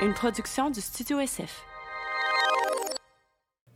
[0.00, 1.64] une production du Studio SF.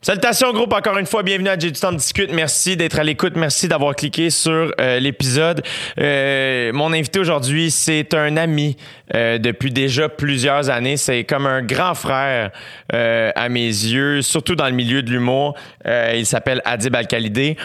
[0.01, 2.33] Salutations groupe, encore une fois, bienvenue à J'ai du temps de discute.
[2.33, 5.63] Merci d'être à l'écoute, merci d'avoir cliqué sur euh, l'épisode.
[5.99, 8.77] Euh, mon invité aujourd'hui, c'est un ami
[9.15, 10.97] euh, depuis déjà plusieurs années.
[10.97, 12.51] C'est comme un grand frère
[12.93, 15.55] à mes yeux, surtout dans le milieu de l'humour.
[15.85, 17.57] il s'appelle Adib Al-Khalidé.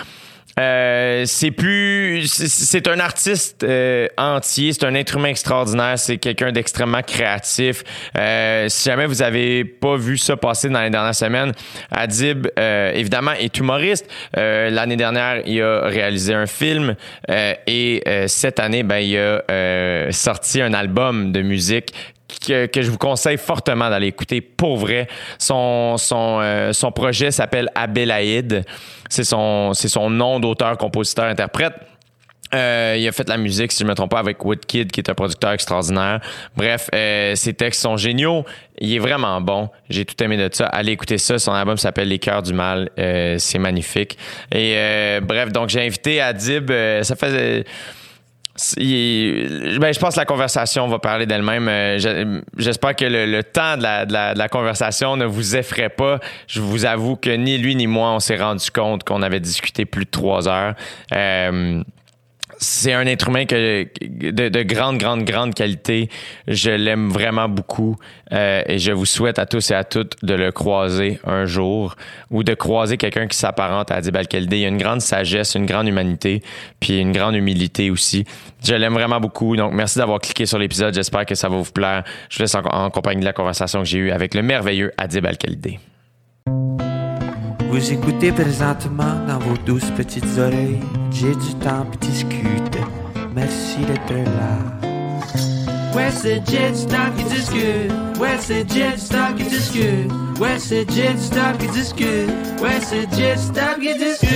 [0.60, 6.52] Euh, c'est plus, c'est un artiste euh, entier, c'est un être humain extraordinaire, c'est quelqu'un
[6.52, 7.84] d'extrêmement créatif.
[8.18, 11.54] Euh, si jamais vous avez pas vu ça passer dans les dernières semaines,
[11.91, 14.08] Adib évidemment est humoriste.
[14.36, 16.95] L'année dernière, il a réalisé un film
[17.30, 21.94] et cette année, ben il a sorti un album de musique
[22.48, 25.08] que, je vous conseille fortement d'aller écouter pour vrai.
[25.38, 28.64] Son, son, son projet s'appelle Abelaïd.
[29.10, 31.73] C'est son, son nom d'auteur, compositeur, interprète.
[32.54, 35.00] Euh, il a fait la musique, si je ne me trompe pas, avec Woodkid, qui
[35.02, 36.22] est un producteur extraordinaire.
[36.56, 38.46] Bref, euh, ses textes sont géniaux.
[38.80, 39.70] Il est vraiment bon.
[39.90, 40.68] J'ai tout aimé de ça.
[40.68, 41.39] Allez écouter ça.
[41.39, 42.89] Son album s'appelle Les Cœurs du Mal.
[42.98, 44.17] Euh, c'est magnifique.
[44.54, 46.72] Et bref, donc j'ai invité Adib.
[47.02, 47.16] ça
[48.58, 51.67] ben, je pense que la conversation va parler d'elle-même.
[51.69, 56.19] Euh, j'espère que le, temps de la, conversation ne vous effraie pas.
[56.47, 59.86] Je vous avoue que ni lui ni moi, on s'est rendu compte qu'on avait discuté
[59.86, 60.73] plus de trois heures.
[61.14, 61.83] Euh,
[62.59, 66.09] c'est un être humain de, grande, grande, grande qualité.
[66.47, 67.97] Je l'aime vraiment beaucoup
[68.33, 71.95] euh, et je vous souhaite à tous et à toutes de le croiser un jour
[72.31, 75.66] ou de croiser quelqu'un qui s'apparente à Adib Il y a une grande sagesse, une
[75.66, 76.42] grande humanité,
[76.80, 78.25] puis une grande humilité aussi.
[78.63, 79.55] Je l'aime vraiment beaucoup.
[79.55, 80.94] Donc, merci d'avoir cliqué sur l'épisode.
[80.94, 82.03] J'espère que ça va vous plaire.
[82.30, 85.25] Je vous laisse en, compagnie de la conversation que j'ai eue avec le merveilleux Adib
[85.25, 85.38] al
[87.69, 90.80] vous écoutez présentement dans vos douces petites oreilles.
[91.11, 92.80] J'ai du temps pour discuter.
[93.36, 94.88] Merci d'être là.
[95.94, 97.92] Ouais, c'est Jet Stop qui discute.
[98.19, 100.11] Ouais, c'est Jet Stop qui discute.
[100.39, 102.30] Ouais, c'est Jet Stop qui discute.
[102.61, 104.30] Ouais, c'est Jet Stop qui discute.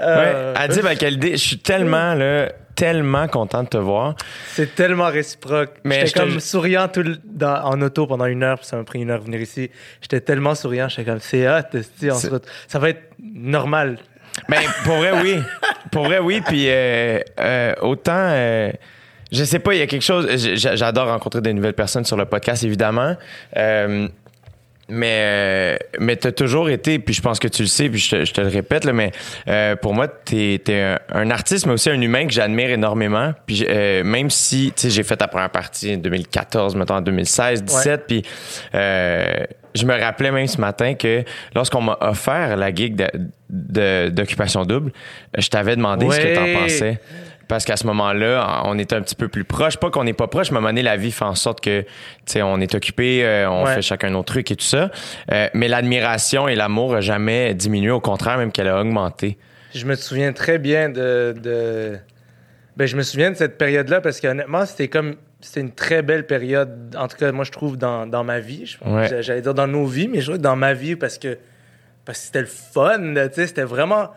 [0.00, 2.50] Ouais, Adib Akaldi, je suis tellement là
[2.80, 4.14] tellement content de te voir.
[4.52, 5.74] C'est tellement réciproque.
[5.84, 7.04] Mais j'étais comme souriant tout
[7.42, 9.70] en auto pendant une heure, puis ça m'a pris une heure de venir ici.
[10.00, 13.98] J'étais tellement souriant, j'étais comme, c'est hot, ça va être normal.
[14.48, 15.36] Mais ben, pour vrai, oui.
[15.92, 16.40] pour vrai, oui.
[16.46, 18.12] Puis euh, euh, autant.
[18.16, 18.72] Euh,
[19.30, 20.26] je sais pas, il y a quelque chose.
[20.56, 23.16] J'adore rencontrer des nouvelles personnes sur le podcast, évidemment.
[24.90, 28.00] Mais, euh, mais tu as toujours été, puis je pense que tu le sais, puis
[28.00, 29.12] je te, le répète, là, mais
[29.48, 33.32] euh, pour moi, tu es, un, artiste, mais aussi un humain que j'admire énormément.
[33.46, 37.00] Puis euh, même si, tu sais, j'ai fait ta première partie en 2014, mettons en
[37.00, 38.22] 2016, 17, puis
[39.74, 41.24] je me rappelais même ce matin que
[41.54, 43.00] lorsqu'on m'a offert la gig
[43.48, 44.92] d'occupation double,
[45.36, 47.00] je t'avais demandé ce que tu en pensais.
[47.50, 49.76] Parce qu'à ce moment-là, on était un petit peu plus proche.
[49.76, 51.60] Pas qu'on n'est pas proche, mais à un moment donné, la vie fait en sorte
[51.60, 51.88] que, tu
[52.26, 54.92] sais, on est occupé, euh, on fait chacun nos trucs et tout ça.
[55.32, 57.90] Euh, mais l'admiration et l'amour n'a jamais diminué.
[57.90, 59.36] Au contraire, même qu'elle a augmenté.
[59.74, 61.34] Je me souviens très bien de.
[61.42, 61.98] de...
[62.76, 65.16] Ben, je me souviens de cette période-là parce qu'honnêtement, c'était comme.
[65.40, 68.76] C'était une très belle période, en tout cas, moi, je trouve, dans, dans ma vie.
[69.20, 71.36] J'allais dire dans nos vies, mais je trouve dans ma vie parce que
[72.04, 74.10] parce que c'était le fun, tu sais, c'était vraiment...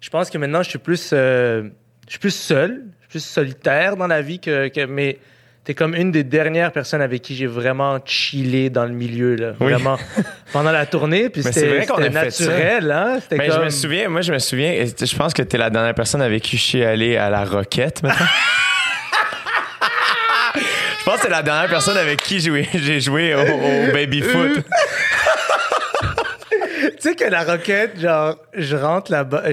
[0.00, 1.10] Je pense que maintenant, je suis plus...
[1.12, 1.68] Euh,
[2.06, 5.18] je suis plus seul, je suis plus solitaire dans la vie que, que mais
[5.64, 9.52] t'es comme une des dernières personnes avec qui j'ai vraiment chillé dans le milieu là,
[9.52, 9.98] vraiment.
[10.52, 13.18] Pendant la tournée puis c'était naturel hein.
[13.30, 16.22] Mais je me souviens moi je me souviens je pense que t'es la dernière personne
[16.22, 18.26] avec qui je suis allé à la Roquette maintenant
[20.54, 24.64] je pense que c'est la dernière personne avec qui j'ai joué au, baby foot.
[26.84, 29.44] Tu sais que la Roquette genre je rentre là-bas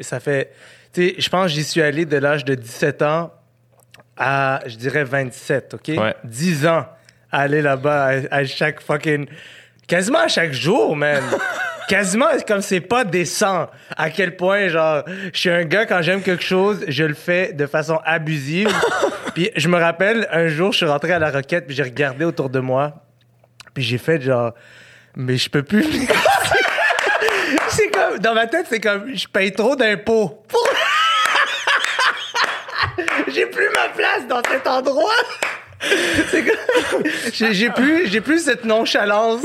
[0.00, 0.50] ça fait
[0.92, 3.32] sais, je pense que j'y suis allé de l'âge de 17 ans
[4.16, 5.88] à, je dirais, 27, OK?
[5.88, 6.14] Ouais.
[6.24, 6.86] 10 ans
[7.32, 9.26] à aller là-bas à, chaque fucking...
[9.86, 11.22] Quasiment à chaque jour, man.
[11.90, 15.02] quasiment comme c'est pas décent à quel point genre
[15.32, 18.72] je suis un gars quand j'aime quelque chose je le fais de façon abusive
[19.34, 22.24] puis je me rappelle un jour je suis rentré à la roquette puis j'ai regardé
[22.24, 22.94] autour de moi
[23.74, 24.52] puis j'ai fait genre
[25.16, 25.84] mais je peux plus
[27.70, 30.44] c'est comme dans ma tête c'est comme je paye trop d'impôts
[33.30, 35.12] j'ai plus ma place dans cet endroit.
[37.32, 39.40] j'ai plus j'ai plus cette nonchalance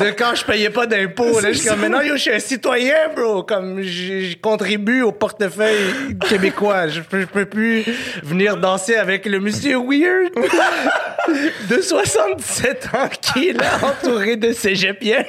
[0.00, 1.52] de quand je payais pas d'impôts là.
[1.52, 3.42] Je suis comme maintenant yo je suis un citoyen bro.
[3.42, 6.88] Comme je contribue au portefeuille québécois.
[6.88, 7.84] Je peux, peux plus
[8.22, 10.32] venir danser avec le monsieur weird
[11.68, 15.24] de 77 ans qui est là entouré de cégepiens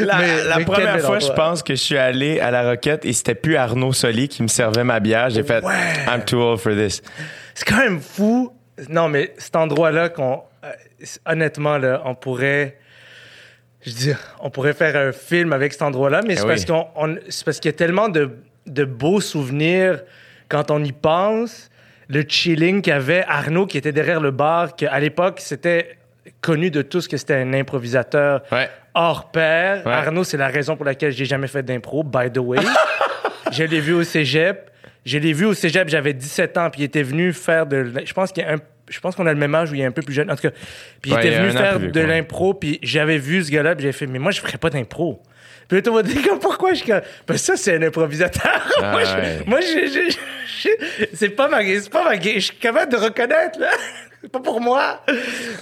[0.00, 3.34] la, la première fois je pense que je suis allé à la Roquette et c'était
[3.34, 5.30] plus Arnaud Soli qui me servait ma bière.
[5.30, 5.62] J'ai fait
[6.06, 7.02] I'm too old for this.
[7.54, 8.52] C'est quand même fou.
[8.88, 10.70] Non, mais cet endroit-là, qu'on, euh,
[11.26, 12.76] honnêtement, là, on pourrait,
[13.84, 16.66] je dire, on pourrait faire un film avec cet endroit-là, mais c'est Eh parce oui.
[16.66, 18.30] qu'on, on- c'est parce qu'il y a tellement de,
[18.66, 20.02] de beaux souvenirs
[20.48, 21.68] quand on y pense.
[22.08, 25.96] Le chilling qu'il y avait, Arnaud qui était derrière le bar, qu'à l'époque, c'était
[26.40, 28.68] connu de tous que c'était un improvisateur Ouais.
[28.94, 29.86] hors pair.
[29.86, 29.92] Ouais.
[29.92, 32.58] Arnaud, c'est la raison pour laquelle j'ai jamais fait d'impro, by the way.
[33.52, 34.70] je l'ai vu au cégep.
[35.04, 37.92] Je l'ai vu au cégep, j'avais 17 ans, puis il était venu faire de.
[38.04, 38.58] Je pense qu'il y a un.
[38.92, 40.30] Je pense qu'on a le même âge ou il est un peu plus jeune.
[40.30, 40.50] En tout cas,
[41.00, 43.74] puis il Ouais, il était venu faire vieux de l'impro, puis j'avais vu ce gars-là,
[43.74, 45.20] puis j'ai fait, mais moi, je ferais pas d'impro.
[45.68, 46.74] Puis là, tout le monde pourquoi?
[46.74, 46.84] Je.
[47.26, 48.68] Ben, ça, c'est un improvisateur.
[48.82, 49.38] Ah, moi, je- ouais.
[49.46, 50.16] moi, je- je-
[50.68, 51.62] je- c'est pas ma.
[51.64, 52.20] C'est pas ma.
[52.20, 53.70] Je suis capable de reconnaître, là.
[54.24, 55.02] C'est pas pour moi.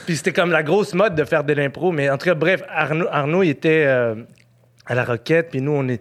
[0.05, 1.93] Puis c'était comme la grosse mode de faire de l'impro.
[1.93, 4.15] Mais en tout cas, bref, Arnaud, Arnaud il était euh,
[4.85, 5.99] à la roquette, puis nous, on est.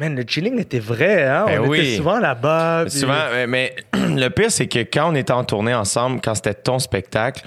[0.00, 1.44] Man, le chilling était vrai, hein?
[1.46, 1.78] Ben on oui.
[1.80, 2.84] était souvent là-bas.
[2.88, 6.54] puis- Souvent, mais le pire, c'est que quand on était en tournée ensemble, quand c'était
[6.54, 7.42] ton spectacle,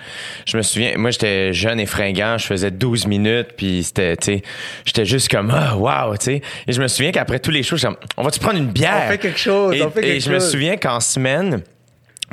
[0.46, 4.26] je me souviens, moi, j'étais jeune et fringant, je faisais 12 minutes, puis c'était, tu
[4.36, 4.42] sais,
[4.86, 6.42] j'étais juste comme, ah, wow, tu sais.
[6.68, 9.02] Et je me souviens qu'après tous les shows, j'étais comme, on va-tu prendre une bière?
[9.08, 10.52] On fait quelque chose, Et, on fait et quelque je me chose.
[10.52, 11.64] souviens qu'en semaine,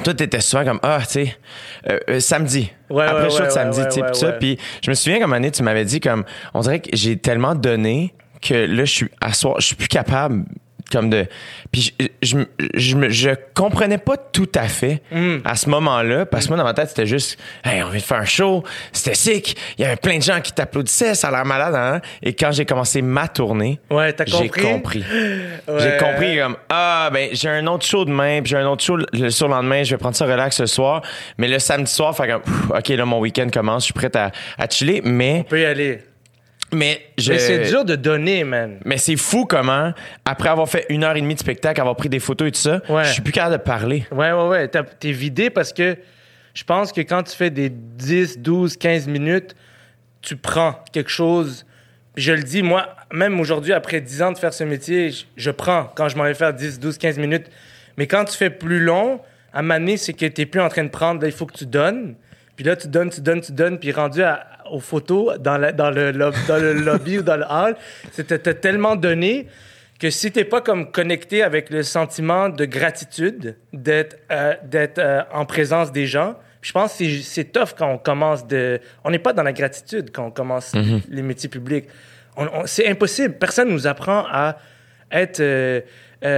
[0.04, 1.36] toi, t'étais souvent comme, ah, tu sais,
[1.88, 2.70] euh, euh, samedi.
[2.90, 4.26] Ouais, Après ouais, le show de ouais, samedi, ouais, tu sais, ouais, puis ça.
[4.26, 4.36] ouais.
[4.38, 6.90] Puis je me souviens qu'à un moment donné, tu m'avais dit comme, on dirait que
[6.92, 10.44] j'ai tellement donné que là, je suis à soir, je suis plus capable
[10.90, 11.26] comme de
[11.70, 12.36] puis je je,
[12.74, 15.36] je, je comprenais pas tout à fait Mm.
[15.44, 18.04] à ce moment-là parce que moi dans ma tête c'était juste hey, on vient de
[18.04, 21.30] faire un show c'était sick il y avait plein de gens qui t'applaudissaient ça a
[21.30, 22.00] l'air malade hein?
[22.24, 25.04] et quand j'ai commencé ma tournée Ouais, t'as j'ai compris?
[25.68, 25.78] Ouais.
[25.78, 28.96] j'ai compris comme ah ben j'ai un autre show demain puis j'ai un autre show
[29.12, 31.02] le surlendemain je vais prendre ça relax ce soir
[31.38, 32.42] mais le samedi soir fait comme
[32.76, 35.64] ok là mon week-end commence je suis prêt à, à chiller mais On peut y
[35.66, 36.00] aller.
[36.72, 38.78] Mais je Mais c'est dur de donner, man.
[38.84, 39.92] mais c'est fou comment,
[40.24, 42.60] après avoir fait une heure et demie de spectacle, avoir pris des photos et tout
[42.60, 43.04] ça, Ouais.
[43.04, 44.06] je suis plus capable de parler.
[44.12, 44.68] Ouais, ouais, ouais.
[44.68, 45.96] T'es vidé parce que
[46.54, 49.54] je pense que quand tu fais des 10, 12, 15 minutes,
[50.22, 51.64] tu prends quelque chose.
[52.14, 55.24] Puis je le dis, moi, même aujourd'hui, après 10 ans de faire ce métier, je,
[55.36, 57.46] je prends quand je m'en vais faire 10, 12, 15 minutes.
[57.96, 59.20] Mais quand tu fais plus long,
[59.52, 61.20] à donné, c'est que t'es plus en train de prendre.
[61.22, 62.14] Là, il faut que tu donnes.
[62.56, 63.78] Puis là, tu donnes, tu donnes, tu donnes.
[63.78, 67.36] Puis rendu à- aux photos dans, la- dans, le, lob- dans le lobby ou dans
[67.36, 67.76] le hall,
[68.12, 69.46] c'était tellement donné
[69.98, 75.22] que si t'es pas comme connecté avec le sentiment de gratitude d'être euh, d'être euh,
[75.32, 78.80] en présence des gens, je pense que c'est- tough quand on commence de...
[79.04, 80.74] On n'est pas dans la gratitude quand on commence
[81.08, 81.86] les métiers publics.
[82.66, 83.34] C'est impossible.
[83.34, 84.56] Personne nous apprend à
[85.10, 85.80] être euh,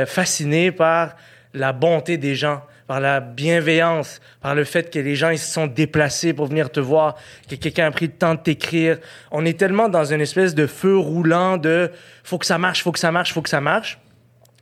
[0.07, 1.15] fasciné par
[1.55, 5.51] la bonté des gens, par la bienveillance, par le fait que les gens ils se
[5.53, 7.17] sont déplacés pour venir te voir,
[7.49, 8.99] que quelqu'un a pris le temps de t'écrire.
[9.31, 11.91] On est tellement dans une espèce de feu roulant de
[12.25, 13.99] faut que ça marche, faut que ça marche, faut que ça marche.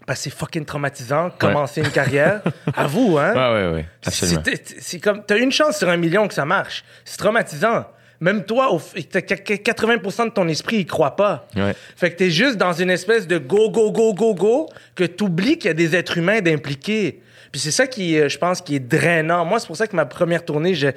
[0.06, 2.40] Parce que c'est fucking traumatisant, commencer une carrière.
[2.74, 3.32] À vous, hein?
[3.34, 4.42] Ouais, ouais, ouais, absolument.
[4.44, 6.84] C'est- C'est comme, t'as une chance sur un million que ça marche.
[7.04, 7.84] C'est traumatisant.
[8.22, 11.46] Même toi, au f- t'as qu- qu- 80% de ton esprit, il croit pas.
[11.56, 11.74] Ouais.
[11.96, 15.56] Fait que t'es juste dans une espèce de go, go, go, go, go, que t'oublies
[15.58, 17.22] qu'il y a des êtres humains d'impliqués.
[17.52, 19.44] Puis c'est ça qui, euh, je pense, qui est drainant.
[19.44, 20.88] Moi, c'est pour ça que ma première tournée, je...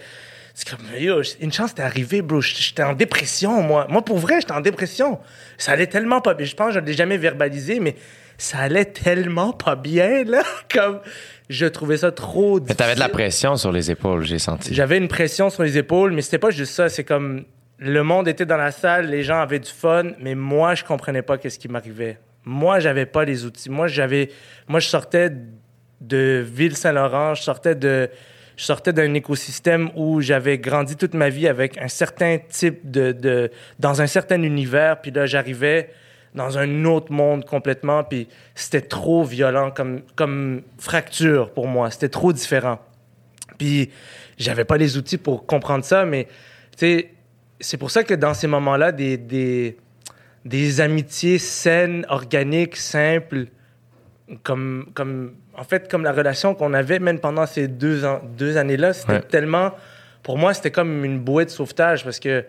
[0.54, 2.40] C'est comme, yo, une chance t'es arrivé, bro.
[2.40, 3.88] J'étais en dépression, moi.
[3.90, 5.20] Moi, pour vrai, j'étais en dépression.
[5.58, 6.46] Ça allait tellement pas bien.
[6.46, 7.96] Je pense que je ne l'ai jamais verbalisé, mais
[8.38, 10.44] ça allait tellement pas bien, là.
[10.72, 11.00] Comme,
[11.50, 13.12] je trouvais ça trop Mais t'avais de la difficile.
[13.12, 14.74] pression sur les épaules, j'ai senti.
[14.76, 16.88] J'avais une pression sur les épaules, mais c'était pas juste ça.
[16.88, 17.46] C'est comme
[17.80, 21.22] le monde était dans la salle, les gens avaient du fun, mais moi, je comprenais
[21.24, 22.20] pas qu'est-ce qui m'arrivait.
[22.46, 23.70] Moi, j'avais pas les outils.
[23.70, 24.30] Moi, j'avais,
[24.68, 25.32] moi, je sortais
[26.04, 28.10] de Ville-Saint-Laurent, je sortais de,
[28.56, 33.12] je sortais d'un écosystème où j'avais grandi toute ma vie avec un certain type de,
[33.12, 35.90] de dans un certain univers, puis là, j'arrivais
[36.36, 41.92] dans un autre monde complètement, puis c'était trop violent comme, comme fracture pour moi.
[41.92, 42.80] C'était trop différent.
[43.58, 43.92] Puis
[44.38, 46.28] j'avais pas les outils pour comprendre ça, mais
[46.76, 49.78] c'est pour ça que dans ces moments-là, des, des,
[50.44, 53.46] des amitiés saines, organiques, simples,
[54.42, 58.02] comme, comme, en fait, comme la relation qu'on avait même pendant ces deux,
[58.38, 59.22] deux années-là, c'était Ouais.
[59.22, 59.72] tellement,
[60.24, 62.44] pour moi, c'était comme une bouée de sauvetage parce que,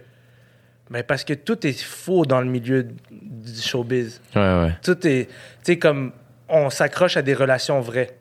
[0.90, 4.20] ben, parce que tout est faux dans le milieu du showbiz.
[4.34, 4.76] Ouais, ouais.
[4.82, 5.32] Tout est, tu
[5.64, 6.12] sais, comme
[6.49, 8.16] on s'accroche à des relations vraies.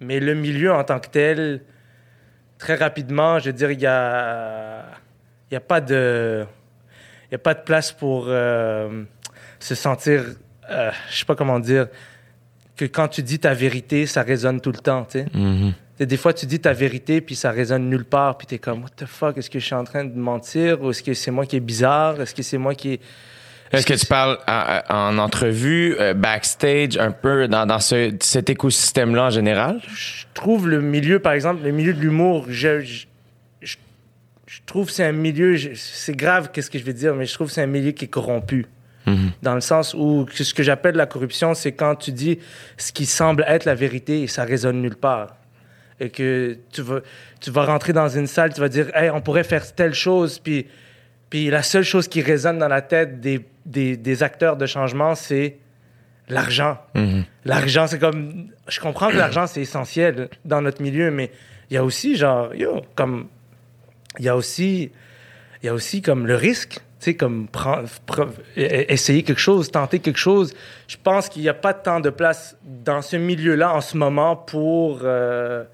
[0.00, 1.60] Mais le milieu en tant que tel,
[2.58, 4.84] très rapidement, je veux dire, il y a,
[5.50, 6.44] il y a pas de,
[7.30, 9.04] il a pas de place pour euh,
[9.58, 10.22] se sentir,
[10.70, 11.88] euh, je sais pas comment dire,
[12.76, 15.26] que quand tu dis ta vérité, ça résonne tout le temps, tu sais.
[15.34, 15.72] Mhm.
[15.72, 18.58] Tu sais, Des fois, tu dis ta vérité, puis ça résonne nulle part, puis t'es
[18.58, 21.14] comme, what the fuck, est-ce que je suis en train de mentir, ou est-ce que
[21.14, 23.00] c'est moi qui est bizarre, est-ce que c'est moi qui est...
[23.72, 24.38] Est-ce que tu parles
[24.88, 29.80] en entrevue, euh, backstage, un peu dans, dans ce, cet écosystème-là en général?
[29.92, 33.06] Je trouve le milieu, par exemple, le milieu de l'humour, je, je,
[33.60, 33.76] je,
[34.66, 37.62] trouve c'est un milieu, c'est grave qu'est-ce que je vais dire, mais je trouve c'est
[37.62, 38.66] un milieu qui est corrompu.
[39.06, 39.32] Mhm.
[39.42, 42.38] Dans le sens où ce que j'appelle la corruption, c'est quand tu dis
[42.76, 45.36] ce qui semble être la vérité et ça résonne nulle part.
[45.98, 47.00] Et que tu vas,
[47.40, 50.38] tu vas rentrer dans une salle, tu vas dire, hey, on pourrait faire telle chose,
[50.38, 50.66] puis,
[51.30, 55.56] puis la seule chose qui résonne dans la tête des des, acteurs de changement, c'est
[56.28, 56.78] l'argent.
[56.94, 57.24] Mhm.
[57.44, 58.48] L'argent, c'est comme.
[58.68, 61.30] Je comprends que l'argent, c'est essentiel dans notre milieu, mais
[61.70, 63.28] il y a aussi, genre, yo, comme.
[64.18, 64.90] Il y a aussi.
[65.62, 67.88] Il y a aussi comme le risque, sais, comme prendre,
[68.56, 70.54] e, e, essayer quelque chose, tenter quelque chose.
[70.88, 74.36] Je pense qu'il n'y a pas tant de place dans ce milieu-là en ce moment
[74.36, 75.00] pour.
[75.02, 75.64] Euh,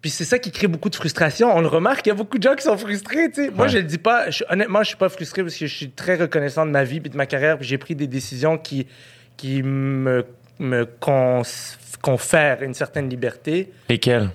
[0.00, 1.54] puis c'est ça qui crée beaucoup de frustration.
[1.54, 3.32] On le remarque, il y a beaucoup de gens qui sont frustrés.
[3.32, 3.50] sais.
[3.50, 4.26] Moi, je le dis pas.
[4.48, 7.08] honnêtement, je suis pas frustré parce que je suis très reconnaissant de ma vie et
[7.08, 7.58] de ma carrière.
[7.58, 8.86] Puis j'ai pris des décisions qui,
[9.36, 10.24] qui me,
[10.60, 10.86] me
[12.00, 13.72] confèrent une certaine liberté.
[13.88, 14.30] Lesquelles?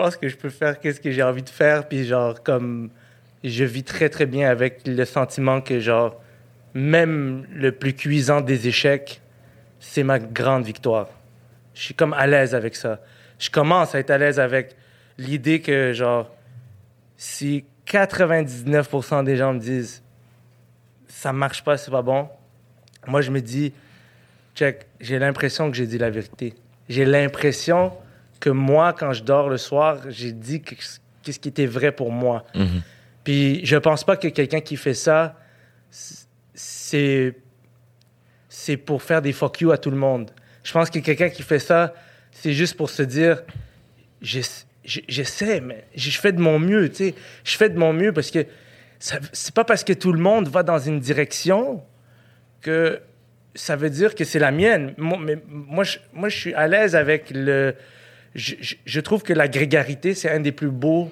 [0.00, 1.86] Pense que je peux faire ce que j'ai envie de faire.
[1.86, 2.90] Puis genre, comme
[3.44, 6.18] je vis très très bien avec le sentiment que genre,
[6.72, 9.20] même le plus cuisant des échecs,
[9.78, 11.08] c'est ma grande victoire.
[11.74, 13.00] Je suis comme à l'aise avec ça.
[13.38, 14.74] Je commence à être à l'aise avec
[15.18, 16.30] l'idée que, genre,
[17.18, 20.02] si 99% des gens me disent
[21.08, 22.26] ça marche pas, c'est pas bon,
[23.06, 23.74] moi, je me dis,
[24.54, 26.54] check, j'ai l'impression que j'ai dit la vérité.
[26.88, 27.92] J'ai l'impression
[28.40, 32.44] que moi, quand je dors le soir, j'ai dit qu'est-ce qui était vrai pour moi.
[32.54, 32.82] Mhm.
[33.22, 35.38] Puis je pense pas que quelqu'un qui fait ça,
[36.54, 37.36] c'est
[38.48, 40.30] c'est pour faire des fuck you à tout le monde.
[40.62, 41.94] Je pense que quelqu'un qui fait ça,
[42.32, 43.42] c'est juste pour se dire,
[44.20, 47.14] j'essaie, mais je fais de mon mieux, tu sais.
[47.44, 48.44] Je fais de mon mieux parce que
[48.98, 51.82] c'est pas parce que tout le monde va dans une direction
[52.60, 53.00] que
[53.54, 54.94] ça veut dire que c'est la mienne.
[54.98, 57.74] Moi, mais moi, je, moi, je suis à l'aise avec le.
[58.34, 61.10] Je, je, trouve que la grégarité, c'est un des plus beaux,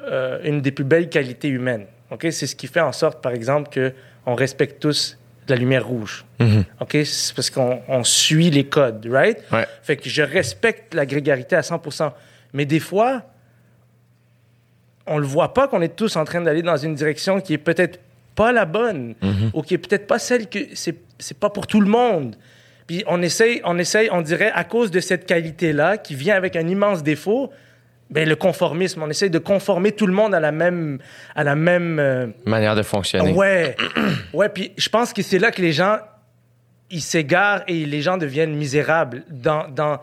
[0.00, 1.86] euh, une des plus belles qualités humaines.
[2.10, 3.92] Ok, c'est ce qui fait en sorte, par exemple, que
[4.26, 5.18] on respecte tous
[5.48, 6.24] la lumière rouge.
[6.40, 6.64] Mhm.
[6.80, 6.98] OK?
[7.04, 9.38] C'est parce qu'on suit les codes, right?
[9.82, 12.12] Fait que je respecte la grégarité à 100%
[12.52, 13.22] Mais des fois,
[15.06, 17.58] on le voit pas qu'on est tous en train d'aller dans une direction qui est
[17.58, 18.00] peut-être
[18.34, 19.50] pas la bonne mhm.
[19.54, 22.36] ou qui est peut-être pas celle que c'est pas pour tout le monde.
[22.86, 26.56] Puis on essaye, on essaye, on dirait à cause de cette qualité-là qui vient avec
[26.56, 27.50] un immense défaut,
[28.10, 29.02] ben, le conformisme.
[29.02, 30.98] On essaie de conformer tout le monde à la même.
[31.34, 33.32] À la même euh, Manière de fonctionner.
[33.32, 33.76] Ouais.
[34.32, 35.98] ouais, puis je pense que c'est là que les gens.
[36.88, 39.24] Ils s'égarent et les gens deviennent misérables.
[39.28, 39.98] Dans, dans...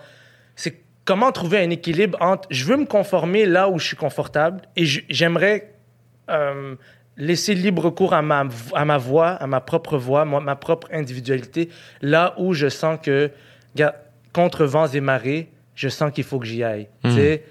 [0.58, 4.64] C'est comment trouver un équilibre entre je veux me conformer là où je suis confortable
[4.76, 5.74] et j'aimerais
[6.30, 6.76] euh,
[7.18, 11.70] laisser libre cours à ma, à ma voix, à ma propre voix, ma propre individualité,
[12.02, 13.32] là où je sens que,
[14.34, 16.88] contre vents et marées, je sens qu'il faut que j'y aille.
[17.04, 17.44] Tu sais,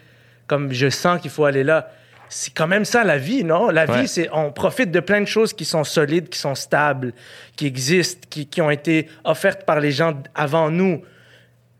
[0.46, 1.90] comme je sens qu'il faut aller là.
[2.28, 3.68] C'est quand même ça la vie, non?
[3.68, 7.12] La vie, c'est on profite de plein de choses qui sont solides, qui sont stables,
[7.56, 11.02] qui existent, qui, qui ont été offertes par les gens avant nous.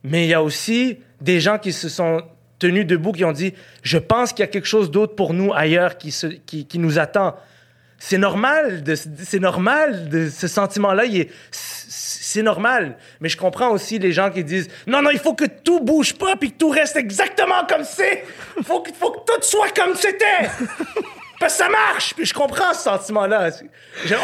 [0.05, 2.23] Mais il y a aussi des gens qui se sont
[2.59, 5.53] tenus debout, qui ont dit, je pense qu'il y a quelque chose d'autre pour nous
[5.55, 7.35] ailleurs qui, se, qui, qui nous attend.
[8.05, 8.83] C'est normal,
[9.23, 11.05] c'est normal ce sentiment-là.
[11.05, 12.97] Il est, c'est normal.
[13.21, 16.15] Mais je comprends aussi les gens qui disent non, non, il faut que tout bouge
[16.15, 18.25] pas puis que tout reste exactement comme c'est.
[18.59, 20.51] Il faut, faut que tout soit comme c'était.
[21.43, 22.15] Parce que ça marche.
[22.15, 23.51] Puis je comprends ce sentiment-là.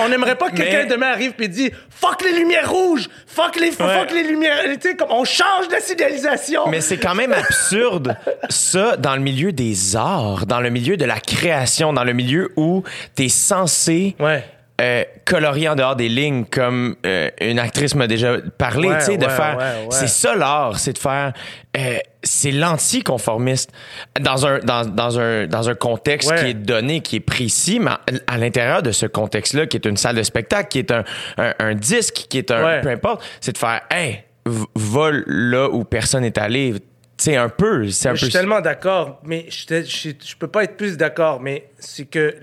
[0.05, 3.73] on n'aimerait pas que quelqu'un demain arrive puis dit fuck les lumières rouges, fuck les,
[3.73, 4.63] fuck les lumières.
[4.81, 6.69] Tu sais, comme on change de signalisation.
[6.69, 8.17] Mais c'est quand même absurde,
[8.51, 12.53] ça, dans le milieu des arts, dans le milieu de la création, dans le milieu
[12.57, 12.85] où
[13.17, 14.15] t'es censé.
[14.21, 14.45] Ouais
[14.81, 19.17] euh, colorier en dehors des lignes comme euh, une actrice m'a déjà parlé, tu sais,
[19.17, 19.59] de faire.
[19.91, 21.33] c'est ça l'art, c'est de faire.
[21.77, 23.73] Euh, c'est l'anticonformiste
[24.21, 27.91] dans un dans, dans un dans un contexte qui est donné, qui est précis, mais
[28.29, 31.03] à, l'intérieur de ce contexte-là, qui est une salle de spectacle, qui est un
[31.37, 36.23] un, disque, qui est un peu importe, c'est de faire, hey, vol là où personne
[36.23, 36.75] n'est allé.
[37.17, 38.27] C'est un peu, c'est un je peu.
[38.27, 42.09] Je suis tellement d'accord, mais je, je, je peux pas être plus d'accord, mais c'est
[42.09, 42.37] que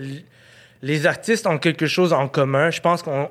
[0.86, 2.70] les artistes ont quelque chose en commun.
[2.70, 3.27] Je pense qu'on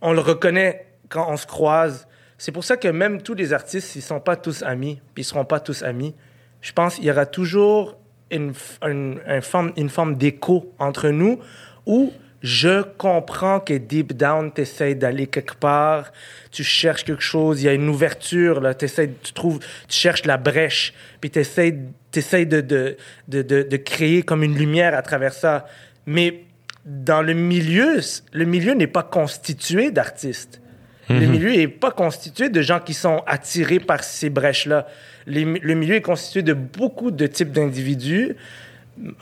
[0.00, 2.08] on le reconnaît quand on se croise.
[2.38, 5.24] C'est pour ça que même tous les artistes, ils sont pas tous amis, puis ils
[5.24, 6.12] seront pas tous amis.
[6.60, 7.96] Je pense qu'il y aura toujours
[8.32, 11.38] une, une, forme, une forme d'écho entre nous
[11.86, 12.12] où
[12.42, 16.10] je comprends que deep down, tu essaies d'aller quelque part,
[16.50, 20.36] tu cherches quelque chose, il y a une ouverture, là, tu trouves, tu cherches la
[20.36, 22.96] brèche, puis tu essaies, de, de,
[23.28, 25.64] de, de, créer comme une lumière à travers ça
[26.06, 26.44] Mais
[26.84, 28.00] dans le milieu,
[28.32, 30.60] le milieu n'est pas constitué d'artistes.
[31.08, 31.30] Le Mhm.
[31.30, 34.86] milieu n'est pas constitué de gens qui sont attirés par ces brèches-là.
[35.26, 38.34] Le milieu est constitué de beaucoup de types d'individus,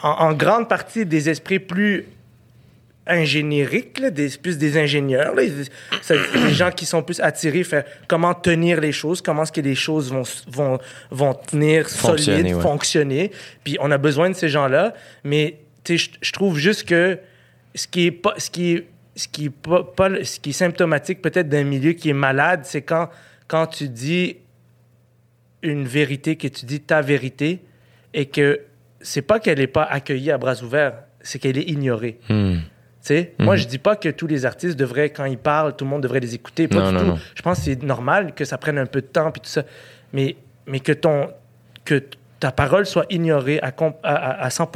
[0.02, 2.06] en, en grande partie des esprits plus
[3.06, 5.34] là, des, plus des ingénieurs.
[5.34, 5.42] là.
[6.02, 9.60] C'est des gens qui sont plus attirés faire comment tenir les choses, comment est-ce que
[9.60, 10.78] les choses vont, vont,
[11.10, 12.62] vont tenir Fonctionner, solides, ouais.
[12.62, 13.32] fonctionner.
[13.64, 14.94] Puis on a besoin de ces gens-là.
[15.24, 15.56] Mais
[15.88, 17.18] je trouve juste que
[17.74, 18.86] ce qui est pas, ce qui est,
[19.16, 19.84] ce qui est pas,
[20.22, 23.08] ce qui est symptomatique peut-être d'un milieu qui est malade, c'est quand,
[23.48, 24.36] quand tu dis
[25.62, 27.60] une vérité, que tu dis ta vérité,
[28.14, 28.60] et que
[29.00, 32.18] c'est pas qu'elle n'est pas accueillie à bras ouverts, c'est qu'elle est ignorée.
[32.28, 35.84] Tu sais, Moi, je dis pas que tous les artistes devraient, quand ils parlent, tout
[35.84, 36.68] le monde devrait les écouter.
[36.68, 37.06] Pas Non, du non, tout.
[37.06, 37.18] non.
[37.34, 39.64] Je pense que c'est normal que ça prenne un peu de temps puis tout ça.
[40.12, 40.36] Mais,
[40.66, 41.28] mais que, ton,
[41.84, 42.02] que
[42.38, 43.72] ta parole soit ignorée à,
[44.04, 44.70] à- à 100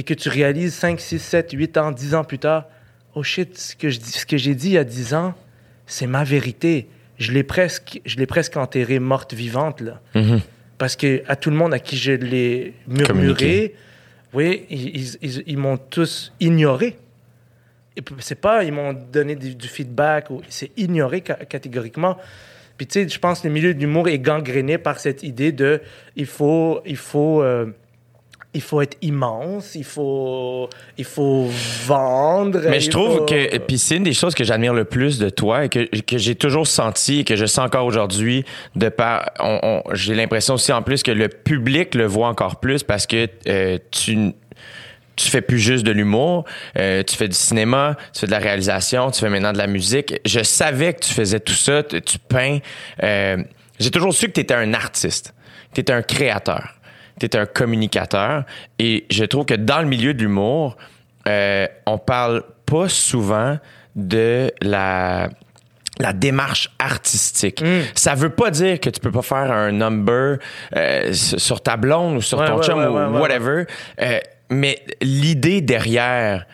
[0.00, 2.64] et que tu réalises 5, 6, 7, 8 ans, 10 ans plus tard,
[3.14, 3.90] oh shit, ce que,
[4.38, 5.34] j'ai dit il y a 10 ans,
[5.86, 6.88] c'est ma vérité.
[7.18, 10.00] Je l'ai presque, je l'ai presque enterrée morte vivante, là.
[10.14, 10.40] Mhm.
[10.78, 13.74] Parce que à tout le monde à qui je l'ai murmuré,
[14.32, 16.96] oui, ils, ils- ils- ils m'ont tous ignoré.
[18.20, 22.16] C'est pas, ils m'ont donné du, du feedback, c'est ignoré ca- catégoriquement.
[22.78, 25.52] Puis tu sais, je pense que le milieu de l'humour est gangréné par cette idée
[25.52, 25.82] de
[26.16, 27.66] il faut, il faut, euh,
[28.52, 31.48] il faut être immense, il faut, il faut
[31.86, 32.60] vendre.
[32.68, 35.30] Mais je trouve faut- que, puis c'est une des choses que j'admire le plus de
[35.30, 39.30] toi et que, que j'ai toujours senti et que je sens encore aujourd'hui, de par,
[39.38, 43.06] on- on- j'ai l'impression aussi en plus que le public le voit encore plus parce
[43.06, 44.32] que euh, tu,
[45.16, 46.44] tu fais plus juste de l'humour,
[46.76, 49.66] euh, tu fais du cinéma, tu fais de la réalisation, tu fais maintenant de la
[49.68, 50.18] musique.
[50.26, 52.58] Je savais que tu faisais tout ça, tu, tu peins.
[53.04, 53.36] Euh,
[53.78, 55.34] j'ai toujours su que tu étais un artiste,
[55.70, 56.74] que tu étais un créateur,
[57.26, 58.44] tu un communicateur.
[58.78, 60.76] Et je trouve que dans le milieu de l'humour,
[61.28, 63.58] euh, on parle pas souvent
[63.96, 65.28] de la
[65.98, 67.62] la démarche artistique.
[67.94, 70.38] Ça veut pas dire que tu peux pas faire un number
[70.74, 73.66] euh, sur ta blonde ou sur Ouais, ton ouais, chum ouais, ou whatever.
[74.00, 74.18] Euh,
[74.48, 76.46] mais l'idée derrière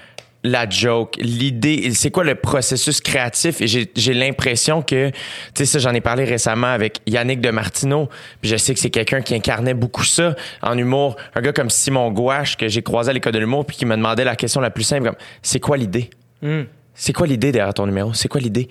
[0.47, 3.61] la joke, l'idée, c'est quoi le processus créatif?
[3.61, 5.17] Et j'ai l'impression que, tu
[5.55, 8.09] sais, ça, j'en ai parlé récemment avec Yannick de Martineau,
[8.41, 11.17] puis je sais que c'est quelqu'un qui incarnait beaucoup ça en humour.
[11.35, 13.97] Un gars comme Simon Gouache, que j'ai croisé à l'école de l'humour, puis qui me
[13.97, 16.11] demandait la question la plus simple, c'est quoi l'idée?
[16.43, 16.63] Hmm.
[16.97, 18.15] C'est quoi l'idée derrière ton numéro?
[18.15, 18.69] C'est quoi l'idée?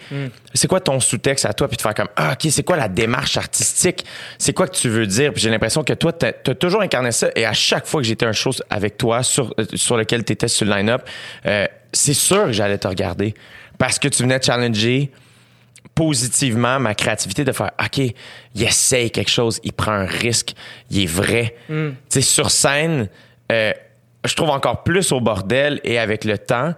[0.53, 1.67] C'est quoi ton sous-texte à toi?
[1.67, 4.03] Puis de faire comme, ah, OK, c'est quoi la démarche artistique?
[4.39, 5.31] C'est quoi que tu veux dire?
[5.31, 7.29] Puis j'ai l'impression que toi, t'as as toujours incarné ça.
[7.35, 10.33] Et à chaque fois que j'étais un show avec toi sur, euh, sur lequel tu
[10.33, 11.07] étais sur le line-up,
[11.45, 13.35] euh, c'est sûr que j'allais te regarder.
[13.77, 15.11] Parce que tu venais challenger
[15.93, 20.53] positivement ma créativité de faire, OK, il essaye quelque chose, il prend un risque,
[20.89, 21.55] il est vrai.
[21.69, 23.07] Tu sais, sur scène,
[23.51, 23.71] euh,
[24.25, 26.73] je trouve encore plus au bordel et avec le temps,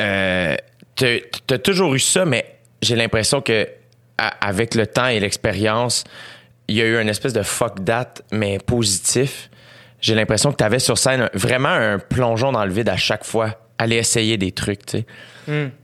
[0.00, 0.56] euh,
[0.96, 3.68] t'as t'as toujours eu ça, mais j'ai l'impression que
[4.16, 6.04] avec le temps et l'expérience,
[6.68, 9.50] il y a eu une espèce de fuck that, mais positif.
[10.00, 13.24] J'ai l'impression que tu avais sur scène vraiment un plongeon dans le vide à chaque
[13.24, 13.63] fois.
[13.78, 15.06] Aller essayer des trucs, tu sais.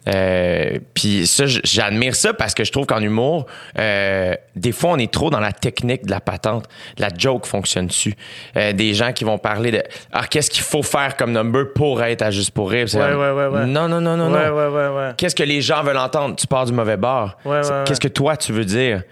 [0.08, 3.46] Euh, Puis ça, j'admire ça parce que je trouve qu'en humour,
[3.78, 6.66] euh, des fois, on est trop dans la technique de la patente.
[6.98, 8.14] La joke fonctionne dessus.
[8.56, 12.02] Euh, des gens qui vont parler de ah qu'est-ce qu'il faut faire comme number pour
[12.02, 12.86] être à juste pour rire?
[12.94, 13.66] Ouais, comme, ouais, ouais.
[13.66, 14.36] Non, non, non, non, non.
[14.38, 15.10] ouais, ouais, ouais.
[15.16, 16.36] Qu'est-ce que les gens veulent entendre?
[16.36, 17.36] Tu pars du mauvais bord.
[17.44, 19.02] Ouais, C'est- ouais, Qu'est-ce que toi, tu veux dire?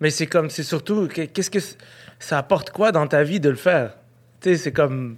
[0.00, 1.58] Mais c'est comme, c'est surtout, que- qu'est-ce que
[2.20, 3.90] ça apporte quoi dans ta vie de le faire?
[4.40, 5.16] Tu sais, c'est comme,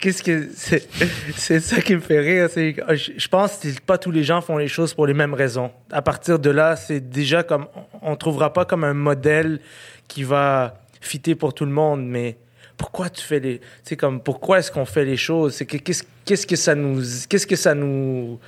[0.00, 0.88] qu'est-ce que, c'est,
[1.36, 2.48] c'est ça qui me fait rire.
[2.50, 5.34] C'est, je, je pense que pas tous les gens font les choses pour les mêmes
[5.34, 5.70] raisons.
[5.90, 7.66] À partir de là, c'est déjà comme,
[8.02, 9.60] on, trouvera pas comme un modèle
[10.08, 12.36] qui va fitter pour tout le monde, mais
[12.76, 15.54] pourquoi tu fais les, c'est comme, pourquoi est-ce qu'on fait les choses?
[15.54, 18.40] C'est que, qu'est-ce, qu'est-ce que ça nous, qu'est-ce que ça nous,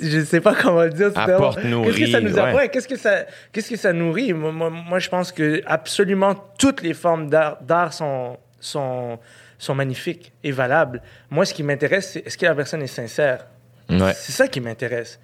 [0.00, 1.12] je sais pas comment le dire.
[1.12, 2.54] Qu'est-ce que ça nous ouais.
[2.54, 4.32] Ouais, qu'est-ce que ça, qu'est-ce que ça nourrit?
[4.32, 9.18] Moi, moi, moi, je pense que absolument toutes les formes d'art, d'art sont, sont,
[9.60, 11.00] sont magnifiques et valables.
[11.30, 13.46] Moi, ce qui m'intéresse, c'est est-ce que la personne est sincère?
[13.88, 14.12] Ouais.
[14.16, 15.20] C'est ça qui m'intéresse.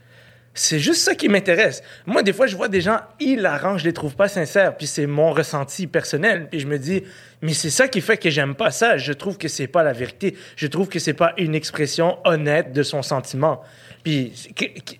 [0.54, 1.82] C'est juste ça qui m'intéresse.
[2.06, 5.06] Moi, des fois, je vois des gens hilarants, je les trouve pas sincères, puis c'est
[5.06, 7.02] mon ressenti personnel, puis je me dis,
[7.42, 8.96] mais c'est ça qui fait que j'aime pas ça.
[8.96, 10.34] Je trouve que c'est pas la vérité.
[10.56, 13.62] Je trouve que c'est pas une expression honnête de son sentiment.
[14.02, 14.32] Puis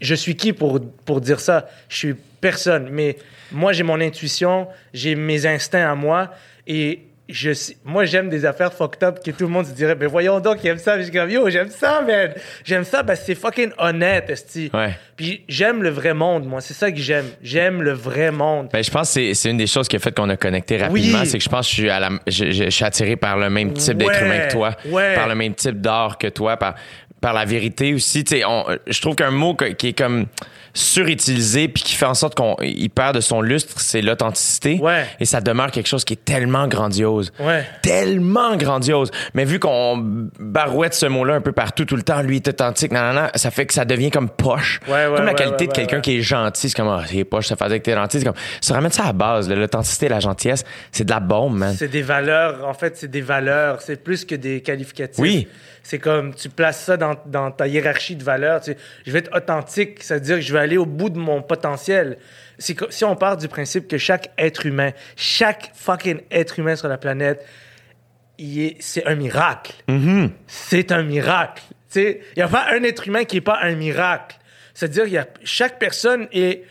[0.00, 1.68] je suis qui pour, pour dire ça?
[1.88, 2.88] Je suis personne.
[2.90, 3.16] Mais
[3.50, 6.32] moi, j'ai mon intuition, j'ai mes instincts à moi,
[6.66, 7.50] et je,
[7.84, 10.58] moi, j'aime des affaires fucked up que tout le monde se dirait, mais voyons donc,
[10.62, 11.00] il aime ça.
[11.00, 12.32] je dis, yo, j'aime ça, man.
[12.64, 14.70] J'aime ça que c'est fucking honnête, esti.
[14.72, 14.96] Ouais.
[15.16, 16.60] Puis j'aime le vrai monde, moi.
[16.60, 17.26] C'est ça que j'aime.
[17.42, 18.68] J'aime le vrai monde.
[18.72, 21.20] Ben, je pense que c'est une des choses qui a fait qu'on a connecté rapidement.
[21.20, 21.26] Oui.
[21.26, 23.36] C'est que je pense que je suis, à la, je, je- je suis attiré par
[23.38, 24.24] le même type d'être Ouais.
[24.24, 25.14] humain que toi, Ouais.
[25.14, 26.74] par le même type d'art que toi, par,
[27.20, 28.22] par la vérité aussi.
[28.24, 30.26] Tu sais, on- je trouve qu'un mot qui est comme
[30.76, 34.78] surutilisé puis qui fait en sorte qu'on il perd de son lustre, c'est l'authenticité.
[34.80, 35.06] Ouais.
[35.20, 37.32] Et ça demeure quelque chose qui est tellement grandiose.
[37.40, 37.64] Ouais.
[37.82, 39.10] Tellement grandiose.
[39.34, 42.92] Mais vu qu'on barouette ce mot-là un peu partout tout le temps, lui est authentique,
[42.92, 44.80] nan, nan, nan, ça fait que ça devient comme poche.
[44.86, 47.46] Ouais, ouais, comme la qualité de quelqu'un qui est gentil, c'est comme ah, c'est poche,
[47.46, 50.08] ça fait dire que t'es gentil, c'est comme se remettre ça à la base, l'authenticité,
[50.08, 51.74] la gentillesse, c'est de la bombe, man.
[51.76, 53.80] C'est des valeurs, en fait, c'est des valeurs.
[53.80, 55.18] C'est plus que des qualificatifs.
[55.18, 55.48] Oui.
[55.88, 58.60] C'est comme, tu places ça dans, dans ta hiérarchie de valeurs.
[58.60, 61.10] Tu sais, je vais être authentique, ça veut dire que je vais aller au bout
[61.10, 62.18] de mon potentiel.
[62.58, 66.98] Si on part du principe que chaque être humain, chaque fucking être humain sur la
[66.98, 67.46] planète,
[68.40, 69.74] est- c'est un miracle.
[70.48, 71.62] C'est un miracle.
[71.68, 74.38] Tu sais, il n'y a pas un être humain qui n'est pas un miracle.
[74.74, 76.64] C'est-à-dire a chaque personne et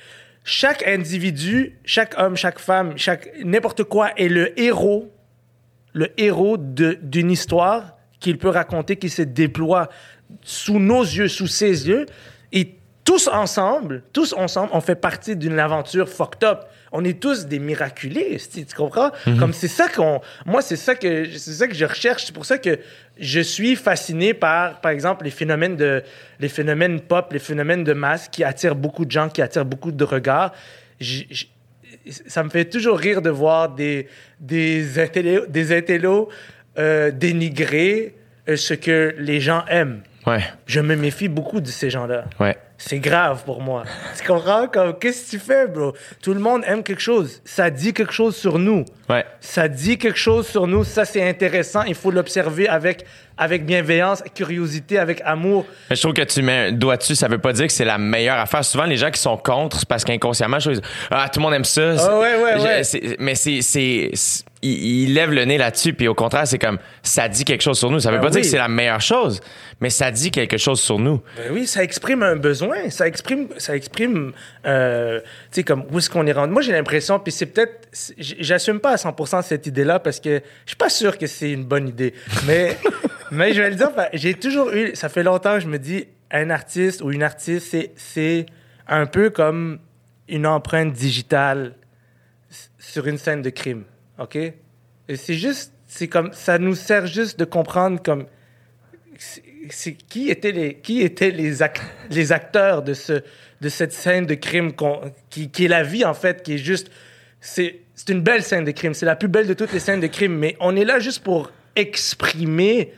[0.44, 5.10] chaque individu, chaque homme, chaque femme, chaque n'importe quoi est le héros,
[5.94, 9.90] le héros d'une histoire qu'il peut raconter, qui se déploie
[10.42, 12.06] sous nos yeux, sous ses yeux,
[12.52, 12.76] et
[13.06, 16.66] tous ensemble, tous ensemble, on fait partie d'une aventure fucked up.
[16.92, 19.12] On est tous des miraculés, tu comprends?
[19.38, 22.26] Comme c'est ça qu'on, moi c'est ça que c'est ça que je recherche.
[22.26, 22.80] C'est pour ça que
[23.20, 26.04] je suis fasciné par, par exemple, les phénomènes de,
[26.40, 29.92] les phénomènes pop, les phénomènes de masse qui attirent beaucoup de gens, qui attirent beaucoup
[29.92, 30.54] de regards.
[32.28, 34.08] Ça me fait toujours rire de voir des,
[34.40, 34.84] des
[35.50, 36.30] des intellos
[36.78, 38.16] euh, dénigrer
[38.50, 40.02] euh, ce que les gens aiment.
[40.28, 42.26] Ouais, Je me méfie beaucoup de ces gens-là.
[42.40, 42.58] ouais.
[42.78, 43.84] C'est grave pour moi.
[44.18, 44.68] Tu comprends?
[44.68, 45.94] Comme, qu'est-ce que tu fais, bro?
[46.22, 47.42] Tout le monde aime quelque chose.
[47.46, 48.84] Ça dit quelque chose sur nous.
[49.10, 49.24] Ouais.
[49.40, 50.84] Ça dit quelque chose sur nous.
[50.84, 51.84] Ça, c'est intéressant.
[51.84, 53.06] Il faut l'observer avec,
[53.38, 55.66] avec bienveillance, curiosité, avec amour.
[55.90, 57.86] Mais je trouve que tu mets un doigt dessus, ça veut pas dire que c'est
[57.86, 58.64] la meilleure affaire.
[58.64, 61.54] Souvent, les gens qui sont contre, c'est parce qu'inconsciemment, je dis, ah, tout le monde
[61.54, 61.96] aime ça.
[62.00, 63.16] Ah ouais, ouais, ouais.
[63.20, 64.12] Mais c'est,
[64.62, 67.78] il, il lève le nez là-dessus, puis au contraire, c'est comme, ça dit quelque chose
[67.78, 68.00] sur nous.
[68.00, 69.42] Ça veut Ben pas dire que c'est la meilleure chose,
[69.80, 71.22] mais ça dit quelque chose sur nous.
[71.38, 74.32] Ben oui, ça exprime un besoin, ça exprime, ça exprime,
[74.66, 76.54] euh, tu sais, comme où est-ce qu'on est rendu.
[76.54, 80.70] Moi, j'ai l'impression, puis c'est peut-être, j'assume pas à 100% cette idée-là parce que je
[80.70, 82.14] suis pas sûr que c'est une bonne idée.
[82.48, 82.78] Mais,
[83.32, 85.80] mais je vais le dire, enfin, j'ai toujours eu, ça fait longtemps que je me
[85.80, 88.46] dis, un artiste ou une artiste, c'est,
[88.88, 89.80] un peu comme
[90.28, 91.76] une empreinte digitale
[92.78, 93.84] sur une scène de crime,
[94.20, 94.36] ok?
[94.36, 98.26] Et c'est juste, c'est comme, ça nous sert juste de comprendre comme
[100.10, 101.54] qui étaient les qui étaient les,
[102.10, 103.24] les acteurs de ce
[103.62, 104.74] de cette scène de crime
[105.30, 106.92] qui, qui est la vie en fait qui est juste
[107.40, 110.08] c'est une belle scène de crime c'est la plus belle de toutes les scènes de
[110.08, 112.94] crime mais on est là juste pour exprimer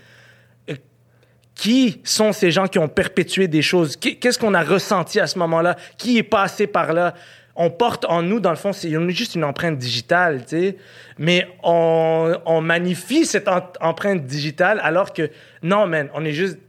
[1.57, 3.97] qui sont ces gens qui ont perpétué des choses?
[3.97, 5.75] Qu'est-ce qu'on a ressenti à ce moment-là?
[5.97, 7.15] Qui est passé par là?
[7.55, 10.77] On porte en nous, dans le fond, c'est juste une empreinte digitale, tu sais.
[11.17, 15.31] Mais on, on magnifie cette em- empreinte digitale alors que,
[15.63, 16.59] non, man, on est juste...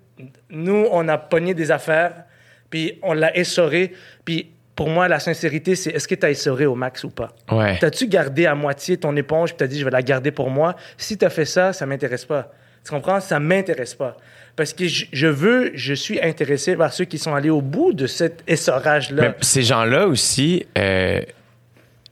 [0.49, 2.25] Nous, on a pogné des affaires,
[2.71, 3.93] puis on l'a essoré.
[4.25, 7.35] Puis pour moi, la sincérité, c'est est-ce que tu as essoré au max ou pas?
[7.53, 7.77] Ouais.
[7.79, 10.75] T'as-tu gardé à moitié ton éponge, puis t'as dit, je vais la garder pour moi?
[10.97, 12.51] Si t'as fait ça, ça m'intéresse pas.
[12.83, 13.21] Tu comprends?
[13.21, 14.17] Ça m'intéresse pas.
[14.59, 18.07] Parce que je, veux, je suis intéressé par ceux qui sont allés au bout de
[18.09, 19.23] cet essorage-là.
[19.23, 21.23] Mais ces gens-là aussi, euh,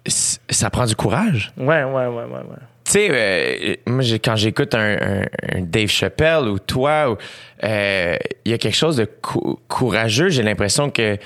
[0.06, 1.52] ça prend du courage.
[1.56, 2.56] Ouais, ouais, ouais, ouais, ouais.
[2.84, 7.18] Tu sais, euh, moi, quand j'écoute un, un- un Dave Chappelle ou toi,
[7.64, 10.28] euh, il y a quelque chose de cou- courageux.
[10.28, 11.18] J'ai l'impression que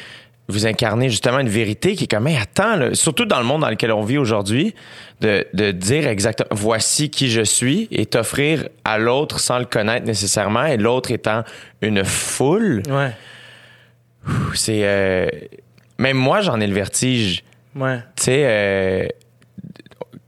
[0.50, 3.62] vous incarnez justement une vérité qui est comme, mais attends, là, surtout dans le monde
[3.62, 4.74] dans lequel on vit aujourd'hui,
[5.20, 10.06] de, de dire exactement, voici qui je suis et t'offrir à l'autre sans le connaître
[10.06, 11.44] nécessairement et l'autre étant
[11.82, 12.82] une foule.
[12.88, 13.12] Ouais,
[14.54, 15.26] C'est, euh,
[15.98, 17.42] même moi, j'en ai le vertige
[17.76, 19.06] ouais, tu sais, euh,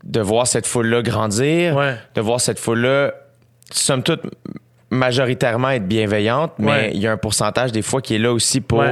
[0.04, 1.94] de voir cette foule-là grandir, Ouais.
[2.14, 3.12] de voir cette foule-là,
[3.70, 4.22] somme toute,
[4.90, 6.90] majoritairement être bienveillante, mais Ouais.
[6.92, 8.84] il y a un pourcentage des fois qui est là aussi pour...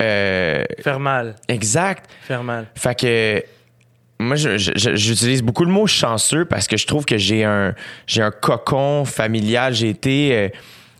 [0.00, 2.10] Euh, faire mal, exact.
[2.22, 2.66] faire mal.
[2.74, 3.44] Fait que
[4.18, 7.74] moi, j'utilise beaucoup le mot chanceux parce que je trouve que j'ai un,
[8.06, 9.72] j'ai un cocon familial.
[9.74, 10.48] J'ai été, euh,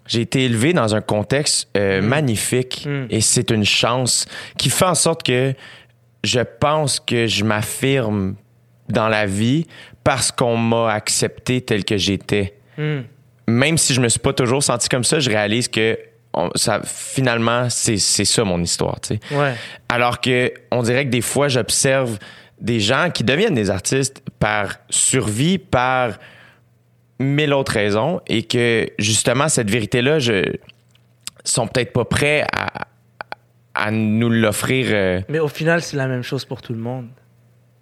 [0.06, 3.06] j'ai été élevé dans un contexte euh, magnifique Mm.
[3.10, 5.54] et c'est une chance qui fait en sorte que
[6.24, 8.36] je pense que je m'affirme
[8.88, 9.66] dans la vie
[10.04, 12.54] parce qu'on m'a accepté tel que j'étais.
[12.76, 13.00] Hmm.
[13.46, 15.98] Même si je me suis pas toujours senti comme ça, je réalise que
[16.32, 19.00] on- ça, finalement, c'est c'est ça mon histoire.
[19.00, 19.34] tu sais.
[19.36, 19.54] Ouais,
[19.88, 22.18] Alors que on dirait que des fois, j'observe
[22.60, 26.18] des gens qui deviennent des artistes par survie, par
[27.18, 30.42] mille autres raisons et que justement cette vérité-là, je
[31.44, 32.86] sont peut-être pas prêts à,
[33.74, 34.86] à nous l'offrir.
[34.90, 37.08] euh, Mais au final, c'est la même chose pour tout le monde.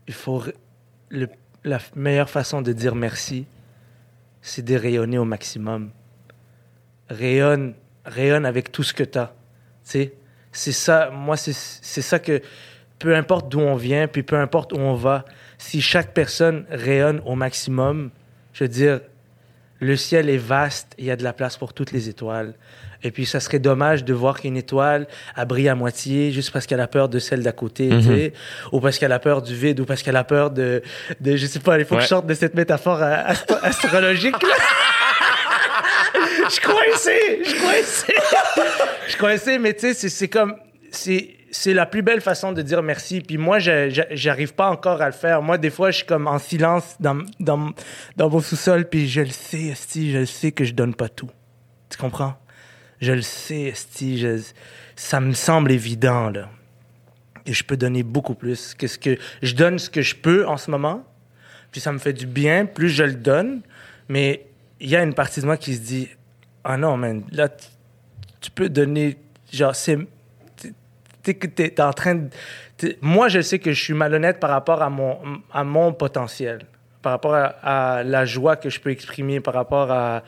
[0.07, 0.43] Il faut.
[1.11, 1.29] le-
[1.65, 3.45] la meilleure façon de dire merci,
[4.41, 5.91] c'est de rayonner au maximum.
[7.11, 7.75] Rayonne,
[8.09, 9.33] rayonne avec tout ce que tu as.
[9.85, 10.13] Tu sais,
[10.53, 12.41] c'est ça, moi, c'est ça que.
[12.99, 15.25] Peu importe d'où on vient, puis peu importe où on va,
[15.57, 18.11] si chaque personne rayonne au maximum,
[18.53, 18.99] je veux dire,
[19.79, 22.55] le ciel est vaste, il y a de la place pour toutes les étoiles.
[23.05, 26.67] Et puis, ça serait dommage de voir qu'une étoile a brillé à moitié juste parce
[26.67, 28.33] qu'elle a peur de celle d'à côté, tu sais,
[28.73, 30.83] ou parce qu'elle a peur du vide, ou parce qu'elle a peur de,
[31.21, 34.43] de je sais pas, il faut que je sorte de cette métaphore astro- astrologique.
[34.43, 34.49] là.
[36.73, 38.15] coincé, je suis coincé.
[39.09, 40.57] je coincé, mais tu sais, c'est- comme,
[40.91, 43.21] c'est la plus belle façon de dire merci.
[43.21, 45.43] Puis moi, je- j'arrive pas encore à le faire.
[45.43, 47.71] Moi, des fois, je suis comme en silence dans, dans,
[48.17, 51.09] dans mon sous-sol, puis je le sais, esti, je le sais que je donne pas
[51.09, 51.31] tout.
[51.91, 52.37] Tu comprends?
[53.01, 54.43] Je le sais, je-
[54.97, 56.49] ça me semble évident, là.
[57.47, 59.17] Et je peux donner beaucoup plus que ce que...
[59.41, 61.03] Je donne ce que je peux en ce moment,
[61.71, 63.63] puis ça me fait du bien, plus je le donne,
[64.09, 64.45] mais
[64.81, 66.09] il y a une partie de moi qui se dit,
[66.71, 67.49] ah non, man, là,
[68.43, 69.17] tu, peux donner,
[69.51, 69.97] genre, c'est...
[70.57, 70.75] t'es-
[71.23, 72.29] T'es t'es en train de...
[73.01, 75.19] moi, je sais que je suis malhonnête par rapport à mon,
[75.51, 76.67] à mon potentiel,
[77.01, 80.23] par rapport à, la joie que je peux exprimer, par rapport à...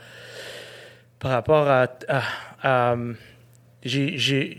[1.18, 2.96] Par rapport à...
[3.84, 4.56] j'ai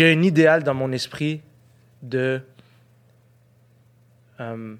[0.00, 1.42] un idéal dans mon esprit
[2.00, 2.40] de...
[4.38, 4.76] euh,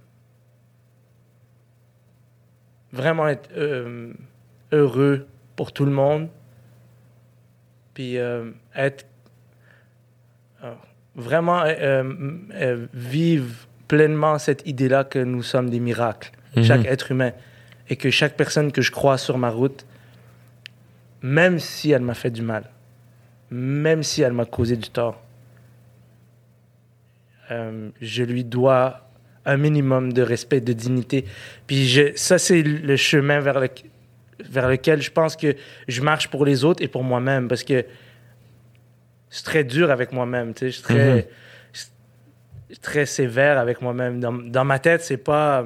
[2.92, 4.12] vraiment être euh,
[4.71, 6.29] heureux pour tout le monde,
[7.95, 9.07] puis euh, être
[10.62, 10.75] euh,
[11.14, 16.31] vraiment euh, vivre pleinement cette idée-là que nous sommes des miracles,
[16.62, 17.33] chaque être humain,
[17.88, 19.87] et que chaque personne que je croise sur ma route,
[21.23, 22.64] même si elle m'a fait du mal,
[23.51, 25.23] même si elle m'a causé du tort,
[27.49, 29.07] je lui dois
[29.47, 31.25] un minimum de respect, de dignité.
[31.66, 33.69] Puis je, ça, c'est le chemin vers, le,
[34.40, 35.55] vers lequel je pense que
[35.88, 37.49] je marche pour les autres et pour moi-même.
[37.49, 37.85] Parce que
[39.31, 40.55] je suis très dur avec moi-même.
[40.55, 41.29] Tu sais, je suis très,
[41.72, 41.81] je
[42.75, 44.20] suis très sévère avec moi-même.
[44.20, 45.64] Dans, dans ma tête, c'est pas,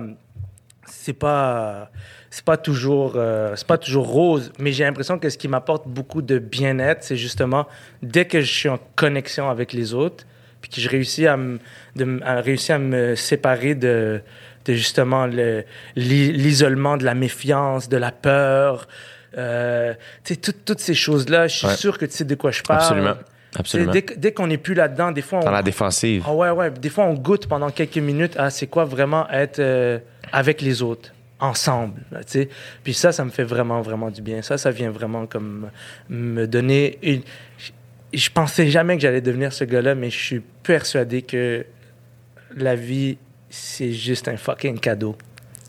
[0.86, 1.90] c'est pas,
[2.30, 4.52] c'est pas toujours, euh, c'est pas toujours rose.
[4.58, 7.66] Mais j'ai l'impression que ce qui m'apporte beaucoup de bien-être, c'est justement
[8.02, 10.26] dès que je suis en connexion avec les autres,
[10.60, 11.58] puis que je réussis à me,
[11.96, 14.20] de m- à réussir à me séparer de,
[14.70, 15.64] de justement le-
[15.96, 18.88] l'i- l'isolement, de la méfiance, de la peur.
[19.38, 21.76] Euh, tu sais, toutes- ces choses-là, je suis Ouais.
[21.76, 23.16] sûr que tu sais de quoi je parle.
[23.56, 23.92] Absolument.
[24.16, 26.22] Dès, qu'on n'est plus là-dedans, des fois, on, Dans la défensive.
[26.26, 26.70] ah ouais, ouais.
[26.70, 29.98] Des fois, on goûte pendant quelques minutes à c'est quoi vraiment être euh,
[30.32, 32.00] avec les autres, ensemble.
[32.12, 32.20] là.
[32.84, 34.40] Puis ça, ça me fait vraiment, vraiment du bien.
[34.42, 35.70] Ça, ça vient vraiment comme
[36.08, 37.22] me donner une...
[37.58, 37.70] Je-
[38.12, 41.64] Je pensais jamais que j'allais devenir ce gars-là, mais je suis persuadé que
[42.56, 43.18] la vie,
[43.50, 45.16] c'est juste un fucking cadeau.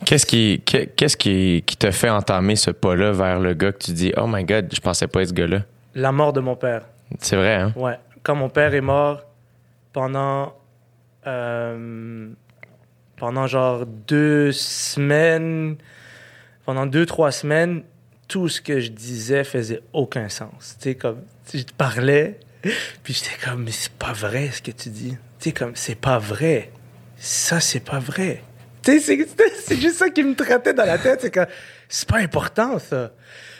[0.05, 3.77] Qu'est-ce qui, qu'est- qu'est-ce qui, qui te fait entamer ce pas-là vers le gars que
[3.79, 5.63] tu dis, oh my god, je pensais pas être ce gars-là?
[5.93, 6.85] La mort de mon père.
[7.19, 7.73] C'est vrai, hein?
[7.75, 7.97] Ouais.
[8.23, 9.21] Quand mon père est mort,
[9.93, 10.53] pendant.
[11.27, 12.29] euh,
[13.17, 15.75] pendant genre deux semaines.
[16.65, 17.83] Pendant deux, trois semaines,
[18.27, 20.77] tout ce que je disais faisait aucun sens.
[20.79, 21.21] Tu sais, comme.
[21.53, 22.39] Je te parlais,
[23.03, 25.11] puis j'étais comme, mais c'est pas vrai ce que tu dis.
[25.39, 26.71] Tu sais, comme, c'est pas vrai.
[27.23, 28.41] Ça, c'est pas vrai.
[28.83, 29.05] C'est-
[29.79, 31.19] juste ça qui me traitait dans la tête.
[31.21, 31.45] C'est que
[31.87, 33.11] c'est pas important, ça.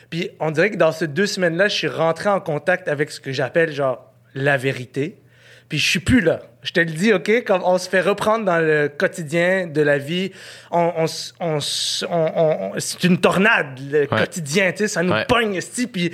[0.10, 3.19] Puis on dirait que dans ces deux semaines-là, je suis rentré en contact avec ce
[3.19, 5.20] que j'appelle genre la vérité.
[5.71, 6.41] Puis je suis plus là.
[6.63, 7.45] Je te le dis, OK?
[7.45, 10.34] Comme on se fait reprendre dans le quotidien de la vie.
[10.69, 11.05] On, on
[11.39, 14.88] on s- on- on- c'est une tornade, le quotidien, tu sais.
[14.89, 15.23] Ça nous Ouais.
[15.29, 15.88] pogne, esti.
[15.88, 16.12] Puis,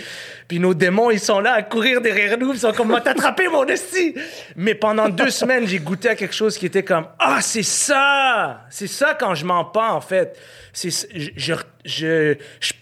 [0.48, 2.54] puis nos démons, ils sont là à courir derrière nous.
[2.54, 4.14] Ils sont comme, t'as attrapé, mon esti!
[4.56, 8.62] Mais pendant deux semaines, j'ai goûté à quelque chose qui était comme, ah, c'est ça!
[8.70, 10.38] C'est ça quand je mens pas, en fait.
[10.72, 12.36] C'est, je- je-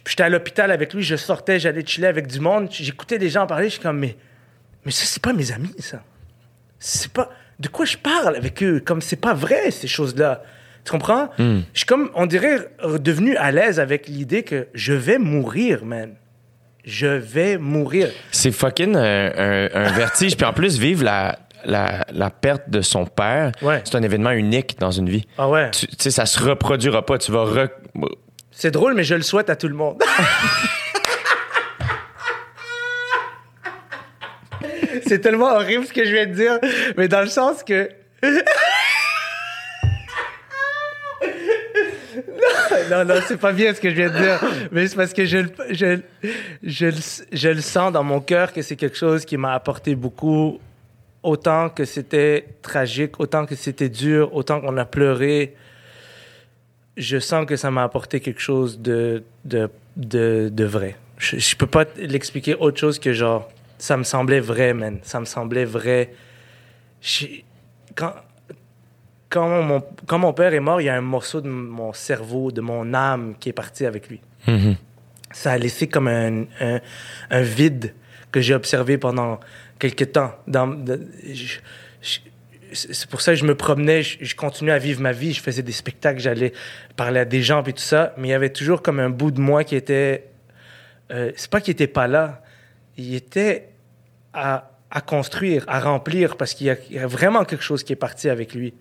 [0.06, 2.68] j'étais à l'hôpital avec lui, je sortais, j'allais chiller avec du monde.
[2.70, 4.18] J'écoutais des gens parler, je suis comme, mais,
[4.84, 6.04] mais ça, c'est pas mes amis, ça.
[6.80, 7.30] C'est pas.
[7.60, 8.82] De quoi je parle avec eux?
[8.84, 10.44] Comme c'est pas vrai, ces choses-là.
[10.84, 11.30] Tu comprends?
[11.40, 16.14] Je suis comme, on dirait, devenu à l'aise avec l'idée que je vais mourir, man.
[16.84, 18.10] Je vais mourir.
[18.32, 20.38] C'est fucking un, un vertige.
[20.38, 23.82] Puis en plus, vivre la, la, la perte de son père, Ouais.
[23.84, 25.26] c'est un événement unique dans une vie.
[25.40, 25.72] Ah ouais.
[25.72, 27.18] Tu tu sais, ça se reproduira pas.
[27.18, 27.70] Tu vas re-
[28.52, 30.00] C'est drôle, mais je le souhaite à tout le monde.
[35.08, 36.60] C'est tellement horrible ce que je viens de dire,
[36.98, 37.90] mais dans le sens que.
[42.90, 44.40] non, non, c'est pas bien ce que je viens de dire.
[44.72, 45.40] Mais c'est parce que je,
[45.70, 46.00] je,
[46.64, 46.90] je,
[47.32, 50.60] je le sens dans mon cœur que c'est quelque chose qui m'a apporté beaucoup.
[51.24, 55.56] Autant que c'était tragique, autant que c'était dur, autant qu'on a pleuré.
[56.98, 60.96] Je sens que ça m'a apporté quelque chose de, de, de, de vrai.
[61.18, 65.00] Je, je peux pas l'expliquer autre chose que genre, ça me semblait vrai, man.
[65.04, 66.14] Ça me semblait vrai.
[67.96, 68.14] Quand,
[69.30, 72.52] quand mon, quand mon père est mort, il y a un morceau de mon cerveau,
[72.52, 74.22] de mon âme qui est parti avec lui.
[74.48, 74.76] Mhm.
[75.32, 76.80] Ça a laissé comme un, un,
[77.30, 77.94] un vide
[78.32, 79.40] que j'ai observé pendant
[79.80, 80.34] quelques temps.
[80.48, 81.58] Dans, de- je-
[82.02, 82.20] je-
[82.74, 85.42] c'est pour ça que je me promenais, je, je continuais à vivre ma vie, je
[85.42, 86.52] faisais des spectacles, j'allais
[86.98, 89.32] parler à des gens et tout ça, mais il y avait toujours comme un bout
[89.32, 90.26] de moi qui était...
[91.12, 92.42] euh, c'est pas qu'il était pas là,
[92.98, 93.70] il était
[94.34, 97.84] à, à construire, à remplir, parce qu'il y, a- il y a vraiment quelque chose
[97.84, 98.74] qui est parti avec lui.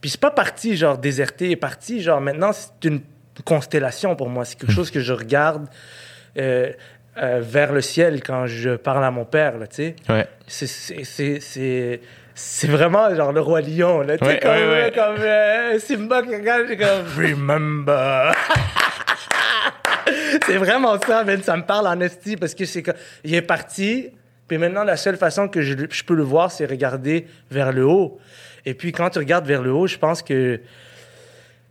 [0.00, 3.00] Puis c'est pas parti genre déserté, il est parti genre maintenant c'est une
[3.44, 5.66] constellation pour moi, c'est quelque chose que je regarde
[6.36, 6.70] euh,
[7.18, 9.96] euh, vers le ciel quand je parle à mon père, là, tu sais.
[10.08, 10.26] Ouais.
[10.46, 12.00] C'est- C'est c'est- c'est-
[12.34, 14.92] c'est vraiment genre le roi lion, là, tu sais, Ouais, comme, ouais, ouais.
[14.94, 18.32] comme euh, Simba qui regarde, j'ai comme Remember.
[20.46, 21.42] C'est vraiment ça, man.
[21.42, 22.82] Ça me parle en esti parce que c'est
[23.24, 24.10] il est parti.
[24.48, 27.84] Puis maintenant, la seule façon que je, je peux le voir, c'est regarder vers le
[27.86, 28.18] haut.
[28.66, 30.60] Et puis quand tu regardes vers le haut, je pense que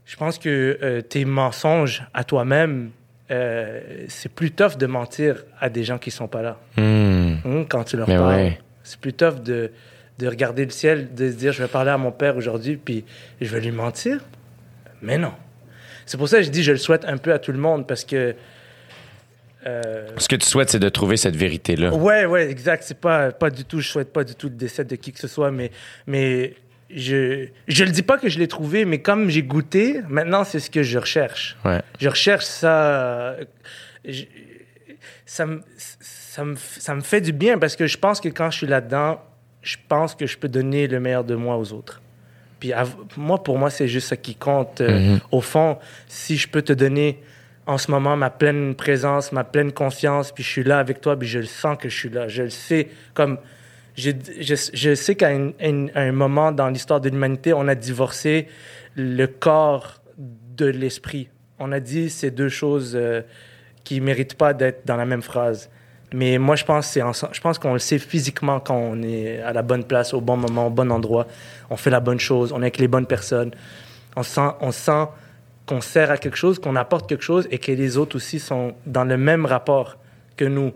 [0.05, 2.91] je pense que euh, tes mensonges à toi-même,
[3.29, 6.57] euh, c'est plus tough de mentir à des gens qui sont pas là.
[6.77, 7.35] Hmm.
[7.45, 8.35] Hum, quand tu leur Mais parles.
[8.35, 8.59] ouais.
[8.83, 9.71] C'est plus tough de,
[10.17, 13.05] de regarder le ciel, de se dire je vais parler à mon père aujourd'hui, puis
[13.39, 14.19] je vais lui mentir.
[15.01, 15.33] Mais non.
[16.05, 17.85] C'est pour ça que je dis je le souhaite un peu à tout le monde
[17.87, 18.35] parce que.
[19.67, 21.93] Euh, Ce que tu souhaites, c'est de trouver cette vérité-là.
[21.93, 22.83] Ouais, ouais, exact.
[22.83, 25.19] C'est pas, pas du tout, je souhaite pas du tout le décès de qui que
[25.19, 25.71] ce soit, mais,
[26.07, 26.55] mais
[26.93, 30.59] je, je le dis pas que je l'ai trouvé, mais comme j'ai goûté, maintenant c'est
[30.59, 31.57] ce que je recherche.
[31.63, 31.81] Ouais.
[31.99, 33.35] Je recherche ça.
[34.05, 34.23] je-
[35.25, 38.51] ça, me, ça, me, ça me fait du bien parce que je pense que quand
[38.51, 39.21] je suis là-dedans,
[39.61, 42.01] je pense que je peux donner le meilleur de moi aux autres.
[42.59, 42.73] Puis
[43.17, 44.81] moi, pour moi, c'est juste ça qui compte.
[44.81, 47.19] Euh, Au fond, si je peux te donner
[47.67, 51.17] en ce moment ma pleine présence, ma pleine confiance, puis je suis là avec toi,
[51.17, 52.27] puis je le sens que je suis là.
[52.27, 53.37] Je le sais comme...
[53.95, 58.47] Je, je, je sais qu'à un, moment dans l'histoire de l'humanité, on a divorcé
[58.95, 61.29] le corps de l'esprit.
[61.59, 63.21] On a dit ces deux choses euh,
[63.83, 65.69] qui méritent pas d'être dans la même phrase.
[66.13, 69.53] Mais moi, je pense, c'est je pense qu'on le sait physiquement quand on est à
[69.53, 71.27] la bonne place, au bon moment, au bon endroit.
[71.69, 73.51] On fait la bonne chose, on est avec les bonnes personnes.
[74.15, 75.07] On sent, on sent
[75.65, 78.75] qu'on sert à quelque chose, qu'on apporte quelque chose et que les autres aussi sont
[78.85, 79.97] dans le même rapport
[80.37, 80.73] que nous.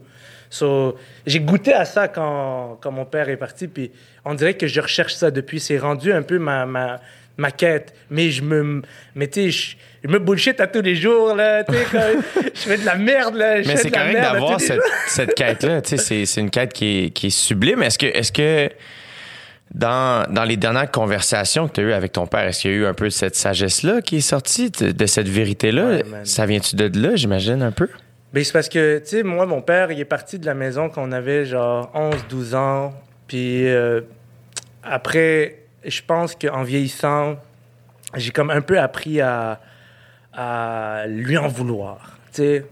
[0.50, 0.95] So,
[1.26, 3.91] j'ai goûté à ça quand, quand mon père est parti, puis
[4.24, 5.60] on dirait que je recherche ça depuis.
[5.60, 7.02] C'est rendu un peu ma, ma,
[7.38, 7.93] ma quête.
[8.10, 8.82] Mais je me.
[9.15, 11.63] Mais je, je me bullshit à tous les jours, là.
[11.63, 11.76] Comme-
[12.54, 13.62] je fais de la merde, là.
[13.62, 15.82] Je Mais c'est correct d'avoir cette, cette quête-là.
[15.84, 17.82] C'est une quête qui est, qui est sublime.
[17.84, 18.69] Est-ce que, est-ce que
[19.73, 22.73] dans, dans les dernières conversations que tu as eues avec ton père, est-ce qu'il y
[22.75, 25.86] a eu un peu cette sagesse-là qui est sortie, de, de cette vérité-là?
[25.88, 26.04] Ouais.
[26.23, 27.89] Ça vient-tu de là, j'imagine, un peu?
[28.34, 30.89] Ben, c'est parce que, tu sais, moi, mon père, il est parti de la maison
[30.89, 32.93] quand on avait genre 11, 12 ans.
[33.28, 34.01] Puis euh,
[34.84, 37.38] après, je pense qu'en vieillissant,
[38.15, 39.60] j'ai comme un peu appris à,
[40.34, 42.17] à lui en vouloir.
[42.34, 42.65] Tu sais,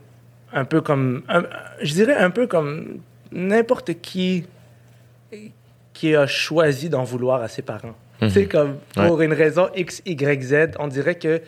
[0.54, 1.44] un peu comme, un-
[1.82, 3.00] je dirais un peu comme
[3.32, 4.46] n'importe qui
[5.94, 7.96] qui a choisi d'en vouloir à ses parents.
[8.20, 11.42] Tu sais, comme pour une raison X, Y, Z, on dirait que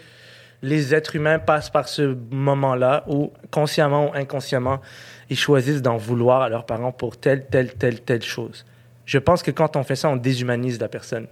[0.62, 4.82] les êtres humains passent par ce moment-là où, consciemment ou inconsciemment,
[5.30, 8.66] ils choisissent d'en vouloir à leurs parents pour telle, telle, telle, telle chose.
[9.06, 11.28] Je pense que quand on fait ça, on déshumanise la personne.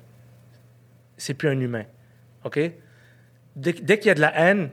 [1.18, 1.84] C'est plus un humain.
[2.44, 2.60] OK?
[3.56, 4.70] Dès, dès qu'il y a de la haine,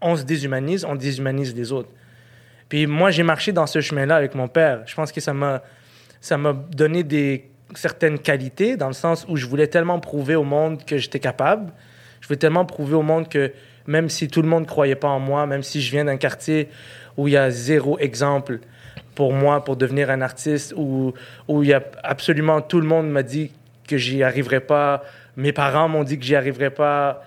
[0.00, 1.90] on se déshumanise, on déshumanise les autres.
[2.68, 4.82] Puis moi, j'ai marché dans ce chemin-là avec mon père.
[4.86, 5.62] Je pense que ça m'a,
[6.20, 10.44] ça m'a donné des certaines qualités dans le sens où je voulais tellement prouver au
[10.44, 11.72] monde que j'étais capable.
[12.20, 13.52] Je voulais tellement prouver au monde que
[13.86, 16.68] même si tout le monde croyait pas en moi, même si je viens d'un quartier
[17.16, 18.60] où il y a zéro exemple
[19.14, 21.12] pour moi pour devenir un artiste, où,
[21.48, 23.50] où il y a absolument tout le monde m'a dit
[23.86, 25.02] que j'y arriverais pas,
[25.36, 27.24] mes parents m'ont dit que j'y arriverais pas.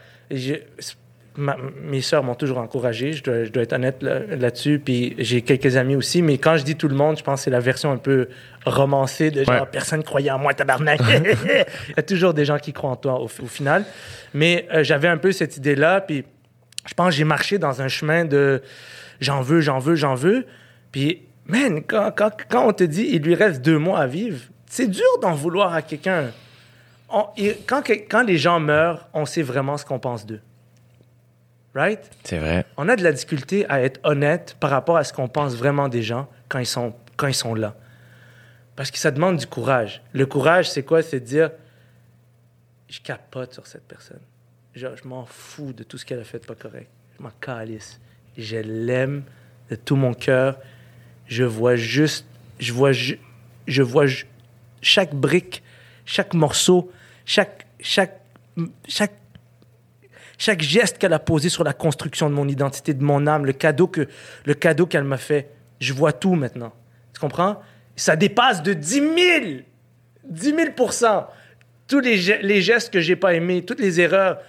[1.35, 4.79] Ma- mes sœurs m'ont toujours encouragé, je dois, je dois être honnête là- là-dessus.
[4.83, 7.43] Puis j'ai quelques amis aussi, mais quand je dis tout le monde, je pense que
[7.45, 8.27] c'est la version un peu
[8.65, 9.67] romancée de genre Ouais.
[9.71, 10.99] personne croyait en moi, tabarnak.
[11.89, 13.85] Il y a toujours des gens qui croient en toi au, au final.
[14.33, 16.23] Mais euh, j'avais un peu cette idée-là, puis
[16.87, 18.61] je pense que j'ai marché dans un chemin de
[19.21, 20.45] j'en veux, j'en veux, j'en veux.
[20.91, 24.39] Puis, man, quand, quand, quand on te dit il lui reste deux mois à vivre,
[24.69, 26.31] c'est dur d'en vouloir à quelqu'un.
[28.09, 30.39] Quand les gens meurent, on sait vraiment ce qu'on pense d'eux.
[31.75, 31.99] Right?
[32.23, 32.65] C'est vrai.
[32.77, 35.89] On a de la difficulté à être honnête par rapport à ce qu'on pense vraiment
[35.89, 37.75] des gens quand ils sont, quand ils sont là.
[38.75, 40.01] Parce que ça demande du courage.
[40.13, 41.01] Le courage, c'est quoi?
[41.01, 41.51] C'est de dire,
[42.89, 44.21] je capote sur cette personne.
[44.75, 46.89] Genre, je m'en fous de tout ce qu'elle a fait de pas correct.
[47.17, 47.99] Je m'en calisse.
[48.37, 49.23] Je l'aime
[49.69, 50.57] de tout mon cœur.
[51.27, 52.25] Je vois juste,
[52.59, 53.15] je vois, je,
[53.67, 54.05] je vois
[54.81, 55.63] chaque brique,
[56.05, 56.91] chaque morceau,
[57.25, 58.19] chaque, chaque,
[58.87, 59.13] chaque,
[60.43, 63.53] chaque geste qu'elle a posé sur la construction de mon identité, de mon âme, le
[63.53, 64.09] cadeau que,
[64.43, 65.51] le cadeau qu'elle m'a fait.
[65.79, 66.73] Je vois tout maintenant.
[67.13, 67.61] Tu comprends?
[67.95, 69.07] Ça dépasse de 10 000!
[70.25, 70.57] 10 000
[71.87, 74.39] Tous les, les gestes que j'ai pas aimés, toutes les erreurs.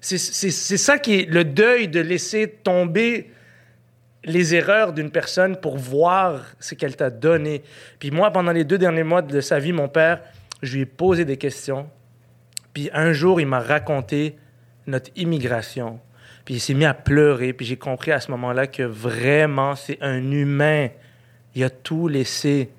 [0.00, 3.30] C'est ça qui est le deuil de laisser tomber
[4.24, 7.62] les erreurs d'une personne pour voir ce qu'elle t'a donné.
[7.98, 10.22] Puis moi, pendant les deux derniers mois de sa vie, mon père,
[10.62, 11.90] je lui ai posé des questions.
[12.72, 14.38] Puis un jour, il m'a raconté
[14.86, 16.00] notre immigration.
[16.44, 17.52] Puis il s'est mis à pleurer.
[17.52, 20.88] Puis j'ai compris à ce moment-là que vraiment, c'est un humain.
[21.54, 22.70] Il a tout laissé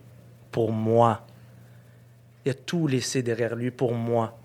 [0.52, 1.26] pour moi.
[2.46, 4.38] Il a tout laissé derrière lui pour moi.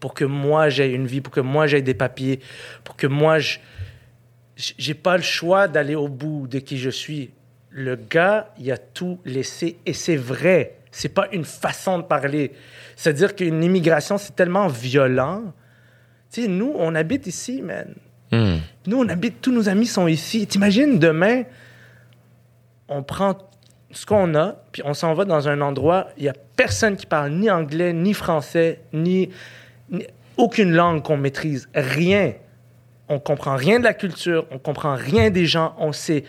[0.00, 2.40] Pour que moi, j'aie une vie, pour que moi, j'aie des papiers,
[2.82, 3.58] pour que moi, je,
[4.56, 7.30] j'ai pas le choix d'aller au bout de qui je suis.
[7.70, 10.78] Le gars, il a tout laissé et c'est vrai.
[10.90, 12.52] C'est pas une façon de parler.
[12.96, 15.54] C'est-à-dire qu'une immigration, c'est tellement violent.
[16.32, 17.94] Tu sais, nous, on habite ici, man.
[18.30, 18.56] Hmm.
[18.86, 20.46] Nous, on habite, tous nos amis sont ici.
[20.46, 21.42] T'imagines, demain,
[22.88, 23.36] on prend
[23.90, 27.04] ce qu'on a, puis on s'en va dans un endroit, il y a personne qui
[27.04, 29.28] parle ni anglais, ni français, ni,
[29.90, 30.06] ni-
[30.38, 31.68] aucune langue qu'on maîtrise.
[31.74, 32.32] Rien.
[33.10, 36.24] On comprend rien de la culture, on comprend rien des gens, on sait,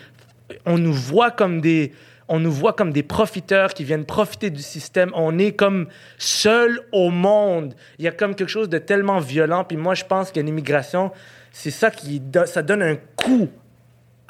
[0.65, 1.93] on nous voit comme des,
[2.29, 5.11] on nous voit comme des profiteurs qui viennent profiter du système.
[5.13, 7.73] On est comme seul au monde.
[7.99, 9.63] Il y a comme quelque chose de tellement violent.
[9.63, 11.11] Puis moi, je pense que l'immigration,
[11.51, 13.49] c'est ça qui do- ça donne un coup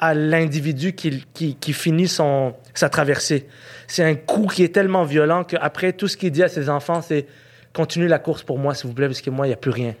[0.00, 3.46] à l'individu qui, qui, qui finit son, sa traversée.
[3.86, 7.00] C'est un coup qui est tellement violent qu'après, tout ce qu'il dit à ses enfants,
[7.00, 7.26] c'est
[7.72, 9.70] continuez la course pour moi, s'il vous plaît, parce que moi, il n'y a plus
[9.70, 9.94] rien.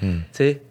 [0.00, 0.62] Tu sais?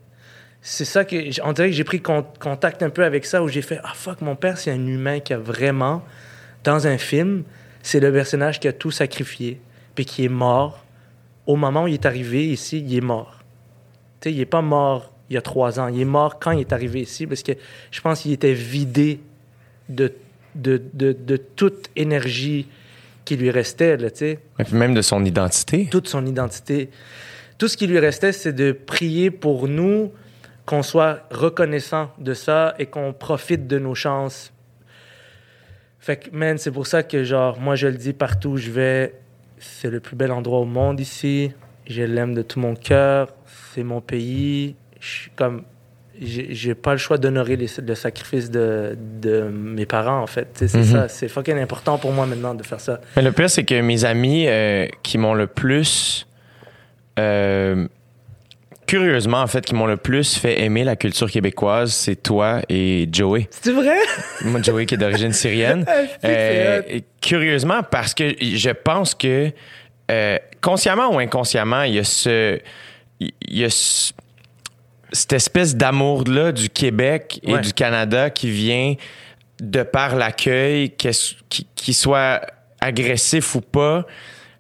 [0.62, 1.16] C'est ça que.
[1.44, 3.94] On dirait que j'ai pris con- contact un peu avec ça, où j'ai fait Ah
[3.96, 6.04] fuck, mon père, c'est un humain qui a vraiment,
[6.64, 7.44] dans un film,
[7.82, 9.60] c'est le personnage qui a tout sacrifié,
[9.96, 10.84] puis qui est mort.
[11.48, 13.40] Au moment où il est arrivé ici, il est mort.
[14.22, 15.88] Tu sais, il est pas mort il y a trois ans.
[15.88, 17.52] Il est mort quand il est arrivé ici parce que
[17.92, 19.20] je pense qu'il était vidé
[19.88, 20.12] de,
[20.56, 22.68] de, de, de toute énergie
[23.26, 25.88] qui lui restait, là, tu sais, Et puis même de son identité.
[25.92, 26.90] toute son identité.
[27.60, 30.12] Tout ce qui lui restait, c'est de prier pour nous,
[30.66, 34.52] qu'on soit reconnaissant de ça et qu'on profite de nos chances.
[36.00, 38.72] Fait que, man, c'est pour ça que, genre, moi, je le dis partout où je
[38.72, 39.14] vais,
[39.60, 41.52] c'est le plus bel endroit au monde ici.
[41.88, 43.34] Je l'aime de tout mon cœur.
[43.74, 44.76] C'est mon pays.
[45.00, 45.64] Je suis comme.
[46.22, 50.48] J'ai pas le choix d'honorer le sacrifice de, de mes parents, en fait.
[50.56, 50.84] C'est Mhm.
[50.84, 51.08] ça.
[51.08, 53.00] C'est fucking important pour moi maintenant de faire ça.
[53.16, 56.28] Mais le pire, c'est que mes amis euh, qui m'ont le plus.
[57.18, 57.88] euh,
[58.90, 63.08] curieusement, en fait, qui m'ont le plus fait aimer la culture québécoise, c'est toi et
[63.12, 63.48] Joey.
[63.52, 63.98] C'est vrai?
[64.44, 65.86] Moi, Joey qui est d'origine syrienne.
[66.24, 66.82] Ah, Euh,
[67.22, 69.52] curieusement, parce que je pense que
[70.12, 72.60] euh, consciemment ou inconsciemment, il y a ce.
[73.20, 74.12] Il y a ce-
[75.12, 77.62] cette espèce d'amour-là du Québec et Ouais.
[77.62, 78.96] du Canada qui vient
[79.60, 82.42] de par l'accueil, qu'est-ce- qui, qui soit
[82.82, 84.06] agressif ou pas.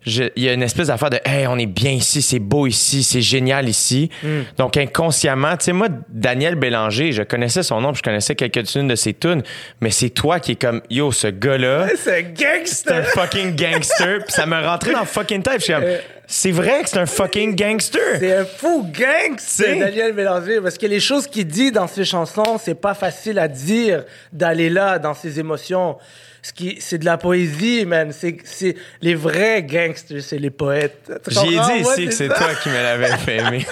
[0.05, 3.03] Il y a une espèce d'affaire de Hey, on est bien ici, c'est beau ici,
[3.03, 4.09] c'est génial ici.
[4.23, 4.27] Mm.
[4.57, 8.87] Donc, inconsciemment, tu sais, moi, Daniel Bélanger, je connaissais son nom, puis je connaissais quelques-unes
[8.87, 9.43] de ses tunes,
[9.81, 13.05] mais c'est toi qui est comme Yo, ce gars-là, C'est un c'est un gangster!
[13.07, 14.23] fucking gangster.
[14.23, 15.59] puis ça me rentrait dans le fucking tête.
[15.59, 15.83] Je suis comme,
[16.27, 18.01] c'est vrai que c'est un fucking gangster.
[18.19, 20.61] C'est un fou gangster, C'est- Daniel Mélanger.
[20.61, 24.69] Parce que les choses qu'il dit dans ses chansons, c'est pas facile à dire, d'aller
[24.69, 25.97] là, dans ses émotions.
[26.41, 28.11] Ce qui, c'est de la poésie, man.
[28.11, 31.11] C'est, c'est les vrais gangsters, c'est les poètes.
[31.27, 33.65] J'ai dit ici que c'est toi qui me l'avais fait aimer.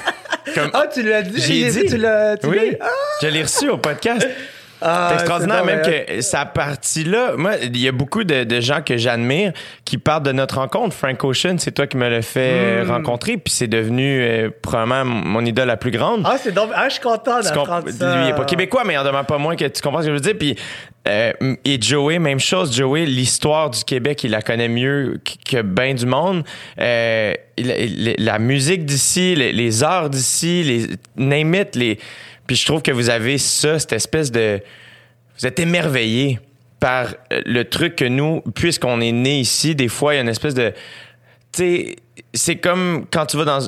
[0.53, 1.41] Comme, Ah, tu l'as dit?
[1.41, 1.86] J'ai dit.
[1.89, 2.88] Tu l'as, tu oui, Ah,
[3.22, 4.28] je l'ai reçu au podcast.
[4.82, 8.82] ah, c'est extraordinaire, même que sa partie-là, moi, il y a beaucoup de, de gens
[8.82, 9.51] que j'admire
[9.86, 10.95] qui partent de notre rencontre.
[10.95, 12.91] Frank Ocean, c'est toi qui me l'as fait Mm.
[12.91, 16.22] rencontrer, puis c'est devenu euh, probablement mon idole la plus grande.
[16.26, 16.70] Ah, c'est donc...
[16.76, 18.15] Ah, je suis content d'apprendre ça.
[18.18, 20.05] Lui, il est pas québécois, mais il en demeure pas moins que tu comprends ce
[20.07, 20.36] que je veux dire.
[20.38, 20.55] Puis,
[21.08, 21.32] euh,
[21.64, 22.76] et Joey, même chose.
[22.76, 26.43] Joey, l'histoire du Québec, il la connaît mieux que, bien du monde.
[26.80, 31.97] Euh, la musique d'ici, les, les arts d'ici, les name it, les.
[32.45, 34.60] Puis je trouve que vous avez ça, cette espèce de.
[35.39, 36.39] Vous êtes émerveillé
[36.80, 40.24] par euh, le truc que nous, puisqu'on est né ici, des fois, il y a
[40.24, 40.72] une espèce de.
[41.51, 41.95] Tu sais,
[42.34, 43.60] c'est comme quand tu vas dans.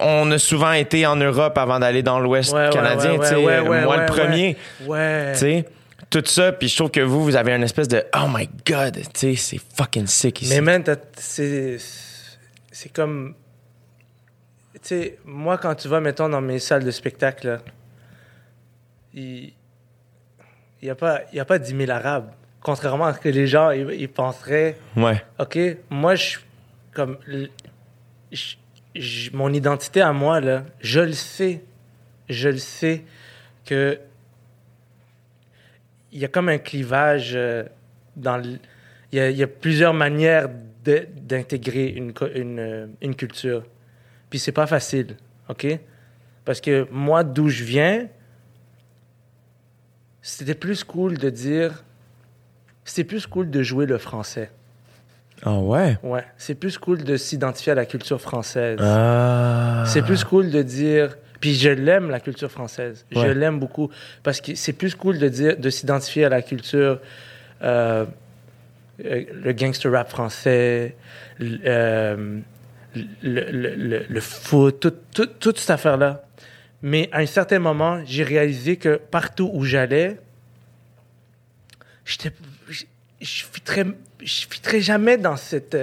[0.00, 3.36] on a souvent été en Europe avant d'aller dans l'Ouest Ouais, canadien, ouais, tu sais,
[3.36, 5.32] ouais, moi le premier, Ouais.
[5.32, 5.64] tu sais,
[6.10, 8.94] tout ça, puis je trouve que vous, vous avez une espèce de oh my god,
[9.12, 10.54] tu sais, c'est fucking sick ici.
[10.54, 10.82] Mais man,
[11.16, 11.76] c'est
[12.70, 13.34] c'est comme
[14.74, 17.60] tu sais, moi quand tu vas mettons dans mes salles de spectacle
[19.14, 19.52] il
[20.80, 22.30] il y a pas y a pas 10 000 arabes.
[22.62, 24.76] Contrairement à ce que les gens ils, ils penseraient.
[24.96, 25.58] Ouais, OK,
[25.90, 26.38] moi je suis
[26.92, 27.18] comme
[28.32, 31.62] je- mon identité à moi là, je le sais.
[32.28, 33.04] Je le sais
[33.64, 33.98] que
[36.12, 37.64] il y a comme un clivage euh,
[38.16, 38.58] dans le-
[39.12, 40.48] il y, a, il y a plusieurs manières
[40.84, 43.64] d'intégrer une, une, euh, une culture.
[44.30, 45.16] Puis c'est pas facile,
[45.48, 45.66] OK?
[46.44, 48.06] Parce que moi, d'où je viens,
[50.22, 51.84] c'était plus cool de dire...
[52.84, 54.50] C'était plus cool de jouer le français.
[55.42, 56.24] ah ouais, Ouais.
[56.38, 58.78] C'est plus cool de s'identifier à la culture française.
[58.80, 61.16] ah, C'est plus cool de dire.
[61.40, 63.06] Puis je l'aime, la culture française.
[63.12, 63.90] Je l'aime beaucoup.
[64.22, 67.00] Parce que c'est plus cool de dire de s'identifier à la culture.
[67.62, 68.04] euh,
[69.04, 70.96] euh, le gangster rap français,
[71.38, 72.40] le, euh,
[73.22, 76.24] le, le- le- le foot, tout- tout- toute cette affaire-là.
[76.82, 80.18] Mais à un certain moment, j'ai réalisé que partout où j'allais,
[82.04, 82.32] j'étais,
[82.68, 82.84] je,
[83.20, 83.44] je
[84.24, 85.76] fitterais jamais dans cette,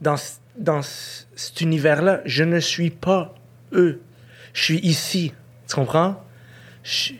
[0.00, 0.16] dans,
[0.58, 2.20] dans ce- cet univers-là.
[2.24, 3.34] Je ne suis pas
[3.72, 4.00] eux.
[4.56, 5.32] Je suis ici.
[5.68, 6.24] Tu comprends?
[6.82, 7.12] Je-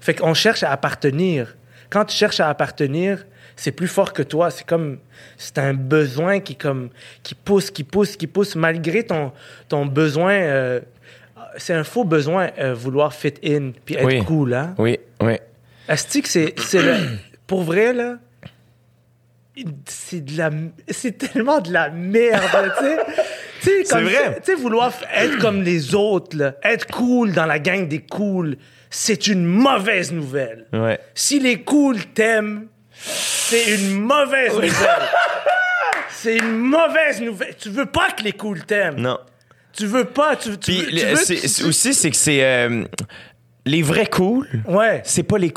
[0.00, 1.56] fait qu'on cherche à appartenir.
[1.90, 3.24] Quand tu cherches à appartenir,
[3.56, 4.50] c'est plus fort que toi.
[4.50, 4.98] C'est comme,
[5.38, 6.90] c'est un besoin qui comme,
[7.22, 9.32] qui pousse, qui pousse, qui pousse, malgré ton,
[9.68, 10.32] ton besoin.
[10.34, 10.80] euh,
[11.56, 14.24] c'est un faux besoin, euh, vouloir fit in puis être Oui.
[14.24, 14.74] cool, hein?
[14.78, 15.36] oui, oui,
[15.88, 16.96] Asti que c'est, c'est le-
[17.46, 18.16] pour vrai, là,
[19.86, 20.50] c'est de la,
[20.88, 22.98] c'est tellement de la merde, tu sais.
[23.84, 24.40] C'est vrai.
[24.44, 28.56] Tu sais, vouloir être comme les autres, là, être cool dans la gang des cools,
[28.90, 30.66] c'est une mauvaise nouvelle.
[30.72, 30.98] ouais.
[31.14, 34.70] Si les cools t'aiment, c'est une mauvaise nouvelle.
[36.10, 37.54] C'est une mauvaise nouvelle.
[37.58, 39.00] Tu veux pas que les cools t'aiment.
[39.00, 39.18] Non.
[39.72, 40.36] Tu veux pas.
[40.36, 42.84] Tu, tu Puis veux, tu aussi, c'est que c'est euh,
[43.66, 45.00] les vrais cool, Ouais.
[45.04, 45.50] c'est pas les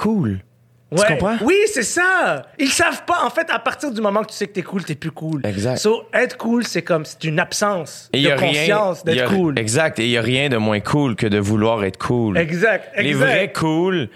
[0.89, 0.97] cool.
[0.99, 1.17] Tu Ouais.
[1.17, 1.37] comprends?
[1.41, 2.45] Oui, c'est ça.
[2.59, 3.23] Ils savent pas.
[3.25, 5.41] En fait, à partir du moment que tu sais que t'es cool, t'es plus cool.
[5.45, 5.77] Exact.
[5.77, 9.29] So, être cool, c'est comme, c'est une absence Et de y a conscience y d'être
[9.33, 9.57] cool.
[9.59, 9.99] Exact.
[9.99, 12.37] Et il n'y a rien de moins cool que de vouloir être cool.
[12.37, 13.03] Exact, exact.
[13.03, 14.09] Les vrais cool,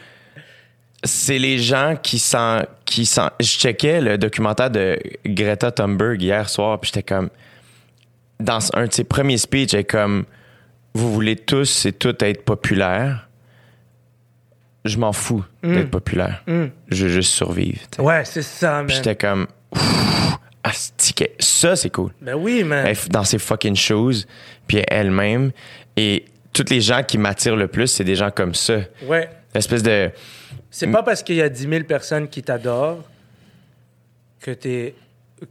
[1.04, 2.66] c'est les gens qui sont.
[2.86, 7.30] Qui sont je checkais le documentaire de Greta Thunberg hier soir, puis j'étais comme.
[8.40, 10.26] Dans un de ses premiers speeches, elle est comme.
[10.96, 13.29] Vous voulez tous et toutes être populaires.
[14.86, 16.44] Je m'en fous d'être populaire.
[16.48, 17.80] Je veux juste survivre.
[18.00, 18.90] Ouais, c'est ça, man.
[18.90, 19.48] J'étais comme.
[19.72, 22.12] Ouf, asti que- Ça, c'est cool.
[22.22, 22.86] Ben oui, man.
[22.88, 24.26] Elle dans ses fucking shoes,
[24.68, 25.52] puis elle-même.
[25.98, 28.78] Et tous les gens qui m'attirent le plus, c'est des gens comme ça.
[29.06, 29.30] Ouais.
[29.54, 30.12] L'espèce de.
[30.72, 33.04] C'est pas parce qu'il y a 10 000 personnes qui t'adorent
[34.40, 34.96] que t'es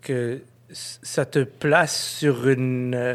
[0.00, 3.14] que ça te place sur une euh,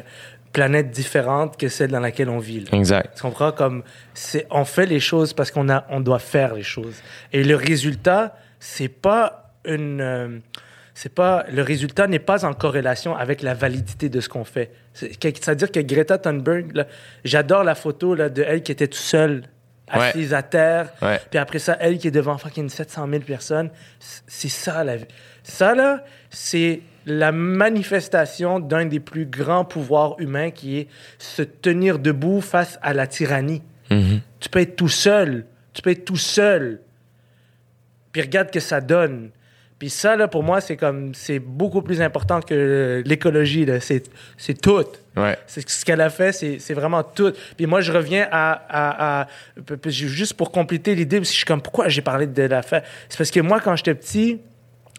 [0.54, 2.62] planète différente que celle dans laquelle on vit.
[2.62, 2.70] là.
[2.78, 3.16] Exact.
[3.16, 3.52] Tu comprends?
[3.52, 3.84] Comme,
[4.14, 6.96] c'est, on fait les choses parce qu'on a, on doit faire les choses.
[7.34, 10.38] Et le résultat, c'est pas une, euh,
[10.94, 14.72] c'est pas, le résultat n'est pas en corrélation avec la validité de ce qu'on fait.
[14.94, 16.86] C'est-à-dire que Greta Thunberg,
[17.26, 19.44] j'adore la photo, là, de elle qui était toute seule,
[19.94, 20.08] Ouais.
[20.08, 20.92] assise à terre.
[21.02, 21.20] Ouais.
[21.30, 23.70] Puis après ça, elle qui est devant fucking 700 000 personnes.
[24.00, 25.06] C'est ça, la vie.
[25.44, 30.88] Ça, là, c'est la manifestation d'un des plus grands pouvoirs humains qui est
[31.18, 33.62] se tenir debout face à la tyrannie.
[34.40, 35.46] Tu peux être tout seul.
[35.74, 36.80] Tu peux être tout seul.
[38.12, 39.30] Puis regarde que ça donne.
[39.80, 43.80] Puis ça, là, pour moi, c'est comme, c'est beaucoup plus important que l'écologie, là.
[43.82, 44.04] C'est,
[44.38, 44.86] c'est tout.
[45.18, 45.38] Ouais.
[45.46, 47.34] C'est ce qu'elle a fait, c'est c'est vraiment tout.
[47.58, 49.28] Puis moi, je reviens à, à, à-
[49.88, 52.84] juste pour compléter l'idée, parce que je suis comme pourquoi j'ai parlé de l'affaire.
[53.10, 54.40] C'est parce que moi, quand j'étais petit,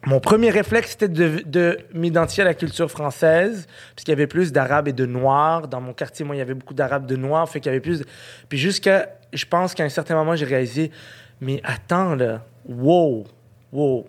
[0.06, 4.26] mon premier réflexe c'était de, de m'identifier à la culture française, parce qu'il y avait
[4.26, 6.24] plus d'arabes et de noirs dans mon quartier.
[6.24, 8.00] Moi, il y avait beaucoup d'arabes, de noirs, fait qu'il y avait plus.
[8.00, 8.06] de-
[8.48, 10.90] Puis jusqu'à, je pense qu'à un certain moment, j'ai réalisé,
[11.40, 13.24] mais attends là, wow,
[13.72, 14.06] wow,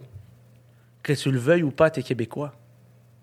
[1.04, 2.54] que tu le veuilles ou pas, t'es québécois.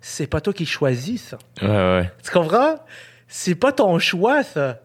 [0.00, 1.38] C'est pas toi qui choisis ça.
[1.62, 2.10] Ouais, ouais.
[2.24, 2.76] Tu comprends?
[3.28, 4.80] C'est pas ton choix, ça.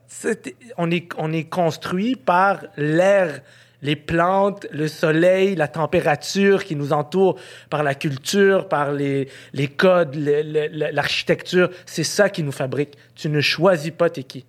[0.77, 3.41] On, est, on est construit par l'air,
[3.81, 9.67] les plantes, le soleil, la température qui nous entoure, par la culture, par les, les
[9.67, 11.69] codes, l'architecture.
[11.85, 12.97] C'est ça qui nous fabrique.
[13.15, 14.45] Tu ne choisis pas t'es qui.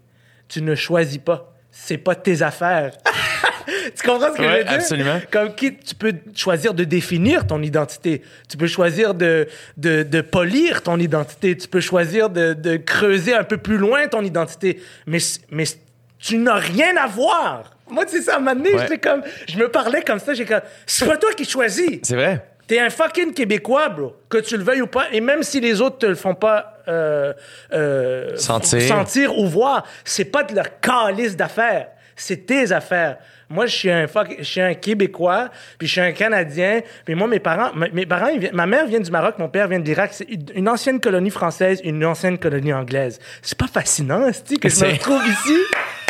[0.49, 1.53] Tu ne choisis pas.
[1.71, 2.93] c'est pas tes affaires.
[3.95, 4.73] tu comprends ce que je veux dire?
[4.73, 5.21] Absolument.
[5.31, 8.23] Comme qui, tu peux choisir de définir ton identité.
[8.49, 11.57] Tu peux choisir de, de, de polir ton identité.
[11.57, 14.81] Tu peux choisir de, de, creuser un peu plus loin ton identité.
[15.07, 15.19] Mais,
[15.51, 15.65] mais
[16.19, 17.78] tu n'as rien à voir.
[17.91, 20.61] Moi, c'est ça, à un moment donné, comme, je me parlais comme ça, j'ai comme,
[20.87, 22.01] c'est pas toi qui choisis.
[22.03, 22.45] C'est vrai.
[22.69, 24.15] T'es un fucking Québécois, bro.
[24.29, 25.07] Que tu le veuilles ou pas.
[25.11, 27.33] Et même si les autres te le font pas euh,
[27.73, 28.83] euh, sentir.
[28.83, 31.89] sentir ou voir, c'est pas de leur calice d'affaires.
[32.15, 33.17] C'est tes affaires.
[33.49, 34.07] Moi, je suis un
[34.39, 38.29] je suis un Québécois, puis je suis un Canadien, puis moi, mes parents, mes parents,
[38.53, 40.11] ma mère vient du Maroc, mon père vient de l'Irak.
[40.13, 43.19] C'est une ancienne colonie française, une ancienne colonie anglaise.
[43.41, 45.57] C'est pas fascinant, cest que je me retrouve ici?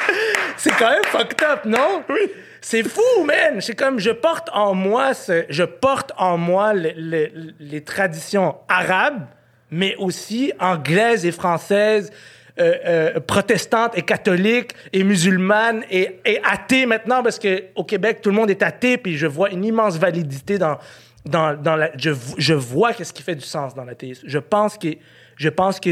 [0.59, 2.03] c'est quand même fucked up, non?
[2.09, 2.31] Oui.
[2.61, 3.61] C'est fou, man!
[3.61, 5.13] C'est comme, je porte en moi,
[5.49, 9.27] je porte en moi les traditions arabes,
[9.71, 12.11] mais aussi anglaises et françaises,
[12.59, 18.31] euh, euh, protestantes et catholiques et musulmanes et, et athées maintenant, parce qu'au Québec, tout
[18.31, 20.79] le monde est athée, puis je vois une immense validité dans,
[21.25, 21.91] dans, dans la...
[21.97, 24.25] Je, je vois qu'est-ce qui fait du sens dans l'athéisme.
[24.27, 24.89] Je pense que,
[25.37, 25.91] je pense que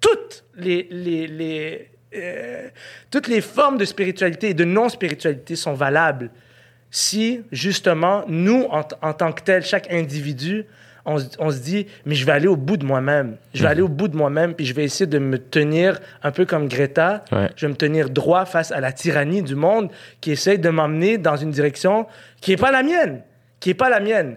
[0.00, 2.68] toutes les, les, les euh,
[3.10, 6.30] toutes les formes de spiritualité et de non-spiritualité sont valables
[6.94, 10.64] si, justement, nous, en, tant que tel, chaque individu,
[11.04, 13.36] on, se dit, mais je vais aller au bout de moi-même.
[13.52, 13.72] Je vais mhm.
[13.72, 16.68] aller au bout de moi-même, puis je vais essayer de me tenir un peu comme
[16.68, 17.24] Greta.
[17.56, 19.90] Je vais me tenir droit face à la tyrannie du monde
[20.20, 22.06] qui essaye de m'emmener dans une direction
[22.40, 23.22] qui n'est pas la mienne.
[23.58, 24.36] Qui n'est pas la mienne.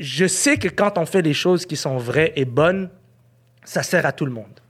[0.00, 2.88] Je sais que quand on fait les choses qui sont vraies et bonnes,
[3.64, 4.60] ça sert à tout le monde.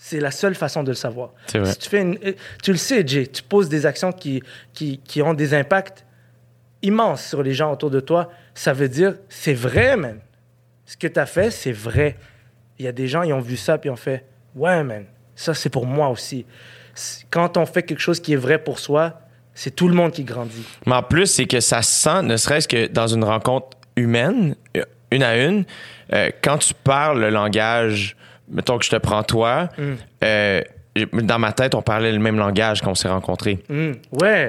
[0.00, 1.32] C'est la seule façon de le savoir.
[1.48, 2.32] tu, fais euh,
[2.62, 4.42] tu le sais, Jay, tu poses des actions qui,
[4.72, 6.06] qui, qui ont des impacts
[6.82, 8.30] immenses sur les gens autour de toi.
[8.54, 10.20] Ça veut dire, c'est vrai, man.
[10.86, 12.16] Ce que tu as fait, c'est vrai.
[12.78, 14.24] Il y a des gens, ils ont vu ça, puis ils ont fait,
[14.54, 16.46] ouais, man, ça, c'est pour moi aussi.
[17.30, 19.20] Quand on fait quelque chose qui est vrai pour soi,
[19.54, 20.64] c'est tout le monde qui grandit.
[20.86, 24.54] Mais en plus, c'est que ça se sent, ne serait-ce que dans une rencontre humaine,
[25.10, 25.64] une à une,
[26.12, 28.16] euh, quand tu parles le langage
[28.50, 29.82] mettons que je te prends toi, mm.
[30.24, 30.62] euh,
[31.12, 33.58] dans ma tête, on parlait le même langage quand on s'est rencontrés.
[33.68, 33.92] Mm.
[34.20, 34.48] Ouais.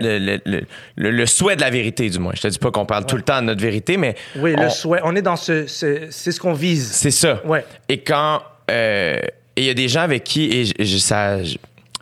[0.98, 2.34] Le, souhait de la vérité, du moins.
[2.36, 4.16] Je te dis pas qu'on parle tout le temps de notre vérité, mais.
[4.38, 5.02] Oui, le souhait.
[5.04, 5.68] On est dans ce.
[5.68, 6.92] c'est ce qu'on vise.
[6.92, 7.42] C'est ça.
[7.46, 7.66] Ouais.
[7.88, 8.42] Et quand.
[8.72, 9.20] Euh,
[9.56, 10.46] il y a des gens avec qui.
[10.80, 11.38] Et ça,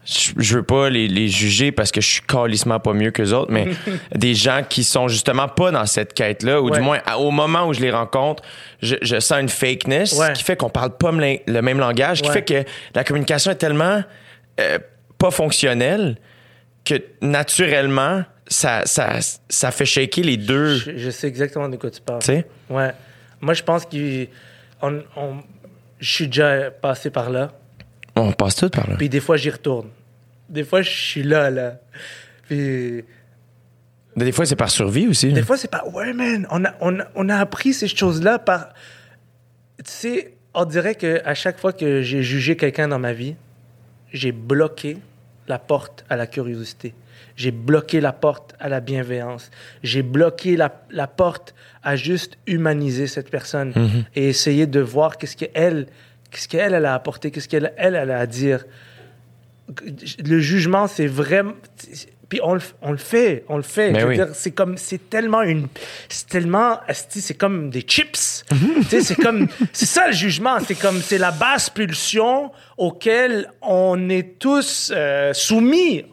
[0.08, 3.68] je veux pas les, juger parce que je suis calissement pas mieux qu'eux autres, mais
[4.16, 7.74] des gens qui sont justement pas dans cette quête-là, ou du moins au moment où
[7.74, 8.44] je les rencontre,
[8.82, 12.64] je, sens une fakeness qui fait qu'on parle pas le même langage, qui fait que
[12.96, 14.04] la communication est tellement
[14.60, 14.80] euh,
[15.18, 16.18] pas fonctionnelle
[16.86, 20.76] que naturellement, ça, ça, ça fait shaker les deux.
[20.76, 22.22] Je, sais exactement de quoi tu parles.
[22.22, 22.48] Tu sais?
[22.70, 22.92] Ouais.
[23.42, 24.28] Moi, je pense que
[24.82, 25.02] on,
[26.00, 27.52] je suis déjà passé par là.
[28.16, 28.96] On passe tout par là.
[28.98, 29.90] Puis des fois, j'y retourne.
[30.50, 31.80] Des fois, je suis là, là.
[32.48, 33.04] Puis.
[34.16, 35.32] Des fois, c'est par survie aussi.
[35.32, 35.86] Des fois, c'est pas.
[35.94, 38.70] Ouais, man, on a, on, on a appris ces choses-là par.
[39.78, 43.36] Tu sais, on dirait qu'à chaque fois que j'ai jugé quelqu'un dans ma vie,
[44.12, 44.98] j'ai bloqué
[45.48, 46.94] la porte à la curiosité.
[47.36, 49.52] J'ai bloqué la porte à la bienveillance.
[49.84, 54.06] J'ai bloqué la, la, porte à juste humaniser cette personne mm-hmm.
[54.16, 55.86] et essayer de voir qu'est-ce qu'elle
[56.32, 58.66] qu'est-ce qu'elle elle a apporté, qu'est-ce qu'elle elle, elle a à dire
[60.24, 61.54] le jugement, c'est vraiment.
[62.30, 63.94] Puis on le, on le, fait, on le fait.
[64.34, 65.68] c'est comme, c'est tellement une,
[66.10, 68.44] c'est tellement, c'est comme des chips.
[68.90, 70.58] c'est comme, c'est ça le jugement.
[70.66, 76.04] C'est comme, c'est la basse pulsion auquel on est tous euh, soumis.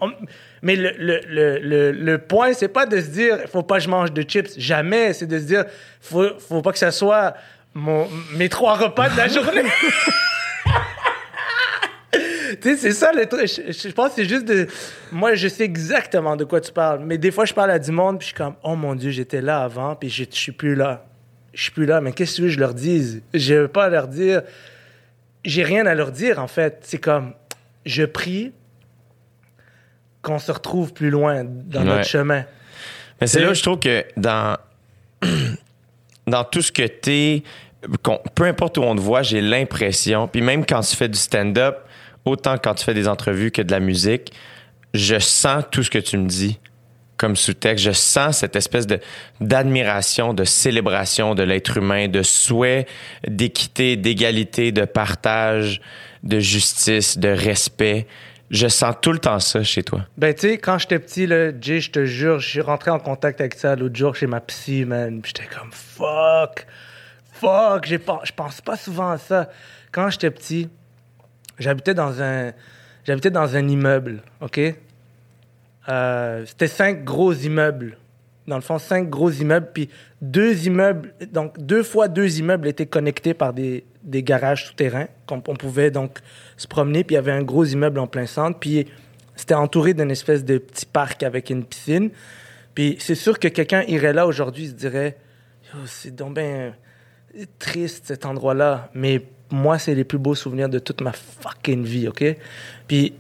[0.63, 3.89] mais le, le, le, le, point, c'est pas de se dire, faut pas que je
[3.89, 4.57] mange de chips.
[4.57, 5.15] Jamais.
[5.15, 5.65] C'est de se dire,
[6.01, 7.35] faut, faut pas que ça soit
[7.75, 9.65] mon, mes trois repas de la journée.
[12.71, 13.47] Sais, c'est ça le truc.
[13.47, 14.67] Je, pense que c'est juste de.
[15.13, 17.01] Moi, je sais exactement de quoi tu parles.
[17.05, 19.11] Mais des fois, je parle à du monde, puis je suis comme, oh mon Dieu,
[19.11, 21.07] j'étais là avant, puis je, suis plus là.
[21.53, 22.01] Je suis plus là.
[22.01, 23.23] Mais qu'est-ce que tu veux que je leur dise?
[23.33, 24.43] Je veux pas leur dire.
[25.45, 26.79] J'ai rien à leur dire, en fait.
[26.83, 27.35] C'est comme,
[27.85, 28.53] je prie
[30.23, 32.45] qu'on se retrouve plus loin dans notre chemin.
[33.21, 34.57] Mais c'est là où je trouve que dans,
[36.27, 37.43] dans tout ce que tu es,
[38.35, 41.79] peu importe où on te voit, j'ai l'impression, puis même quand tu fais du stand-up,
[42.25, 44.33] autant quand tu fais des entrevues que de la musique,
[44.95, 46.59] je sens tout ce que tu me dis
[47.17, 47.85] comme sous-texte.
[47.85, 49.01] Je sens cette espèce de
[49.41, 52.87] d'admiration, de célébration de l'être humain, de souhait
[53.27, 55.81] d'équité, d'égalité, de partage,
[56.23, 58.07] de justice, de respect.
[58.51, 60.03] Je sens tout le temps ça chez toi.
[60.17, 62.99] Ben, tu sais, quand j'étais petit, là, Jay, je te jure, je suis rentré en
[62.99, 65.21] contact avec ça l'autre jour chez ma psy, man.
[65.25, 66.67] J'étais comme, fuck,
[67.33, 69.49] fuck, je pense pas souvent à ça.
[69.93, 70.69] Quand j'étais petit,
[71.59, 72.53] J'habitais dans un
[73.05, 74.61] j'habitais dans un immeuble, OK?
[75.89, 77.99] Euh, c'était cinq gros immeubles.
[78.47, 79.89] Dans le fond, cinq gros immeubles, puis
[80.21, 85.07] deux immeubles, donc deux fois deux immeubles étaient connectés par des, des garages souterrains.
[85.27, 86.19] qu'on on pouvait donc
[86.57, 88.87] se promener, puis il y avait un gros immeuble en plein centre, puis
[89.35, 92.11] c'était entouré d'une espèce de petit parc avec une piscine.
[92.75, 95.17] Puis c'est sûr que quelqu'un irait là aujourd'hui, se dirait,
[95.87, 96.39] c'est donc
[97.59, 102.09] triste cet endroit-là, mais moi, c'est les plus beaux souvenirs de toute ma fucking vie,
[102.09, 102.25] OK?
[102.87, 103.15] Puis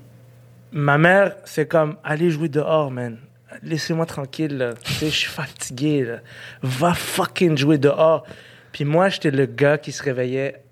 [0.72, 3.18] ma mère, c'est comme, allez jouer dehors, man.
[3.62, 6.18] Laissez-moi tranquille, je suis fatigué, là.
[6.62, 8.26] Va fucking jouer dehors.
[8.72, 10.62] Puis moi, j'étais le gars qui se réveillait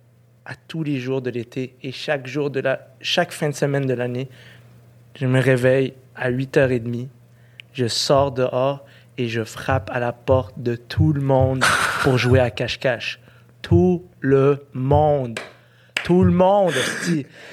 [0.44, 2.88] à tous les jours de l'été et chaque jour de la...
[3.00, 4.28] chaque fin de semaine de l'année,
[5.14, 7.06] je me réveille à 8h30,
[7.72, 8.84] je sors dehors
[9.18, 11.64] et je frappe à la porte de tout le monde
[12.02, 13.20] pour jouer à cache-cache.
[13.60, 15.38] Tout le monde.
[16.05, 16.72] Tout le monde,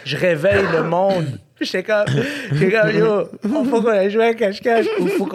[0.06, 1.40] Je réveille le monde.
[1.62, 2.06] J'étais comme,
[2.54, 4.86] j'étais comme, yo, faut qu'on aille jouer à cache-cache.
[5.00, 5.30] Ou, faut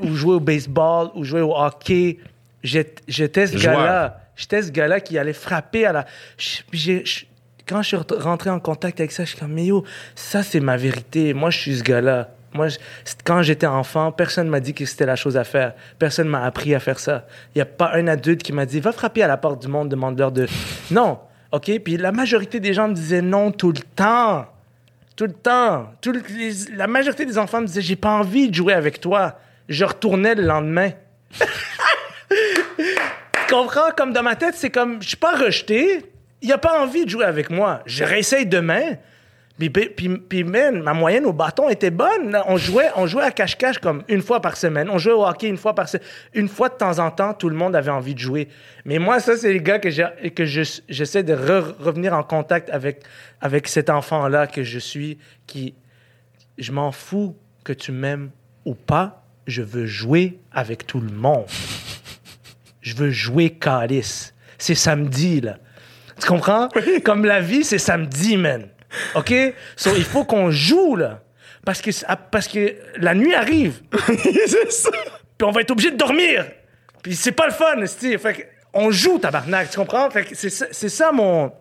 [0.00, 2.18] ou jouer au baseball, ou jouer au hockey.
[2.62, 4.20] J'étais ce gars-là.
[4.36, 6.06] J'étais ce gars-là qui allait frapper à la.
[7.66, 10.60] quand je suis rentré en contact avec ça, je suis comme, mais yo, ça, c'est
[10.60, 11.34] ma vérité.
[11.34, 12.30] Moi, je suis ce gars-là.
[12.54, 12.68] Moi,
[13.24, 15.74] quand j'étais enfant, personne m'a dit que c'était la chose à faire.
[15.98, 17.26] Personne m'a appris à faire ça.
[17.54, 19.68] Il n'y a pas un adulte qui m'a dit va frapper à la porte du
[19.68, 20.46] monde, demande-leur de.
[20.90, 21.18] Non,
[21.56, 21.78] ok?
[21.80, 24.46] Puis la majorité des gens me disaient non tout le temps,
[25.16, 25.92] tout le temps.
[26.00, 26.12] Tout
[26.74, 29.38] La majorité des enfants me disaient j'ai pas envie de jouer avec toi.
[29.68, 30.90] Je retournais le lendemain.
[32.28, 32.36] tu
[33.50, 33.90] comprends?
[33.96, 36.04] Comme dans ma tête, c'est comme je suis pas rejeté.
[36.42, 37.80] Il a pas envie de jouer avec moi.
[37.86, 38.96] Je réessaye demain.
[39.58, 42.38] Puis, puis, ma moyenne au bâton était bonne.
[42.46, 44.90] On jouait, on jouait à cache-cache comme une fois par semaine.
[44.90, 46.06] On jouait au hockey une fois par semaine.
[46.34, 48.48] Une fois de temps en temps, tout le monde avait envie de jouer.
[48.84, 53.02] Mais moi, ça, c'est les gars que, que j'essaie de revenir en contact avec,
[53.40, 55.74] avec cet enfant-là que je suis, qui,
[56.58, 57.34] je m'en fous
[57.64, 58.30] que tu m'aimes
[58.66, 61.46] ou pas, je veux jouer avec tout le monde.
[62.82, 64.34] Je veux jouer calice.
[64.58, 65.58] C'est samedi, là.
[66.20, 66.68] Tu comprends?
[67.04, 68.68] Comme la vie, c'est samedi, man.
[69.14, 69.32] OK?
[69.76, 71.20] So, il faut qu'on joue, là.
[71.64, 71.90] Parce que,
[72.30, 73.80] parce que la nuit arrive.
[74.46, 74.90] c'est ça.
[75.36, 76.46] Puis on va être obligé de dormir.
[77.02, 77.84] Puis c'est pas le fun,
[78.18, 80.10] Fait on joue, tabarnak, tu comprends?
[80.10, 81.52] Fait que c'est ça, ça mon,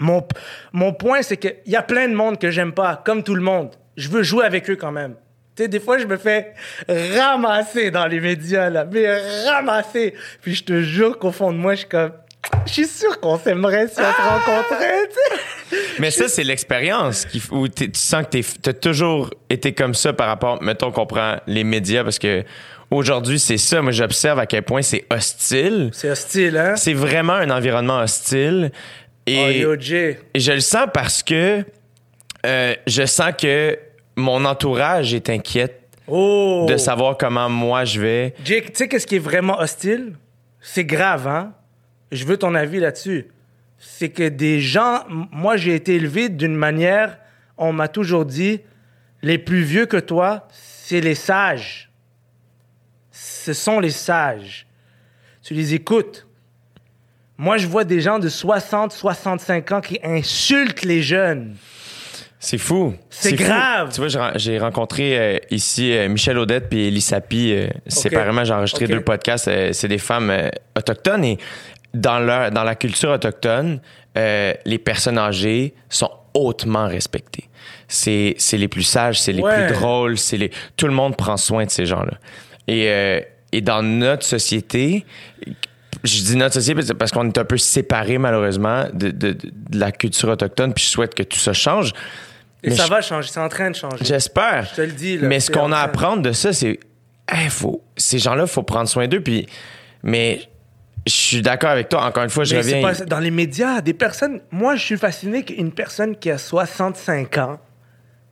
[0.00, 0.26] mon,
[0.72, 3.42] mon point, c'est qu'il y a plein de monde que j'aime pas, comme tout le
[3.42, 3.70] monde.
[3.96, 5.14] Je veux jouer avec eux quand même.
[5.54, 6.54] Tu sais, des fois, je me fais
[6.88, 9.06] ramasser dans les médias, là, mais
[9.46, 10.14] ramasser.
[10.40, 12.12] Puis je te jure qu'au fond de moi, je suis comme,
[12.66, 15.08] je suis sûr qu'on s'aimerait si on se rencontrait,
[15.98, 20.28] Mais ça, c'est l'expérience où tu sens que tu as toujours été comme ça par
[20.28, 22.44] rapport, mettons qu'on prend les médias, parce que
[22.90, 23.82] aujourd'hui, c'est ça.
[23.82, 25.90] Moi, j'observe à quel point c'est hostile.
[25.92, 26.76] C'est hostile, hein?
[26.76, 28.70] C'est vraiment un environnement hostile.
[29.26, 31.64] Et, oh, et je le sens parce que
[32.44, 33.78] euh, je sens que
[34.16, 36.66] mon entourage est inquiète oh.
[36.68, 38.34] de savoir comment moi je vais.
[38.44, 40.14] Jake, tu sais qu'est-ce qui est vraiment hostile?
[40.60, 41.52] C'est grave, hein?
[42.12, 43.26] Je veux ton avis là-dessus.
[43.78, 47.18] C'est que des gens, moi j'ai été élevé d'une manière,
[47.58, 48.60] on m'a toujours dit,
[49.22, 51.90] les plus vieux que toi, c'est les sages.
[53.10, 54.66] Ce sont les sages.
[55.42, 56.26] Tu les écoutes.
[57.38, 61.56] Moi, je vois des gens de 60, 65 ans qui insultent les jeunes.
[62.38, 62.94] C'est fou.
[63.08, 63.92] C'est grave.
[63.92, 67.52] Tu vois, j'ai rencontré euh, ici euh, Michel Odette puis Elissapi.
[67.52, 69.48] Euh, séparément, j'ai enregistré deux podcasts.
[69.72, 70.32] c'est des femmes
[70.76, 71.38] autochtones et
[71.94, 73.80] dans, leur, dans la culture autochtone,
[74.16, 77.48] euh, les personnes âgées sont hautement respectées.
[77.88, 80.50] C'est, c'est les plus sages, c'est les plus drôles, c'est les...
[80.76, 82.18] tout le monde prend soin de ces gens-là.
[82.68, 83.20] Et, euh,
[83.52, 85.04] et dans notre société,
[86.04, 89.92] je dis notre société parce qu'on est un peu séparés malheureusement de, de, de, la
[89.92, 91.92] culture autochtone, puis je souhaite que tout ça change.
[92.62, 94.04] Et ça va changer, c'est en train de changer.
[94.04, 94.68] J'espère.
[94.70, 95.18] Je te le dis.
[95.18, 96.78] Là, mais ce qu'on a à apprendre de ça, c'est,
[97.28, 99.46] hey, faut, ces gens-là, faut prendre soin d'eux, puis
[100.02, 100.40] mais
[101.06, 102.04] je suis d'accord avec toi.
[102.04, 102.80] Encore une fois, je reviens.
[102.80, 104.40] Pas, dans les médias, des personnes.
[104.50, 107.60] Moi, je suis fasciné qu'une personne qui a 65 ans,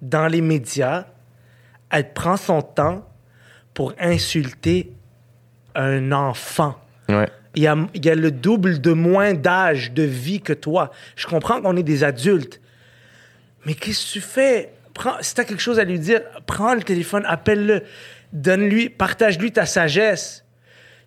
[0.01, 1.07] dans les médias,
[1.91, 3.07] elle prend son temps
[3.75, 4.93] pour insulter
[5.75, 6.77] un enfant.
[7.09, 7.29] Ouais.
[7.57, 10.93] Il y, a, il y a le double de moins d'âge de vie que toi.
[11.17, 12.61] Je comprends qu'on est des adultes.
[13.67, 14.73] Mais qu'est-ce que tu fais?
[14.95, 17.83] Prends, si tu as quelque chose à lui dire, prends le téléphone, appelle-le,
[18.33, 20.45] donne-lui, partage-lui ta sagesse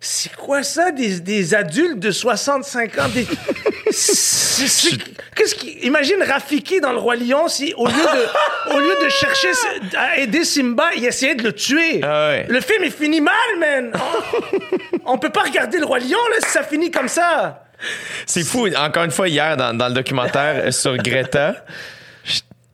[0.04, 3.08] c'est quoi ça, des, des, adultes de 65 ans?
[3.08, 3.26] Des...
[3.86, 5.78] Qu'est-ce qui...
[5.82, 9.48] Imagine Rafiki dans Le Roi Lion si, au lieu de, au lieu de chercher
[9.96, 12.00] à aider Simba, il essayait de le tuer.
[12.02, 13.92] Ah le film est fini mal, man!
[15.06, 17.64] On, peut pas regarder Le Roi Lion, là, si ça finit comme ça.
[18.26, 18.68] C'est fou.
[18.76, 21.64] Encore une fois, hier, dans, dans le documentaire sur Greta,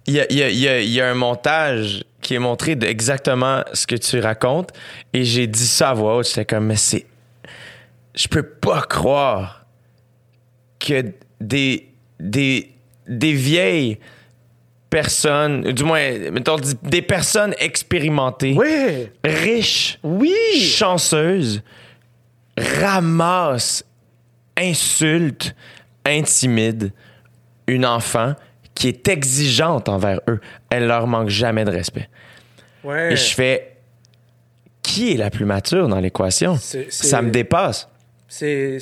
[0.07, 3.63] il y a, y, a, y, a, y a, un montage qui est montré d'exactement
[3.73, 4.71] ce que tu racontes
[5.13, 6.27] et j'ai dit ça à voix haute.
[6.27, 7.07] J'étais comme, mais c'est.
[8.21, 9.65] Je peux pas croire
[10.79, 12.71] que des, des,
[13.09, 13.99] des vieilles
[14.91, 19.09] personnes, du moins, mettons, des personnes expérimentées, oui.
[19.25, 20.35] riches, oui.
[20.61, 21.63] chanceuses,
[22.59, 23.87] ramassent,
[24.59, 25.55] insultent,
[26.05, 26.91] intimident
[27.67, 28.35] une enfant
[28.75, 30.41] qui est exigeante envers eux.
[30.69, 32.11] Elle leur manque jamais de respect.
[32.85, 33.15] Ouais.
[33.15, 33.77] Et je fais,
[34.83, 36.59] qui est la plus mature dans l'équation?
[36.91, 37.89] Ça me dépasse.
[38.31, 38.79] C'est,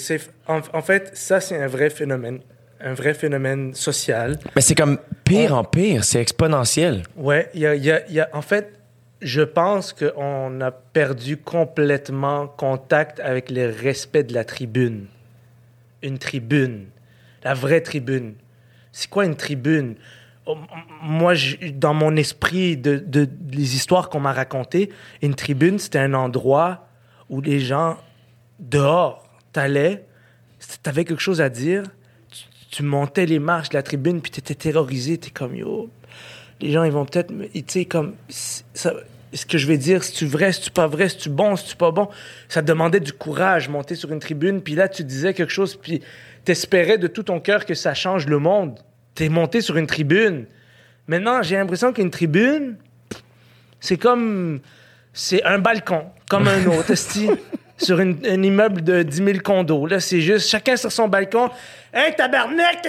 [0.46, 2.40] en, en, fait, ça, c'est un vrai phénomène.
[2.80, 4.38] Un vrai phénomène social.
[4.54, 7.02] Mais c'est comme pire en pire, c'est exponentiel.
[7.16, 8.74] Ouais, y a, y, a, y a, en fait,
[9.22, 15.06] je pense qu'on a perdu complètement contact avec le respect de la tribune.
[16.02, 16.84] Une tribune.
[17.42, 18.34] La vraie tribune.
[18.92, 19.96] C'est quoi une tribune?
[21.02, 24.90] Moi, je, dans mon esprit, de, de, les histoires qu'on m'a racontées,
[25.22, 26.86] une tribune, c'était un endroit
[27.30, 27.96] où les gens,
[28.58, 30.04] dehors, t'allais,
[30.82, 31.84] t'avais quelque chose à dire,
[32.30, 35.90] tu, tu, montais les marches de la tribune, puis t'étais terrorisé, t'es comme, yo,
[36.60, 38.94] les gens, ils vont peut-être, tu sais, comme, ça,
[39.32, 41.56] ce que je vais dire, si tu vrai, si tu pas vrai, si tu bon,
[41.56, 42.08] si tu pas bon,
[42.48, 46.02] ça demandait du courage, monter sur une tribune, puis là, tu disais quelque chose, puis
[46.44, 48.78] t'espérais de tout ton cœur que ça change le monde.
[49.14, 50.46] T'es monté sur une tribune.
[51.06, 52.76] Maintenant, j'ai l'impression qu'une tribune,
[53.80, 54.60] c'est comme.
[55.12, 56.94] C'est un balcon, comme un autre,
[57.78, 59.86] sur une, un immeuble de 10 000 condos.
[59.86, 61.50] Là, c'est juste chacun sur son balcon.
[61.92, 62.86] Hey, tabarnak!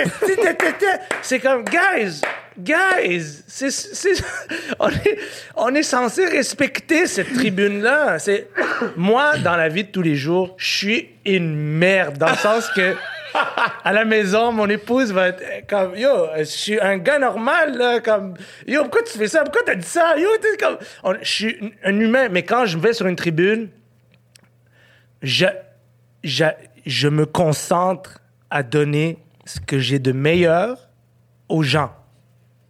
[1.21, 2.21] C'est comme, guys,
[2.57, 4.21] guys, c'est, c'est,
[4.79, 5.19] on, est,
[5.55, 8.19] on est censé respecter cette tribune-là.
[8.19, 8.49] C'est,
[8.97, 12.67] moi, dans la vie de tous les jours, je suis une merde, dans le sens
[12.75, 12.95] que
[13.83, 17.99] à la maison, mon épouse va être comme Yo, je suis un gars normal, là,
[17.99, 18.33] comme
[18.67, 19.43] Yo, pourquoi tu fais ça?
[19.43, 20.17] Pourquoi t'as dit ça?
[20.17, 20.77] Yo, t'es comme.
[21.21, 23.69] Je suis un humain, mais quand je vais sur une tribune,
[25.22, 25.45] je,
[26.24, 26.45] je,
[26.86, 30.89] je me concentre à donner ce que j'ai de meilleur
[31.47, 31.93] aux gens.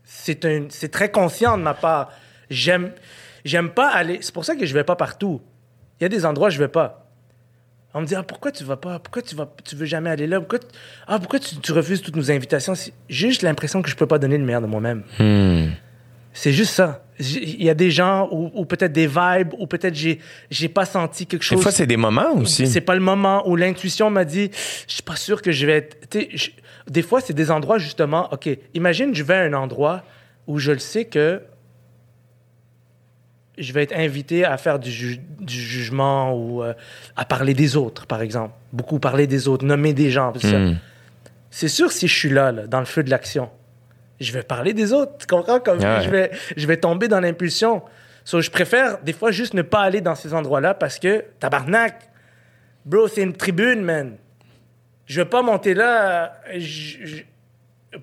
[0.03, 2.11] C'est, c'est très conscient de ma part.
[2.49, 2.91] J'aime,
[3.45, 4.19] j'aime pas aller.
[4.21, 5.41] C'est pour ça que je vais pas partout.
[5.99, 7.05] Il y a des endroits où je vais pas.
[7.93, 8.99] On me dit ah, pourquoi tu vas pas?
[8.99, 10.39] Pourquoi tu vas tu veux jamais aller là?
[10.39, 10.67] Pourquoi tu,
[11.07, 12.73] ah pourquoi tu, tu, refuses toutes nos invitations?
[12.73, 15.03] J'ai juste l'impression que je peux pas donner le meilleur de moi-même.
[15.17, 15.69] Hmm.
[16.33, 17.03] C'est juste ça.
[17.19, 20.19] Il y a des gens ou, ou peut-être des vibes ou peut-être j'ai
[20.49, 21.57] j'ai pas senti quelque chose.
[21.57, 22.65] Des fois c'est des moments aussi.
[22.65, 24.49] C'est pas le moment où l'intuition m'a dit
[24.87, 25.97] je suis pas sûr que je vais être.
[26.33, 26.51] Je,
[26.87, 28.29] des fois c'est des endroits justement.
[28.31, 30.03] Ok, imagine je vais à un endroit
[30.47, 31.41] où je le sais que
[33.59, 36.73] je vais être invité à faire du, ju du jugement ou euh,
[37.15, 38.53] à parler des autres, par exemple.
[38.73, 40.33] Beaucoup parler des autres, nommer des gens.
[40.43, 40.75] Hmm.
[41.51, 43.49] C'est sûr, si je suis là, là dans le feu de l'action,
[44.19, 45.13] je vais parler des autres.
[45.19, 45.59] Tu comprends?
[45.59, 46.01] Comme Ouais.
[46.03, 47.81] je, vais, je vais tomber dans l'impulsion.
[48.25, 51.95] So, je préfère des fois juste ne pas aller dans ces endroits-là parce que, tabarnak,
[52.85, 54.17] bro, c'est une tribune, man.
[55.05, 56.33] Je vais pas monter là.
[56.55, 57.23] je- je-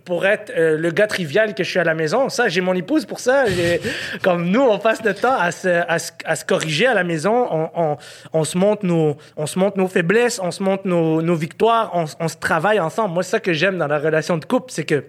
[0.05, 2.29] pour être euh, le gars trivial que je suis à la maison.
[2.29, 3.45] Ça, j'ai mon épouse pour ça.
[4.25, 7.05] Comme nous, on passe notre temps à se, à se, à se corriger à la
[7.05, 7.47] maison.
[7.53, 7.97] On, on,
[8.33, 11.93] on se montre nos, on se montre nos faiblesses, on se montre nos, nos victoires,
[11.95, 13.15] on, on se travaille ensemble.
[13.15, 15.05] Moi, c'est ça que j'aime dans la relation de couple, c'est que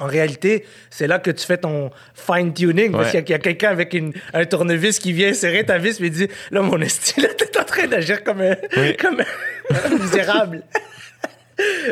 [0.00, 2.90] en réalité, c'est là que tu fais ton fine-tuning.
[2.92, 3.22] Parce Ouais.
[3.22, 6.28] qu'il y a, quelqu'un avec une, un tournevis qui vient serrer ta vis et dit
[6.50, 8.96] Là, mon esti, là, t'es en train d'agir comme un, Oui.
[9.00, 10.62] comme un misérable.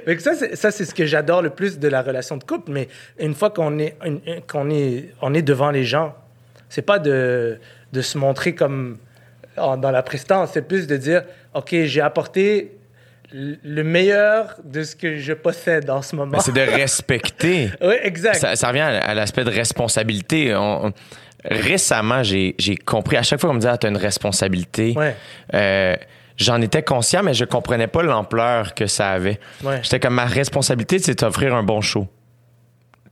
[0.06, 2.72] Mais ça, c'est, ça, c'est ce que j'adore le plus de la relation de couple.
[2.72, 2.88] Mais
[3.18, 3.96] une fois qu'on est,
[4.50, 6.14] qu'on est, on est devant les gens,
[6.70, 7.58] c'est pas de,
[7.92, 8.96] de se montrer comme
[9.58, 11.22] en- dans la prestance, c'est plus de dire
[11.54, 12.72] OK, j'ai apporté
[13.32, 16.40] le meilleur de ce que je possède en ce moment.
[16.40, 17.70] C'est de respecter.
[17.82, 18.34] oui, exact.
[18.36, 20.54] ça, ça revient à, à l'aspect de responsabilité.
[20.54, 20.92] On- on-
[21.44, 22.54] récemment, j'ai
[22.84, 25.14] compris, à chaque fois qu'on me disait, ah, t'as une responsabilité, Ouais.
[25.54, 25.94] euh,
[26.36, 29.38] j'en étais conscient, mais je comprenais pas l'ampleur que ça avait.
[29.62, 29.78] Ouais.
[29.82, 32.08] J'étais comme, ma responsabilité, c'est d'offrir un bon show.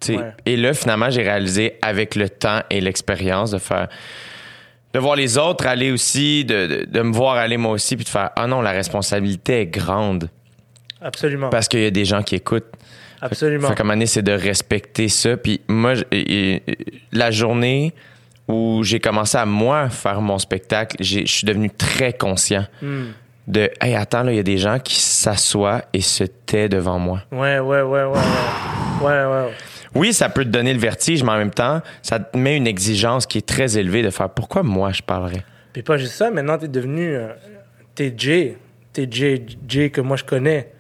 [0.01, 0.17] Tu.
[0.17, 0.33] Ouais.
[0.45, 3.89] Et là, finalement, j'ai réalisé avec le temps et l'expérience de faire
[4.97, 8.05] de voir les autres aller aussi, de, de, de me voir aller moi aussi, puis
[8.05, 10.31] de faire ah non, la responsabilité est grande
[11.03, 11.51] Absolument.
[11.51, 12.65] parce qu'il y a des gens qui écoutent.
[13.21, 13.69] Absolument.
[13.69, 15.37] Fait un moment donné, c'est de respecter ça.
[15.37, 16.77] Puis moi, je- et- et-
[17.13, 17.93] la journée
[18.49, 23.07] où j'ai commencé à moi faire mon spectacle, je suis devenu très conscient Hmm.
[23.49, 26.99] de hey attends là, il y a des gens qui s'assoient et se taient devant
[26.99, 27.23] moi.
[27.33, 29.03] Ouais, ouais, ouais, ouais, ouais.
[29.03, 29.51] Ouais, ouais.
[29.97, 32.67] Oui, ça peut te donner le vertige, mais en même temps, ça te met une
[32.67, 35.45] exigence qui est très élevée de faire pourquoi moi je parlerais?
[35.73, 37.15] Puis pas juste ça, maintenant t'es devenu.
[37.15, 37.29] euh,
[37.95, 38.57] t'es Jay.
[38.93, 40.73] T'es Jay, Jay que moi je connais.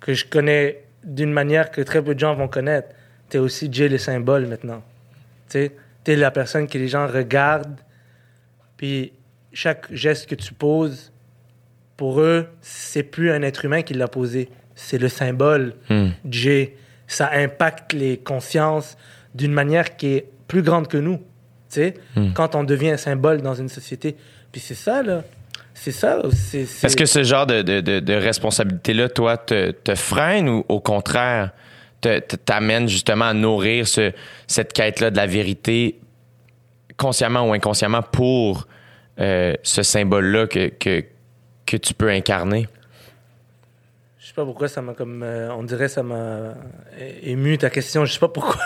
[0.00, 2.88] Que je connais d'une manière que très peu de gens vont connaître.
[3.28, 4.82] T'es aussi Jay le symbole maintenant.
[5.48, 5.70] Tu
[6.06, 7.78] es la personne que les gens regardent,
[8.76, 9.12] puis
[9.52, 11.12] chaque geste que tu poses,
[11.96, 16.08] pour eux, c'est plus un être humain qui l'a posé, c'est le symbole Hmm.
[16.28, 16.70] J.
[17.12, 18.96] Ça impacte les consciences
[19.34, 21.16] d'une manière qui est plus grande que nous.
[21.16, 21.22] Tu
[21.68, 22.32] sais, Hmm.
[22.34, 24.16] quand on devient un symbole dans une société.
[24.52, 25.22] Puis c'est ça, là.
[25.74, 26.18] C'est ça.
[26.32, 30.48] c'est- c'est- Est-ce que ce genre de, de, de, de responsabilité-là, toi, te, te freine
[30.48, 31.52] ou au contraire,
[32.00, 34.12] te- te- t'amène justement à nourrir ce,
[34.46, 35.98] cette quête-là de la vérité,
[36.96, 38.66] consciemment ou inconsciemment, pour
[39.20, 41.04] euh, ce symbole-là que, que,
[41.66, 42.66] que tu peux incarner?
[44.30, 45.24] Je sais pas pourquoi ça m'a comme.
[45.24, 46.54] euh, on dirait ça m'a
[47.24, 48.04] ému ta question.
[48.04, 48.62] Je sais pas pourquoi.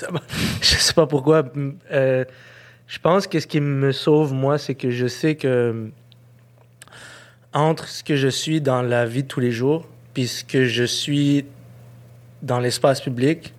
[0.62, 1.44] je sais pas pourquoi.
[1.90, 2.24] Euh,
[2.86, 5.90] je pense que ce qui me sauve, moi, c'est que je sais que
[7.52, 10.64] entre ce que je suis dans la vie de tous les jours, puis ce que
[10.64, 11.44] je suis
[12.40, 13.52] dans l'espace public,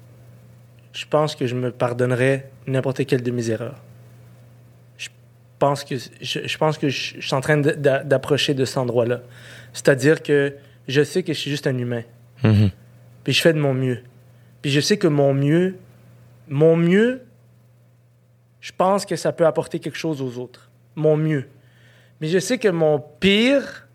[0.92, 3.80] je pense que je me pardonnerais n'importe quelle de mes erreurs.
[4.98, 5.10] Je
[5.60, 9.22] pense que je, je pense que je, suis en train d'approcher de cet endroit-là.
[9.72, 10.56] C'est-à-dire que
[10.88, 12.04] je sais que je suis juste un humain.
[12.44, 12.70] Mhm.
[13.24, 14.04] Puis je fais de mon mieux.
[14.62, 15.76] Puis je sais que mon mieux,
[16.48, 17.22] mon mieux,
[18.60, 20.70] je pense que ça peut apporter quelque chose aux autres.
[20.96, 21.48] Mon mieux.
[22.22, 23.88] Mais je sais que mon pire,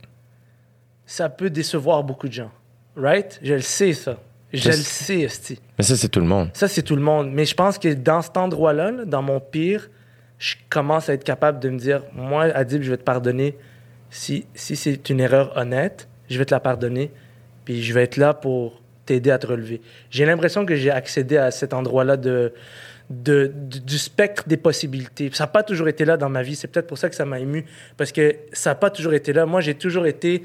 [1.07, 2.51] ça peut décevoir beaucoup de gens.
[2.97, 3.39] Right?
[3.43, 4.19] Je le sais, ça.
[4.53, 5.61] Je le sais, Esti.
[5.77, 6.51] Mais ça, c'est tout le monde.
[6.55, 7.31] Ça, c'est tout le monde.
[7.33, 9.89] Mais je pense que dans cet endroit-là, là, dans mon pire,
[10.39, 13.57] je commence à être capable de me dire, moi, Adib, je vais te pardonner.
[14.11, 17.11] Si, si c'est une erreur honnête, je vais te la pardonner.
[17.65, 19.81] Puis je vais être là pour t'aider à te relever.
[20.11, 22.53] J'ai l'impression que j'ai accédé à cet endroit-là de,
[23.11, 25.31] de, du- du spectre des possibilités.
[25.33, 26.57] Ça n'a pas toujours été là dans ma vie.
[26.57, 27.65] C'est peut-être pour ça que ça m'a ému.
[27.97, 29.47] Parce que ça n'a pas toujours été là.
[29.47, 30.43] Moi, j'ai toujours été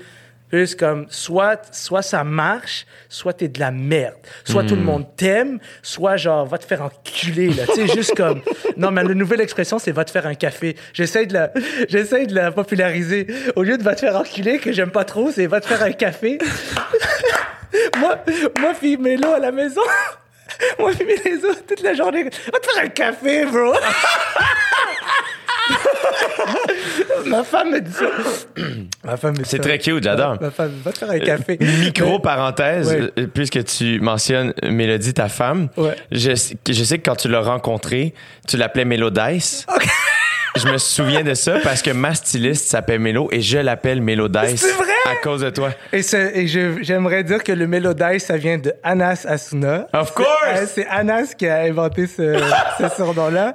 [0.54, 4.14] plus comme soit, soit ça marche, soit t'es de la merde.
[4.46, 7.64] Soit tout le monde t'aime, soit genre va te faire enculer là.
[7.66, 8.44] Tu sais, juste comme.
[8.78, 10.76] Non, mais la nouvelle expression, c'est va te faire un café.
[10.94, 11.52] J'essaie de la,
[11.90, 13.26] j'essaie de la populariser.
[13.56, 15.82] Au lieu de va te faire enculer, que j'aime pas trop, c'est va te faire
[15.82, 16.38] un café.
[17.98, 18.24] moi,
[18.60, 19.82] moi, fille Mélo à la maison.
[20.78, 22.26] Moi, fille Mélo toute la journée.
[22.26, 23.74] Va te faire un café, bro.
[27.28, 28.06] Ma femme me dit ça.
[29.04, 30.38] Ma femme me dit C'est très cute, j'adore.
[30.42, 31.58] Ma femme, va te faire un café.
[31.60, 33.12] Micro parenthèse, Ouais.
[33.18, 35.96] euh, puisque tu mentionnes Mélodie, ta femme, Ouais.
[36.12, 38.14] je, sais- je sais que quand tu l'as rencontrée,
[38.48, 39.66] tu l'appelais Mélodice.
[40.56, 44.62] Je me souviens de ça parce que ma styliste s'appelle Mélo et je l'appelle Mélodice.
[44.62, 44.92] C'est vrai?
[45.12, 45.72] À cause de toi.
[45.92, 49.88] Et, et je- j'aimerais dire que le Mélodice, ça vient de Anas Asuna.
[49.94, 50.72] Of C'est- euh, course!
[50.76, 52.40] C'est Anas qui a inventé ce,
[52.80, 53.54] ce surnom-là.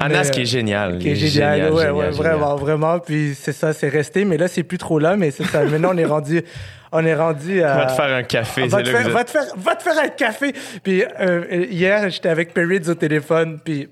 [0.00, 0.98] Anas Mais, qui est génial.
[0.98, 2.14] Qui est génial, génial, ouais, génial, ouais, génial.
[2.14, 2.98] vraiment, vraiment.
[2.98, 4.24] Puis c'est ça, c'est resté.
[4.24, 5.62] Mais là, c'est plus trop là, mais c'est ça.
[5.64, 6.42] Maintenant, on est rendu,
[6.90, 7.76] on est rendu à.
[7.76, 8.66] Va te faire un café.
[8.66, 10.52] Va te, faire, va, te faire, va te faire un café.
[10.82, 13.58] Puis euh, hier, j'étais avec Perrids au téléphone.
[13.64, 13.88] Puis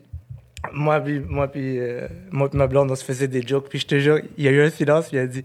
[0.72, 3.68] moi, puis, moi, puis, euh, moi, puis ma blonde, on se faisait des jokes.
[3.68, 5.08] Puis je te jure, il y a eu un silence.
[5.08, 5.44] Puis il a dit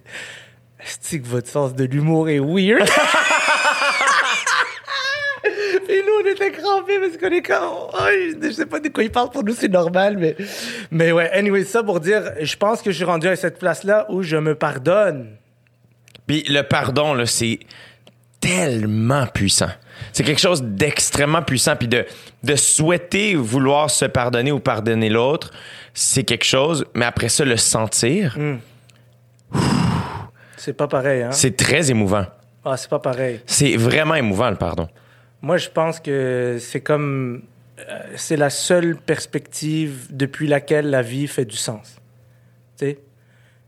[0.80, 2.88] Est-ce que votre sens de l'humour est weird
[5.88, 7.64] Puis nous, on était crampés parce qu'on est comme.
[7.64, 7.98] Oh,
[8.42, 9.30] je sais pas de quoi il parle.
[9.30, 10.18] Pour nous, c'est normal.
[10.18, 10.36] Mais,
[10.92, 14.06] mais ouais, anyway, ça pour dire, je pense que je suis rendu à cette place-là
[14.10, 15.36] où je me pardonne.
[16.28, 17.60] Puis le pardon, là, c'est
[18.40, 19.72] tellement puissant.
[20.14, 21.76] C'est quelque chose d'extrêmement puissant.
[21.76, 22.05] Puis de,
[22.43, 25.51] de souhaiter vouloir se pardonner ou pardonner l'autre,
[25.93, 26.86] c'est quelque chose.
[26.93, 28.38] Mais après ça, le sentir,
[30.57, 31.32] C'est pas pareil, hein?
[31.32, 32.26] c'est très émouvant.
[32.64, 33.41] Ah, c'est pas pareil.
[33.45, 34.88] C'est vraiment émouvant, le pardon.
[35.41, 37.41] Moi, je pense que c'est comme.
[37.80, 41.95] euh, c'est la seule perspective depuis laquelle la vie fait du sens.
[42.78, 42.99] Tu sais?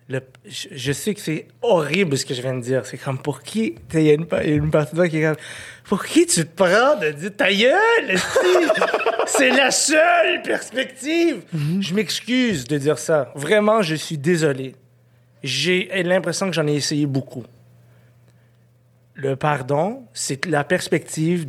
[0.07, 2.85] Le- je, je sais que c'est horrible ce que je viens de dire.
[2.85, 3.75] C'est comme pour qui?
[3.93, 4.25] Il y, a une
[4.71, 5.35] partie de moi qui est comme.
[5.87, 8.17] Pour qui tu te prends de dire ta gueule?
[9.27, 11.43] c'est la seule perspective.
[11.79, 13.31] Je m'excuse de dire ça.
[13.35, 14.75] Vraiment, je suis désolé.
[15.43, 17.43] J'ai l'impression que j'en ai essayé beaucoup.
[19.13, 21.47] Le pardon, c'est la perspective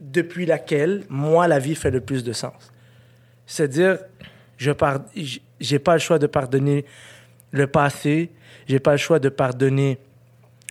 [0.00, 2.72] depuis laquelle, moi, la vie fait le plus de sens.
[3.46, 3.98] C'est-à-dire,
[4.56, 5.00] je par...
[5.14, 6.84] j- j'ai pas le choix de pardonner
[7.52, 8.30] le passé,
[8.66, 9.98] j'ai pas le choix de pardonner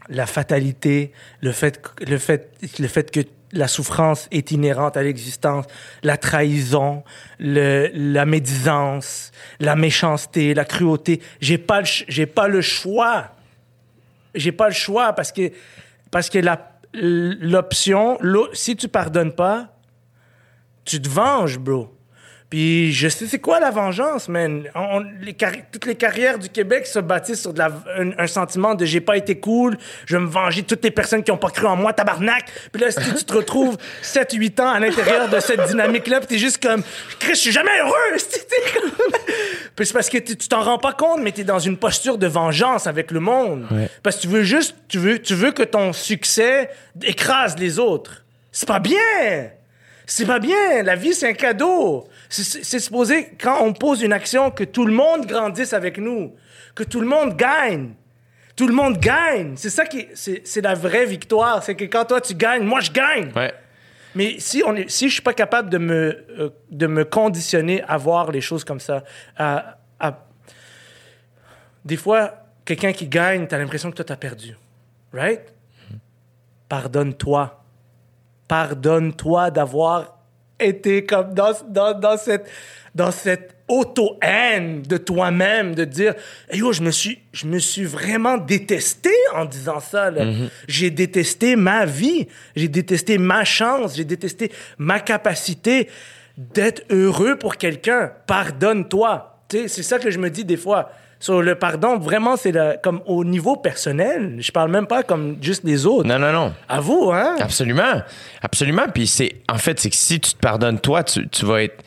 [0.10, 3.22] la fatalité, le fait, le fait, le fait que
[3.54, 5.66] la souffrance est inhérente à l'existence,
[6.04, 7.04] la trahison,
[7.40, 11.22] la médisance, la méchanceté, la cruauté.
[11.42, 13.32] J'ai pas j'ai pas le choix
[14.34, 15.52] j'ai pas le choix parce que
[16.12, 19.78] parce que la l'option l'o- si tu pardonnes pas
[20.86, 21.94] tu te venges bro
[22.52, 24.66] Puis je sais c'est quoi la vengeance, man?
[24.76, 28.28] On- les carri- toutes les carrières du Québec se bâtissent sur de la, un, un
[28.28, 31.32] sentiment de j'ai pas été cool, je vais me venger de toutes les personnes qui
[31.32, 32.44] ont pas cru en moi, tabarnak.
[32.74, 36.38] Puis là, si tu te retrouves 7-8 ans à l'intérieur de cette dynamique-là, puis t'es
[36.38, 36.84] juste comme,
[37.20, 37.92] Chris, je suis jamais heureux.
[39.76, 42.18] Puis c'est parce que tu tu t'en rends pas compte, mais t'es dans une posture
[42.18, 43.66] de vengeance avec le monde.
[43.72, 43.90] Ouais.
[44.04, 46.70] Parce que tu veux juste, tu veux, tu veux que ton succès
[47.04, 48.26] écrase les autres.
[48.52, 48.98] C'est pas bien.
[50.14, 50.84] C'est pas bien.
[50.84, 52.06] La vie, c'est un cadeau.
[52.28, 56.36] C'est- supposé, quand on pose une action, que tout le monde grandisse avec nous.
[56.76, 57.94] Que tout le monde gagne.
[58.58, 59.54] Tout le monde gagne.
[59.56, 61.64] C'est ça qui est- c'est c'est la vraie victoire.
[61.64, 63.32] C'est que quand toi, tu gagnes, moi, je gagne.
[63.36, 63.54] Ouais.
[64.14, 67.82] Mais si, on est, si je suis pas capable de me, euh, de me conditionner
[67.88, 69.06] à voir les choses comme ça,
[69.38, 70.26] à, à-
[71.86, 72.34] des fois,
[72.66, 74.58] quelqu'un qui gagne, tu as l'impression que toi, tu as perdu.
[75.14, 75.42] Right?
[76.68, 77.61] Pardonne-toi.
[78.52, 80.18] Pardonne-toi d'avoir
[80.60, 82.50] été comme dans, dans, dans cette,
[82.94, 86.16] dans cette auto-haine de toi-même, de dire
[86.50, 90.12] hey, yo, je me suis, je me suis vraiment détesté en disant ça.
[90.12, 90.26] là.
[90.68, 92.28] J'ai détesté ma vie,
[92.58, 95.88] j'ai détesté ma chance, j'ai détesté ma capacité
[96.38, 98.12] d'être heureux pour quelqu'un.
[98.28, 99.46] Pardonne-toi.
[99.50, 100.92] C'est ça que je me dis des fois.
[101.22, 102.52] Sur le pardon, vraiment, c'est
[102.84, 104.36] comme au niveau personnel.
[104.40, 106.06] Je parle même pas comme juste les autres.
[106.08, 106.54] Non, non, non.
[106.68, 107.36] À vous, hein?
[107.40, 108.02] Absolument.
[108.42, 108.84] Absolument.
[108.94, 111.82] Puis c'est, en fait, c'est que si tu te pardonnes toi, tu, tu vas être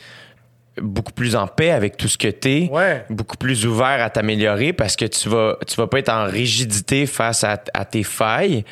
[0.81, 3.05] beaucoup plus en paix avec tout ce que t'es, Ouais.
[3.11, 7.07] beaucoup plus ouvert à t'améliorer parce que tu vas, tu vas pas être en rigidité
[7.07, 8.65] face à, à tes failles.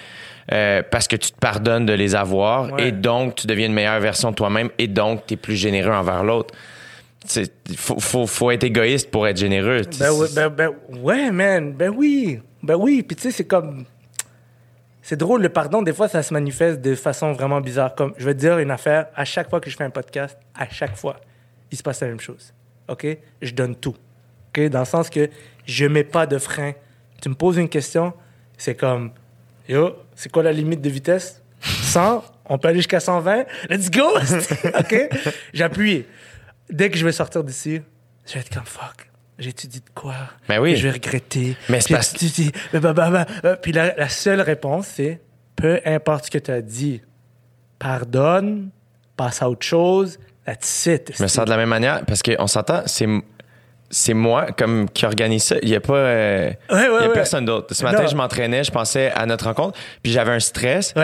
[0.52, 2.88] euh, parce que tu te pardonnes de les avoir Ouais.
[2.88, 5.92] et donc tu deviens une meilleure version de toi-même et donc tu es plus généreux
[5.92, 6.52] envers l'autre.
[7.68, 9.82] Il faut, faut, faut être égoïste pour être généreux.
[9.98, 10.70] Ben, ouais, ben, ben,
[11.00, 11.72] ouais, man.
[11.72, 12.40] Ben oui.
[12.62, 13.02] Ben oui.
[13.02, 13.84] Puis tu sais, c'est comme.
[15.02, 17.94] C'est drôle, le pardon, des fois, ça se manifeste de façon vraiment bizarre.
[17.96, 20.38] Comme, je vais te dire une affaire, à chaque fois que je fais un podcast,
[20.54, 21.20] à chaque fois,
[21.72, 22.54] il se passe la même chose.
[22.88, 23.06] OK?
[23.40, 23.96] Je donne tout.
[24.48, 24.68] OK?
[24.68, 25.28] Dans le sens que
[25.66, 26.72] je mets pas de frein.
[27.20, 28.12] Tu me poses une question,
[28.56, 29.10] c'est comme,
[29.68, 31.42] yo, c'est quoi la limite de vitesse?
[31.60, 32.24] 100?
[32.46, 33.44] On peut aller jusqu'à 120?
[33.70, 34.10] Let's go!
[34.78, 35.08] OK?
[35.52, 36.04] J'appuie.
[36.72, 37.80] Dès que je vais sortir d'ici,
[38.26, 39.08] je vais être comme, fuck.
[39.38, 40.14] J'étudie de quoi?
[40.48, 40.76] Ben oui.
[40.76, 41.56] Je vais regretter.
[41.68, 42.14] Mais c'est parce-.
[42.72, 43.56] Bah, bah, bah, bah.
[43.56, 45.20] Puis la, la seule réponse, c'est
[45.56, 47.02] peu importe ce que tu as dit,
[47.78, 48.70] pardonne,
[49.16, 51.12] passe à autre chose, that's it.
[51.16, 53.06] Je me sens de la même manière parce qu'on s'entend, c'est
[53.90, 55.56] c'est moi comme qui organise ça.
[55.62, 57.12] Il n'y a pas euh, Ouais, ouais, y a ouais.
[57.12, 57.74] personne d'autre.
[57.74, 58.08] Ce matin, Non.
[58.08, 60.94] je m'entraînais, je pensais à notre rencontre, puis j'avais un stress.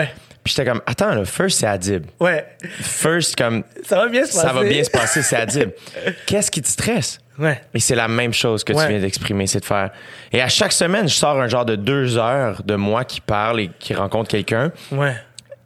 [0.49, 2.07] Puis j'étais comme attends là, first c'est Adib.
[2.19, 2.43] Ouais,
[2.81, 4.47] First comme ça va bien se passer.
[4.47, 5.69] ça va bien se passer, c'est Adib.
[6.25, 7.19] Qu'est-ce qui te stresse?
[7.37, 7.61] Ouais.
[7.75, 8.83] Et c'est la même chose que Ouais.
[8.83, 9.91] tu viens d'exprimer, c'est de faire.
[10.33, 13.59] Et à chaque semaine, je sors un genre de deux heures de moi qui parle
[13.59, 15.13] et qui rencontre quelqu'un Ouais.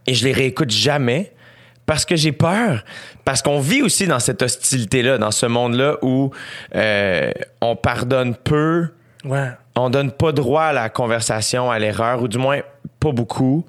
[0.06, 1.32] et je les réécoute jamais
[1.86, 2.84] parce que j'ai peur.
[3.24, 6.32] Parce qu'on vit aussi dans cette hostilité-là, dans ce monde-là où
[6.76, 7.32] euh,
[7.62, 8.90] on pardonne peu,
[9.24, 9.48] Ouais.
[9.78, 12.60] on donne pas droit à la conversation, à l'erreur, ou du moins
[13.00, 13.66] pas beaucoup.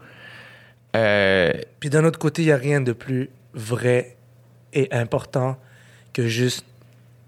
[0.95, 4.17] Euh, Puis d'un autre côté, il n'y a rien de plus vrai
[4.73, 5.57] et important
[6.13, 6.65] que juste,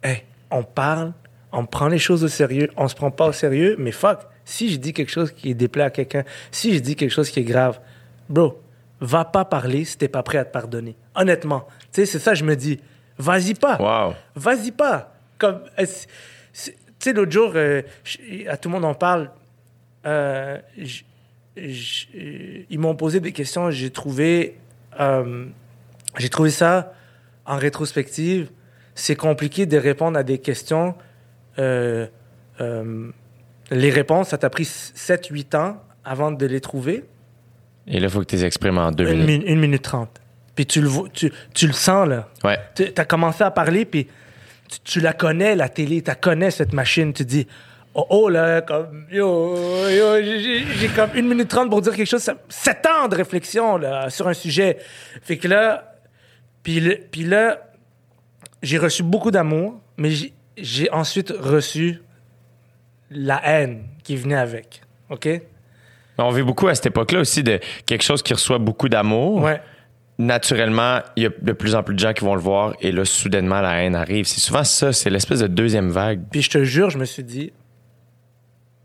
[0.02, 1.12] hey, on parle,
[1.52, 4.70] on prend les choses au sérieux, on se prend pas au sérieux, mais fuck, si
[4.70, 7.44] je dis quelque chose qui déplaît à quelqu'un, si je dis quelque chose qui est
[7.44, 7.80] grave,
[8.28, 8.60] bro,
[9.00, 10.94] va pas parler si t'es pas prêt à te pardonner.
[11.14, 12.80] Honnêtement, tu sais, c'est ça, je me dis,
[13.18, 13.76] vas-y pas.
[13.80, 14.14] wow.
[14.34, 15.12] Vas-y pas.
[15.38, 15.84] Comme, euh,
[16.54, 17.82] tu sais, l'autre jour, euh,
[18.48, 19.30] à tout le monde en parle.
[20.06, 20.58] euh,
[21.57, 23.70] ils m'ont posé des questions.
[23.70, 24.57] J'ai trouvé,
[25.00, 25.46] euh,
[26.18, 26.92] j'ai trouvé ça
[27.44, 28.50] en rétrospective.
[28.94, 30.94] C'est compliqué de répondre à des questions.
[31.59, 32.07] euh,
[32.61, 33.11] euh,
[33.70, 37.04] les réponses, ça t'a pris 7-8 ans avant de les trouver.
[37.86, 39.44] Et là, il faut que tu les exprimes en deux Une, minutes.
[39.46, 40.20] mi- une minute trente.
[40.54, 42.28] Puis tu le, vois- tu, tu le sens, là.
[42.44, 42.59] Ouais.
[42.74, 44.07] Tu as commencé à parler, puis
[44.68, 47.12] tu, tu la connais, la télé, tu la connais, cette machine.
[47.12, 47.46] Tu dis,
[47.97, 49.57] oh, oh, là, comme, yo,
[49.90, 52.30] yo, j'ai- comme une minute trente pour dire quelque chose.
[52.49, 54.78] Sept ans de réflexion, là, sur un sujet.
[55.22, 55.94] Fait que là,
[56.62, 57.61] puis là,
[58.62, 62.01] j'ai reçu beaucoup d'amour, mais j'ai- j'ai ensuite reçu
[63.11, 64.82] la haine qui venait avec.
[65.11, 65.28] OK?
[66.18, 69.42] On vit beaucoup à cette époque-là aussi de quelque chose qui reçoit beaucoup d'amour.
[69.42, 69.61] Ouais.
[70.18, 72.91] Naturellement, il y a de plus en plus de gens qui vont le voir et
[72.91, 74.25] là, soudainement, la haine arrive.
[74.25, 76.22] C'est souvent ça, c'est l'espèce de deuxième vague.
[76.30, 77.53] Puis je te jure, je me suis dit,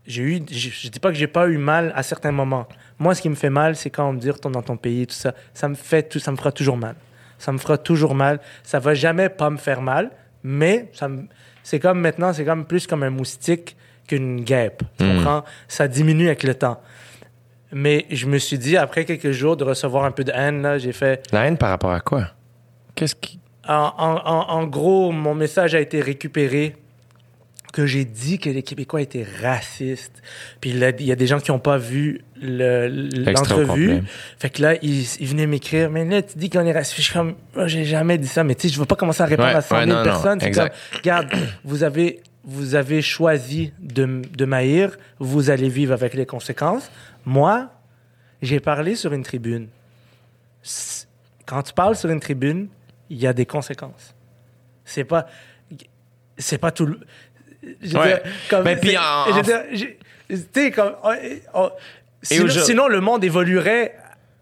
[0.06, 2.66] j'ai eu, je, je dis pas que j'ai pas eu mal à certains moments.
[2.98, 5.06] Moi, ce qui me fait mal, c'est quand on me dit retourne dans ton pays,
[5.06, 5.34] tout ça.
[5.54, 6.94] Ça me fait tout, ça me fera toujours mal.
[7.38, 8.40] Ça me fera toujours mal.
[8.62, 10.10] Ça va jamais pas me faire mal,
[10.42, 11.24] mais ça me,
[11.62, 13.76] c'est comme maintenant, c'est comme plus comme un moustique
[14.08, 14.82] qu'une guêpe.
[14.98, 15.44] Tu comprends?
[15.68, 16.80] Ça diminue avec le temps.
[17.72, 20.78] Mais je me suis dit, après quelques jours de recevoir un peu de haine, là,
[20.78, 22.26] j'ai fait, La haine par rapport à quoi?
[22.94, 23.38] Qu'est-ce qui.
[23.66, 26.76] en, en- en gros, mon message a été récupéré
[27.72, 30.22] que j'ai dit que les Québécois étaient racistes.
[30.60, 32.86] Puis là, il y a des gens qui n'ont pas vu le-
[33.32, 33.66] l'entrevue.
[33.88, 34.02] complet.
[34.38, 36.96] Fait que là, ils, ils venaient m'écrire, mais là, tu dis qu'on est raciste.
[36.98, 39.22] Je suis comme, Oh, j'ai jamais dit ça, mais tu sais, je veux pas commencer
[39.22, 40.40] à répondre Ouais, à 100 000 ouais, non, personnes.
[40.40, 40.68] C'est comme,
[40.98, 41.28] regarde,
[41.64, 46.90] vous avez, vous avez choisi de, de m'haïr, vous allez vivre avec les conséquences.
[47.24, 47.70] Moi,
[48.42, 49.68] j'ai parlé sur une tribune.
[51.46, 52.68] Quand tu parles sur une tribune,
[53.10, 54.14] il y a des conséquences.
[54.84, 55.26] C'est pas,
[56.38, 57.00] c'est pas tout le.
[57.82, 58.06] Je Ouais.
[58.08, 58.20] dire,
[58.50, 59.86] comme- Mais puis en- je
[60.34, 61.70] veux dire, comme, on- on-
[62.22, 63.94] sinon, le monde évoluerait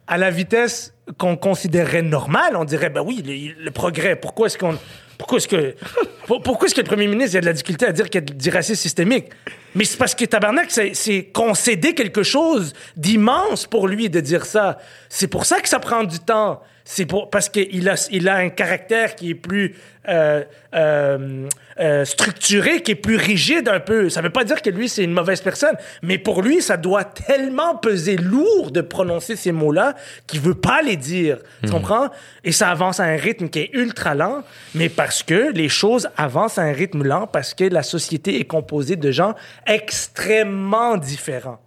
[0.06, 2.56] à la vitesse qu'on considérerait normale.
[2.56, 4.16] On dirait, ben oui, le, le progrès.
[4.16, 4.76] Pourquoi est-ce qu'on.
[5.18, 5.74] Pourquoi est-ce que.
[6.26, 8.20] pour- Pourquoi est-ce que le premier ministre il a de la difficulté à dire qu'il
[8.20, 9.26] y a du racisme systémique?
[9.74, 14.78] Mais c'est parce que Tabarnak, c'est concéder quelque chose d'immense pour lui de dire ça.
[15.08, 16.62] C'est pour ça que ça prend du temps.
[16.84, 19.76] C'est pour parce qu'il a, il a un caractère qui est plus
[20.08, 20.42] euh,
[20.74, 21.48] euh,
[21.78, 24.08] euh, structuré, qui est plus rigide un peu.
[24.08, 27.04] Ça veut pas dire que lui c'est une mauvaise personne, mais pour lui ça doit
[27.04, 29.94] tellement peser lourd de prononcer ces mots-là
[30.26, 31.38] qu'il veut pas les dire.
[31.62, 32.08] Tu comprends?
[32.44, 34.42] Et ça avance à un rythme qui est ultra lent,
[34.74, 38.46] mais parce que les choses avancent à un rythme lent parce que la société est
[38.46, 39.34] composée de gens
[39.66, 41.60] extrêmement différents.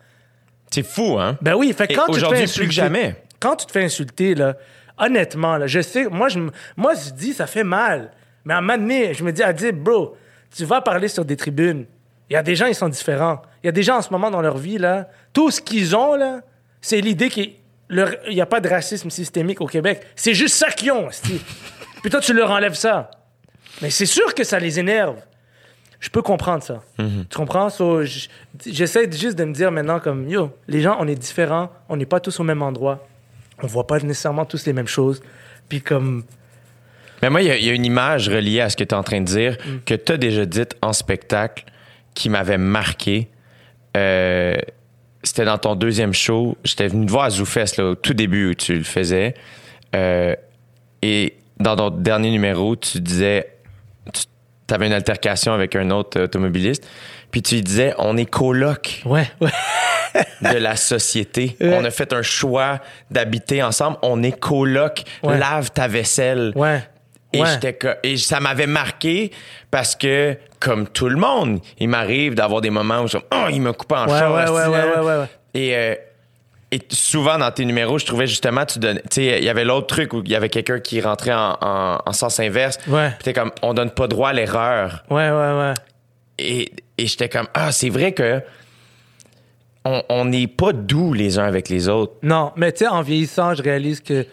[0.72, 1.38] C'est fou, hein?
[1.41, 3.15] Ben oui, fait Et quand tu te fais insulter, plus que jamais.
[3.40, 4.56] Quand tu te fais insulter, là,
[4.98, 6.40] honnêtement, là, je sais, moi, je,
[6.78, 8.11] moi, je dis, ça fait mal.
[8.45, 10.15] Mais à un moment donné, je me dis, à dire, bro,
[10.56, 11.86] tu vas parler sur des tribunes.
[12.30, 13.41] Il y a des gens, ils sont différents.
[13.64, 15.95] Il y a des gens en ce moment dans leur vie, là, tout ce qu'ils
[15.95, 16.41] ont, là,
[16.82, 17.53] c'est l'idée qu'il
[17.90, 20.06] n'y a pas de racisme systémique au Québec.
[20.15, 21.10] C'est juste ça qu'ils ont.
[22.02, 23.11] Puis toi, tu leur enlèves ça.
[23.82, 25.18] Mais c'est sûr que ça les énerve.
[25.99, 26.82] Je peux comprendre ça.
[26.98, 27.70] Tu comprends?
[27.70, 28.02] So,
[28.65, 32.06] J'essaie juste de me dire maintenant comme, yo, les gens, on est différents, on n'est
[32.06, 33.07] pas tous au même endroit,
[33.61, 35.21] on voit pas nécessairement tous les mêmes choses.
[35.69, 36.23] Puis comme,
[37.21, 38.89] Mais moi, il y, a- il y a une image reliée à ce que tu
[38.89, 39.77] es en train de dire Mm.
[39.85, 41.63] que tu as déjà dite en spectacle
[42.13, 43.30] qui m'avait marqué.
[43.97, 44.55] Euh,
[45.25, 46.57] C'était dans ton deuxième show.
[46.65, 49.35] J'étais venu te voir à ZooFest, là, au tout début où tu le faisais.
[49.95, 50.35] Euh,
[51.01, 53.47] et dans ton dernier numéro, tu disais.
[54.11, 56.85] Tu avais une altercation avec un autre automobiliste.
[57.34, 59.49] Puis tu lui disais on est coloc ouais, ouais.
[60.53, 61.57] de la société.
[61.60, 61.73] Ouais.
[61.77, 62.80] On a fait un choix
[63.11, 63.97] d'habiter ensemble.
[64.03, 65.01] On est coloc.
[65.23, 65.38] Ouais.
[65.38, 66.53] Lave ta vaisselle.
[66.55, 66.81] Ouais.
[67.34, 67.41] Et,
[68.03, 69.31] et ça m'avait marqué
[69.72, 73.60] parce que, comme tout le monde, il m'arrive d'avoir des moments où je oh, il
[73.61, 74.85] m'a coupé en Ouais, short, ouais, esti, ouais, là.
[74.85, 75.26] ouais, ouais, ouais.
[75.55, 75.95] Et, euh,
[76.72, 79.64] et souvent dans tes numéros, je trouvais justement, tu donnes, tu sais, il y avait
[79.65, 82.77] l'autre truc où il y avait quelqu'un qui rentrait en, en- en sens inverse.
[82.88, 83.10] Ouais.
[83.10, 85.03] Puis t'es comme, on donne pas droit à l'erreur.
[85.10, 85.73] Ouais, ouais, ouais.
[86.38, 88.41] Et, et j'étais comme, ah, c'est vrai que
[89.85, 92.14] on on n'est pas doux les uns avec les autres.
[92.23, 94.26] Non, mais tu sais, en vieillissant, je réalise que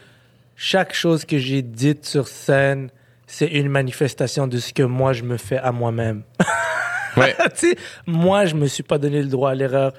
[0.56, 2.90] chaque chose que j'ai dite sur scène,
[3.26, 6.22] c'est une manifestation de ce que moi, je me fais à moi-même.
[7.16, 7.34] Ouais.
[7.58, 9.92] tu sais, moi, je me suis pas donné le droit à l'erreur.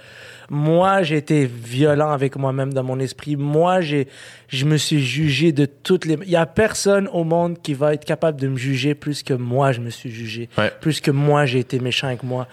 [0.50, 3.36] Moi, j'ai été violent avec moi-même dans mon esprit.
[3.36, 4.08] Moi, j'ai,
[4.48, 6.18] je me suis jugé de toutes les.
[6.24, 9.34] Il y a personne au monde qui va être capable de me juger plus que
[9.34, 10.50] moi, je me suis jugé.
[10.58, 10.72] Ouais.
[10.82, 12.48] Plus que moi, j'ai été méchant avec moi.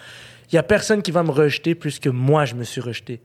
[0.51, 3.21] Il y a personne qui va me rejeter plus que moi, je me suis rejeté.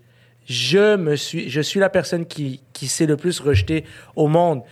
[0.47, 3.85] Je me suis, je suis la personne qui, qui s'est le plus rejeté
[4.15, 4.63] au monde.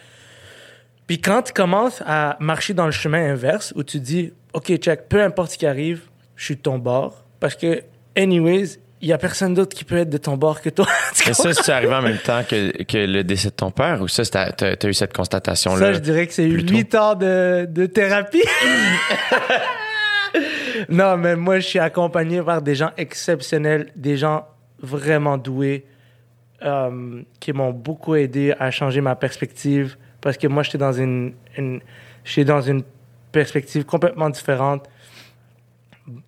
[1.06, 5.08] Puis quand tu commences à marcher dans le chemin inverse, où tu dis, OK, check,
[5.08, 6.02] peu importe ce qui arrive,
[6.36, 7.24] je suis de ton bord.
[7.40, 7.82] Parce que,
[8.16, 10.86] anyways, il y a personne d'autre qui peut être de ton bord que toi.
[11.26, 14.06] Mais ça, c'est arrivé en même temps que, que le décès de ton père ou
[14.06, 15.78] ça, t'as as eu cette constatation-là?
[15.78, 18.44] Ça, je dirais que c'est huit ans de, de thérapie.
[20.88, 24.46] non, mais moi, je suis accompagné par des gens exceptionnels, des gens
[24.80, 25.84] vraiment doués,
[26.62, 29.96] euh, qui m'ont beaucoup aidé à changer ma perspective.
[30.20, 31.80] Parce que moi, j'étais dans une, une,
[32.24, 32.84] j'étais dans une
[33.32, 34.88] perspective complètement différente.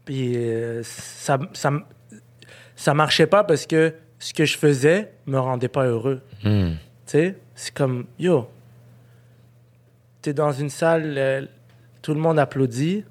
[0.04, 1.70] Puis euh, ça, ça,
[2.76, 6.22] ça marchait pas parce que ce que je faisais me rendait pas heureux.
[6.42, 6.72] Hmm.
[7.06, 8.48] Tu sais, c'est comme, yo,
[10.22, 11.46] t'es dans une salle, euh,
[12.02, 13.04] tout le monde applaudit,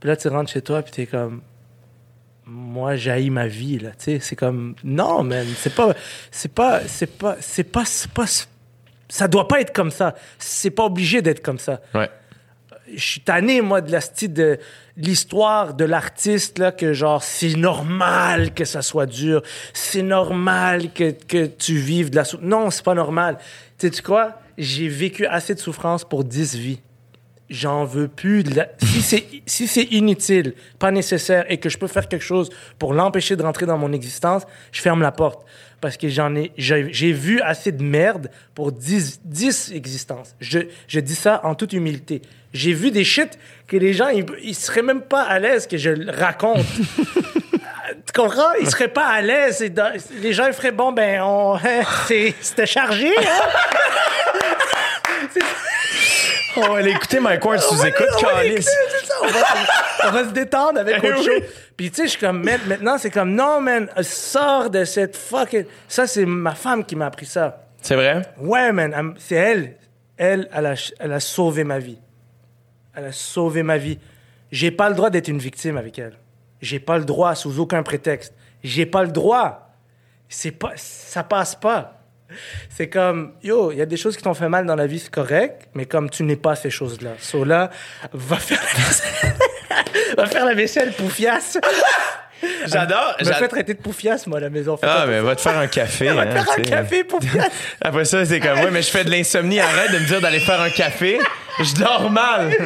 [0.00, 1.42] puis là, tu rentres chez toi, puis t'es comme,
[2.44, 5.94] moi, j'haïs ma vie, là, tu sais, c'est comme, non, man, c'est pas,
[6.30, 8.26] c'est pas, c'est pas, c'est pas, c'est pas,
[9.08, 10.14] ça doit pas être comme ça.
[10.38, 12.08] C'est pas obligé d'être comme ça Ouais.
[12.94, 14.58] Je suis tanné, moi, de la style de
[14.96, 19.42] l'histoire de l'artiste, là, que genre, c'est normal que ça soit dur.
[19.72, 22.48] C'est normal que, que tu vives de la souffrance.
[22.48, 23.38] Non, c'est pas normal.
[23.78, 24.40] Tu sais, tu quoi?
[24.58, 26.80] J'ai vécu assez de souffrance pour 10 vies.
[27.48, 28.44] J'en veux plus.
[28.44, 28.68] de la-
[29.46, 33.42] Si c'est inutile, pas nécessaire, et que je peux faire quelque chose pour l'empêcher de
[33.42, 35.44] rentrer dans mon existence, je ferme la porte.
[35.80, 40.36] parce que j'en ai, j'ai vu assez de merde pour 10, 10 existences.
[40.38, 42.20] Je, je dis ça en toute humilité.
[42.52, 45.76] J'ai vu des shit que les gens, ils, ils seraient même pas à l'aise que
[45.76, 46.64] je le raconte.
[48.06, 48.52] tu comprends?
[48.60, 49.62] Ils seraient pas à l'aise.
[49.72, 51.58] dans- Les gens, ils feraient, bon, ben, on,
[52.08, 53.22] c'est- c'était chargé, hein?
[56.56, 58.28] On va aller écouter Mike Ward sous écoute, ça.
[59.22, 59.38] On va,
[60.04, 61.42] on va se détendre avec Eh autre chose.
[61.76, 65.64] Puis tu sais, je suis comme, maintenant, c'est comme, non, man, sors de cette fucking...
[65.86, 67.62] Ça, c'est ma femme qui m'a appris ça.
[67.80, 68.22] C'est vrai?
[68.38, 69.76] Ouais, man, c'est elle.
[70.16, 71.98] Elle, elle a, elle a sauvé ma vie.
[73.00, 73.98] Elle a sauvé ma vie.
[74.52, 76.18] J'ai pas le droit d'être une victime avec elle.
[76.60, 78.34] J'ai pas le droit, sous aucun prétexte.
[78.62, 79.74] J'ai pas le droit.
[80.28, 82.04] C'est pas, ça passe pas.
[82.68, 84.98] C'est comme, yo, il y a des choses qui t'ont fait mal dans la vie,
[84.98, 87.12] c'est correct, mais comme tu n'es pas ces choses-là.
[87.18, 87.70] So là,
[88.12, 89.34] va faire la vaisselle.
[90.18, 91.58] va faire la vaisselle, poufiasse.
[92.66, 93.14] J'adore.
[93.20, 94.78] Je me fais traiter de poufiasse, moi, à la maison.
[94.82, 96.08] Ah, mais va te faire un café.
[96.10, 97.50] Va hein, te faire un café, poufiasse.
[97.82, 100.40] Après ça, c'est comme, ouais, mais je fais de l'insomnie, arrête de me dire d'aller
[100.40, 101.18] faire un café.
[101.60, 102.50] Je dors mal.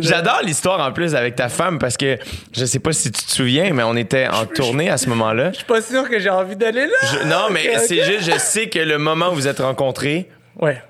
[0.00, 2.18] J'adore l'histoire en plus avec ta femme parce que
[2.54, 5.50] je sais pas si tu te souviens, mais on était en tournée à ce moment-là.
[5.52, 6.92] Je suis pas sûr que j'ai envie d'aller là.
[7.04, 10.28] Je- non, mais c'est juste, je sais que le moment où vous êtes rencontrés,
[10.60, 10.82] Ouais.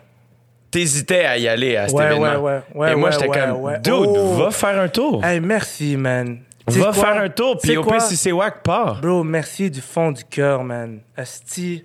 [0.70, 2.42] T'hésitais à y aller à cet Ouais, événement.
[2.42, 4.34] ouais, ouais, Et moi, j'étais comme, dude, Oh.
[4.36, 5.24] va faire un tour.
[5.24, 6.38] Hey, merci, man.
[6.66, 7.04] Tu sais va quoi?
[7.04, 9.00] faire un tour, puis au pire, si c'est wack, pars.
[9.00, 11.00] Bro, merci du fond du cœur, man.
[11.16, 11.84] Asti,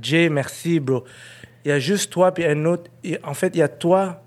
[0.00, 1.04] Jay, merci, bro.
[1.64, 2.90] Il y a juste toi, puis un autre.
[3.04, 4.20] et En fait, il y a toi,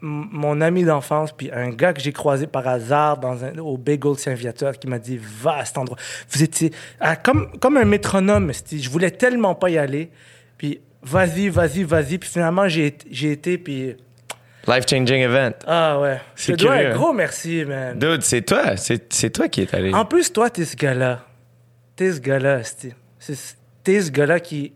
[0.00, 4.16] mon ami d'enfance, puis un gars que j'ai croisé par hasard dans un, au Bagel
[4.16, 5.98] Saint-Viateur qui m'a dit Va à cet endroit.
[6.30, 8.52] Vous étiez ah, comme, comme un métronome.
[8.70, 10.10] Je voulais tellement pas y aller.
[10.58, 12.18] Puis vas-y, vas-y, vas-y.
[12.18, 13.96] Puis finalement, j'ai été- j'ai été, puis.
[14.68, 15.52] Life-changing event.
[15.66, 16.20] Ah ouais.
[16.34, 17.96] Je C'est dois curieux, un gros merci, man.
[17.98, 18.76] Dude, c'est toi.
[18.76, 19.92] C'est c'est toi qui est allé.
[19.94, 21.24] En plus, toi, t'es ce gars-là.
[21.94, 22.92] T'es ce gars-là, esti.
[23.18, 24.72] C'est- T'es ce gars-là qui.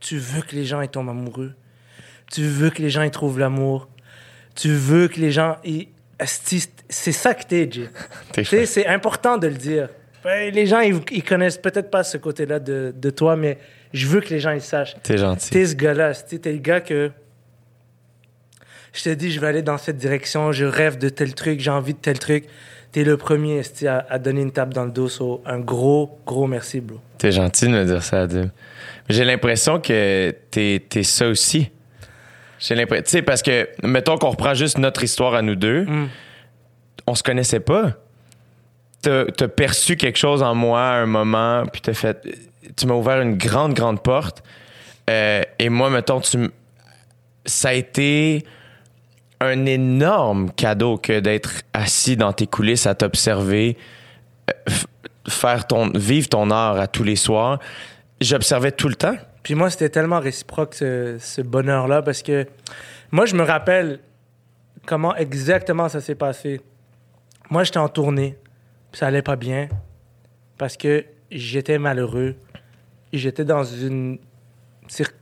[0.00, 1.54] Tu veux que les gens ils tombent amoureux.
[2.30, 3.88] Tu veux que les gens ils trouvent l'amour.
[4.54, 5.56] Tu veux que les gens.
[5.64, 5.88] Ils...
[6.20, 7.88] esti, c'est ça que t'es, Jay.
[8.32, 8.68] T'es Tu sais, chouette.
[8.68, 9.88] c'est important de le dire.
[10.24, 13.58] Ben, Les gens, ils, ils connaissent peut-être pas ce côté-là de, de toi, mais
[13.92, 14.96] je veux que les gens ils sachent.
[15.02, 15.50] T'es gentil.
[15.50, 16.12] T'es ce gars-là.
[16.14, 17.10] T'es le gars que.
[18.92, 21.70] Je te dis, je vais aller dans cette direction, je rêve de tel truc, j'ai
[21.70, 22.44] envie de tel truc.
[22.92, 25.08] T'es le premier à, à donner une tape dans le dos.
[25.08, 27.00] So, un gros, gros merci, bro.
[27.18, 28.28] T'es gentil de me dire ça.
[28.28, 28.44] Mais
[29.08, 31.70] J'ai l'impression que t'es es ça aussi.
[32.60, 33.02] J'ai l'impression.
[33.04, 36.08] Tu sais, parce que, mettons qu'on reprend juste notre histoire à nous deux, Mm.
[37.08, 37.94] on se connaissait pas.
[39.04, 42.26] T'as as perçu quelque chose en moi à un moment, puis t'as fait.
[42.76, 44.42] Tu m'as ouvert une grande, grande porte.
[45.10, 46.38] Euh, et moi, mettons, tu
[47.46, 48.44] ça a été
[49.40, 53.76] un énorme cadeau que d'être assis dans tes coulisses à t'observer,
[54.50, 54.72] euh,
[55.28, 57.58] faire ton, vivre ton art à tous les soirs.
[58.20, 59.16] J'observais tout le temps.
[59.42, 62.46] Puis moi, c'était tellement réciproque, ce, ce bonheur-là, parce que
[63.10, 64.00] moi, je me rappelle
[64.86, 66.60] comment exactement ça s'est passé.
[67.50, 68.38] Moi, j'étais en tournée,
[68.94, 69.68] ça allait pas bien,
[70.58, 72.36] parce que j'étais malheureux,
[73.12, 74.18] et j'étais dans une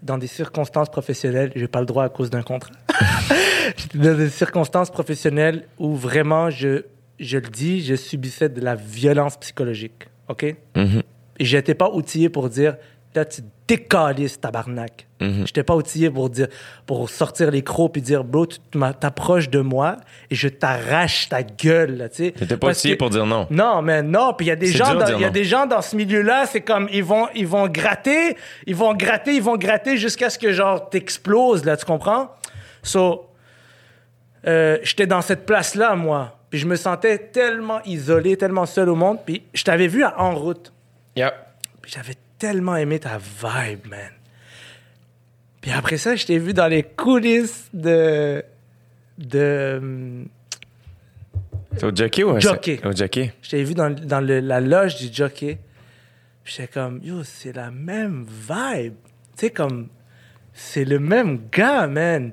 [0.02, 2.74] dans des circonstances professionnelles, j'ai pas le droit à cause d'un contrat.
[3.76, 6.82] j'étais dans des circonstances professionnelles où vraiment, je,
[7.20, 10.56] je le dis, je subissais de la violence psychologique, OK?
[10.74, 11.02] Mhm.
[11.38, 12.76] Et j'étais pas outillé pour dire
[13.14, 13.42] là tu
[13.76, 15.06] décalisses tabarnak.
[15.20, 15.46] Mhm.
[15.46, 16.48] J'étais pas outillé pour dire
[16.86, 18.58] pour sortir les crocs puis dire bro tu
[19.00, 19.96] t'approches de moi
[20.30, 22.30] et je t'arrache ta gueule là, tu sais.
[22.32, 23.46] T'étais pas outillé que- pour dire non.
[23.50, 25.80] non, mais non, puis il y a des gens dans, y a des gens dans
[25.82, 28.36] ce milieu-là, c'est comme ils vont ils vont gratter,
[28.66, 32.30] ils vont gratter, ils vont gratter jusqu'à ce que genre t'exploses là, tu comprends?
[32.82, 33.26] So
[34.46, 38.96] euh, j'étais dans cette place-là moi, puis je me sentais tellement isolé, tellement seul au
[38.96, 40.72] monde, puis je t'avais vu à en route.
[41.16, 41.32] Yeah.
[41.80, 44.10] Puis j'avais tellement aimé ta vibe, man.
[45.60, 48.44] Puis après ça, je t'ai vu dans les coulisses de.
[49.16, 50.24] de.
[51.76, 52.80] C'est au jockey ou Jockey.
[52.84, 53.32] Au jockey?
[53.42, 55.58] Je t'ai vu dans, dans le- la loge du jockey.
[56.42, 58.94] Puis j'étais comme, yo, c'est la même vibe.
[59.36, 59.86] Tu sais, comme.
[60.52, 62.32] C'est le même gars, man.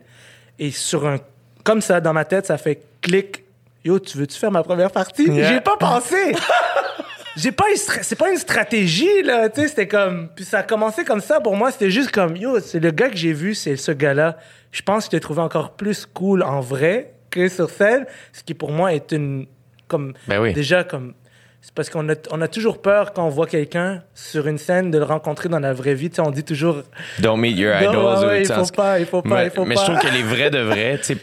[0.58, 1.18] Et sur un.
[1.64, 3.44] Comme ça, dans ma tête, ça fait clic.
[3.86, 5.28] Yo, tu veux-tu faire ma première partie?
[5.30, 5.54] Yeah.
[5.54, 6.36] J'ai pas pensé.
[7.42, 11.04] J'ai pas c'est pas une stratégie là, tu sais, c'était comme puis ça a commencé
[11.06, 13.76] comme ça pour moi, c'était juste comme yo, c'est le gars que j'ai vu, c'est
[13.76, 14.38] ce gars-là.
[14.72, 18.44] Je pense que je l'ai trouvé encore plus cool en vrai que sur scène, ce
[18.44, 19.46] qui pour moi est une
[19.88, 20.54] comme Ben oui.
[20.54, 21.14] déjà comme
[21.62, 24.92] c'est parce qu'on a, on a toujours peur quand on voit quelqu'un sur une scène
[24.92, 26.10] de le rencontrer dans la vraie vie.
[26.10, 26.84] Tu sais, on dit toujours
[27.20, 27.96] Don't meet your Non, idols.
[27.96, 29.82] ouais, ou, ouais, tu il faut pas, il faut pas, mais, il faut mais pas.
[29.86, 31.18] je trouve que les vrais de vrais, tu sais,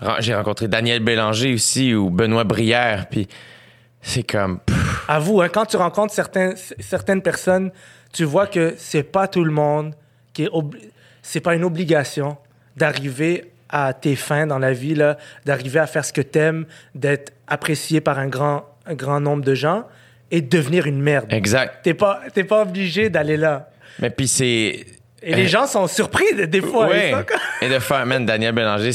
[0.00, 3.28] ren- j'ai rencontré Daniel Bélanger aussi ou Benoît Brière, puis
[4.00, 4.58] c'est comme,
[5.06, 7.70] pff, Avoue, hein, quand tu rencontres certains, certaines personnes,
[8.12, 9.94] tu vois que c'est pas tout le monde
[10.32, 10.50] qui est
[11.22, 12.36] c'est pas une obligation
[12.76, 15.16] d'arriver à tes fins dans la vie, là,
[15.46, 19.54] d'arriver à faire ce que t'aimes, d'être apprécié par un grand, un grand nombre de
[19.54, 19.86] gens
[20.30, 21.32] et de devenir une merde.
[21.32, 21.78] Exact.
[21.82, 23.70] T'es pas, t'es pas obligé d'aller là.
[23.98, 24.86] Mais puis c'est.
[25.24, 26.88] Et les gens sont surpris des fois.
[26.88, 27.12] Oui.
[27.60, 28.90] Et de faire, man, Daniel Bélanger,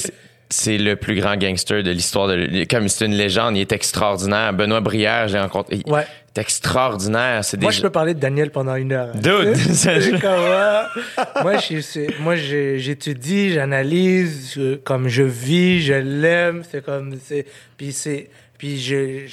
[0.49, 4.53] c'est le plus grand gangster de l'histoire de comme c'est une légende il est extraordinaire.
[4.53, 6.05] Benoît Brière j'ai rencontré il ouais.
[6.35, 9.13] est extraordinaire c'est moi je peux parler de Daniel pendant une heure.
[9.13, 9.57] Dude.
[11.43, 11.55] Moi
[12.19, 17.45] moi j'étudie j'analyse comme je vis je l'aime c'est comme c'est
[17.75, 19.25] puis c'est puis je,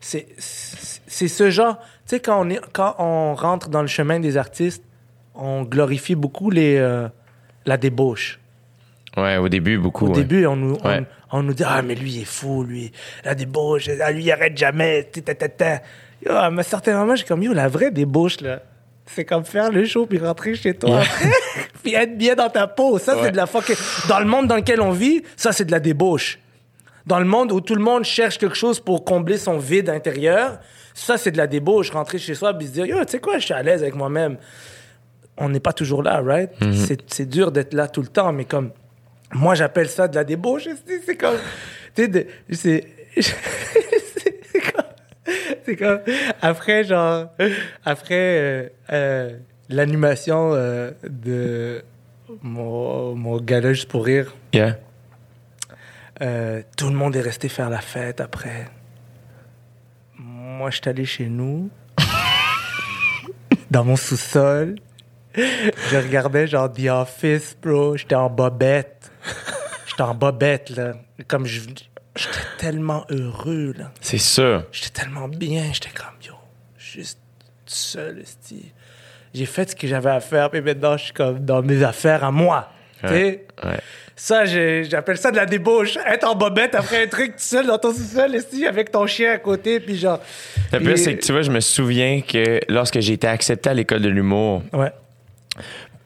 [0.00, 4.20] c'est c'est ce genre tu sais quand on est quand on rentre dans le chemin
[4.20, 4.84] des artistes
[5.34, 7.08] on glorifie beaucoup les euh,
[7.66, 8.38] la débauche
[9.16, 10.08] Ouais, au début, beaucoup.
[10.08, 10.76] Au début, on nous,
[11.32, 12.92] on, nous dit Ah, mais lui, il est fou, lui.
[13.24, 15.10] La débauche, ah, lui, il arrête jamais.
[16.24, 18.60] Yo, à un certain moment, j'ai comme Yo, la vraie débauche, là.
[19.06, 21.00] C'est comme faire le show puis rentrer chez toi
[21.82, 22.98] puis être bien dans ta peau.
[22.98, 23.76] Ça, c'est de la fucking.
[24.08, 26.40] Dans le monde dans lequel on vit, ça, c'est de la débauche.
[27.06, 30.58] Dans le monde où tout le monde cherche quelque chose pour combler son vide intérieur,
[30.92, 31.90] ça, c'est de la débauche.
[31.90, 33.94] Rentrer chez soi puis se dire Yo, tu sais quoi, je suis à l'aise avec
[33.94, 34.38] moi-même.
[35.36, 36.50] On n'est pas toujours là, right?
[36.60, 36.98] Mm-hmm.
[37.06, 38.72] C'est dur d'être là tout le temps, mais comme
[39.32, 40.68] moi, j'appelle ça de la débauche.
[41.04, 41.38] C'est comme.
[41.94, 42.10] Tu
[42.52, 42.86] sais,
[43.20, 44.62] c'est.
[44.72, 45.34] comme.
[45.64, 46.00] C'est comme.
[46.42, 47.28] Après, genre.
[47.84, 49.36] Après euh, euh,
[49.68, 51.82] l'animation euh, de
[52.42, 54.34] mon, mon gala juste pour rire.
[54.52, 54.76] Yeah.
[56.76, 58.68] tout le monde est resté faire la fête après.
[60.18, 61.68] Moi, je suis allé chez nous,
[63.70, 64.76] dans mon sous-sol.
[65.36, 67.96] Je regardais genre The Office, bro.
[67.96, 68.95] J'étais en bobette.
[69.86, 70.92] J'étais en bobette, là.
[71.28, 71.60] Comme je.
[72.16, 73.92] J'étais tellement heureux, là.
[74.00, 74.64] C'est sûr.
[74.72, 75.70] J'étais tellement bien.
[75.72, 76.34] J'étais comme, yo,
[76.78, 77.18] juste
[77.66, 78.72] seul, esti.
[79.34, 82.24] J'ai fait ce que j'avais à faire, puis maintenant, je suis comme dans mes affaires
[82.24, 82.70] à moi.
[83.02, 83.46] tu sais?
[83.62, 83.78] Ouais.
[84.18, 85.98] Ça, j'appelle ça de la débauche.
[86.06, 88.34] Être en bobette après un truc tout seul dans ton sous-sol,
[88.66, 90.20] avec ton chien à côté, puis genre.
[90.72, 93.74] Le plus, c'est que tu vois, je me souviens que lorsque j'ai été accepté à
[93.74, 94.90] l'école de l'humour, ouais.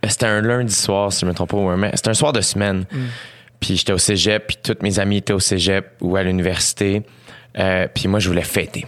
[0.08, 2.86] C'était un lundi soir, si je me trompe pas, mais c'était un soir de semaine.
[2.90, 2.98] Mm.
[3.60, 7.02] Puis j'étais au cégep, puis toutes mes amis étaient au cégep ou à l'université.
[7.58, 8.86] Euh, puis moi, je voulais fêter.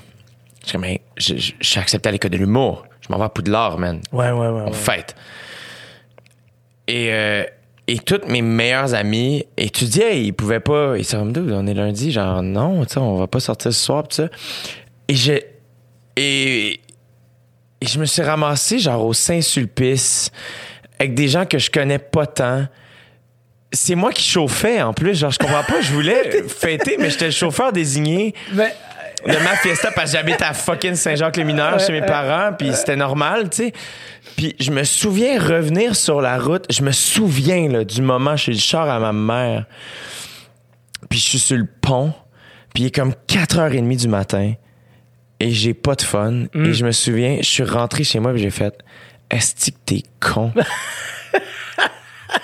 [0.66, 2.86] Je, mais je, je, suis accepté à l'école de l'humour.
[3.00, 4.00] Je m'en vais à Poudlard, man.
[4.12, 4.62] Ouais, ouais, ouais.
[4.66, 5.14] On fête.
[6.88, 7.44] Et, euh,
[7.86, 10.24] et toutes mes meilleurs amis étudiaient.
[10.24, 10.96] Ils pouvaient pas.
[10.96, 12.12] Ils disaient, on est lundi.
[12.12, 14.28] Genre, non, on va pas sortir ce soir, pis ça.
[15.08, 15.46] Et j'ai.
[16.16, 16.80] Et,
[17.80, 20.30] et je me suis ramassé, genre, au Saint-Sulpice
[20.98, 22.66] avec des gens que je connais pas tant.
[23.72, 25.18] C'est moi qui chauffais en plus.
[25.18, 25.80] Genre, je comprends pas.
[25.80, 28.34] Je voulais fêter, mais j'étais le chauffeur désigné.
[28.52, 28.74] Mais
[29.26, 33.50] de ma fiesta parce que j'habite à fucking Saint-Jacques-les-Mineurs chez mes parents puis c'était normal
[33.50, 33.72] tu sais
[34.36, 38.50] puis je me souviens revenir sur la route je me souviens là, du moment chez
[38.50, 39.66] le char à ma mère
[41.08, 42.12] puis je suis sur le pont
[42.74, 44.54] puis il est comme 4h30 du matin
[45.38, 46.72] et j'ai pas de fun et Mm.
[46.72, 48.74] je me souviens je suis rentré chez moi et j'ai fait
[49.32, 50.52] est-ce que t'es con?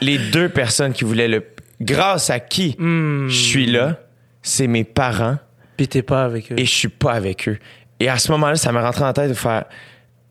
[0.01, 1.45] Les deux personnes qui voulaient le
[1.81, 3.29] grâce à qui Mm.
[3.29, 4.01] je suis là
[4.43, 5.39] c'est mes parents
[5.77, 6.57] Puis t'es pas avec eux.
[6.59, 7.59] et je suis pas avec eux.
[8.01, 9.65] Et à ce moment-là, ça m'est rentré en tête de faire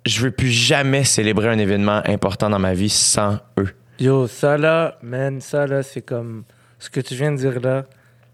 [0.06, 3.76] je veux plus jamais célébrer un événement important dans ma vie sans eux.
[4.00, 6.44] Yo, ça là, man, ça là, c'est comme.
[6.80, 7.86] Ce que tu viens de dire là,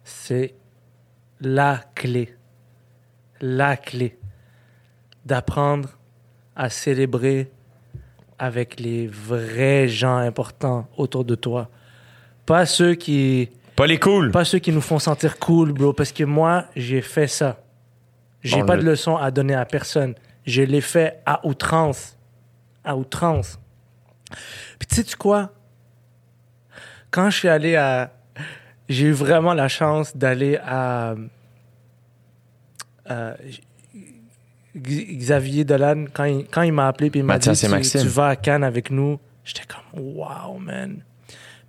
[0.03, 0.53] c'est
[1.41, 2.35] la clé.
[3.41, 4.17] La clé.
[5.25, 5.89] D'apprendre
[6.55, 7.49] à célébrer
[8.39, 11.69] avec les vrais gens importants autour de toi.
[12.45, 13.49] Pas ceux qui.
[13.75, 14.31] Pas les cools.
[14.31, 15.93] Pas ceux qui nous font sentir cool, bro.
[15.93, 17.57] Parce que moi, j'ai fait ça.
[18.43, 20.15] J'ai Bon, pas le- de leçon à donner à personne.
[20.45, 22.17] Je l'ai fait à outrance.
[22.83, 23.57] À outrance.
[24.77, 25.51] Puis tu sais-tu quoi?
[27.11, 28.11] Quand je suis allé à...
[28.89, 31.15] J'ai eu vraiment la chance d'aller à...
[33.45, 33.59] X-
[34.75, 38.29] Xavier Dolan, quand il, quand il m'a appelé puis il m'a dit tu, tu vas
[38.29, 41.03] à Cannes avec nous, j'étais comme wow man.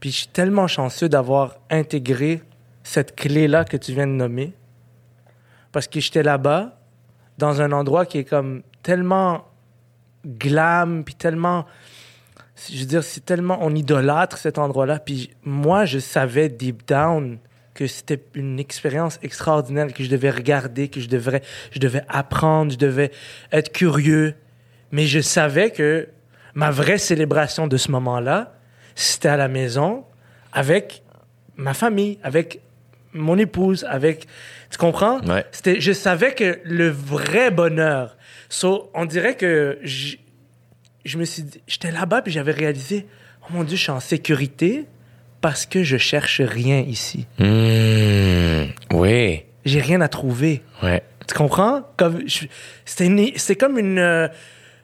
[0.00, 2.42] Puis je suis tellement chanceux d'avoir intégré
[2.82, 4.52] cette clé-là que tu viens de nommer.
[5.72, 6.78] Parce que j'étais là-bas,
[7.38, 9.44] dans un endroit qui est comme tellement
[10.24, 11.66] glam, puis tellement.
[12.70, 13.58] Je veux dire, c'est tellement.
[13.60, 14.98] On idolâtre cet endroit-là.
[14.98, 17.38] Puis moi, je savais deep down
[17.74, 21.42] que c'était une expérience extraordinaire, que je devais regarder, que je devrais,
[21.72, 23.10] je devais apprendre, je devais
[23.52, 24.34] être curieux.
[24.92, 26.08] Mais je savais que
[26.54, 28.54] ma vraie célébration de ce moment-là,
[28.94, 30.04] c'était à la maison
[30.52, 31.02] avec
[31.56, 32.60] ma famille, avec
[33.12, 34.26] mon épouse, avec.
[34.70, 35.20] Tu comprends?
[35.22, 35.44] Ouais.
[35.50, 38.16] C'était, je savais que le vrai bonheur.
[38.48, 40.16] So, on dirait que je,
[41.04, 43.06] je me suis dit, j'étais là-bas puis j'avais réalisé,
[43.42, 44.86] oh mon Dieu, je suis en sécurité
[45.44, 47.26] parce que je cherche rien ici.
[47.38, 48.64] Hmm.
[48.94, 49.42] Oui.
[49.66, 50.62] J'ai rien à trouver.
[50.82, 51.02] Ouais.
[51.28, 51.82] Tu comprends?
[51.98, 52.22] Comme,
[52.86, 54.26] c'était comme une, euh,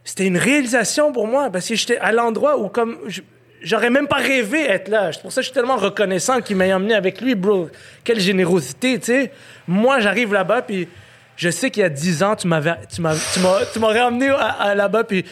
[0.05, 3.23] c'était une réalisation pour moi parce que j'étais à l'endroit où comme, je-
[3.63, 5.11] j'aurais même pas rêvé être là.
[5.15, 7.71] C'est pour ça que je suis tellement reconnaissant qu'il m'ait emmené avec lui, bro.
[8.05, 9.33] Quelle générosité, tu sais.
[9.67, 10.89] Moi, j'arrive là-bas puis
[11.37, 13.01] je sais qu'il y a 10 ans, tu m'avais, tu
[13.81, 15.25] m'aurais emmené à, à là-bas puis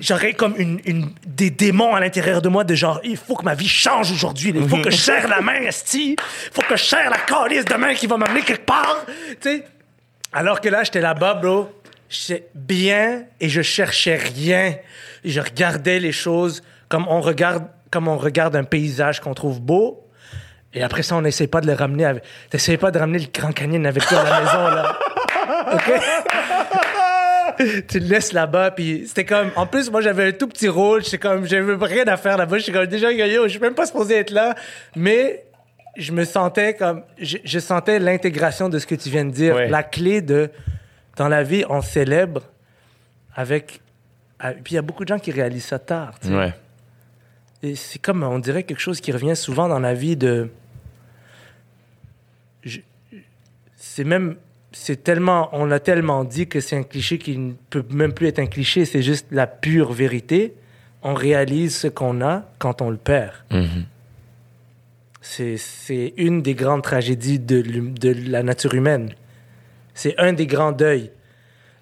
[0.00, 3.54] j'aurais comme une, des démons à l'intérieur de moi de genre il faut que ma
[3.54, 6.16] vie change aujourd'hui il faut que je serre la main esti.
[6.18, 9.36] Il faut que je serre la calice de main qui va m'amener quelque part tu
[9.40, 9.64] sais.
[10.32, 11.70] Alors que là j'étais là-bas bro.
[12.08, 14.76] J'étais bien et je cherchais rien.
[15.24, 20.00] Je regardais les choses comme on regarde comme on regarde un paysage qu'on trouve beau.
[20.72, 23.28] Et après ça on n'essaie pas de le ramener avec t'essayes pas de ramener le
[23.32, 24.98] Grand Canyon avec toi à la maison là.
[25.72, 25.92] OK?
[27.88, 29.50] tu le laisses là-bas, puis c'était comme...
[29.56, 31.46] En plus, moi, j'avais un tout petit rôle, j'étais comme...
[31.46, 32.86] J'avais rien à faire là-bas, j'étais comme...
[32.86, 34.54] Déjà, yo, je suis même pas supposé être là,
[34.96, 35.44] mais
[35.96, 37.02] je me sentais comme...
[37.18, 39.54] Je, je sentais l'intégration de ce que tu viens de dire.
[39.54, 39.68] Ouais.
[39.68, 40.50] La clé de...
[41.16, 42.42] Dans la vie, on célèbre
[43.34, 43.80] avec...
[44.40, 46.34] ah, Puis il y a beaucoup de gens qui réalisent ça tard, tu sais.
[46.34, 46.52] Ouais.
[47.64, 50.50] Et c'est comme, on dirait quelque chose qui revient souvent dans la vie de.
[53.74, 54.36] C'est même.
[54.76, 55.48] C'est tellement.
[55.52, 58.46] On l'a tellement dit que c'est un cliché qui ne peut même plus être un
[58.46, 60.54] cliché, c'est juste la pure vérité.
[61.02, 63.32] On réalise ce qu'on a quand on le perd.
[63.50, 63.84] Mhm.
[65.20, 69.10] C'est- une des grandes tragédies de, de la nature humaine.
[69.94, 71.10] C'est un des grands deuils.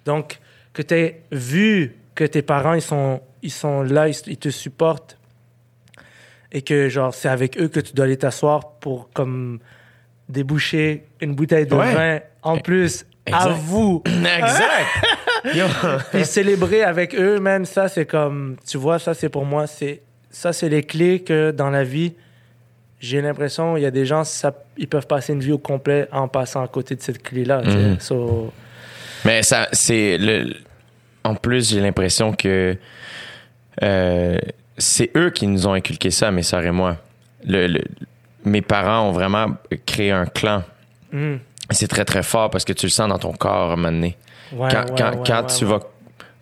[0.05, 0.39] Donc,
[0.73, 4.49] que tu aies vu que tes parents, ils sont, ils sont là, ils, ils te
[4.49, 5.17] supportent,
[6.51, 9.59] et que, genre, c'est avec eux que tu dois aller t'asseoir pour, comme,
[10.29, 11.93] déboucher une bouteille de Ouais.
[11.93, 14.03] vin en plus à vous.
[14.07, 14.87] Exact.
[16.13, 20.01] Et célébrer avec eux, man, ça, c'est comme, tu vois, ça, c'est pour moi, c'est,
[20.29, 22.13] ça, c'est les clés que dans la vie,
[22.99, 26.07] j'ai l'impression, il y a des gens, ça, ils peuvent passer une vie au complet
[26.11, 27.61] en passant à côté de cette clé-là.
[27.61, 27.99] Mhm.
[27.99, 28.53] So,
[29.25, 30.53] Mais ça, c'est le.
[31.25, 32.77] En plus, j'ai l'impression que
[33.81, 34.37] euh,
[34.77, 36.97] c'est eux qui nous ont inculqué ça, mes sœurs et moi.
[37.45, 37.83] Le, le-
[38.45, 39.47] mes parents ont vraiment
[39.85, 40.63] créé un clan.
[41.11, 41.39] mhm.
[41.73, 43.91] C'est très très fort parce que tu le sens dans ton corps à un moment
[43.91, 44.17] donné.
[44.51, 45.79] Ouais, quand ouais, quand, ouais, quand ouais, tu vas.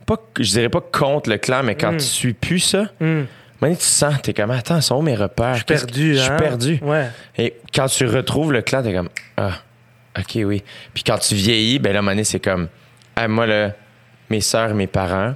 [0.06, 1.98] Pas, je dirais pas contre le clan, mais quand Mm.
[1.98, 5.52] tu suis plus ça, à donné, tu sens, t'es comme, attends, sont où mes repères?
[5.54, 6.16] Je suis que- perdu.
[6.16, 6.36] Je suis hein?
[6.38, 6.80] perdu?
[6.82, 7.08] Ouais.
[7.38, 9.60] Et quand tu retrouves le clan, t'es comme Ah,
[10.18, 10.64] ok, oui.
[10.94, 12.68] Puis quand tu vieillis, ben là, à donné, c'est comme
[13.16, 13.72] Ah, moi, là,
[14.30, 15.36] mes sœurs, mes parents,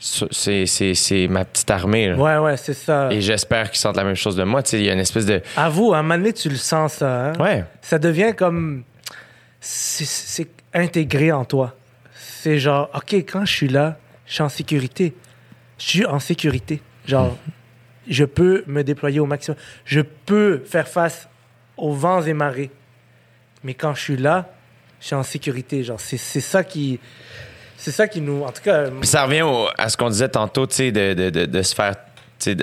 [0.00, 2.08] c'est, c'est, c'est ma petite armée.
[2.08, 2.16] là.
[2.16, 3.08] Ouais, ouais, c'est ça.
[3.10, 4.62] Et j'espère qu'ils sentent la même chose de moi.
[4.62, 5.40] Tu sais, il y a une espèce de.
[5.56, 7.26] Avoue, à un moment donné, tu le sens, ça.
[7.28, 7.32] hein?
[7.38, 7.64] Ouais.
[7.80, 8.84] Ça devient comme.
[9.60, 11.74] C'est- intégré en toi.
[12.14, 15.14] C'est genre, OK, quand je suis là, je suis en sécurité.
[15.78, 16.82] Je suis en sécurité.
[17.06, 17.36] Genre,
[18.08, 19.56] je peux me déployer au maximum.
[19.86, 21.28] Je peux faire face
[21.76, 22.70] aux vents et marées.
[23.64, 24.52] Mais quand je suis là,
[25.00, 25.82] je suis en sécurité.
[25.82, 27.00] Genre, c'est ça qui.
[27.78, 28.42] C'est ça qui nous.
[28.42, 28.90] En tout cas.
[28.90, 31.62] Puis ça revient au- à ce qu'on disait tantôt, tu sais, de, de, de, de
[31.62, 31.94] se faire.
[32.38, 32.56] Tu sais,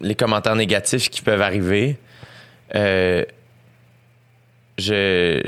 [0.00, 1.98] les commentaires négatifs qui peuvent arriver.
[2.74, 3.24] Euh,
[4.78, 5.40] je,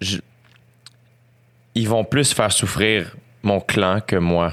[0.00, 0.18] je-
[1.74, 4.52] Ils vont plus faire souffrir mon clan que moi.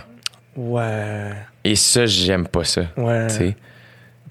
[0.56, 1.32] Ouais.
[1.64, 2.84] Et ça, j'aime pas ça.
[2.98, 3.28] Ouais.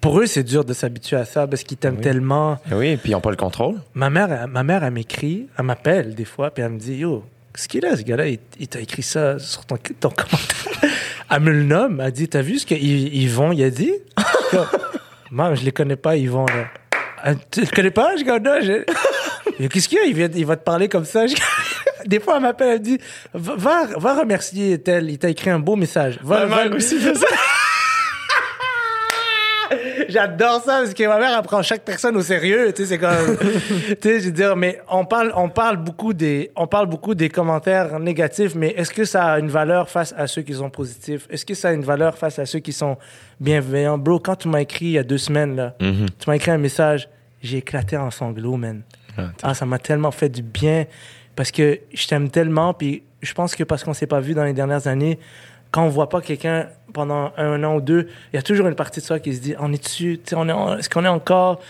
[0.00, 2.02] Pour eux, c'est dur de s'habituer à ça parce qu'ils t'aiment Oui.
[2.02, 2.58] tellement.
[2.70, 3.76] Oui, puis ils n'ont pas le contrôle.
[3.94, 6.96] Ma mère, elle- ma mère, elle m'écrit, elle m'appelle des fois, puis elle me dit
[6.96, 7.24] Yo,
[7.54, 8.28] qu'est-ce qu'il a, ce gars-là?
[8.28, 10.90] Il, il t'a écrit ça sur ton, ton commentaire.
[11.30, 13.92] elle me le nomme, elle dit T'as vu ce qu'ils Yvon, il a dit?
[15.30, 16.66] Maman, je les connais pas, Yvon, là.
[17.24, 18.84] Elle, tu le connais pas Je dis Non, je-
[19.70, 20.04] Qu'est-ce qu'il y a?
[20.04, 21.24] Il, vient- il va te parler comme ça.
[22.06, 22.98] Des fois, elle m'appelle, elle me dit
[23.32, 26.18] va, va, remercier tel, il t'a écrit un beau message.
[26.22, 26.64] Va, va-
[30.08, 32.98] J'adore ça parce que ma mère elle prend chaque personne au sérieux, tu sais c'est
[32.98, 33.36] comme
[34.00, 37.14] tu sais je veux dire mais on parle on parle beaucoup des on parle beaucoup
[37.14, 40.68] des commentaires négatifs mais est-ce que ça a une valeur face à ceux qui sont
[40.70, 41.26] positifs?
[41.30, 42.98] Est-ce que ça a une valeur face à ceux qui sont
[43.40, 43.96] bienveillants?
[43.98, 46.06] Bro, quand tu m'as écrit il y a deux semaines là, Mhm.
[46.18, 47.08] tu m'as écrit un message,
[47.42, 48.82] j'ai éclaté en sanglots, man.
[49.16, 50.86] Ah, Ah, ça m'a tellement fait du bien
[51.36, 52.74] parce que je t'aime tellement.
[52.74, 55.18] Puis je pense que parce qu'on s'est pas vu dans les dernières années,
[55.70, 58.76] quand on voit pas quelqu'un pendant un an ou deux, il y a toujours une
[58.76, 61.60] partie de soi qui se dit on est dessus, on est, est-ce qu'on est encore?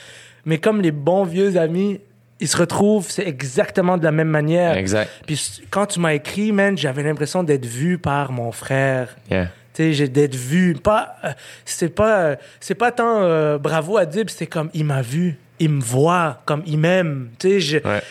[0.44, 2.00] Mais comme les bons vieux amis,
[2.40, 4.76] ils se retrouvent, c'est exactement de la même manière.
[4.76, 5.10] Exact.
[5.26, 9.16] Puis quand tu m'as écrit, man, j'avais l'impression d'être vu par mon frère.
[9.30, 9.48] Yeah.
[9.72, 10.74] Tu sais, d'être vu.
[10.74, 11.32] Pas, euh,
[11.64, 15.38] c'est pas, euh, c'est pas tant euh, bravo à Dib, c'était comme il m'a vu.
[15.58, 17.30] Il me voit, comme il m'aime.
[17.38, 17.78] Tu sais, je...
[17.78, 18.02] Ouais.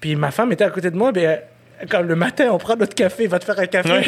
[0.00, 1.40] Puis ma femme était à côté de moi, ben,
[1.88, 4.02] comme le matin, on prend notre café, va te faire un café.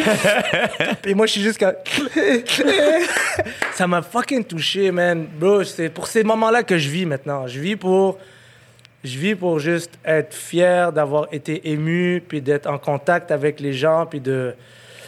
[1.02, 1.74] Puis moi, je suis juste comme...
[3.72, 5.26] Ça m'a fucking touché, man.
[5.38, 7.46] Bro, c'est pour ces moments-là que je vis maintenant.
[7.46, 8.18] Je vis pour...
[9.04, 13.72] Je vis pour juste être fier d'avoir été ému, puis d'être en contact avec les
[13.72, 14.52] gens, puis de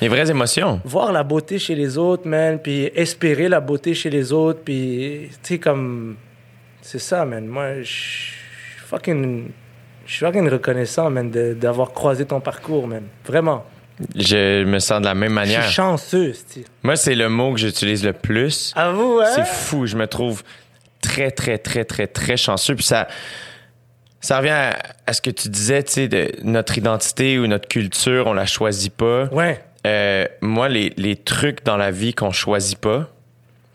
[0.00, 0.80] Les vraies émotions.
[0.84, 5.30] voir la beauté chez les autres, man, puis espérer la beauté chez les autres, puis
[5.42, 6.16] tu sais comme
[6.88, 7.46] c'est ça, man.
[7.46, 8.34] Moi, je suis
[8.86, 9.50] fucking
[10.06, 13.02] je suis fucking reconnaissant, man, d'avoir croisé ton parcours, man.
[13.26, 13.66] Vraiment.
[14.14, 15.64] Je me sens de la même Je manière.
[15.64, 16.64] suis chanceux, c'ti.
[16.82, 18.72] Moi, c'est le mot que j'utilise le plus.
[18.76, 19.28] À vous, hein?
[19.34, 19.86] C'est fou.
[19.86, 20.42] Je me trouve
[21.02, 22.74] très, très, très, très, très chanceux.
[22.74, 23.06] Puis ça,
[24.20, 27.68] ça revient à, à ce que tu disais, tu sais, de notre identité ou notre
[27.68, 29.24] culture, on la choisit pas.
[29.26, 29.60] Ouais.
[29.86, 33.10] Euh, moi, les, les trucs dans la vie qu'on choisit pas,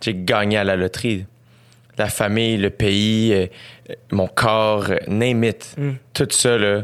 [0.01, 1.25] j'ai gagné à la loterie.
[1.97, 3.47] La famille, le pays, euh,
[3.89, 5.75] euh, mon corps, euh, name it.
[5.77, 5.91] Mm.
[6.13, 6.83] Tout ça, là.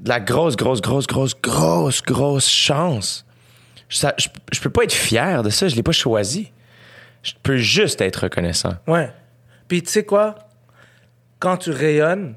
[0.00, 3.24] De la grosse, grosse, grosse, grosse, grosse, grosse chance.
[3.88, 5.68] Ça- je, je peux pas être fier de ça.
[5.68, 6.52] Je l'ai pas choisi.
[7.22, 8.74] Je peux juste être reconnaissant.
[8.86, 9.10] Ouais.
[9.68, 10.36] Puis tu sais quoi?
[11.38, 12.36] Quand tu rayonnes,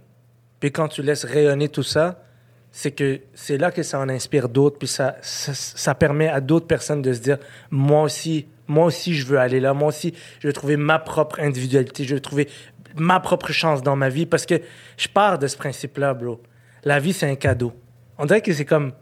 [0.59, 2.23] puis quand tu laisses rayonner tout ça,
[2.71, 6.39] c'est que c'est là que ça en inspire d'autres, puis ça, ça, ça permet à
[6.41, 7.37] d'autres personnes de se dire,
[7.71, 11.39] moi aussi, moi aussi, je veux aller là, moi aussi, je veux trouver ma propre
[11.41, 12.47] individualité, je veux trouver
[12.95, 14.61] ma propre chance dans ma vie, parce que
[14.97, 16.41] je pars de ce principe-là, bro.
[16.85, 17.73] La vie, c'est un cadeau.
[18.17, 18.93] On dirait que c'est comme,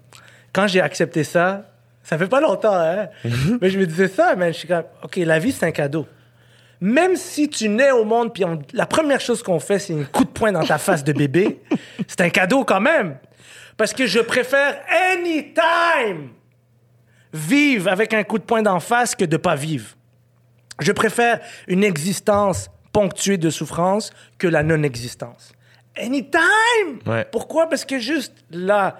[0.53, 1.69] quand j'ai accepté ça,
[2.03, 3.07] ça fait pas longtemps, hein?
[3.61, 6.07] Mais je me disais ça, mais je suis comme, OK, la vie, c'est un cadeau.
[6.79, 10.03] Même si tu nais au monde, puis on- la première chose qu'on fait, c'est un
[10.03, 11.59] coup de poing dans ta face de bébé,
[12.07, 13.17] c'est un cadeau quand même.
[13.77, 14.75] Parce que je préfère
[15.13, 16.29] anytime
[17.33, 19.89] vivre avec un coup de poing d'en face que de pas vivre.
[20.79, 25.51] Je préfère une existence ponctuée de souffrance que la non-existence.
[25.99, 26.99] Anytime!
[27.05, 27.25] Ouais.
[27.31, 27.67] Pourquoi?
[27.69, 28.97] Parce que juste là,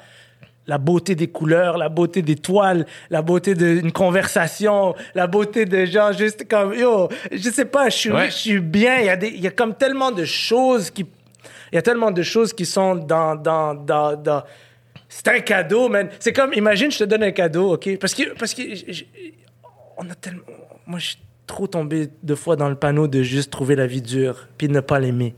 [0.65, 5.85] la beauté des couleurs, la beauté des toiles, la beauté d'une conversation, la beauté de
[5.85, 8.25] gens juste comme, yo, je sais pas, je suis, Ouais.
[8.29, 8.97] je suis bien.
[8.97, 11.05] Il y, a des, il y a comme tellement de choses qui.
[11.71, 13.35] Il y a tellement de choses qui sont dans.
[13.35, 14.43] dans, dans, dans-
[15.09, 16.09] c'est un cadeau, man.
[16.19, 17.97] C'est comme, imagine, je te donne un cadeau, OK?
[17.97, 18.33] Parce que.
[18.37, 18.61] Parce que
[19.97, 20.43] on a tellement.
[20.85, 21.17] Moi, je suis
[21.47, 24.73] trop tombé deux fois dans le panneau de juste trouver la vie dure, puis de
[24.73, 25.33] ne pas l'aimer.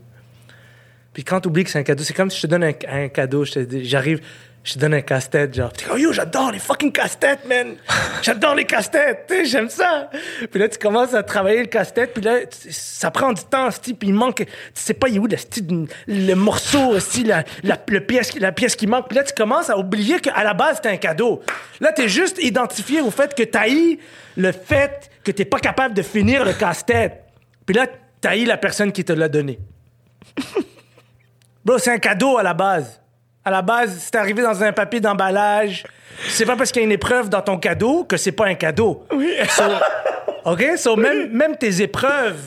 [1.12, 3.08] Puis quand tu oublies que c'est un cadeau, c'est comme si je te donne un,
[3.08, 4.20] cadeau, j'arrive,
[4.62, 7.76] je te donne un casse-tête, genre, t'es comme, yo, j'adore les fucking casse-têtes, man!
[8.22, 10.10] J'adore les casse-têtes, tu sais, j'aime ça!
[10.50, 13.94] Puis là, tu commences à travailler le casse-tête, puis là, ça prend du temps, sti,
[13.94, 17.78] puis il manque, tu sais pas, il est où le, le morceau, sti, la, la,
[17.88, 20.76] le pièce, la pièce qui manque, puis là, tu commences à oublier qu'à la base,
[20.76, 21.42] c'était un cadeau.
[21.80, 23.98] Là, t'es juste identifié au fait que t'haïs
[24.36, 27.24] le fait que t'es pas capable de finir le casse-tête.
[27.64, 27.86] Puis là,
[28.20, 29.58] t'haïs la personne qui te l'a donné.
[31.64, 33.00] Bro, c'est un cadeau à la base.
[33.44, 35.84] À la base, c'est arrivé dans un papier d'emballage.
[36.28, 38.54] C'est pas parce qu'il y a une épreuve dans ton cadeau que c'est pas un
[38.54, 39.06] cadeau.
[39.12, 39.34] Oui.
[40.44, 40.64] OK?
[40.76, 42.40] So, même, même tes épreuves,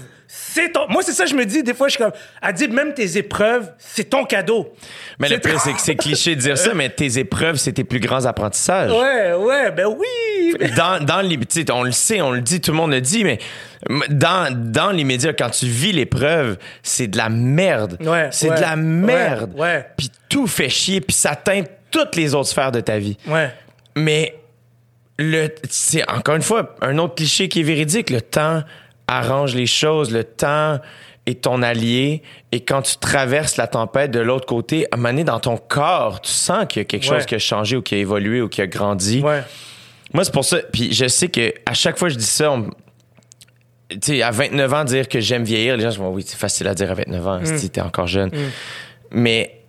[0.53, 0.87] c'est ton.
[0.89, 2.11] Moi, c'est ça, je me dis, des fois, je suis comme.
[2.41, 4.73] Adib, même tes épreuves, c'est ton cadeau.
[5.19, 7.83] Mais le pire, c'est que c'est cliché de dire ça, mais tes épreuves, c'est tes
[7.83, 8.91] plus grands apprentissages.
[8.91, 10.69] Ouais, ouais, ben oui.
[10.75, 11.39] dans, dans les,
[11.71, 13.39] on le sait, on le dit, tout le monde le dit, mais
[14.09, 17.97] dans, dans les médias, quand tu vis l'épreuve, c'est de la merde.
[18.01, 19.53] Ouais, c'est ouais, de la merde.
[19.57, 19.85] ouais.
[19.97, 23.17] Puis tout fait chier, puis ça teinte toutes les autres sphères de ta vie.
[23.27, 23.49] Ouais.
[23.95, 24.35] Mais
[25.17, 28.09] le, c'est encore une fois un autre cliché qui est véridique.
[28.09, 28.63] Le temps
[29.07, 30.11] arrange les choses.
[30.11, 30.79] Le temps
[31.25, 32.21] est ton allié.
[32.51, 35.57] Et quand tu traverses la tempête de l'autre côté, à un moment donné, dans ton
[35.57, 37.15] corps, tu sens qu'il y a quelque Ouais.
[37.17, 39.21] chose qui a changé ou qui a évolué ou qui a grandi.
[39.21, 39.41] Ouais.
[40.13, 40.57] Moi, c'est pour ça.
[40.71, 42.69] Puis je sais que à chaque fois que je dis ça, on-
[43.89, 46.37] tu sais, à 29 ans, dire que j'aime vieillir, les gens se disent oui, c'est
[46.37, 48.31] facile à dire à 29 ans, si t'es encore jeune.
[49.11, 49.62] Mais euh,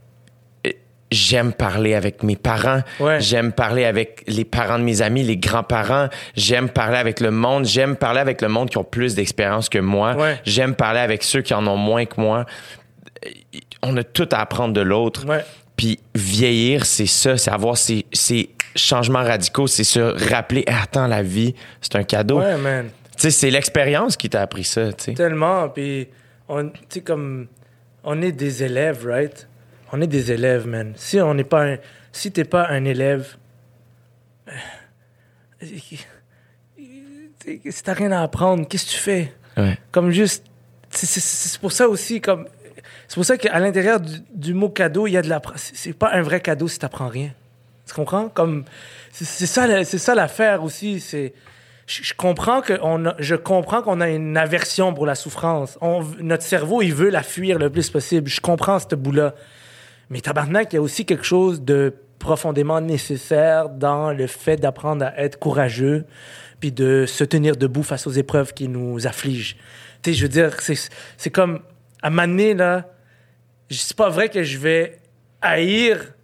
[1.14, 2.82] j'aime parler avec mes parents.
[3.00, 3.20] Ouais.
[3.20, 6.08] J'aime parler avec les parents de mes amis, les grands-parents.
[6.36, 7.64] J'aime parler avec le monde.
[7.64, 10.14] J'aime parler avec le monde qui ont plus d'expérience que moi.
[10.16, 10.40] Ouais.
[10.44, 12.44] J'aime parler avec ceux qui en ont moins que moi.
[13.82, 15.26] On a tout à apprendre de l'autre.
[15.26, 15.44] Ouais.
[15.76, 20.00] Puis vieillir, c'est ça, c'est avoir ces, ces changements radicaux, c'est se
[20.30, 22.38] rappeler, Ah, attends, la vie, c'est un cadeau.
[22.38, 22.90] Ouais, man.
[23.16, 25.14] Tu sais, c'est l'expérience qui t'a appris ça, tu sais.
[25.14, 25.68] Tellement.
[25.68, 26.08] Puis,
[26.48, 26.70] on,
[27.04, 27.46] comme,
[28.02, 29.48] on est des élèves, right?
[29.96, 30.92] On est des élèves, man.
[30.96, 31.76] Si on n'est pas un,
[32.10, 33.36] si t'es pas un élève,
[34.48, 34.52] euh,
[37.46, 39.32] si t'as rien à apprendre, qu'est-ce que tu fais?
[39.56, 39.78] Ouais.
[39.92, 40.46] Comme juste,
[40.90, 42.48] c'est- pour ça aussi, comme,
[43.06, 45.92] c'est pour ça qu'à l'intérieur du, du mot cadeau, il y a de la, c'est
[45.92, 47.30] pas un vrai cadeau si t'apprends rien.
[47.86, 48.28] Tu comprends?
[48.28, 48.64] Comme,
[49.12, 51.34] c'est ça, c'est ça l'affaire aussi, c'est,
[51.86, 55.78] je, comprends que on a, je comprends qu'on a une aversion pour la souffrance.
[55.80, 58.28] On, notre cerveau, il veut la fuir le plus possible.
[58.28, 59.36] Je comprends ce bout-là.
[60.10, 65.04] Mais tabarnak, il y a aussi quelque chose de profondément nécessaire dans le fait d'apprendre
[65.04, 66.04] à être courageux
[66.60, 69.56] puis de se tenir debout face aux épreuves qui nous affligent.
[70.02, 70.56] Tu sais, je veux dire,
[71.16, 71.60] c'est comme,
[72.02, 72.88] à m'amener, là,
[73.70, 74.98] c'est pas vrai que je vais
[75.42, 76.14] haïr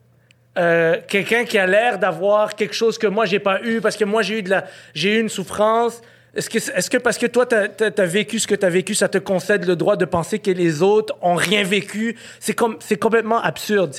[0.59, 4.05] euh, quelqu'un qui a l'air d'avoir quelque chose que moi j'ai pas eu parce que
[4.05, 6.03] moi j'ai eu de la j'ai eu une souffrance
[6.35, 9.19] est-ce que parce que toi tu as, vécu ce que tu as vécu ça te
[9.19, 12.17] concède le droit de penser que les autres ont rien vécu?
[12.39, 13.95] C'est complètement absurde.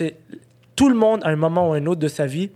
[0.76, 2.49] Tout le monde à un moment ou un autre de sa vie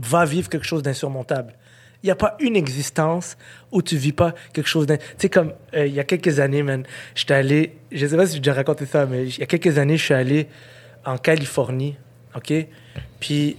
[0.00, 1.54] va vivre quelque chose d'insurmontable.
[2.02, 3.36] Il n'y a pas une existence
[3.70, 4.96] où tu vis pas quelque chose d'un...
[4.96, 6.84] Tu sais, comme euh, il y a quelques années, man,
[7.14, 7.76] j'étais allé...
[7.92, 10.04] Je sais pas si j'ai déjà raconté ça, mais il y a quelques années, je
[10.04, 10.48] suis allé
[11.04, 11.96] en Californie,
[12.34, 12.52] OK?
[13.20, 13.56] Puis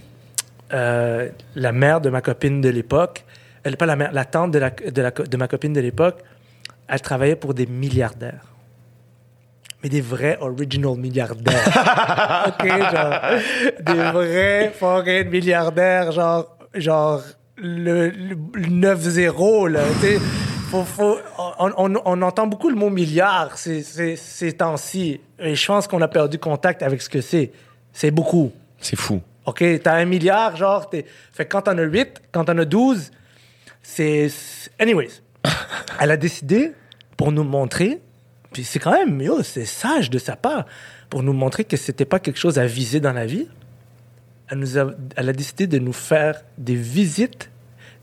[0.74, 3.24] euh, la mère de ma copine de l'époque,
[3.64, 6.18] elle pas la mère, la tante de, la, de, la, de ma copine de l'époque,
[6.88, 8.44] elle travaillait pour des milliardaires.
[9.82, 12.46] Mais des vrais original milliardaires.
[12.46, 13.20] OK, genre
[13.80, 17.22] des vrais foreign milliardaires, genre genre
[17.56, 19.80] le, 9-0, là.
[20.70, 21.18] Faut, faut,
[21.58, 25.20] on, on, on, entend beaucoup le mot milliard ces, ces, ces temps-ci.
[25.38, 27.52] Et je pense qu'on a perdu contact avec ce que c'est.
[27.92, 28.50] C'est beaucoup.
[28.80, 29.20] C'est fou.
[29.46, 31.04] OK, t'as un milliard, genre, t'es...
[31.32, 33.10] Fait que quand t'en as 8, quand t'en as 12,
[33.84, 34.28] c'est...
[34.80, 35.20] Anyways,
[36.00, 36.72] elle a décidé,
[37.16, 38.00] pour nous montrer,
[38.52, 40.66] puis c'est quand même, yo, c'est sage de sa part,
[41.10, 43.46] pour nous montrer que c'était pas quelque chose à viser dans la vie,
[44.50, 47.50] elle, nous a, elle a décidé de nous faire des visites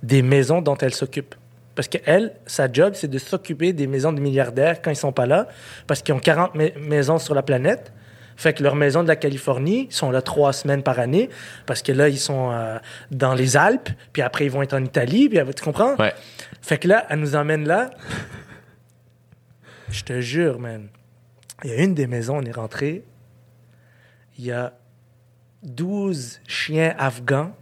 [0.03, 1.36] des maisons dont elle s'occupe.
[1.76, 5.26] Parce qu'elle, sa job, c'est de s'occuper des maisons de milliardaires quand ils sont pas
[5.26, 5.48] là,
[5.88, 7.91] parce qu'ils ont 40 maisons sur la planète.
[8.41, 11.30] Fait que leurs maisons de la Californie sont là trois semaines par année,
[11.68, 12.80] parce que là, ils sont euh,
[13.11, 15.95] dans les Alpes, puis après, ils vont être en Italie, puis tu comprends?
[15.97, 16.11] Ouais.
[16.59, 17.91] Fait que là, elle nous emmène là.
[19.91, 20.88] Je te jure, man.
[21.63, 23.03] Il y a une des maisons, on est rentré.
[24.39, 24.73] Il y a
[25.61, 27.55] 12 chiens afghans.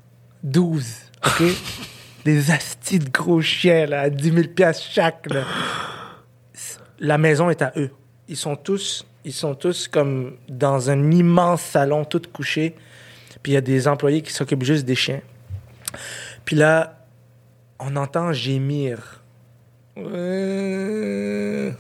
[0.44, 0.96] 12,
[1.26, 1.44] OK?
[2.24, 5.44] Des astis de gros chiens, là, à 10 000 piastres chaque, là.
[7.00, 7.92] La maison est à eux.
[8.30, 12.76] Ils sont tous, ils sont tous comme dans un immense salon, tout couchés.
[13.44, 15.22] Puis il y a des employés qui s'occupent juste des chiens.
[16.46, 17.06] Puis là,
[17.80, 19.24] on entend gémir.
[19.98, 21.72] Euh...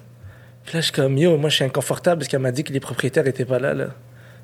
[0.65, 2.71] Puis là, je suis comme, yo, moi, je suis inconfortable parce qu'elle m'a dit que
[2.73, 3.87] les propriétaires étaient pas là, là.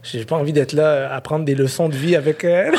[0.04, 2.74] J'ai pas envie d'être là à prendre des leçons de vie avec elle.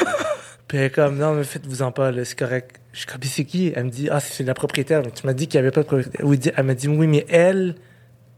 [0.68, 2.80] Puis elle est comme, non, mais faites-vous en pas, c'est correct.
[2.92, 3.72] Je suis comme, c'est qui?
[3.74, 5.02] Elle me dit, ah, c'est la propriétaire.
[5.04, 6.20] Mais tu m'as dit qu'il n'y avait pas de propriétaire.
[6.24, 7.76] Oui, elle m'a dit, oui, mais elle,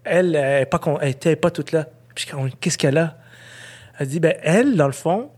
[0.09, 1.87] elle, elle, pas, elle était pas toute là.
[2.61, 3.19] Qu'est-ce qu'elle a?
[3.99, 5.31] Elle dit, ben, elle, dans le fond,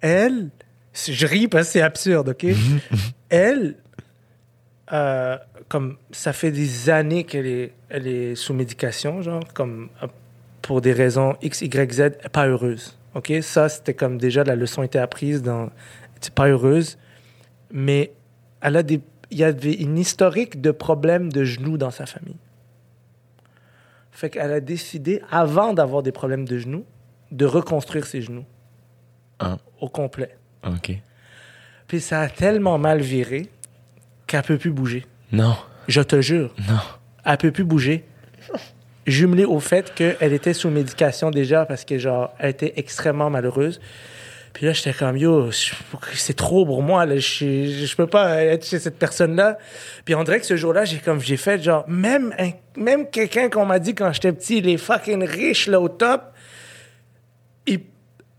[0.00, 0.50] elle,
[0.94, 2.46] je ris parce que c'est absurde, OK?
[3.30, 3.76] elle,
[4.92, 5.38] euh,
[5.68, 9.88] comme ça fait des années qu'elle est, elle est sous médication, genre, comme
[10.60, 12.96] pour des raisons X, Y, Z, pas heureuse.
[13.14, 13.32] OK?
[13.42, 15.70] Ça, c'était comme déjà la leçon était apprise dans.
[16.34, 16.98] pas heureuse,
[17.70, 18.12] mais
[18.60, 19.00] elle a des.
[19.30, 22.36] Il y avait une historique de problèmes de genoux dans sa famille.
[24.12, 26.84] Fait qu'elle a décidé, avant d'avoir des problèmes de genoux,
[27.30, 28.44] de reconstruire ses genoux.
[29.38, 29.58] Ah.
[29.80, 30.36] Au complet.
[30.64, 30.92] OK.
[31.88, 33.48] Puis ça a tellement mal viré
[34.26, 35.06] qu'elle peut plus bouger.
[35.32, 35.56] Non.
[35.88, 36.54] Je te jure.
[36.68, 36.78] Non.
[37.24, 38.04] Elle peut plus bouger
[39.06, 43.80] jumelé au fait qu'elle était sous médication déjà parce que, genre, elle était extrêmement malheureuse.
[44.52, 45.50] Puis là, j'étais comme, yo,
[46.12, 47.16] c'est trop pour moi, là.
[47.16, 49.58] Je, je peux pas être chez cette personne-là.
[50.04, 52.34] Puis on dirait que ce jour-là, j'ai comme, j'ai fait, genre, même,
[52.76, 56.32] même quelqu'un qu'on m'a dit quand j'étais petit, les fucking riches, là, au top,
[57.66, 57.80] ils,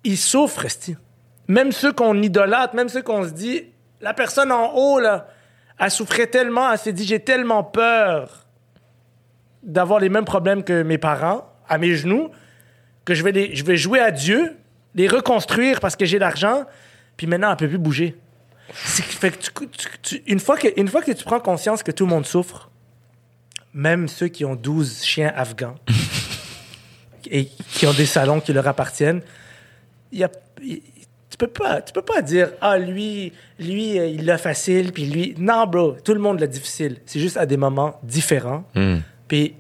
[0.04, 0.68] ils souffrent,
[1.48, 3.64] Même ceux qu'on idolâtre, même ceux qu'on se dit,
[4.00, 5.28] la personne en haut, là,
[5.80, 8.46] elle souffrait tellement, elle s'est dit, j'ai tellement peur
[9.64, 12.30] d'avoir les mêmes problèmes que mes parents à mes genoux,
[13.06, 14.58] que je vais, les, je vais jouer à Dieu,
[14.96, 16.66] les reconstruire parce que j'ai l'argent,
[17.18, 18.16] puis maintenant, elle peut plus bouger.
[18.72, 22.26] Fait que une, fois que, une fois que tu prends conscience que tout le monde
[22.26, 22.70] souffre,
[23.74, 25.76] même ceux qui ont 12 chiens afghans
[27.30, 29.22] et qui ont des salons qui leur appartiennent,
[30.12, 30.30] y a,
[31.34, 35.06] tu peux pas, tu peux pas dire ah lui, lui euh, il l'a facile puis
[35.06, 36.98] lui non bro, tout le monde l'a difficile.
[37.06, 38.64] C'est juste à des moments différents.
[38.76, 39.00] Hmm.
[39.28, 39.56] Puis,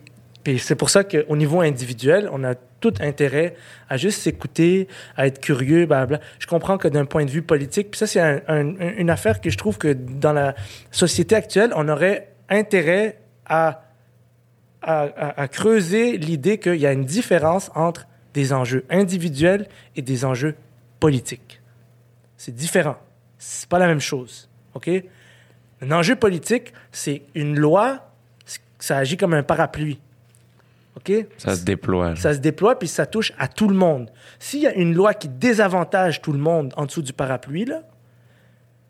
[0.60, 2.53] c'est pour ça qu'au niveau individuel, on a
[2.84, 3.55] tout intérêt
[3.88, 6.19] à juste s'écouter, à être curieux, blablabla.
[6.38, 8.19] Je comprends que d'un point de vue politique, puis ça, c'est
[8.49, 10.53] une affaire que je trouve que dans la
[10.91, 13.85] société actuelle, on aurait intérêt à,
[14.81, 20.55] à, creuser l'idée qu'il y a une différence entre des enjeux individuels et des enjeux
[20.99, 21.61] politiques.
[22.35, 22.97] C'est différent.
[23.38, 24.49] C'est pas la même chose.
[24.73, 24.89] OK?
[25.81, 28.11] Un enjeu politique, c'est une loi,
[28.77, 30.01] ça agit comme un parapluie.
[30.98, 31.11] OK?
[31.38, 32.15] Ça se déploie.
[32.15, 34.10] Ça se déploie, puis ça touche à tout le monde.
[34.40, 37.84] S'il y a une loi qui désavantage tout le monde en dessous du parapluie, là,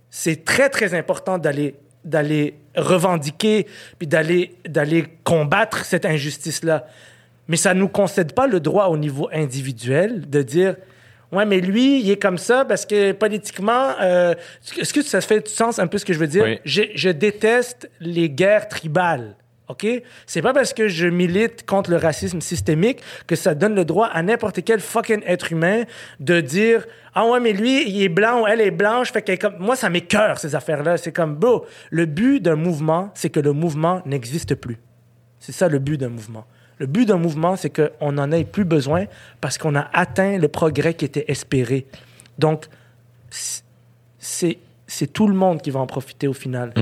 [0.10, 1.76] c'est très, très important d'aller
[2.06, 3.66] d'aller revendiquer
[3.98, 6.86] puis d'aller d'aller combattre cette injustice là
[7.48, 10.76] mais ça nous concède pas le droit au niveau individuel de dire
[11.32, 14.34] ouais mais lui il est comme ça parce que politiquement euh,
[14.78, 16.44] est-ce que ça fait du sens un peu ce que je veux dire?
[16.44, 16.60] Oui.
[16.66, 19.38] je, je déteste les guerres tribales
[19.74, 19.88] OK?
[20.26, 24.08] C'est pas parce que je milite contre le racisme systémique que ça donne le droit
[24.08, 25.84] à n'importe quel fucking être humain
[26.20, 26.86] de dire
[27.16, 29.12] Ah ouais, mais lui, il est blanc ou elle est blanche.
[29.12, 29.58] Fait est comme...
[29.60, 30.98] Moi, ça m'écœure, ces affaires-là.
[30.98, 34.78] C'est comme, bro, le but d'un mouvement, c'est que le mouvement n'existe plus.
[35.40, 36.46] C'est ça le but d'un mouvement.
[36.78, 39.06] Le but d'un mouvement, c'est qu'on n'en ait plus besoin
[39.42, 41.86] parce qu'on a atteint le progrès qui était espéré.
[42.38, 42.66] Donc,
[43.30, 46.74] c'est tout le monde qui va en profiter au final.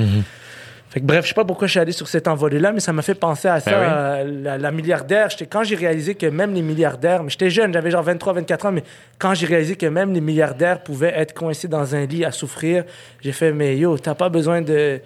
[0.91, 2.91] Fait que, bref, je sais pas pourquoi je suis allé sur cet envolé-là, mais ça
[2.91, 3.72] m'a fait penser à ça.
[3.72, 3.85] Ben oui.
[3.88, 7.91] euh, la, la milliardaire, quand j'ai réalisé que même les milliardaires, mais j'étais jeune, j'avais
[7.91, 8.84] genre 23, 24 ans, mais
[9.18, 12.84] quand j'ai réalisé que même les milliardaires pouvaient être coincés dans un lit à souffrir,
[13.22, 14.99] j'ai fait, mais yo, t'as pas besoin de.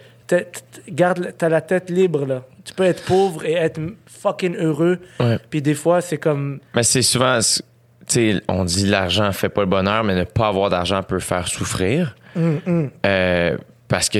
[0.88, 2.42] Garde, t'as la tête libre, là.
[2.64, 4.98] Tu peux être pauvre et être fucking heureux.
[5.20, 5.38] Ouais.
[5.50, 6.58] Puis des fois, c'est comme.
[6.74, 7.62] Mais c'est souvent, tu
[8.08, 11.46] sais, on dit l'argent fait pas le bonheur, mais ne pas avoir d'argent peut faire
[11.46, 12.16] souffrir.
[12.34, 13.56] Hum, Euh,
[13.86, 14.18] parce que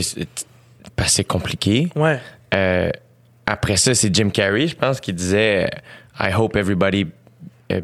[0.96, 1.88] parce que c'est compliqué.
[1.94, 2.18] Ouais.
[2.54, 2.90] Euh,
[3.46, 5.68] après ça, c'est Jim Carrey, je pense, qui disait
[6.18, 7.06] I hope everybody
[7.70, 7.80] uh,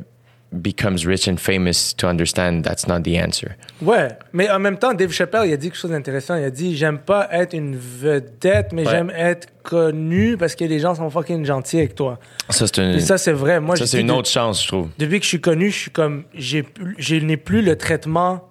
[0.52, 3.50] becomes rich and famous to understand that's not the answer.
[3.80, 6.36] Ouais, mais en même temps, Dave Chappelle, il a dit quelque chose d'intéressant.
[6.36, 8.90] Il a dit J'aime pas être une vedette, mais Ouais.
[8.90, 12.18] j'aime être connu parce que les gens sont fucking gentils avec toi.
[12.48, 13.60] Ça, c'est une, Et ça, c'est vrai.
[13.60, 14.88] Moi, ça, c'est une de- autre chance, je trouve.
[14.98, 16.24] Depuis que je suis connu, je suis comme.
[16.34, 18.48] Je n'ai plus le traitement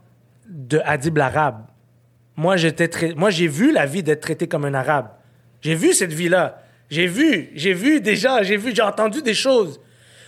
[0.50, 1.62] de Hadib l'arabe.
[2.36, 5.10] Moi, j'étais trai- Moi, j'ai vu la vie d'être traité comme un arabe.
[5.62, 6.64] J'ai vu cette vie-là.
[6.90, 9.80] J'ai vu, j'ai vu déjà, j'ai vu, j'ai entendu des choses.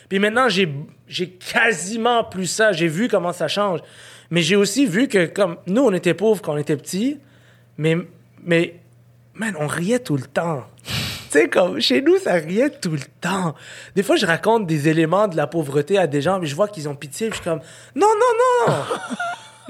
[0.07, 0.69] Puis maintenant, j'ai,
[1.51, 2.71] quasiment plus ça.
[2.71, 3.79] J'ai vu comment ça change.
[4.29, 7.19] Mais j'ai aussi vu que, comme nous, on était pauvres quand on était petits,
[7.77, 7.97] mais,
[8.43, 8.79] mais,
[9.33, 10.65] man, on riait tout le temps.
[10.85, 10.93] tu
[11.29, 13.55] sais, comme chez nous, ça riait tout le temps.
[13.95, 16.67] Des fois, je raconte des éléments de la pauvreté à des gens, mais je vois
[16.67, 17.59] qu'ils ont pitié, je suis comme,
[17.95, 18.73] non, non, non!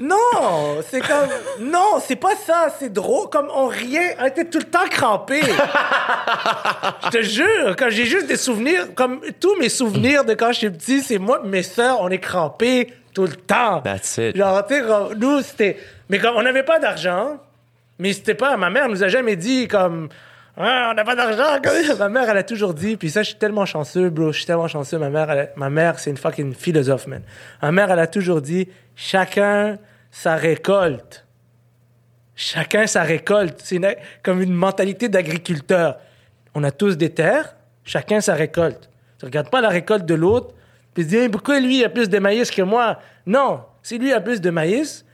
[0.00, 1.28] Non, c'est comme
[1.60, 5.40] non, c'est pas ça, c'est drôle comme on riait, on était tout le temps crampés.
[7.04, 10.58] Je te jure, quand j'ai juste des souvenirs comme tous mes souvenirs de quand je
[10.58, 13.82] suis petit, c'est moi et mes sœurs, on est crampés tout le temps.
[13.82, 14.36] That's it.
[14.36, 14.82] Genre tu
[15.16, 17.38] nous c'était mais comme on n'avait pas d'argent,
[18.00, 20.08] mais c'était pas ma mère nous a jamais dit comme
[20.56, 21.60] Ah, on n'a pas d'argent.
[21.98, 24.30] ma mère, elle a toujours dit, puis ça, je suis tellement chanceux, bro.
[24.30, 24.98] Je suis tellement chanceux.
[24.98, 27.22] Ma mère, elle ma mère, c'est une fucking philosophe, man.
[27.60, 29.78] Ma mère, elle a toujours dit, chacun
[30.10, 31.26] sa récolte.
[32.36, 33.60] Chacun sa récolte.
[33.62, 33.80] C'est
[34.22, 35.98] comme une mentalité d'agriculteur.
[36.54, 38.88] On a tous des terres, chacun sa récolte.
[39.18, 40.54] Tu regardes pas la récolte de l'autre,
[40.92, 43.00] puis tu dis, Hey, pourquoi lui a plus de maïs que moi?
[43.26, 45.04] Non, si lui a plus de maïs,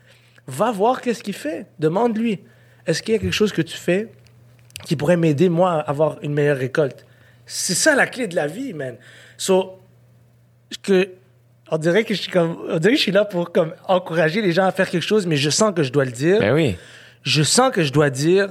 [0.47, 1.67] va voir qu'est-ce qu'il fait.
[1.79, 2.41] Demande-lui.
[2.87, 4.09] Est-ce qu'il y a quelque chose que tu fais
[4.85, 7.07] qui pourrait m'aider, moi, à avoir une meilleure récolte?
[7.47, 8.97] C'est ça la clé de la vie, man.
[9.37, 9.81] So,
[10.83, 11.11] que,
[11.71, 14.43] on dirait que je suis comme, on dirait que je suis là pour comme encourager
[14.43, 16.53] les gens à faire quelque chose, mais je sens que je dois le dire Ben
[16.53, 16.77] oui.
[17.23, 18.49] je sens que je dois dire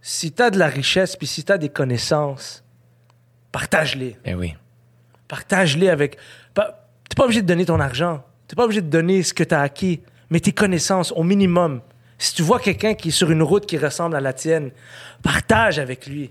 [0.00, 2.64] si tu as de la richesse puis si tu as des connaissances,
[3.52, 4.16] partage-les.
[4.24, 4.54] Ben oui.
[5.26, 6.16] Partage-les avec.
[6.54, 8.24] Tu n'es pas obligé de donner ton argent.
[8.46, 10.00] Tu n'es pas obligé de donner ce que tu as acquis,
[10.30, 11.82] mais tes connaissances au minimum.
[12.16, 14.70] Si tu vois quelqu'un qui est sur une route qui ressemble à la tienne,
[15.22, 16.30] partage avec lui.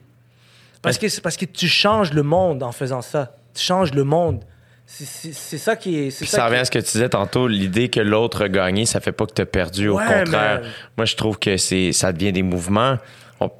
[0.82, 3.36] Parce que, c'est parce que tu changes le monde en faisant ça.
[3.54, 4.44] Tu changes le monde.
[4.90, 6.18] C'est- ça qui est.
[6.18, 9.02] Puis ça revient à ce que tu disais tantôt, l'idée que l'autre a gagné, ça
[9.02, 9.90] fait pas que tu as perdu.
[9.90, 10.62] Au Ouais, contraire,
[10.96, 12.98] moi, je trouve que c'est ça devient des mouvements.
[13.42, 13.52] On,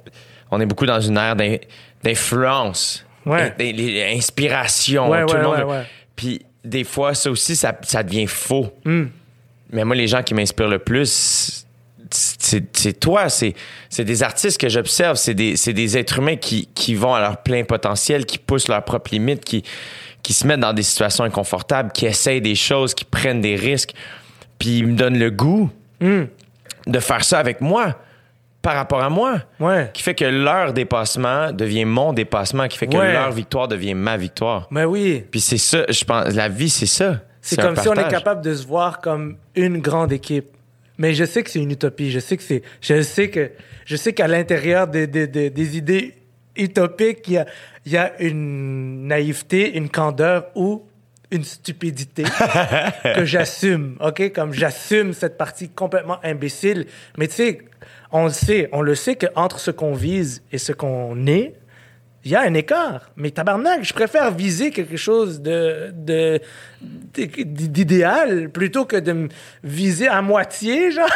[0.50, 1.58] on est beaucoup dans une ère d'in-
[2.02, 3.54] d'influence, Ouais.
[3.58, 5.10] d'in- d'in- d'inspiration.
[5.10, 5.84] Ouais, Tout le monde.
[6.16, 8.72] Puis des fois, ça aussi, ça, ça devient faux.
[8.86, 9.04] Hmm.
[9.70, 11.66] Mais moi, les gens qui m'inspirent le plus,
[12.10, 13.54] c'est toi, c'est
[13.98, 17.64] des artistes que j'observe, c'est des, des êtres humains qui, qui vont à leur plein
[17.64, 19.62] potentiel, qui poussent leurs propres limites, qui,
[20.28, 23.94] qui se mettent dans des situations inconfortables, qui essayent des choses, qui prennent des risques,
[24.58, 25.70] puis ils me donnent le goût
[26.02, 26.24] Hmm.
[26.86, 27.98] de faire ça avec moi,
[28.60, 29.90] par rapport à moi, Ouais.
[29.94, 33.14] qui fait que leur dépassement devient mon dépassement, qui fait que Ouais.
[33.14, 34.68] leur victoire devient ma victoire.
[34.70, 35.24] Ben oui.
[35.30, 37.22] Puis c'est ça, je pense, la vie, c'est ça.
[37.40, 40.48] C'est comme si on est capable de se voir comme une grande équipe.
[40.98, 42.10] Mais je sais que c'est une utopie.
[42.10, 42.62] Je sais que c'est.
[42.82, 43.50] Je sais que.
[43.86, 46.17] Je sais qu'à l'intérieur des, des, des, des idées
[46.58, 47.46] utopiques, il y a,
[47.86, 50.84] il y a une naïveté, une candeur ou
[51.30, 52.24] une stupidité
[53.14, 53.96] que j'assume.
[54.00, 54.32] OK?
[54.32, 56.86] Comme j'assume cette partie complètement imbécile.
[57.16, 57.58] Mais tu sais,
[58.12, 61.54] on le sait, on le sait qu'entre ce qu'on vise et ce qu'on est,
[62.24, 63.10] il y a un écart.
[63.16, 66.40] Mais tabarnak, je préfère viser quelque chose de, de,
[67.14, 69.28] d'idéal plutôt que de me
[69.62, 71.08] viser à moitié, genre.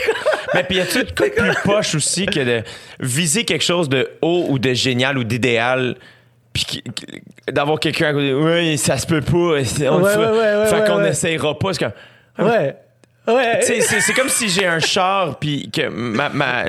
[0.54, 2.62] Mais puis y a-tu de quoi plus poche aussi que de
[3.00, 5.96] viser quelque chose de haut ou de génial ou d'idéal
[6.52, 6.82] puis
[7.48, 10.98] d'avoir quelqu'un à côté oui ça se peut pas on ouais, ouais, ouais, fait qu'on
[10.98, 11.86] n'essayera pas c'est
[12.40, 12.74] ouais
[13.26, 13.60] Ouais.
[13.62, 16.64] C'est comme si j'ai un char puis que ma, ma,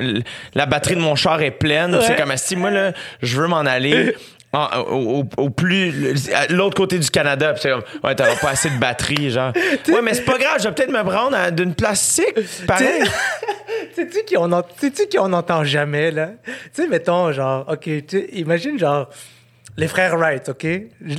[0.54, 1.98] la batterie de mon char est pleine.
[2.02, 2.92] C'est comme si moi là,
[3.22, 4.14] je veux m'en aller.
[4.54, 9.30] au, au, plus l'autre côté du Canada c'est comme ouais t'auras pas assez de batterie
[9.30, 9.52] genre
[9.88, 12.34] ouais mais c'est pas grave je vais peut-être me prendre d'une plastique
[12.66, 13.02] pareil
[13.94, 16.32] sais-tu qu'on sais-tu qu'on entend jamais là?
[16.44, 17.88] Tu sais mettons genre ok
[18.32, 19.08] imagine genre
[19.78, 20.64] les frères Wright, OK?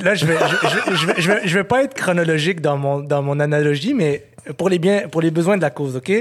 [0.03, 3.23] Là, je vais, je, je, je, vais, je vais pas être chronologique dans mon, dans
[3.23, 4.25] mon analogie, mais
[4.57, 6.11] pour les biens, pour les besoins de la cause, OK?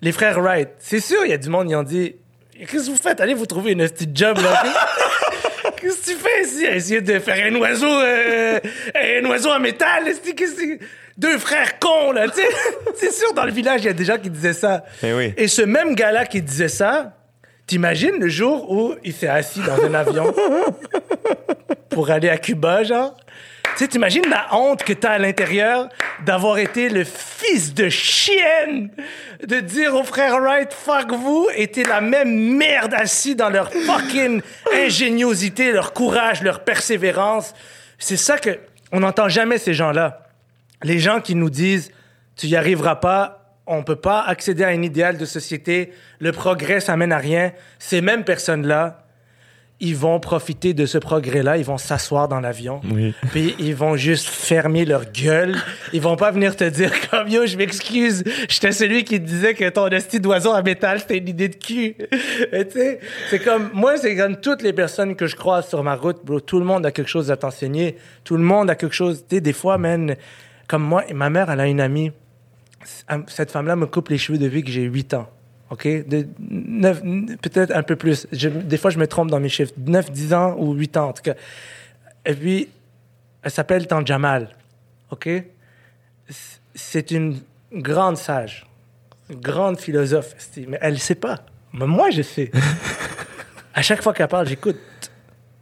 [0.00, 2.16] Les frères Wright, c'est sûr, il y a du monde, ils ont dit
[2.58, 3.20] Qu'est-ce que vous faites?
[3.20, 4.62] Allez vous trouver une petite job, là.
[5.76, 6.64] Qu'est-ce que tu fais ici?
[6.64, 8.60] Essayer de faire un oiseau, euh,
[8.94, 10.04] un oiseau en métal?
[10.36, 10.78] Qu'est-ce
[11.18, 12.48] Deux frères cons, là, tu sais.
[12.94, 14.84] c'est sûr, dans le village, il y a des gens qui disaient ça.
[15.02, 15.34] Et, eh oui.
[15.36, 17.16] Et ce même gars-là qui disait ça,
[17.66, 20.32] t'imagines le jour où il s'est assis dans un avion
[21.90, 23.16] pour aller à Cuba, genre?
[23.74, 25.88] Tu sais, t'imagines la honte que t'as à l'intérieur
[26.24, 28.88] d'avoir été le fils de chienne,
[29.44, 33.72] de dire aux frères Wright, fuck vous, et t'es la même merde assis dans leur
[33.72, 34.42] fucking
[34.72, 37.52] ingéniosité, leur courage, leur persévérance.
[37.98, 38.60] C'est ça que,
[38.92, 40.28] on n'entend jamais ces gens-là.
[40.84, 41.90] Les gens qui nous disent,
[42.36, 46.78] tu y arriveras pas, on peut pas accéder à un idéal de société, le progrès,
[46.78, 47.52] ça mène à rien.
[47.80, 49.03] Ces mêmes personnes-là,
[49.80, 52.80] ils vont profiter de ce progrès-là, ils vont s'asseoir dans l'avion,
[53.32, 55.56] puis ils vont juste fermer leur gueule.
[55.92, 59.68] Ils vont pas venir te dire comme yo, je m'excuse, j'étais celui qui disait que
[59.68, 61.96] ton esti d'oiseau en métal c'était une idée de cul.
[62.10, 65.96] tu sais, c'est comme moi, c'est comme toutes les personnes que je croise sur ma
[65.96, 66.40] route, bro.
[66.40, 67.96] Tout le monde a quelque chose à t'enseigner.
[68.22, 69.24] Tout le monde a quelque chose.
[69.28, 70.14] Tu sais, des fois, man,
[70.68, 72.12] comme moi, ma mère, elle a une amie.
[73.26, 75.28] Cette femme-là me coupe les cheveux depuis que j'ai 8 ans.
[75.70, 75.86] OK?
[75.86, 76.26] De
[77.36, 78.26] peut-être un peu plus.
[78.30, 79.72] des fois, je me trompe dans mes chiffres.
[79.76, 81.34] 9, 10 ans ou 8 ans, en tout cas.
[82.26, 82.68] Et puis,
[83.42, 84.50] elle s'appelle Tante Jamal.
[85.10, 85.28] OK?
[86.74, 87.40] C'est une
[87.72, 88.66] grande sage,
[89.30, 90.34] une grande philosophe,
[90.68, 91.44] mais elle ne sait pas.
[91.72, 92.50] Mais moi, je sais.
[93.74, 94.78] à chaque fois qu'elle parle, j'écoute.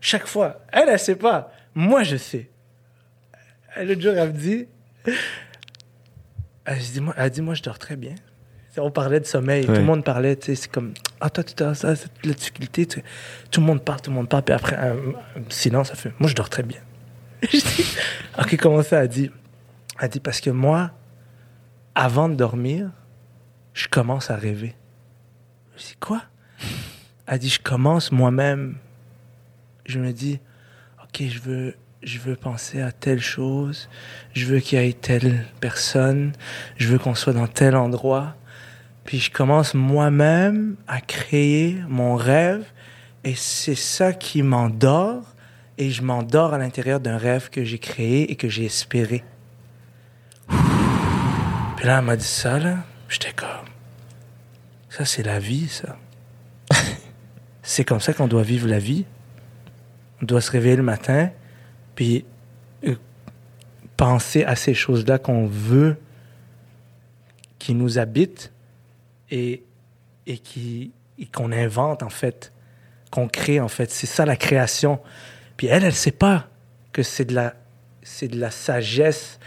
[0.00, 0.60] Chaque fois.
[0.72, 1.52] Elle, elle ne sait pas.
[1.74, 2.50] Moi, je sais.
[3.80, 4.66] L'autre jour, elle me dit...
[6.64, 8.14] Elle dit, moi, elle dit, moi, je dors très bien
[8.78, 11.62] on parlait de sommeil, tout le monde parlait, tu sais, c'est comme, ah, toi, tu
[11.62, 11.94] as ça,
[12.24, 14.96] la difficulté, tout le monde parle, tout le monde parle, puis après, un,
[15.48, 16.80] silence, ça fait, moi, je dors très bien.
[17.42, 17.96] je dis,
[18.38, 19.02] ok, comment ça?
[19.02, 19.30] Elle dit,
[20.00, 20.90] elle dit, parce que moi,
[21.94, 22.90] avant de dormir,
[23.74, 24.74] je commence à rêver.
[25.76, 26.22] Je dis, quoi?
[27.26, 28.76] Elle dit, je commence moi-même.
[29.86, 30.40] Je me dis,
[31.02, 33.88] ok, je veux, je veux penser à telle chose,
[34.34, 36.32] je veux qu'il y ait telle personne,
[36.76, 38.36] je veux qu'on soit dans tel endroit.
[39.04, 42.64] Puis je commence moi-même à créer mon rêve
[43.24, 45.24] et c'est ça qui m'endort
[45.78, 49.24] et je m'endors à l'intérieur d'un rêve que j'ai créé et que j'ai espéré.
[50.48, 52.78] Puis là, elle m'a dit ça, là.
[53.08, 53.48] J'étais comme...
[54.88, 55.96] Ça, c'est la vie, ça.
[57.62, 59.04] c'est comme ça qu'on doit vivre la vie.
[60.20, 61.30] On doit se réveiller le matin,
[61.96, 62.24] puis
[62.84, 62.94] euh,
[63.96, 65.96] penser à ces choses-là qu'on veut,
[67.58, 68.51] qui nous habitent,
[69.32, 69.64] et,
[70.26, 70.92] et qui
[71.32, 72.52] qu'on invente en fait,
[73.10, 73.90] qu'on crée en fait.
[73.90, 75.00] C'est ça la création.
[75.56, 76.48] Puis elle, elle sait pas
[76.92, 77.54] que c'est de la
[78.02, 79.38] c'est de la sagesse,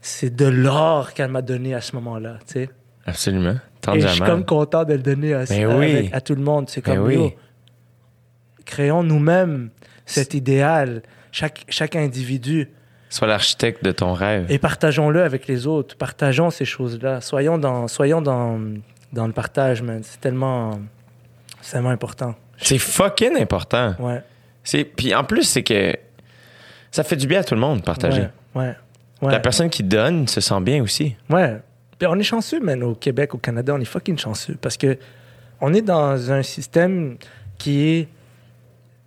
[0.00, 2.70] c'est de l'or qu'elle m'a donné à ce moment-là, tu sais.
[3.04, 3.56] Absolument.
[3.94, 6.70] et je suis comme content de le donner à, à, tout le monde.
[6.70, 7.34] C'est comme, oui.
[8.64, 9.70] créons nous-mêmes
[10.06, 12.70] cet idéal, chaque, chaque individu.
[13.10, 14.46] Sois l'architecte de ton rêve.
[14.50, 15.96] Et partageons-le avec les autres.
[15.96, 17.20] Partageons ces choses-là.
[17.20, 18.58] Soyons dans, soyons dans,
[19.12, 20.00] dans le partage, man.
[20.02, 20.80] C'est tellement,
[21.60, 22.34] c'est tellement important.
[22.58, 23.94] C'est fucking important.
[23.98, 24.22] Ouais.
[24.64, 25.96] C'est, puis en plus, c'est que
[26.90, 28.28] ça fait du bien à tout le monde de partager.
[28.54, 28.74] Ouais.
[29.22, 29.32] ouais.
[29.32, 31.16] La personne qui donne se sent bien aussi.
[31.30, 31.60] Ouais.
[31.98, 34.98] Puis on est chanceux, man, au Québec, au Canada, on est fucking chanceux parce que
[35.60, 37.16] on est dans un système
[37.58, 38.08] qui est.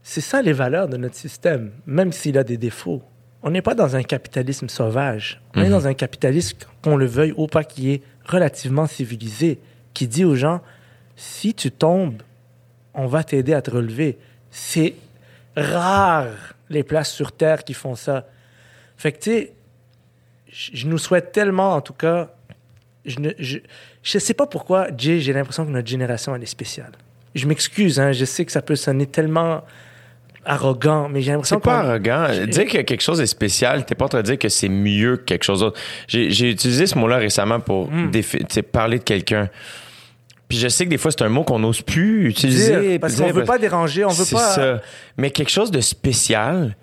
[0.01, 3.01] C'est ça les valeurs de notre système, même s'il a des défauts.
[3.41, 5.41] On n'est pas dans un capitalisme sauvage.
[5.55, 5.71] On est mhm.
[5.71, 9.59] dans un capitalisme, qu'on le veuille ou pas, qui est relativement civilisé
[9.95, 10.61] qui dit aux gens,
[11.15, 12.21] si tu tombes,
[12.93, 14.19] on va t'aider à te relever.
[14.51, 14.93] C'est
[15.57, 16.27] rare
[16.69, 18.27] les places sur Terre qui font ça.
[18.97, 19.53] Fait que, tu sais,
[20.51, 22.31] je nous souhaite tellement, en tout cas,
[23.05, 23.57] je ne je,
[24.03, 26.91] je sais pas pourquoi, Jay, j'ai l'impression que notre génération, elle est spéciale.
[27.33, 29.63] Je m'excuse, hein, je sais que ça peut sonner tellement
[30.45, 32.27] arrogant, mais j'ai l'impression C'est pas arrogant.
[32.47, 35.17] Dire que quelque chose est spécial, t'es pas en train de dire que c'est mieux
[35.17, 35.79] que quelque chose d'autre.
[36.07, 38.11] J'ai utilisé ce mot-là récemment pour Hmm.
[38.71, 39.49] parler de quelqu'un.
[40.47, 42.79] Puis je sais que des fois, c'est un mot qu'on n'ose plus utiliser.
[42.89, 44.51] Dire, parce qu'on dire, veut pas déranger, on veut c'est pas.
[44.55, 44.81] ça.
[45.17, 46.75] Mais quelque chose de spécial,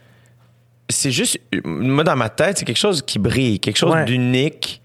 [0.88, 4.04] c'est juste, moi, dans ma tête, c'est quelque chose qui brille, quelque chose Ouais.
[4.04, 4.82] d'unique,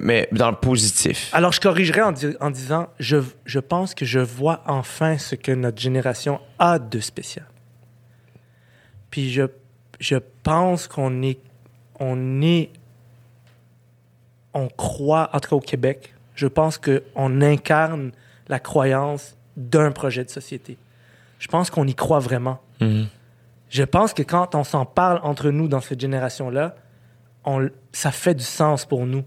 [0.00, 1.28] mais dans le positif.
[1.32, 5.34] Alors, je corrigerai en, di- en disant, je, je pense que je vois enfin ce
[5.34, 7.44] que notre génération a de spécial.
[9.10, 9.42] Puis je,
[10.00, 11.38] je pense qu'on est,
[12.00, 12.70] on est,
[14.54, 18.10] on croit, en tout cas au Québec, je pense qu'on incarne
[18.48, 20.76] la croyance d'un projet de société.
[21.38, 22.58] Je pense qu'on y croit vraiment.
[22.80, 23.06] Mhm.
[23.68, 26.74] Je pense que quand on s'en parle entre nous dans cette génération-là,
[27.44, 29.22] on- ça fait du sens pour nous.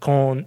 [0.00, 0.44] Qu'on,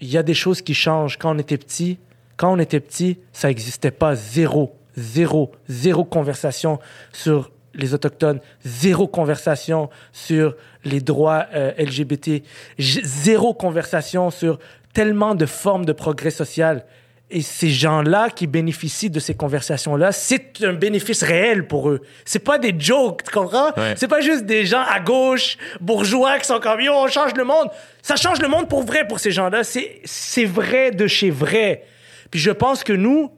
[0.00, 1.18] il y a des choses qui changent.
[1.18, 1.98] Quand on était petit,
[2.38, 4.14] quand on était petit, ça n'existait pas.
[4.14, 6.78] Zéro, zéro, zéro conversation
[7.12, 12.42] sur les autochtones, zéro conversation sur les droits euh, LGBT,
[12.78, 14.58] zéro conversation sur
[14.96, 16.86] tellement de formes de progrès social.
[17.28, 22.00] Et ces gens-là qui bénéficient de ces conversations-là, c'est un bénéfice réel pour eux.
[22.24, 23.72] C'est pas des jokes, tu comprends?
[23.76, 23.92] Ouais.
[23.98, 27.44] C'est pas juste des gens à gauche, bourgeois, qui sont comme yo, on change le
[27.44, 27.68] monde.
[28.00, 29.64] Ça change le monde pour vrai pour ces gens-là.
[29.64, 31.84] C'est, c'est vrai de chez vrai.
[32.30, 33.30] Puis je pense que nous,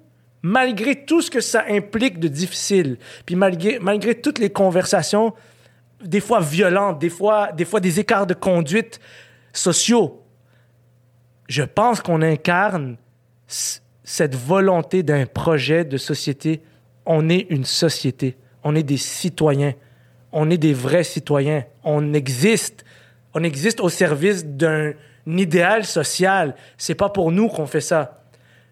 [0.42, 5.34] malgré tout ce que ça implique de difficile, puis malgré, malgré toutes les conversations,
[6.04, 9.00] des fois violentes, des fois, des fois des écarts de conduite
[9.52, 10.22] sociaux,
[11.48, 12.96] je pense qu'on incarne
[14.04, 16.60] cette volonté d'un projet de société.
[17.06, 18.36] On est une société.
[18.64, 19.74] On est des citoyens.
[20.32, 21.64] On est des vrais citoyens.
[21.84, 22.84] On existe.
[23.34, 24.92] On existe au service d'un
[25.26, 26.54] idéal social.
[26.76, 28.22] C'est pas pour nous qu'on fait ça.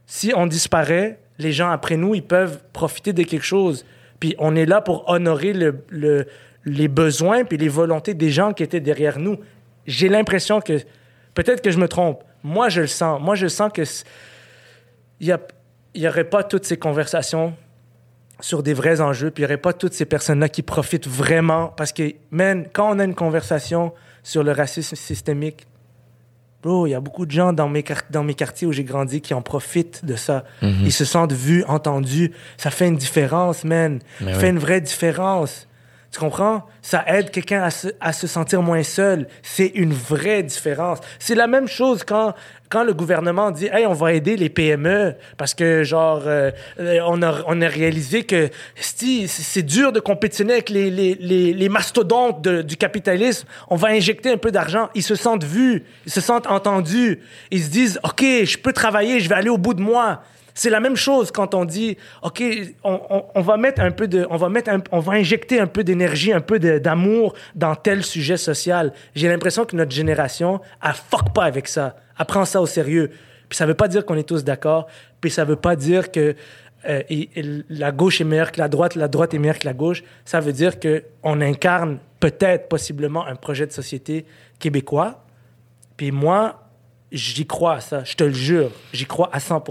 [0.06, 3.84] Si on disparaît, les gens après nous, ils peuvent profiter de quelque chose.
[4.20, 6.26] Puis on est là pour honorer le, le-
[6.64, 9.38] les besoins puis les volontés des gens qui étaient derrière nous.
[9.86, 10.80] J'ai l'impression que,
[11.34, 13.20] peut-être que je me trompe, moi je le sens.
[13.20, 13.82] Moi je sens que
[15.20, 15.36] il
[15.96, 17.54] n'y aurait pas toutes ces conversations
[18.40, 21.68] sur des vrais enjeux, puis il n'y aurait pas toutes ces personnes-là qui profitent vraiment.
[21.68, 25.66] Parce que, man, quand on a une conversation sur le racisme systémique,
[26.62, 29.22] bro, il y a beaucoup de gens dans mes, dans mes quartiers où j'ai grandi
[29.22, 30.44] qui en profitent de ça.
[30.60, 32.32] Ils se sentent vus, entendus.
[32.58, 34.00] Ça fait une différence, man.
[34.20, 34.40] Mais Ça oui.
[34.40, 35.66] fait une vraie différence.
[36.16, 36.62] Tu comprends?
[36.80, 39.28] Ça aide quelqu'un à se, à se sentir moins seul.
[39.42, 40.98] C'est une vraie différence.
[41.18, 42.32] C'est la même chose quand,
[42.70, 47.00] quand le gouvernement dit Hey, on va aider les PME parce que, genre, euh, euh,
[47.06, 52.48] on, a, on a réalisé que c'est dur de compétitionner avec les, les, les, mastodontes
[52.48, 53.46] du capitalisme.
[53.68, 54.88] On va injecter un peu d'argent.
[54.94, 57.20] Ils se sentent vus, ils se sentent entendus.
[57.50, 60.22] Ils se disent OK, je peux travailler, je vais aller au bout de moi.
[60.56, 62.42] C'est la même chose quand on dit, OK,
[62.82, 65.84] on, va mettre un peu de, on va mettre un- on va injecter un peu
[65.84, 68.94] d'énergie, un peu d'amour dans tel sujet social.
[69.14, 71.96] J'ai l'impression que notre génération, elle fuck pas avec ça.
[72.18, 73.10] Elle prend ça au sérieux.
[73.50, 74.86] Puis ça veut pas dire qu'on est tous d'accord.
[75.20, 76.34] Puis ça veut pas dire que
[76.88, 77.02] euh,
[77.68, 80.04] la gauche est meilleure que la droite, la droite est meilleure que la gauche.
[80.24, 84.24] Ça veut dire que on incarne peut-être, possiblement, un projet de société
[84.58, 85.22] québécois.
[85.98, 86.62] Puis moi,
[87.12, 88.04] j'y crois à ça.
[88.04, 88.70] Je te le jure.
[88.94, 89.62] J'y crois à 100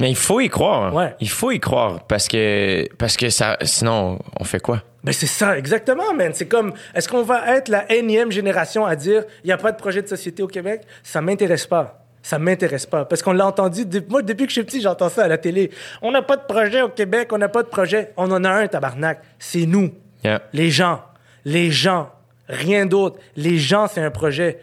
[0.00, 0.94] Mais il faut y croire.
[0.94, 1.14] Ouais.
[1.20, 4.82] Il faut y croire parce que, parce que ça, sinon, on fait quoi?
[5.04, 6.32] Ben c'est ça, exactement, man.
[6.34, 9.72] C'est comme, est-ce qu'on va être la énième génération à dire, il n'y a pas
[9.72, 10.82] de projet de société au Québec?
[11.02, 12.04] Ça m'intéresse pas.
[12.22, 13.06] Ça m'intéresse pas.
[13.06, 15.38] Parce qu'on l'a entendu, de- moi, depuis que je suis petit, j'entends ça à la
[15.38, 15.70] télé.
[16.02, 18.12] On n'a pas de projet au Québec, on n'a pas de projet.
[18.18, 19.22] On en a un, tabarnak.
[19.38, 19.90] C'est nous.
[20.22, 20.42] Yeah.
[20.52, 21.02] Les gens.
[21.46, 22.10] Les gens.
[22.48, 23.18] Rien d'autre.
[23.36, 24.60] Les gens, c'est un projet.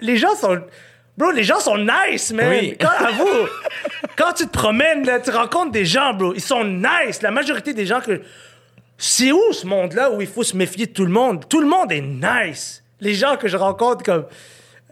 [0.00, 0.60] Les gens sont.
[1.18, 2.48] Bro, les gens sont nice, man.
[2.48, 2.76] Oui.
[2.80, 3.48] Quand, avoue,
[4.16, 6.32] quand tu te promènes, là, tu rencontres des gens, bro.
[6.32, 7.22] Ils sont nice.
[7.22, 8.22] La majorité des gens que.
[8.96, 11.48] C'est où ce monde-là où il faut se méfier de tout le monde?
[11.48, 12.84] Tout le monde est nice.
[13.00, 14.26] Les gens que je rencontre comme.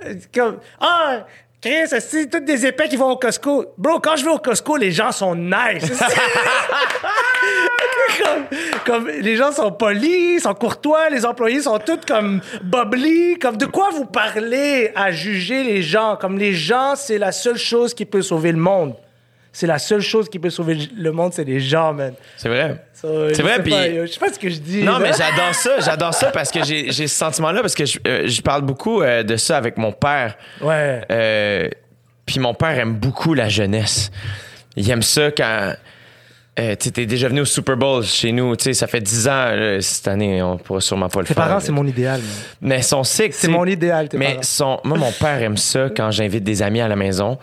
[0.05, 1.27] euh, comme ah,
[1.61, 3.75] Chris, c'est toutes des épais qui vont au Costco.
[3.79, 5.93] Bro, quand je vais au Costco, les gens sont nice.
[8.23, 8.45] comme,
[8.85, 13.39] comme les gens sont polis, sont courtois, les employés sont tous comme bubbly.
[13.39, 16.17] Comme de quoi vous parlez à juger les gens?
[16.17, 18.95] Comme les gens, c'est la seule chose qui peut sauver le monde.
[19.53, 22.13] C'est la seule chose qui peut sauver le monde, c'est les gens, man.
[22.37, 22.85] C'est vrai.
[22.93, 24.83] So, C'est vrai, puis- Je sais pas ce que je dis.
[24.83, 25.81] Non, mais j'adore ça.
[25.81, 29.01] J'adore ça parce que j'ai j'ai ce sentiment-là parce que je, euh, je parle beaucoup
[29.01, 30.37] euh, de ça avec mon père.
[30.61, 31.01] Ouais.
[31.11, 31.69] Euh,
[32.27, 34.11] Puis mon père aime beaucoup la jeunesse.
[34.77, 35.73] Il aime ça quand.
[36.59, 38.57] Euh, tu es déjà venu au Super Bowl chez nous.
[38.57, 39.31] Tu sais, ça fait 10 ans.
[39.33, 41.45] euh, cette année, on pourra sûrement pas le Tes faire.
[41.45, 42.21] parents, mais- c'est mon idéal.
[42.61, 44.43] Mais son cycle, C'est mon idéal, tes Mais parents.
[44.43, 47.39] son, moi, mon père aime ça quand j'invite des amis à la maison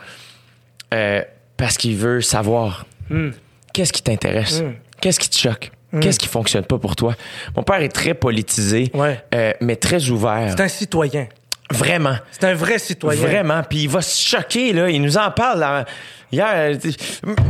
[0.92, 1.22] euh,
[1.56, 3.30] parce qu'il veut savoir Hmm.
[3.72, 4.72] qu'est-ce qui t'intéresse, Mm.
[5.00, 5.70] qu'est-ce qui te choque,
[6.00, 7.14] qu'est-ce qui fonctionne pas pour toi.
[7.56, 9.22] Mon père est très politisé, Ouais.
[9.60, 10.54] mais très ouvert.
[10.56, 11.26] C'est un citoyen.
[11.72, 12.16] Vraiment.
[12.30, 13.20] C'est un vrai citoyen.
[13.20, 13.62] Vraiment.
[13.62, 14.90] Puis il va se choquer, là.
[14.90, 15.60] Il nous en parle.
[15.60, 15.84] là.
[16.30, 16.74] Hier, euh,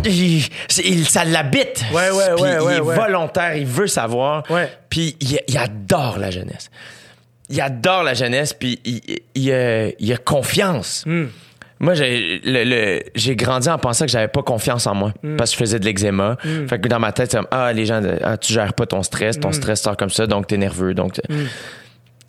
[0.04, 0.42] il,
[0.84, 1.84] il- ça l'habite.
[1.92, 2.94] Ouais, ouais, Puis ouais, il est ouais.
[2.94, 4.42] volontaire, il veut savoir.
[4.50, 4.70] Ouais.
[4.90, 6.70] Puis il, il adore la jeunesse.
[7.50, 9.00] Il adore la jeunesse, puis il,
[9.34, 11.02] il, euh, a confiance.
[11.06, 11.26] Hmm.
[11.80, 15.36] Moi, j'ai le- le- j'ai grandi en pensant que j'avais pas confiance en moi Hmm.
[15.36, 16.36] parce que je faisais de l'eczéma.
[16.68, 19.02] Fait que dans ma tête, c'est comme ah les gens, ah, tu gères pas ton
[19.02, 19.40] stress, Hmm.
[19.40, 21.20] ton stress sort comme ça, donc t'es nerveux, donc.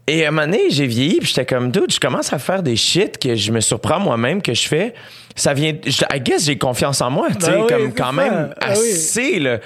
[0.07, 2.61] Et à un moment donné, j'ai vieilli, puis j'étais comme, dude, je commence à faire
[2.61, 4.93] des shit que je me surprends moi-même que je fais.
[5.35, 5.73] Ça vient.
[5.85, 8.67] je- I guess j'ai confiance en moi, tu sais, Ben oui, comme quand même Ah
[8.69, 9.57] assez, là,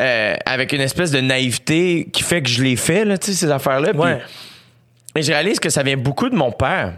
[0.00, 3.32] euh, avec une espèce de naïveté qui fait que je l'ai fait, là, tu sais,
[3.46, 3.92] ces affaires-là.
[3.94, 4.20] Ouais.
[5.14, 6.94] et je réalise que ça vient beaucoup de mon père.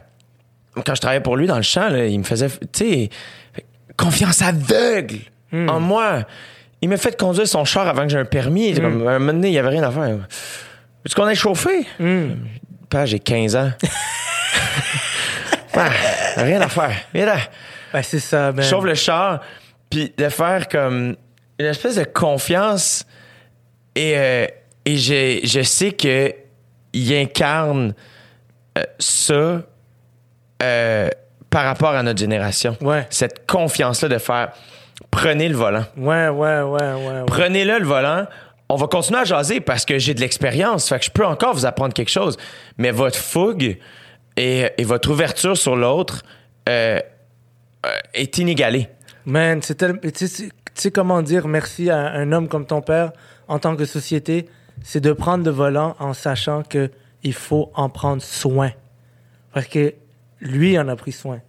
[0.84, 3.08] Quand je travaillais pour lui dans le champ, là, il me faisait, tu sais,
[3.96, 5.18] confiance aveugle
[5.52, 5.68] Hmm.
[5.70, 6.24] en moi.
[6.82, 8.74] Il m'a fait conduire son char avant que j'ai un permis.
[8.74, 10.18] Comme, à un moment donné, il n'y avait rien à faire.
[11.06, 11.86] Est-ce qu'on ait chauffé?
[11.98, 12.32] Hmm.
[12.88, 13.70] Père, j'ai 15 ans.
[16.36, 16.96] Rien à faire.
[17.14, 17.36] Viens là.
[17.92, 18.64] Ben, c'est ça, man.
[18.64, 19.40] Chauffe le char.
[19.90, 21.16] Puis de faire comme
[21.58, 23.04] une espèce de confiance.
[23.94, 24.46] Et, euh,
[24.84, 26.34] et je, je sais que
[26.92, 27.94] il incarne
[28.76, 29.62] euh, ça
[30.62, 31.08] euh,
[31.50, 32.76] par rapport à notre génération.
[32.80, 33.06] Ouais.
[33.10, 34.52] Cette confiance-là de faire
[35.10, 35.84] prenez le volant.
[35.96, 36.92] Ouais, ouais, ouais, ouais.
[36.94, 37.24] ouais.
[37.26, 38.26] Prenez-le le volant.
[38.68, 40.88] On va continuer à jaser parce que j'ai de l'expérience.
[40.88, 42.36] Fait que je peux encore vous apprendre quelque chose.
[42.76, 43.78] Mais votre fougue
[44.36, 46.22] et, votre ouverture sur l'autre
[46.68, 47.00] euh,
[47.86, 48.88] euh, est inégalée.
[49.24, 52.82] Man, c'est tel- tu sais- tu sais comment dire merci à un homme comme ton
[52.82, 53.12] père
[53.48, 54.48] en tant que société,
[54.82, 56.90] c'est de prendre le volant en sachant que
[57.22, 58.70] il faut en prendre soin.
[59.52, 59.94] Parce que
[60.40, 61.40] lui en a pris soin.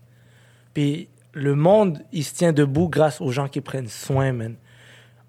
[0.73, 4.55] Puis le monde, il se tient debout grâce aux gens qui prennent soin, man.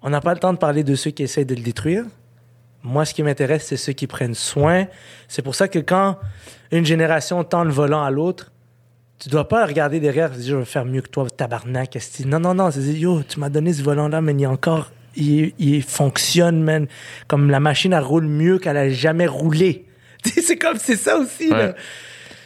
[0.01, 2.05] On n'a pas le temps de parler de ceux qui essayent de le détruire.
[2.83, 4.87] Moi, ce qui m'intéresse, c'est ceux qui prennent soin.
[5.27, 6.17] C'est pour ça que quand
[6.71, 8.51] une génération tend le volant à l'autre,
[9.19, 11.95] tu dois pas regarder derrière et dire je vais faire mieux que toi, tabarnak.
[11.95, 12.25] esti.
[12.25, 12.71] Non, non, non.
[12.71, 14.89] C'est yo, tu m'as donné ce volant-là, mais il est encore.
[15.15, 16.87] Il, il fonctionne, man.
[17.27, 19.85] Comme la machine, elle roule mieux qu'elle a jamais roulé.
[20.23, 21.57] C'est comme, c'est ça aussi, là.
[21.67, 21.75] Ouais.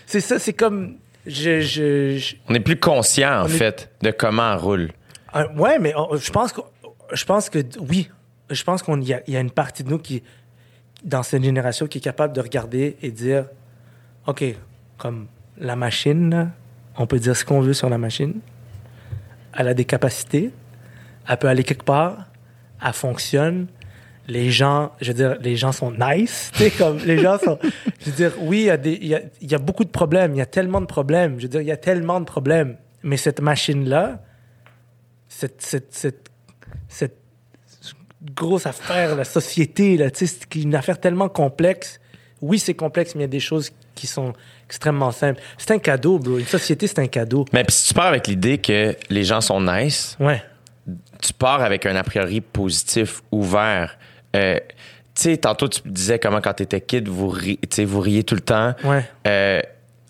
[0.05, 0.95] C'est ça, c'est comme.
[1.27, 4.91] Je, je, je- On est plus conscient, en est- fait, de comment on roule.
[5.35, 6.61] euh, ouais, mais on- je pense que,
[7.11, 8.09] je pense que oui,
[8.49, 10.23] je pense qu'on y y a une partie de nous qui,
[11.03, 13.45] dans cette génération, qui est capable de regarder et dire,
[14.27, 14.43] ok,
[14.97, 15.27] comme
[15.57, 16.51] la machine,
[16.97, 18.39] on peut dire ce qu'on veut sur la machine.
[19.57, 20.51] Elle a des capacités,
[21.27, 22.27] elle peut aller quelque part,
[22.83, 23.67] elle fonctionne.
[24.27, 27.59] Les gens, je veux dire, les gens sont nice, tu sais, comme les gens sont.
[27.99, 28.93] Je veux dire, oui, il y, a des,
[29.41, 31.37] il y a beaucoup de problèmes, il y a tellement de problèmes.
[31.37, 32.77] Je veux dire, il y a tellement de problèmes.
[33.03, 34.23] Mais cette machine-là,
[35.29, 36.29] cette, cette, cette,
[36.95, 37.17] cette
[38.35, 41.99] grosse affaire, la société, là, tu sais, c'est une affaire tellement complexe.
[42.41, 44.33] Oui, c'est complexe, mais il y a des choses qui sont
[44.67, 45.41] extrêmement simples.
[45.57, 46.37] C'est un cadeau, bro.
[46.37, 47.45] Une société, c'est un cadeau.
[47.53, 50.43] Mais puis si tu pars avec l'idée que les gens sont nice, Ouais.
[51.21, 53.97] tu pars avec un a priori positif, ouvert.
[54.35, 54.57] Euh,
[55.15, 58.41] tu sais, tantôt, tu disais comment quand t'étais kid, vous, ri- vous riez tout le
[58.41, 58.73] temps.
[58.83, 59.05] Ouais.
[59.27, 59.61] Euh,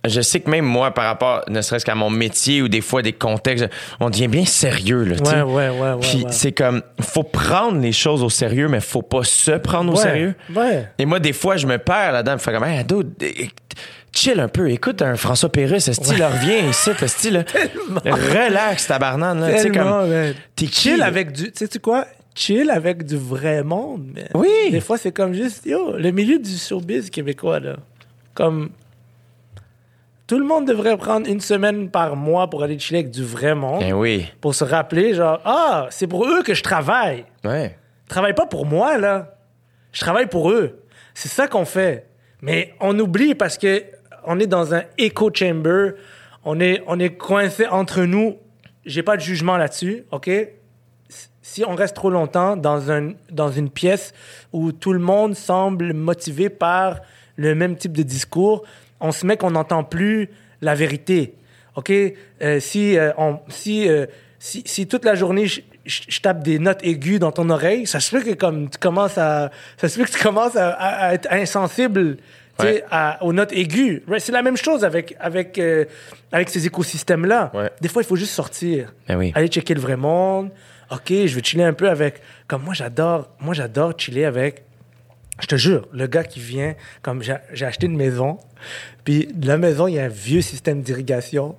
[0.08, 3.02] je sais que même moi, par rapport, ne serait-ce qu'à mon métier ou des fois
[3.02, 3.68] des contextes,
[4.00, 5.16] on devient bien sérieux, là.
[5.18, 6.00] Ouais, ouais, ouais, ouais.
[6.02, 6.32] Puis ouais.
[6.32, 10.02] c'est comme, faut prendre les choses au sérieux, mais faut pas se prendre au Ouais,
[10.02, 10.36] sérieux.
[10.56, 10.88] Ouais.
[10.98, 12.38] Et moi, des fois, je me perds là-dedans.
[12.38, 12.86] Je fais comme, hey,
[13.22, 13.50] eh,
[14.16, 14.70] chill un peu.
[14.72, 17.44] Écoute un François Pérusse, est-ce qu'il revient ici, est là?
[18.06, 19.54] Relax, tabarnane, là.
[19.54, 21.52] Tu sais, Tellement, comme, t'es Chill avec du.
[21.52, 22.06] Tu sais quoi?
[22.34, 24.28] Chill avec du vrai monde, man.
[24.34, 24.72] Oui.
[24.72, 25.66] Des fois, c'est comme juste.
[25.66, 27.76] Yo, le milieu du showbiz québécois, là.
[28.34, 28.70] Comme.
[30.28, 33.54] Tout le monde devrait prendre une semaine par mois pour aller chiller avec du vrai
[33.54, 33.82] monde.
[33.82, 34.26] Ben oui.
[34.42, 37.26] Pour se rappeler, genre, ah, c'est pour eux que je travaille.
[37.44, 37.78] Ouais.
[38.06, 39.36] Je travaille pas pour moi, là.
[39.92, 40.82] Je travaille pour eux.
[41.14, 42.08] C'est ça qu'on fait.
[42.42, 43.84] Mais on oublie parce que
[44.26, 45.92] on est dans un echo chamber.
[46.44, 48.38] On est, on est coincé entre nous.
[48.84, 50.30] J'ai pas de jugement là-dessus, OK?
[51.44, 54.14] Si on reste trop longtemps dans, un, dans une pièce
[54.52, 57.02] où tout le monde semble motivé par
[57.36, 58.64] le même type de discours,
[59.00, 60.30] on se met qu'on n'entend plus
[60.62, 61.34] la vérité.
[61.76, 61.92] OK?
[62.42, 64.06] Euh, si, euh, on, si, euh,
[64.40, 67.86] si, si toute la journée, je, je- je tape des notes aiguës dans ton oreille,
[67.86, 70.70] ça se peut que comme tu commences à, ça se peut que tu commences à,
[70.70, 72.18] à- à être insensible
[72.58, 72.86] Ouais.
[72.90, 74.02] à- aux notes aiguës.
[74.20, 75.60] C'est la même chose avec, avec,
[76.32, 77.52] avec ces écosystèmes-là.
[77.54, 77.70] Ouais.
[77.82, 78.94] Des fois, il faut juste sortir.
[79.10, 79.34] Ben oui.
[79.36, 80.52] Aller checker le vrai monde,
[80.90, 82.22] OK, je vais chiller un peu avec.
[82.48, 83.28] Comme moi, j'adore.
[83.42, 84.64] Moi, j'adore chiller avec.
[85.42, 88.38] Je te jure, le gars qui vient, comme j'ai acheté une maison,
[89.04, 91.56] puis la maison, il y a un vieux système d'irrigation.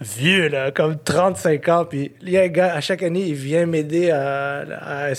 [0.00, 1.84] Vieux, là, comme 35 ans.
[1.84, 4.58] Puis il y a un gars, à chaque année, il vient m'aider à.
[4.60, 5.16] à- à- il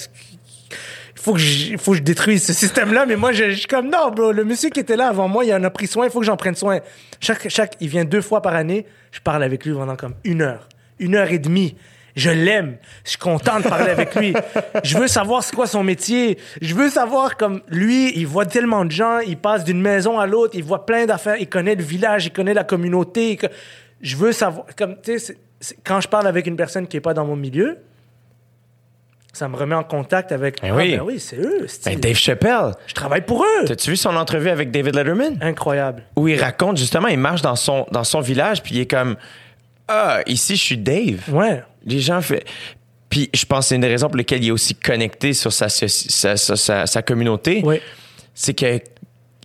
[1.21, 3.89] faut que je, faut que je détruise ce système-là, mais moi, je, je suis comme,
[3.89, 6.11] non, bro, le monsieur qui était là avant moi, il en a pris soin, il
[6.11, 6.79] faut que j'en prenne soin.
[7.19, 10.41] Chaque, chaque, il vient deux fois par année, je parle avec lui pendant comme une
[10.41, 10.69] heure,
[10.99, 11.75] une heure et demie.
[12.17, 12.77] Je l'aime.
[13.05, 14.33] Je suis content de parler avec lui.
[14.83, 16.37] Je veux savoir c'est quoi son métier.
[16.61, 20.25] Je veux savoir comme lui, il voit tellement de gens, il passe d'une maison à
[20.25, 23.37] l'autre, il voit plein d'affaires, il connaît le village, il connaît la communauté.
[24.01, 25.37] Je veux savoir, comme, tu sais,
[25.85, 27.77] quand je parle avec une personne qui est pas dans mon milieu,
[29.33, 30.59] ça me remet en contact avec.
[30.61, 30.97] Ben ah, oui.
[30.97, 31.65] ben oui, c'est eux.
[31.67, 33.65] c'est- Ben, Dave Chappelle, Je travaille pour eux.
[33.65, 35.37] t'as-tu vu son entrevue avec David Letterman?
[35.41, 36.03] Incroyable.
[36.15, 39.15] Où il raconte justement, il marche dans son, dans son village, puis il est comme
[39.87, 41.21] Ah, ici, je suis Dave.
[41.31, 41.61] Ouais.
[41.87, 42.45] Les gens fait.
[43.09, 45.51] Puis je pense que c'est une des raisons pour lesquelles il est aussi connecté sur
[45.51, 46.37] sa, sa,
[46.85, 47.61] sa, communauté.
[47.65, 47.79] Oui.
[48.35, 48.79] C'est que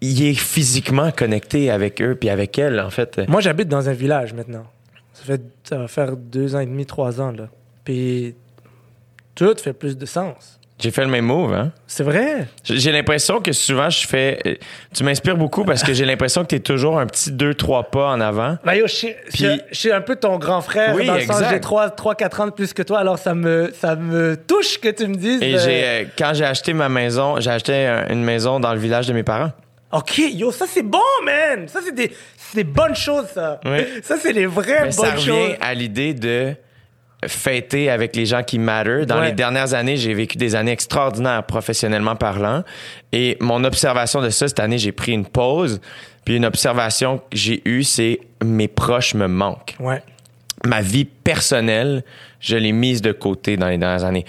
[0.00, 3.20] il est physiquement connecté avec eux puis avec elle, en fait.
[3.28, 4.66] Moi, j'habite dans un village maintenant.
[5.12, 7.30] Ça, fait, ça va faire deux ans et demi, trois ans.
[7.30, 7.48] Là.
[7.84, 8.34] Puis
[9.36, 10.58] tout fait plus de sens.
[10.82, 11.70] J'ai fait le même move, hein?
[11.86, 12.48] C'est vrai?
[12.64, 14.38] J'ai l'impression que souvent je fais.
[14.46, 14.54] euh,
[14.92, 17.84] Tu m'inspires beaucoup parce que j'ai l'impression que tu es toujours un petit deux, trois
[17.84, 18.58] pas en avant.
[18.64, 20.94] Ben yo, je suis- je suis- Puis- je suis un peu ton grand frère.
[20.94, 21.50] Oui, dans le exact.
[21.50, 22.98] j'ai 3, 3, 4 ans de plus que toi.
[22.98, 25.40] Alors ça me, ça me touche que tu me dises.
[25.40, 29.06] Et euh, euh, quand j'ai acheté ma maison, j'ai acheté une maison dans le village
[29.06, 29.52] de mes parents.
[29.92, 31.68] OK, yo, ça c'est bon, man.
[31.68, 32.10] Ça c'est des,
[32.54, 33.60] des bonnes choses, ça.
[33.64, 33.84] Oui.
[34.02, 35.56] Ça c'est les vraies Mais ça bonnes revient choses.
[35.60, 36.54] à l'idée de
[37.26, 39.06] fêter avec les gens qui matter.
[39.06, 39.26] Dans Ouais.
[39.26, 42.64] les dernières années, j'ai vécu des années extraordinaires professionnellement parlant.
[43.12, 45.80] Et mon observation de ça, cette année, j'ai pris une pause.
[46.24, 49.74] Puis une observation que j'ai eue, c'est mes proches me manquent.
[49.80, 50.02] Ouais.
[50.64, 52.04] Ma vie personnelle,
[52.40, 54.24] je l'ai mise de côté dans les dernières années.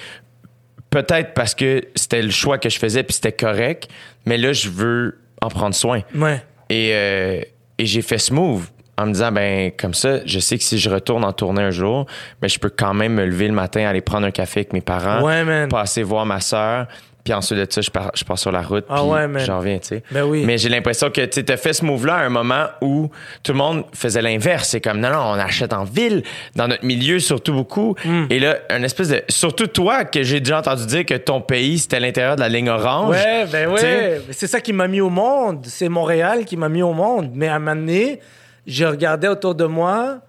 [0.89, 3.89] Peut-être parce que c'était le choix que je faisais puis c'était correct,
[4.25, 6.01] mais là, je veux en prendre soin.
[6.15, 6.41] Ouais.
[6.69, 7.41] Et, euh,
[7.77, 8.69] et j'ai fait ce move
[9.03, 11.71] en me disant, ben comme ça, je sais que si je retourne en tournée un
[11.71, 12.05] jour,
[12.41, 14.81] ben, je peux quand même me lever le matin, aller prendre un café avec mes
[14.81, 16.87] parents, Ouais, passer voir ma soeur,
[17.23, 19.59] puis ensuite de ça, je pars, je pars sur la route, Ah puis ouais, j'en
[19.59, 20.03] reviens, tu sais.
[20.11, 20.43] Ben oui.
[20.45, 23.09] Mais j'ai l'impression que tu as fait ce move-là à un moment où
[23.43, 24.69] tout le monde faisait l'inverse.
[24.69, 26.23] C'est comme, non, non, on achète en ville,
[26.55, 27.95] dans notre milieu, surtout beaucoup.
[28.03, 28.25] Hmm.
[28.29, 29.21] Et là, un espèce de...
[29.29, 32.69] Surtout toi, que j'ai déjà entendu dire que ton pays, c'était l'intérieur de la ligne
[32.69, 33.11] orange.
[33.15, 33.81] Ouais, ben ouais.
[33.81, 35.65] Mais C'est ça qui m'a mis au monde.
[35.65, 37.31] C'est Montréal qui m'a mis au monde.
[37.33, 38.19] Mais à un moment donné,
[38.65, 40.21] je regardais autour de moi.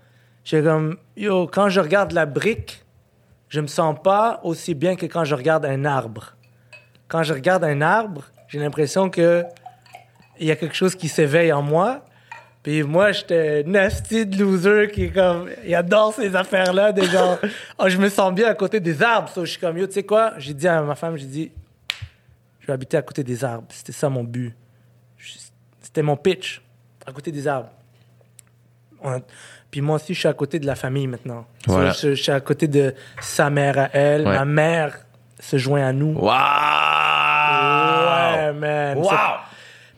[0.45, 2.85] J'ai comme, yo, quand je regarde la brique,
[3.49, 6.35] je me sens pas aussi bien que quand je regarde un arbre.
[7.09, 9.45] Quand je regarde un arbre, j'ai l'impression que
[10.39, 12.05] il y a quelque chose qui s'éveille en moi.
[12.63, 17.39] Puis moi, j'étais nasty de loser qui comme, il adore ces affaires-là, des gens.
[17.79, 19.29] oh, je me sens bien à côté des arbres.
[19.29, 20.33] So, je suis comme, yo, tu sais quoi?
[20.39, 21.53] J'ai dit à ma femme, j'ai dit,
[22.61, 23.67] je vais habiter à côté des arbres.
[23.69, 24.55] C'était ça mon but.
[25.83, 26.63] C'était mon pitch,
[27.07, 27.71] à côté des arbres.
[29.05, 29.21] On a-
[29.71, 31.47] Puis moi aussi, je suis à côté de la famille maintenant.
[31.67, 34.27] So, je, je suis à côté de sa mère à elle.
[34.27, 34.35] Ouais.
[34.35, 34.99] Ma mère
[35.41, 36.15] se joint à nous.
[36.15, 36.31] Wow!
[38.37, 38.99] Ouais, man.
[38.99, 39.11] Wow!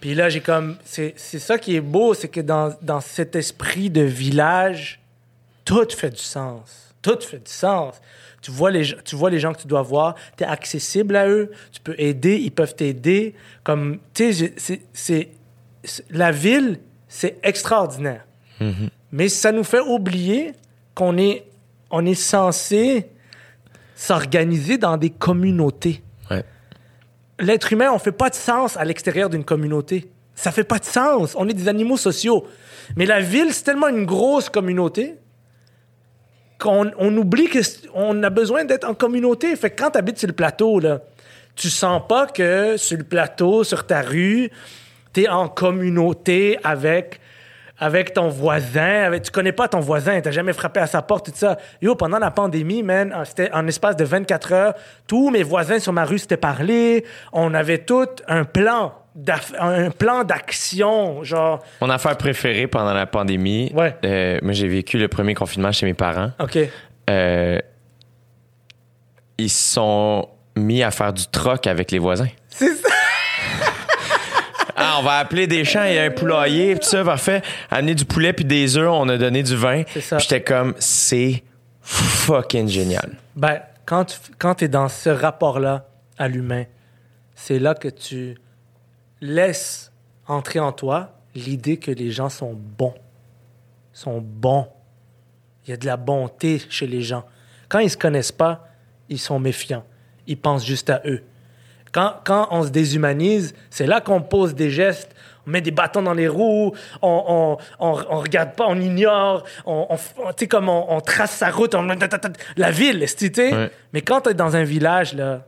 [0.01, 0.77] Puis là, j'ai comme.
[0.85, 5.01] C'est ça qui est beau, c'est que dans, dans cet esprit de village,
[5.65, 6.95] tout fait du sens.
[7.03, 8.01] Tout fait du sens.
[8.43, 11.17] Tu vois les, gens- tu vois les gens que tu dois voir, tu es accessible
[11.17, 13.35] à eux, tu peux aider, ils peuvent t'aider.
[13.65, 15.29] Comme, tu sais, c'est-
[16.11, 16.79] La ville,
[17.09, 18.25] c'est extraordinaire.
[19.13, 20.53] Mais ça nous fait oublier
[20.95, 21.45] qu'on est,
[21.91, 23.07] on est censé
[23.95, 26.45] s'organiser dans des communautés Ouais.
[27.39, 30.11] l'être humain, on fait pas de sens à l'extérieur d'une communauté.
[30.35, 31.35] Ça fait pas de sens.
[31.39, 32.47] On est des animaux sociaux.
[32.97, 35.15] Mais la ville, c'est tellement une grosse communauté
[36.59, 37.49] qu'on on oublie
[37.93, 39.55] qu'on a besoin d'être en communauté.
[39.57, 41.01] Fait que quand tu habites sur le plateau, là,
[41.55, 44.51] tu sens pas que sur le plateau, sur ta rue,
[45.13, 47.21] tu es en communauté avec
[47.79, 51.27] avec ton voisin, avec, tu connais pas ton voisin, t'as jamais frappé à sa porte,
[51.27, 51.59] tout ça.
[51.83, 54.75] Yo, pendant la pandémie, man, c'était en espace de 24 heures,
[55.07, 58.95] tous mes voisins sur ma rue s'étaient parlé, on avait tout un plan,
[59.59, 63.95] un plan d'action, genre, Mon affaire préférée pendant la pandémie, Ouais.
[64.05, 66.31] euh, moi j'ai vécu le premier confinement chez mes parents.
[66.41, 66.59] OK.
[67.11, 67.59] Euh,
[69.39, 72.29] ils sont mis à faire du troc avec les voisins.
[72.49, 72.89] C'est ça.
[74.99, 77.43] On va appeler des champs, a un poulailler, puis tout ça, parfait.
[77.71, 79.83] Amener du poulet puis des œufs, on a donné du vin.
[79.93, 80.19] C'est ça.
[80.19, 81.43] J'étais comme, c'est
[81.83, 83.17] fucking génial.
[83.35, 85.87] Ben, quand tu quand es dans ce rapport-là
[86.19, 86.65] à l'humain,
[87.35, 88.37] c'est là que tu
[89.21, 89.93] laisses
[90.27, 92.95] entrer en toi l'idée que les gens sont bons.
[93.93, 94.69] Sont bons.
[95.67, 97.25] Il y a de la bonté chez les gens.
[97.69, 98.69] Quand ils se connaissent pas,
[99.09, 99.85] ils sont méfiants.
[100.27, 101.23] Ils pensent juste à eux.
[101.97, 105.17] Quand, quand on se déshumanise, c'est là qu'on pose des gestes,
[105.47, 109.87] on met des bâtons dans les roues, on, on, on, regarde pas, on ignore, on,
[110.19, 111.75] on comme on, trace sa route,
[112.59, 113.71] la ville, tu sais?
[113.95, 115.47] Mais quand tu es dans un village, là,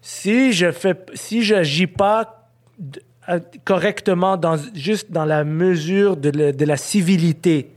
[0.00, 2.48] si je fais, si j'agis pas
[3.66, 7.72] correctement, dans, juste dans la mesure de, de la civilité,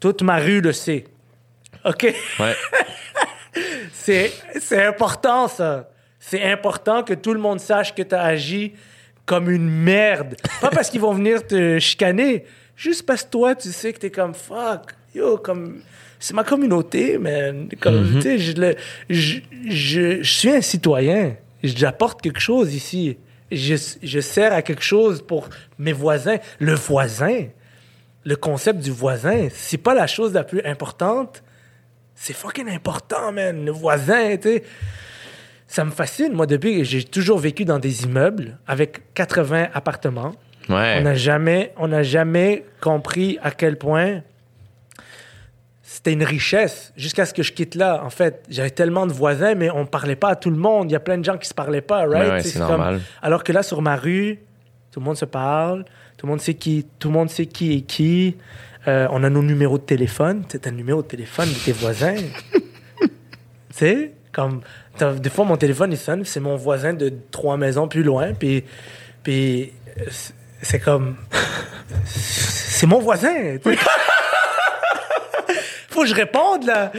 [0.00, 1.04] toute ma rue le sait.
[1.84, 2.12] OK?
[2.40, 2.56] Ouais.
[3.92, 5.88] c'est, c'est important, ça.
[6.24, 8.74] C'est important que tout le monde sache que tu as agi
[9.26, 10.36] comme une merde.
[10.60, 12.44] Pas parce qu'ils vont venir te chicaner,
[12.76, 14.94] juste parce que toi, tu sais que tu es comme fuck.
[15.16, 15.82] Yo, comme.
[16.20, 17.68] C'est ma communauté, man.
[17.80, 18.14] Comme, mhm.
[18.14, 18.74] tu sais, je,
[19.10, 19.38] je,
[19.68, 21.34] je, suis un citoyen.
[21.64, 23.18] J'apporte quelque chose ici.
[23.50, 26.38] Je, je sers à quelque chose pour mes voisins.
[26.60, 27.46] Le voisin,
[28.24, 31.42] le concept du voisin, c'est pas la chose la plus importante.
[32.14, 33.64] C'est fucking important, man.
[33.64, 34.62] Le voisin, tu sais.
[35.72, 36.34] Ça me fascine.
[36.34, 40.32] Moi, depuis, j'ai toujours vécu dans des immeubles avec 80 appartements.
[40.68, 40.96] Ouais.
[40.98, 44.20] On n'a jamais, on jamais compris à quel point
[45.82, 48.02] c'était une richesse jusqu'à ce que je quitte là.
[48.04, 50.90] En fait, j'avais tellement de voisins, mais on parlait pas à tout le monde.
[50.90, 52.32] Il y a plein de gens qui se parlaient pas, right?
[52.32, 53.00] Ouais, c'est normal.
[53.22, 54.40] Alors que là, sur ma rue,
[54.90, 55.86] tout le monde se parle.
[56.18, 58.36] Tout le monde sait qui, tout le monde sait qui est qui.
[58.88, 60.44] Euh, on a nos numéros de téléphone.
[60.48, 62.16] C'est un numéro de téléphone de tes voisins.
[63.00, 63.08] tu
[63.70, 64.60] sais, comme
[65.00, 68.64] des fois mon téléphone il sonne, c'est mon voisin de trois maisons plus loin, puis
[69.22, 69.72] puis
[70.60, 71.16] c'est comme
[72.06, 73.58] c'est mon voisin.
[75.90, 76.90] Faut que je réponde là.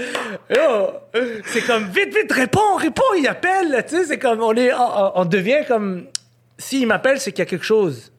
[1.45, 3.83] c'est comme vite vite réponds, réponds, il appelle.
[3.87, 6.05] Tu sais, c'est comme on est, on, on devient comme
[6.59, 8.13] s'il m'appelle, c'est qu'il y a quelque chose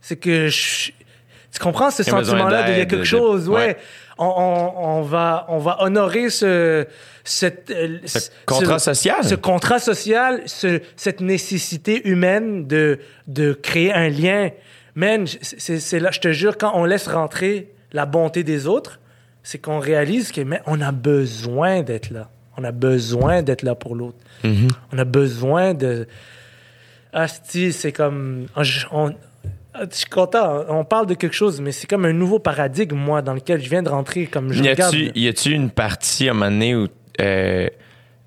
[0.00, 3.76] c'est que tu comprends ce sentiment-là de y a quelque chose, ouais.
[4.18, 6.86] On, va, on va honorer ce,
[7.28, 7.98] cette, euh,
[8.46, 9.24] contrat social?
[9.24, 14.50] Ce contrat social, cette nécessité humaine de, de créer un lien.
[14.94, 19.00] Man, c'est là, je te jure, quand on laisse rentrer la bonté des autres,
[19.42, 22.30] c'est qu'on réalise que mais on a besoin d'être là.
[22.56, 24.18] On a besoin d'être là pour l'autre.
[24.44, 24.70] Mm-hmm.
[24.92, 26.08] On a besoin de.
[27.12, 28.46] Asti, c'est comme.
[28.56, 30.64] On, je suis content.
[30.68, 33.70] On parle de quelque chose, mais c'est comme un nouveau paradigme, moi, dans lequel je
[33.70, 34.26] viens de rentrer.
[34.26, 36.88] Comme je y a-tu, y a-tu une partie à un moment donné où.
[37.20, 37.68] Euh,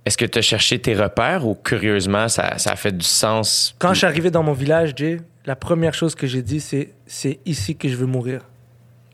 [0.05, 3.75] est-ce que tu as cherché tes repères ou curieusement, ça, ça a fait du sens?
[3.79, 6.93] Quand je suis arrivé dans mon village, Jay, la première chose que j'ai dit, c'est
[7.05, 8.41] c'est ici que je veux mourir.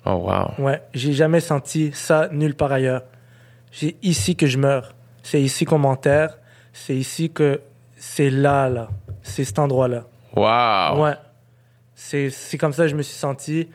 [0.06, 0.64] Oh, wow.
[0.64, 3.04] Ouais, j'ai jamais senti ça nulle part ailleurs.
[3.72, 4.96] C'est ici que je meurs.
[5.24, 6.38] C'est ici qu'on m'enterre.
[6.72, 7.62] C'est ici que.
[7.98, 8.90] C'est là, là.
[9.24, 10.06] C'est cet endroit-là.
[10.36, 11.04] Wow.
[11.04, 11.14] Ouais.
[11.96, 13.70] C'est comme ça que je me suis senti.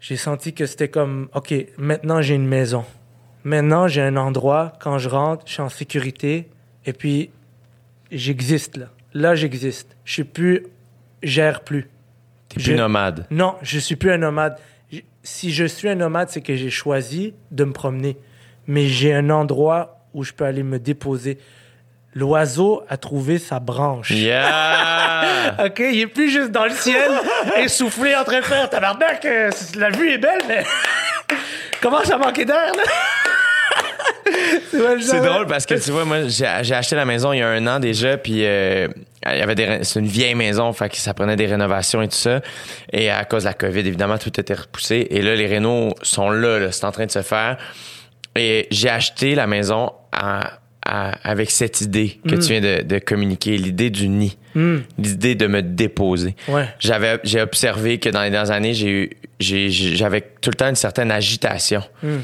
[0.00, 2.84] J'ai senti que c'était comme, OK, maintenant j'ai une maison.
[3.44, 6.48] Maintenant j'ai un endroit, quand je rentre, je suis en sécurité.
[6.84, 7.30] Et puis,
[8.10, 8.86] j'existe là.
[9.14, 9.96] Là, j'existe.
[10.04, 10.66] Je suis plus,
[11.22, 11.88] gère plus.
[12.48, 13.26] T'es plus nomade.
[13.30, 14.58] Non, je suis plus un nomade.
[15.22, 18.16] Si je suis un nomade, c'est que j'ai choisi de me promener.
[18.66, 21.38] Mais j'ai un endroit où je peux aller me déposer.
[22.14, 24.10] L'oiseau a trouvé sa branche.
[24.10, 25.56] Yeah!
[25.64, 27.10] OK, il est plus juste dans le ciel,
[27.58, 29.24] essoufflé en train de faire tabarnak.
[29.24, 30.62] Euh, la vue est belle, mais
[31.80, 32.82] comment ça manquer d'air, là?
[35.00, 37.66] C'est drôle parce que tu vois, moi, j'ai acheté la maison il y a un
[37.66, 38.88] an déjà, puis euh,
[39.26, 42.08] il y avait des, c'est une vieille maison, fait que ça prenait des rénovations et
[42.08, 42.40] tout ça.
[42.92, 45.06] Et à cause de la COVID, évidemment, tout était repoussé.
[45.10, 47.56] Et là, les rénaux sont là, là c'est en train de se faire.
[48.34, 52.40] Et j'ai acheté la maison à avec cette idée que tu mm.
[52.40, 54.78] viens de, de communiquer, l'idée du nid, mm.
[54.98, 56.34] l'idée de me déposer.
[56.48, 56.66] Ouais.
[56.80, 60.74] J'avais, j'ai observé que dans les dernières années, j'ai eu, j'avais tout le temps une
[60.74, 61.82] certaine agitation.
[62.02, 62.16] Mm.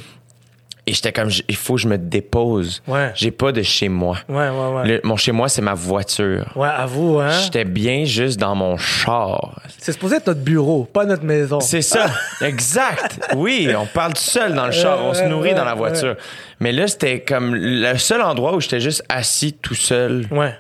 [0.88, 2.82] Et j'étais comme, il faut que je me dépose.
[2.88, 3.12] Ouais.
[3.14, 4.16] J'ai pas de chez moi.
[4.26, 5.00] Ouais, ouais, ouais.
[5.04, 6.50] mon chez moi, c'est ma voiture.
[6.56, 7.28] Ouais, à vous, hein?
[7.28, 9.60] J'étais bien juste dans mon char.
[9.76, 11.60] C'est supposé être notre bureau, pas notre maison.
[11.60, 12.06] C'est ça.
[12.40, 13.20] exact.
[13.36, 15.04] Oui, on parle seul dans le char.
[15.04, 16.16] on se nourrit dans la voiture.
[16.58, 20.26] Mais là, c'était comme le seul endroit où j'étais juste assis tout seul.
[20.30, 20.54] Ouais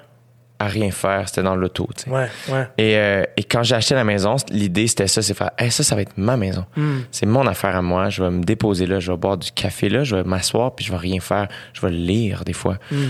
[0.58, 1.88] à rien faire, c'était dans l'auto.
[2.08, 2.68] Ouais, ouais.
[2.78, 5.84] Et, euh, et, quand j'ai acheté la maison, l'idée c'était ça, c'est faire, hey, ça,
[5.84, 6.64] ça va être ma maison.
[6.76, 7.00] Hmm.
[7.12, 8.10] C'est mon affaire à moi.
[8.10, 10.84] Je vais me déposer là, je vais boire du café là, je vais m'asseoir puis
[10.84, 11.48] je vais rien faire.
[11.72, 12.78] Je vais lire des fois.
[12.90, 13.08] Hmm.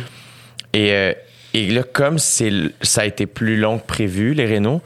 [0.74, 1.12] Et, euh,
[1.54, 2.52] et là, comme c'est,
[2.82, 4.82] ça a été plus long que prévu, les rénaux,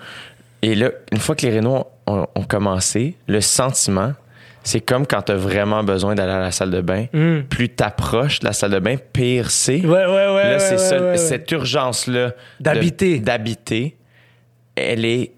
[0.62, 4.12] et là, une fois que les rénaux ont, ont commencé, le sentiment,
[4.64, 7.06] c'est comme quand tu as vraiment besoin d'aller à la salle de bain.
[7.12, 7.40] Mm.
[7.48, 9.80] Plus t'approches de la salle de bain, pire c'est.
[9.80, 10.51] Ouais, ouais, ouais.
[10.52, 12.32] Là, c'est cette urgence-là.
[12.60, 13.18] D'habiter.
[13.18, 13.97] D'habiter,
[14.76, 15.32] elle est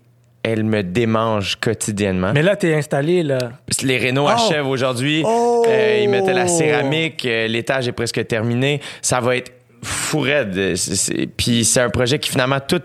[0.46, 2.32] elle me démange quotidiennement.
[2.34, 3.38] Mais là, t'es installé, là.
[3.82, 4.28] Les rénaux Oh!
[4.28, 5.22] achèvent aujourd'hui.
[5.24, 5.64] Oh!
[5.66, 7.24] Euh, ils mettaient la céramique.
[7.24, 8.82] euh, L'étage est presque terminé.
[9.00, 9.50] Ça va être
[9.82, 10.74] fou raide.
[11.38, 12.82] Puis c'est un projet qui finalement tout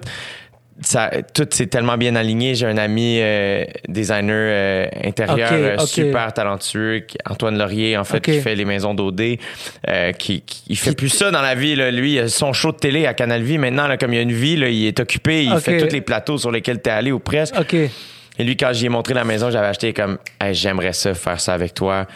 [0.81, 2.56] ça, tout s'est tellement bien aligné.
[2.56, 5.76] J'ai un ami euh, designer euh, intérieur euh,
[6.11, 9.22] super talentueux, Antoine Laurier, en fait, qui fait les maisons d'OD.
[9.88, 11.76] euh, qui, qui- il fait plus ça dans la vie.
[11.76, 11.91] Là.
[11.91, 13.57] Lui, il a son show de télé à Canal Vie.
[13.57, 15.43] Maintenant, là, comme il a une vie, là, il est occupé.
[15.43, 17.56] Il fait tous les plateaux sur lesquels tu es allé ou presque.
[18.38, 21.41] Et lui, quand j'y ai montré la maison, j'avais acheté comme Hey, j'aimerais ça, faire
[21.41, 22.07] ça avec toi.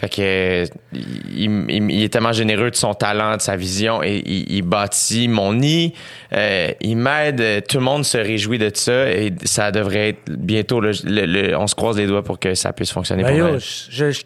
[0.00, 4.22] Fait que il, il- il est tellement généreux de son talent, de sa vision, et
[4.24, 5.92] il, il bâtit mon nid.
[6.32, 7.40] Euh, il m'aide.
[7.40, 10.80] euh, Tout le monde se réjouit de ça, et ça devrait être bientôt.
[10.80, 13.48] là, le- le- on se croise les doigts pour que ça puisse fonctionner Ben pour
[13.54, 14.22] yo, je, je-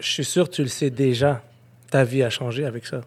[0.00, 1.42] je suis sûr que tu le sais déjà.
[1.90, 3.02] Ta vie a changé avec ça.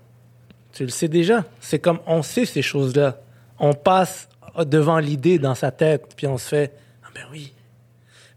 [0.73, 1.43] Tu le sais déjà.
[1.59, 3.17] C'est comme, on sait ces choses-là.
[3.59, 4.29] On passe
[4.65, 7.53] devant l'idée dans sa tête, puis on se fait, ah ben oui,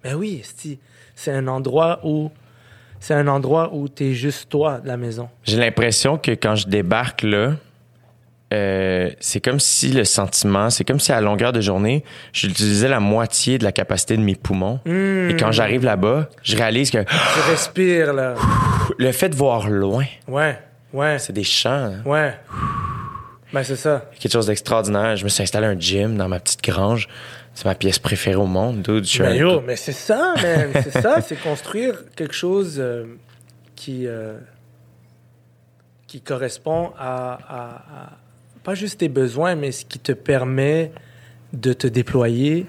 [0.02, 0.42] ben oui,
[1.14, 2.30] c'est un endroit où,
[3.05, 5.28] c'est un endroit où t'es juste toi, de la maison.
[5.43, 7.52] J'ai l'impression que quand je débarque là,
[8.55, 12.02] euh, c'est comme si le sentiment, c'est comme si à longueur de journée,
[12.32, 14.81] j'utilisais la moitié de la capacité de mes poumons.
[14.86, 18.36] Et quand j'arrive là-bas, je réalise que Tu respires, là.
[18.98, 20.59] le fait de voir loin, Ouais,
[20.94, 22.02] ouais, c'est des champs, hein.
[22.06, 22.32] ouais.
[23.52, 24.06] Ben c'est ça.
[24.18, 25.16] quelque chose d'extraordinaire.
[25.16, 27.06] Je me suis installé un gym dans ma petite grange.
[27.55, 29.05] C'est ma pièce préférée au monde, dude.
[29.05, 30.70] Suis Ben yo, mais c'est ça, man.
[30.74, 33.05] c'est ça, c'est construire quelque chose euh,
[33.76, 34.39] qui, euh,
[36.06, 38.12] qui correspond à, à- à-
[38.62, 40.90] pas juste tes besoins, mais ce qui te permet
[41.52, 42.66] de te déployer,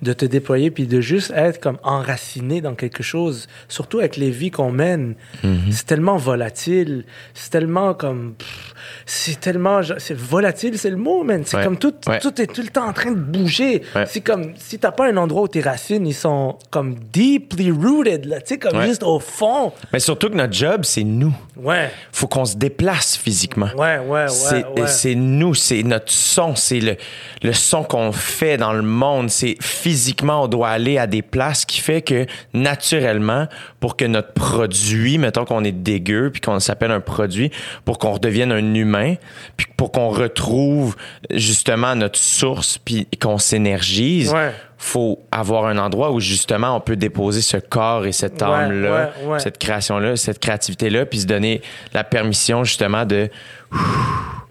[0.00, 3.46] de te déployer, puis de juste être comme enraciné dans quelque chose.
[3.68, 5.14] Surtout avec les vies qu'on mène.
[5.44, 5.70] Mhm.
[5.70, 7.04] C'est tellement volatile.
[7.34, 8.34] C'est tellement comme...
[8.34, 8.74] pff,
[9.06, 9.80] C'est tellement...
[9.98, 11.42] C'est volatile, c'est le mot, man.
[11.44, 11.64] C'est Ouais.
[11.64, 12.18] comme tout, Ouais.
[12.20, 13.82] tout est tout le temps en train de bouger.
[13.94, 14.04] Ouais.
[14.06, 14.52] C'est comme...
[14.56, 18.40] Si t'as pas un endroit où tes racines, ils sont comme deeply rooted, là.
[18.40, 19.72] Tu sais, comme juste au fond.
[19.92, 21.34] Mais surtout que notre job, c'est nous.
[21.56, 21.90] Ouais.
[22.12, 23.68] Faut qu'on se déplace physiquement.
[23.76, 24.28] Ouais, ouais, ouais.
[24.28, 24.86] c'est ouais.
[24.86, 26.96] c'est nous, c'est notre son, c'est le,
[27.42, 29.28] le son qu'on fait dans le monde.
[29.30, 32.26] C'est physiquement, on doit aller à des places qui fait que
[32.72, 33.46] naturellement,
[33.80, 37.50] pour que notre produit, mettons qu'on est dégueu, puis qu'on s'appelle un produit,
[37.84, 39.14] pour qu'on redevienne un humain,
[39.56, 40.96] puis pour qu'on retrouve
[41.30, 44.52] justement notre source, puis qu'on s'énergise, Ouais.
[44.76, 49.26] faut avoir un endroit où justement on peut déposer ce corps et cette âme-là, ouais,
[49.28, 49.38] ouais.
[49.40, 51.62] cette création-là, cette créativité-là, puis se donner
[51.92, 53.28] la permission justement de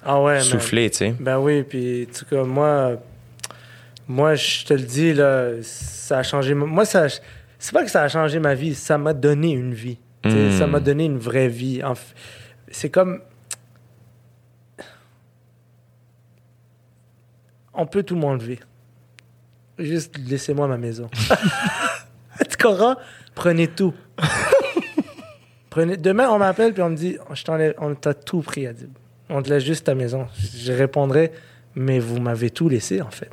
[0.05, 1.15] Ah souffler, tu sais.
[1.19, 2.93] Ben oui, puis en tout cas, moi,
[4.07, 6.53] moi, je te le dis, là, ça a changé.
[6.53, 7.07] Moi, ça,
[7.59, 9.97] c'est pas que ça a changé ma vie, ça m'a donné une vie.
[10.57, 11.81] Ça m'a donné une vraie vie.
[12.69, 13.21] C'est comme.
[17.77, 18.59] On peut tout m'enlever.
[19.79, 21.09] Juste laissez-moi ma maison.
[22.67, 22.95] comprends?
[23.35, 23.93] Prenez tout.
[25.69, 25.97] Prenez...
[25.97, 28.89] Demain, on m'appelle puis on me dit Je t'enlève, on t'a tout pris, Adib.
[29.29, 30.27] On te laisse juste ta maison.
[30.55, 31.31] Je répondrai
[31.75, 33.29] Mais vous m'avez tout laissé, en fait.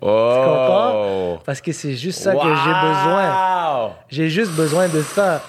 [0.00, 1.38] Oh!
[1.46, 3.92] Parce que c'est juste ça que j'ai besoin.
[4.08, 5.42] J'ai juste besoin de ça.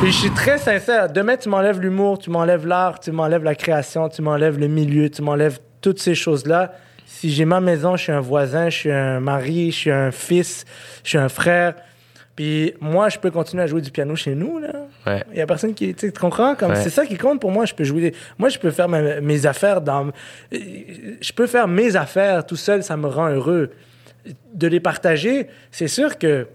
[0.00, 1.12] Puis je suis très sincère.
[1.12, 5.10] Demain, tu m'enlèves l'humour, tu m'enlèves l'art, tu m'enlèves la création, tu m'enlèves le milieu,
[5.10, 6.72] tu m'enlèves toutes ces choses-là.
[7.20, 10.12] Si j'ai ma maison, je suis un voisin, je suis un mari, je suis un
[10.12, 10.64] fils,
[11.02, 11.74] je suis un frère.
[12.36, 14.70] Puis moi, je peux continuer à jouer du piano chez nous, là.
[15.04, 15.24] Ouais.
[15.32, 16.54] Il y a personne qui, tu comprends?
[16.54, 16.76] Comme, Ouais.
[16.82, 17.64] C'est ça qui compte pour moi.
[17.64, 18.14] Je peux jouer.
[18.38, 20.12] Moi, je peux faire ma- mes affaires dans.
[20.52, 23.70] Je peux faire mes affaires tout seul, ça me rend heureux.
[24.54, 26.46] De les partager, c'est sûr que.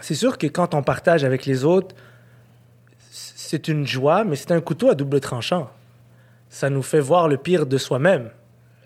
[0.00, 1.96] C'est sûr que quand on partage avec les autres,
[3.10, 5.68] c'est une joie, mais c'est un couteau à double tranchant.
[6.48, 8.30] Ça nous fait voir le pire de soi-même.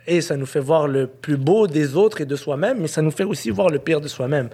[0.07, 3.03] Et ça nous fait voir le plus beau des autres et de soi-même, mais ça
[3.03, 4.51] nous fait aussi voir le pire de soi-même.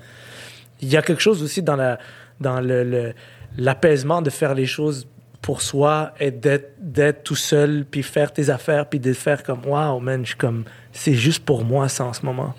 [0.80, 1.98] Il y a quelque chose aussi dans la
[2.40, 3.12] dans le,
[3.58, 5.06] l'apaisement de faire les choses
[5.42, 9.66] pour soi et d'être d'être tout seul puis faire tes affaires puis de faire comme
[9.66, 12.54] waouh man je suis comme c'est juste pour moi ça en ce moment.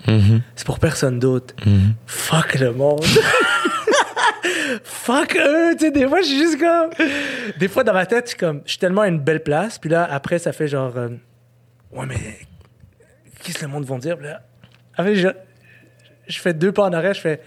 [0.54, 1.54] C'est pour personne d'autre.
[2.06, 3.04] Fuck le monde.
[4.84, 6.90] Fuck eux tu sais des fois je suis juste comme
[7.58, 9.78] des fois dans ma tête je suis comme je suis tellement à une belle place
[9.78, 11.08] puis là après ça fait genre euh,
[11.92, 12.38] ouais mais
[13.42, 14.16] qu'est-ce que le monde vont dire?
[14.20, 14.40] Là
[14.96, 15.28] après je,
[16.28, 17.40] je fais deux pas en arrière je fais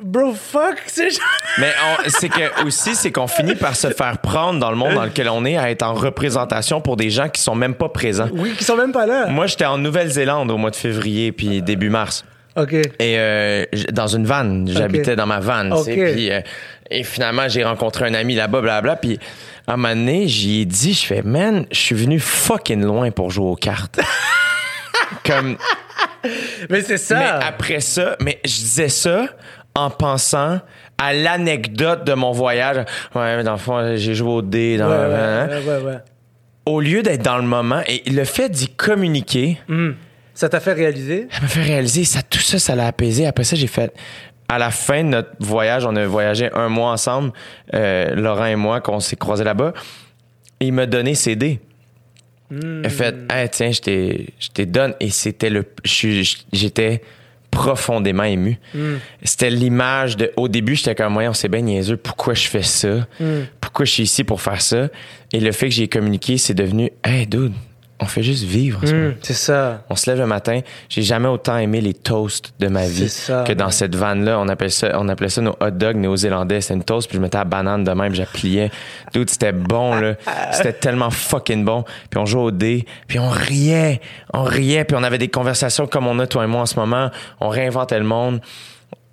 [0.00, 1.08] bro fuck c'est
[1.58, 1.72] Mais
[2.06, 5.28] c'est que aussi, c'est qu'on finit par se faire prendre dans le monde dans lequel
[5.28, 8.28] on est à être en représentation pour des gens qui sont même pas présents.
[8.32, 11.60] oui qui sont même pas là Moi, j'étais en Nouvelle-Zélande au mois de février puis
[11.60, 12.24] début mars.
[12.56, 12.84] ok Et
[13.18, 16.12] euh, dans une vanne, j'habitais dans ma vanne, tu sais, Ok.
[16.12, 16.40] puis euh,
[16.92, 19.18] et finalement j'ai rencontré un ami là-bas, blabla, puis
[19.66, 23.10] à un moment donné, j'y ai dit, je fais, man, je suis venu fucking loin
[23.10, 23.98] pour jouer aux cartes.
[25.30, 25.56] Comme
[26.70, 27.18] mais c'est ça.
[27.18, 29.26] Mais après ça, mais je disais ça
[29.74, 30.60] en pensant
[30.98, 32.76] à l'anecdote de mon voyage.
[33.14, 34.76] Ouais, mais dans le fond, j'ai joué au dé.
[34.76, 35.48] Dans Ouais, hein?
[35.66, 35.98] ouais, ouais.
[36.66, 39.92] Au lieu d'être dans le moment, et le fait d'y communiquer, Hmm.
[40.34, 41.28] Ça t'a fait réaliser?
[41.30, 43.26] ça m'a fait réaliser, ça, tout ça, ça l'a apaisé.
[43.26, 43.92] Après ça, j'ai fait.
[44.48, 47.32] À la fin de notre voyage, on a voyagé un mois ensemble,
[47.74, 49.72] euh, Laurent et moi, qu'on s'est croisés là-bas.
[50.60, 51.60] Et il m'a donné ses dés.
[52.50, 54.94] Il a fait, hey, tiens, je t'ai- donne.
[55.00, 55.64] Et c'était le.
[55.84, 57.02] J'étais
[57.50, 58.58] profondément ému.
[59.22, 60.32] C'était l'image de.
[60.36, 61.96] Au début, j'étais comme, on s'est bien niaiseux.
[61.96, 63.06] Pourquoi je fais ça?
[63.60, 64.88] Pourquoi je suis ici pour faire ça?
[65.32, 67.52] Et le fait que j'ai communiqué, c'est devenu, hey, dude,
[68.00, 68.80] on fait juste vivre.
[68.84, 69.82] Hmm, c'est ça.
[69.90, 70.60] On se lève le matin.
[70.88, 74.38] J'ai jamais autant aimé les toasts de ma vie C'est ça, que dans cette vanne-là.
[74.38, 76.62] On appelait ça, on appelait ça nos hot dogs néo-zélandais.
[76.62, 78.70] C'était une toast, puis je mettais la banane de même, j'appliais.
[79.12, 80.14] Dude, c'était bon, là.
[80.52, 81.84] C'était tellement fucking bon.
[82.08, 84.00] Puis on jouait au dé, puis on riait.
[84.32, 86.78] On riait, puis on avait des conversations comme on a, toi et moi, en ce
[86.78, 87.10] moment.
[87.40, 88.40] On réinventait le monde.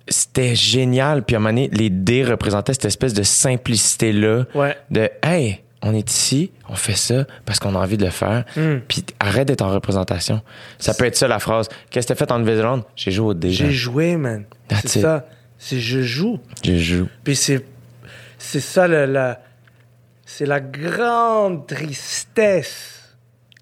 [0.08, 1.22] C'était génial.
[1.22, 4.44] Puis à un moment donné, les dés représentaient cette espèce de simplicité-là.
[4.54, 4.76] Ouais.
[4.90, 8.44] De, hey, on est ici, on fait ça parce qu'on a envie de le faire.
[8.56, 8.78] Hmm.
[8.88, 10.42] Puis arrête d'être en représentation.
[10.78, 11.68] Ça peut être ça la phrase.
[11.90, 12.84] Qu'est-ce que t'as fait en Nouvelle-Zélande?
[12.96, 13.50] J'ai joué au dé.
[13.50, 14.44] J'ai joué, man.
[14.84, 15.26] C'est ça.
[15.58, 16.40] C'est je joue.
[16.64, 17.08] Je joue.
[17.24, 17.64] Puis c'est
[18.38, 19.40] c'est ça le- la
[20.24, 23.16] c'est la grande tristesse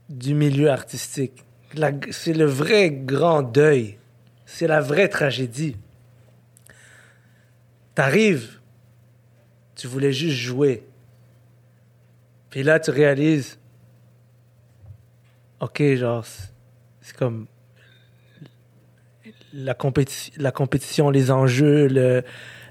[0.08, 1.44] du milieu artistique.
[1.74, 3.98] La- C'est le vrai grand deuil.
[4.46, 5.76] C'est la vraie tragédie.
[7.94, 8.58] T'arrives,
[9.74, 10.84] tu voulais juste jouer.
[12.56, 13.58] Puis là, tu réalises,
[15.60, 17.46] ok, genre, c'est- comme
[19.52, 22.22] la, compéti- la compétition, les enjeux, le,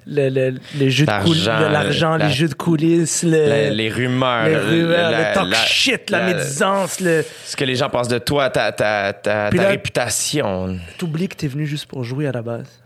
[0.07, 3.89] le, le- les jeux de coulisses, L'argent, l'argent, la- les jeux de coulisses, le, les
[3.91, 4.45] rumeurs.
[4.45, 7.23] les le- rumeurs, la- le talk la- shit, la, médisance, le...
[7.45, 10.79] Ce que les gens pensent de toi, ta, ta, ta, ta là- réputation.
[10.97, 12.81] T'oublies que t'es venu juste pour jouer à la base.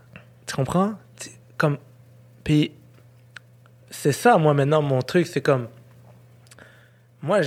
[0.45, 0.95] Tu comprends?
[1.55, 1.77] Comme...
[2.43, 2.73] Puis
[3.89, 5.69] c'est ça, moi, maintenant, mon truc, c'est comme...
[7.21, 7.41] Moi,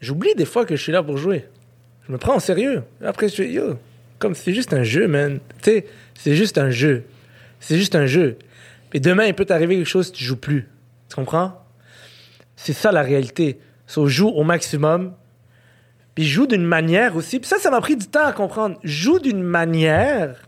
[0.00, 1.46] j'oublie des fois que je suis là pour jouer.
[2.06, 2.84] Je me prends au sérieux.
[3.04, 3.78] Après, je yo,
[4.18, 5.40] comme c'est juste un jeu, man.
[5.62, 7.04] Tu sais, c'est juste un jeu.
[7.60, 8.38] C'est juste un jeu.
[8.92, 10.68] Et demain, il peut t'arriver quelque chose, tu joues plus.
[11.08, 11.62] Tu comprends?
[12.54, 13.58] C'est ça la réalité.
[13.86, 15.14] So, joue au maximum.
[16.14, 17.38] Puis joue d'une manière aussi.
[17.40, 18.78] Puis ça, ça m'a pris du temps à comprendre.
[18.82, 20.46] Joue d'une manière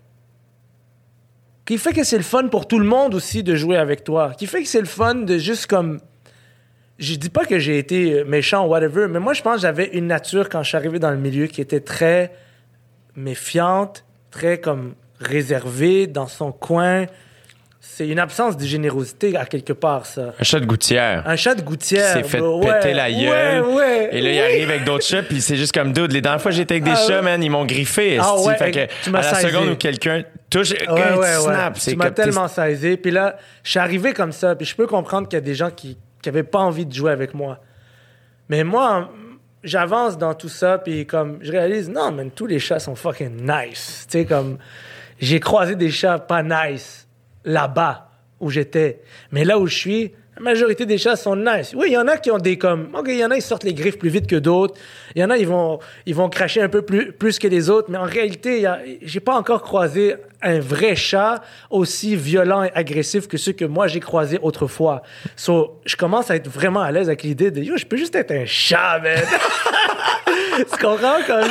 [1.66, 4.32] qui fait que c'est le fun pour tout le monde aussi de jouer avec toi.
[4.38, 6.00] Qui fait que c'est le fun de juste comme.
[6.98, 9.86] Je dis pas que j'ai été méchant ou whatever, mais moi, je pense que j'avais
[9.92, 12.32] une nature quand je suis arrivé dans le milieu qui était très
[13.14, 17.06] méfiante, très comme réservée dans son coin.
[17.80, 20.34] C'est une absence de générosité à quelque part, ça.
[20.38, 21.22] Un chat de gouttière.
[21.26, 22.12] Un chat de gouttière.
[22.12, 23.64] s'est fait péter ouais, la gueule.
[23.64, 24.08] Ouais, ouais.
[24.12, 26.12] Et là, il arrive avec d'autres chats, puis c'est juste comme dude.
[26.12, 28.18] Les dernières fois j'étais avec des Ah, chats, man, ils m'ont griffé.
[28.20, 29.52] Ah, fait que, tu m'as à la saisi.
[29.52, 32.96] seconde où quelqu'un touche, un snap, c'est Tu m'as tellement saisi.
[32.96, 34.56] Puis là, je suis arrivé comme ça.
[34.56, 35.96] Puis je peux comprendre qu'il y a des gens qui
[36.26, 37.60] n'avaient pas envie de jouer avec moi.
[38.48, 39.10] Mais moi,
[39.62, 40.78] j'avance dans tout ça.
[40.78, 44.06] Puis comme, je réalise, non, man, tous les chats sont fucking nice.
[44.10, 44.58] Tu sais, comme,
[45.20, 47.08] j'ai croisé des chats pas nice
[47.44, 49.02] là-bas où j'étais.
[49.32, 51.74] Mais là où je suis, la majorité des chats sont nice.
[51.74, 53.42] Oui, il y en a qui ont des comme, ok, il y en a ils
[53.42, 54.74] sortent les griffes plus vite que d'autres.
[55.16, 57.70] Il y en a ils vont, ils vont cracher un peu plus, plus que les
[57.70, 57.90] autres.
[57.90, 58.64] Mais en réalité,
[59.02, 63.88] j'ai pas encore croisé un vrai chat aussi violent et agressif que ceux que moi
[63.88, 65.02] j'ai croisés autrefois.
[65.34, 68.14] So, je commence à être vraiment à l'aise avec l'idée de yo, je peux juste
[68.14, 69.18] être un chat, man.
[70.56, 71.18] tu comprends?
[71.26, 71.50] Comme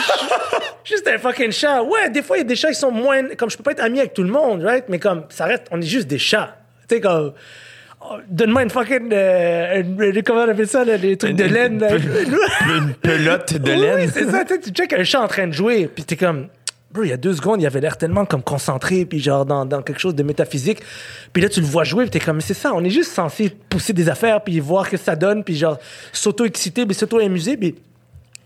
[0.85, 1.83] juste un fucking chat.
[1.83, 3.71] Ouais, des fois il y a des chats qui sont moins comme je peux pas
[3.71, 4.85] être ami avec tout le monde, right?
[4.87, 6.55] Mais comme ça reste, on est juste des chats.
[6.87, 7.33] Tu sais comme
[8.29, 9.09] Donne-moi une fucking.
[9.11, 11.79] euh, une- comment on appelle ça, là, les trucs de laine?
[11.79, 11.89] là.
[11.95, 14.09] Une pelote de Oui, laine.
[14.13, 14.43] c'est ça.
[14.45, 16.47] Tu sais, tu check un chat en train de jouer, puis t'es comme.
[16.91, 19.65] Bro, il y a deux secondes, il avait l'air tellement comme concentré, puis genre dans,
[19.65, 20.79] dans quelque chose de métaphysique.
[21.33, 23.49] Puis là, tu le vois jouer, puis t'es comme, c'est ça, on est juste censé
[23.69, 25.77] pousser des affaires, puis voir ce que ça donne, puis genre
[26.13, 27.75] s'auto-exciter, puis s'auto-amuser, puis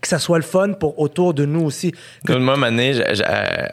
[0.02, 1.92] que ça soit le fun pour autour de nous aussi.
[2.26, 2.92] Que- moi, Mané,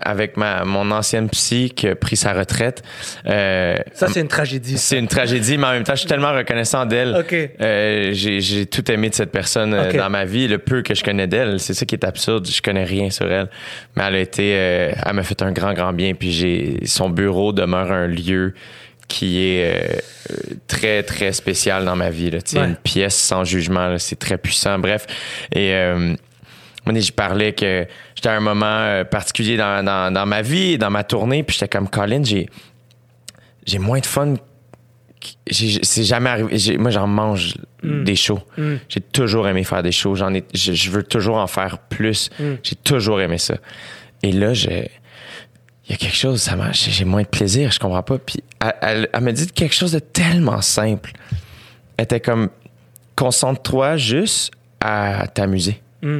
[0.01, 2.83] avec ma, mon ancienne psy qui a pris sa retraite,
[3.25, 4.77] euh, ça, c'est une tragédie.
[4.77, 7.15] c'est une tragédie, mais en même temps, je suis tellement reconnaissant d'elle.
[7.19, 7.33] OK.
[7.33, 10.93] Euh, j'ai, j'ai tout aimé de cette personne euh, dans ma vie, le peu que
[10.93, 11.59] je connais d'elle.
[11.59, 12.47] C'est ça qui est absurde.
[12.47, 13.49] Je connais rien sur elle.
[13.97, 16.13] Mais elle a été, euh, elle m'a fait un grand, grand bien.
[16.13, 18.53] Puis j'ai, son bureau demeure un lieu
[19.09, 19.97] qui est euh,
[20.67, 22.31] très, très spécial dans ma vie.
[22.31, 22.37] Là.
[22.53, 22.63] Ouais.
[22.63, 24.79] Une pièce sans jugement, c'est très puissant.
[24.79, 25.05] Bref.
[25.51, 26.15] Et euh,
[26.85, 30.77] moi, j'y parlais que j'étais à un moment euh, particulier dans, dans, dans ma vie,
[30.77, 32.47] dans ma tournée, puis j'étais comme Colin, j'ai
[33.65, 34.35] j'ai moins de fun.
[35.51, 36.77] C'est jamais arrivé.
[36.77, 38.39] Moi, j'en mange des shows.
[38.87, 40.15] J'ai toujours aimé faire des shows.
[40.15, 42.29] J'en ai, je, je veux toujours en faire plus.
[42.63, 43.55] J'ai toujours aimé ça.
[44.23, 44.89] Et là, j'ai
[45.89, 48.19] il y a quelque chose, ça m'a, j'ai moins de plaisir, je comprends pas.
[48.19, 48.43] Puis
[48.81, 51.11] elle, elle, m'a dit quelque chose de tellement simple.
[51.97, 52.49] Elle était comme,
[53.15, 55.81] concentre-toi juste à t'amuser.
[56.03, 56.19] Mm.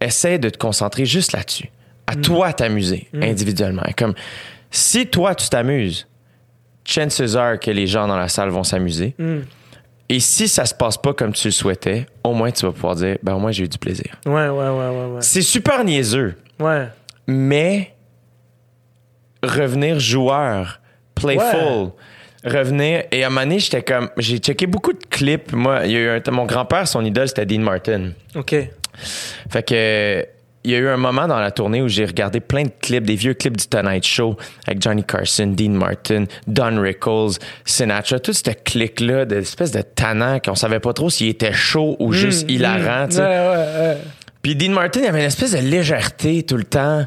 [0.00, 1.70] Essaie de te concentrer juste là-dessus.
[2.08, 3.84] À toi t'amuser individuellement.
[3.96, 4.14] Comme,
[4.72, 6.08] si toi tu t'amuses,
[6.84, 9.14] chances are que les gens dans la salle vont s'amuser.
[9.18, 9.38] Mm.
[10.08, 12.96] Et si ça se passe pas comme tu le souhaitais, au moins tu vas pouvoir
[12.96, 14.16] dire, ben au moins j'ai eu du plaisir.
[14.26, 15.20] Ouais, ouais, ouais, ouais, ouais.
[15.20, 16.88] C'est super niaiseux, Ouais.
[17.28, 17.91] mais
[19.42, 20.80] revenir joueur,
[21.14, 21.90] playful,
[22.44, 23.04] revenir.
[23.12, 25.52] Et à un moment donné, j'étais comme, j'ai checké beaucoup de clips.
[25.52, 28.10] Moi, il y a eu un- mon grand-père, son idole, c'était Dean Martin.
[28.34, 28.54] OK.
[29.50, 30.26] Fait que
[30.64, 33.02] il y a eu un moment dans la tournée où j'ai regardé plein de clips,
[33.02, 37.32] des vieux clips du Tonight Show avec Johnny Carson, Dean Martin, Don Rickles,
[37.64, 42.12] Sinatra, tout ce clic-là d'espèce de tannant qu'on savait pas trop s'il était chaud ou
[42.12, 43.08] juste hilarant.
[43.08, 43.22] tu sais.
[43.22, 43.96] Ouais, ouais, ouais.
[44.40, 47.06] Puis Dean Martin, il avait une espèce de légèreté tout le temps.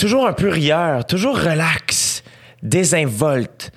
[0.00, 2.22] Toujours un peu rieur, toujours relax,
[2.62, 3.70] désinvolte.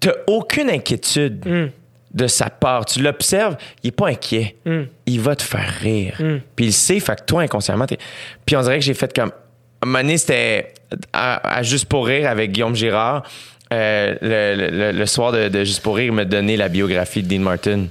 [0.00, 1.70] T'as aucune inquiétude Mm.
[2.14, 2.84] de sa part.
[2.86, 4.56] Tu l'observes, il est pas inquiet.
[4.66, 4.80] Mm.
[5.06, 6.16] Il va te faire rire.
[6.18, 6.38] Mm.
[6.56, 7.98] Puis il sait, fait que toi, inconsciemment, t'es...
[8.44, 9.30] Puis on dirait que j'ai fait comme...
[9.84, 10.74] Donné, c'était
[11.12, 13.22] à, à Juste pour rire avec Guillaume Girard.
[13.72, 17.22] Euh, le, le- le soir de, de Juste pour rire, il m'a donné la biographie
[17.22, 17.86] de Dean Martin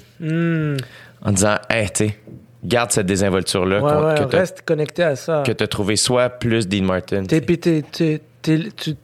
[1.24, 2.18] en disant, hey, tu sais,
[2.64, 5.43] garde cette désinvolture-là Ouais, que reste connecté à ça.
[5.45, 7.23] que tu as trouvé soit plus Dean Martin.
[7.23, 8.95] T'es, puis t'es- t'es- t'es- tu-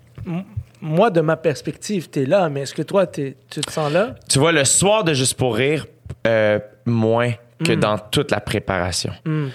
[0.81, 4.15] moi, de ma perspective, t'es là, mais est-ce que toi, tu te sens là?
[4.29, 5.85] Tu vois, le soir de Juste pour rire,
[6.27, 7.31] euh, moins
[7.65, 7.79] que Mm.
[7.79, 9.11] dans toute la préparation.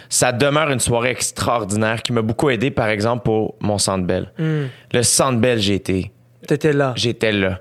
[0.09, 4.33] Ça demeure une soirée extraordinaire qui m'a beaucoup aidé, par exemple, pour mon Centre Bell.
[4.39, 4.63] Mm.
[4.93, 6.11] Le Centre Bell, j'ai été,
[6.49, 6.93] T'étais là.
[6.97, 7.61] j'étais là.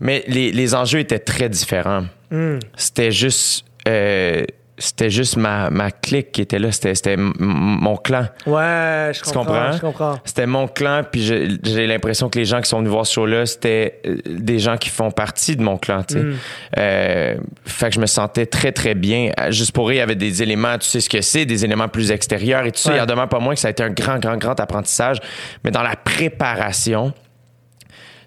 [0.00, 2.04] Mais les, les enjeux étaient très différents.
[2.32, 2.58] Mm.
[2.76, 3.64] C'était juste...
[3.86, 4.44] euh,
[4.78, 6.70] c'était juste ma, ma clique qui était là.
[6.70, 8.26] C'était, mon clan.
[8.46, 9.44] Ouais, je Tu comprends?
[9.44, 9.72] comprends?
[9.72, 10.20] Je comprends.
[10.24, 13.46] C'était mon clan, puis j'ai l'impression que les gens qui sont venus voir ce show-là,
[13.46, 16.20] c'était euh, des gens qui font partie de mon clan, tu sais.
[16.20, 16.34] Mm.
[16.78, 19.30] Euh, fait que je me sentais très, très bien.
[19.40, 21.64] Euh, Juste pour rire, il y avait des éléments, tu sais ce que c'est, des
[21.64, 22.90] éléments plus extérieurs et tout ça.
[22.90, 22.96] Ouais.
[22.96, 25.18] Il y en demeure pas moins que ça a été un grand, grand, grand apprentissage.
[25.64, 27.14] Mais dans la préparation,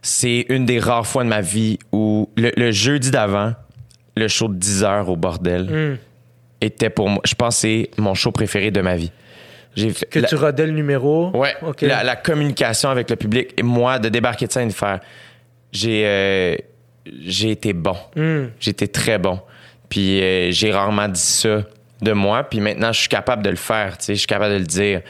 [0.01, 3.53] c'est une des rares fois de ma vie où le, le jeudi d'avant,
[4.15, 5.97] le show de 10 heures au bordel Mm.
[6.61, 9.11] Était pour moi, je pense c'est mon show préféré de ma vie.
[9.75, 11.31] J'ai fait- Que la- tu rodais le numéro?
[11.38, 14.75] Ouais, la, la communication avec le public et moi de débarquer de scène et de
[14.77, 14.99] faire
[15.71, 16.55] j'ai euh,
[17.25, 17.95] j'ai été bon.
[18.15, 18.45] Mm.
[18.59, 19.39] J'ai été très bon.
[19.88, 21.63] Puis euh, j'ai rarement dit ça
[22.01, 24.53] de moi, puis maintenant je suis capable de le faire, tu sais, je suis capable
[24.53, 25.01] de le dire.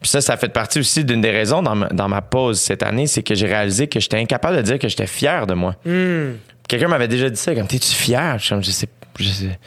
[0.00, 2.82] Puis ça ça fait partie aussi d'une des raisons dans ma, dans ma pause cette
[2.82, 5.76] année, c'est que j'ai réalisé que j'étais incapable de dire que j'étais fier de moi.
[5.84, 6.32] Mm.
[6.68, 8.88] Quelqu'un m'avait déjà dit ça comme t'es-tu fier Je suis comme, je sais
[9.18, 9.58] je sais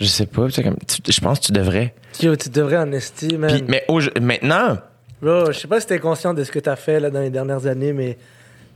[0.00, 1.94] je sais pas, comme, tu- je pense que tu devrais.
[2.20, 3.50] Yo, tu devrais en estimer, man.
[3.50, 4.78] Puis, mais au- maintenant,
[5.22, 7.30] Bro, je sais pas si t'es conscient de ce que t'as fait là, dans les
[7.30, 8.18] dernières années, mais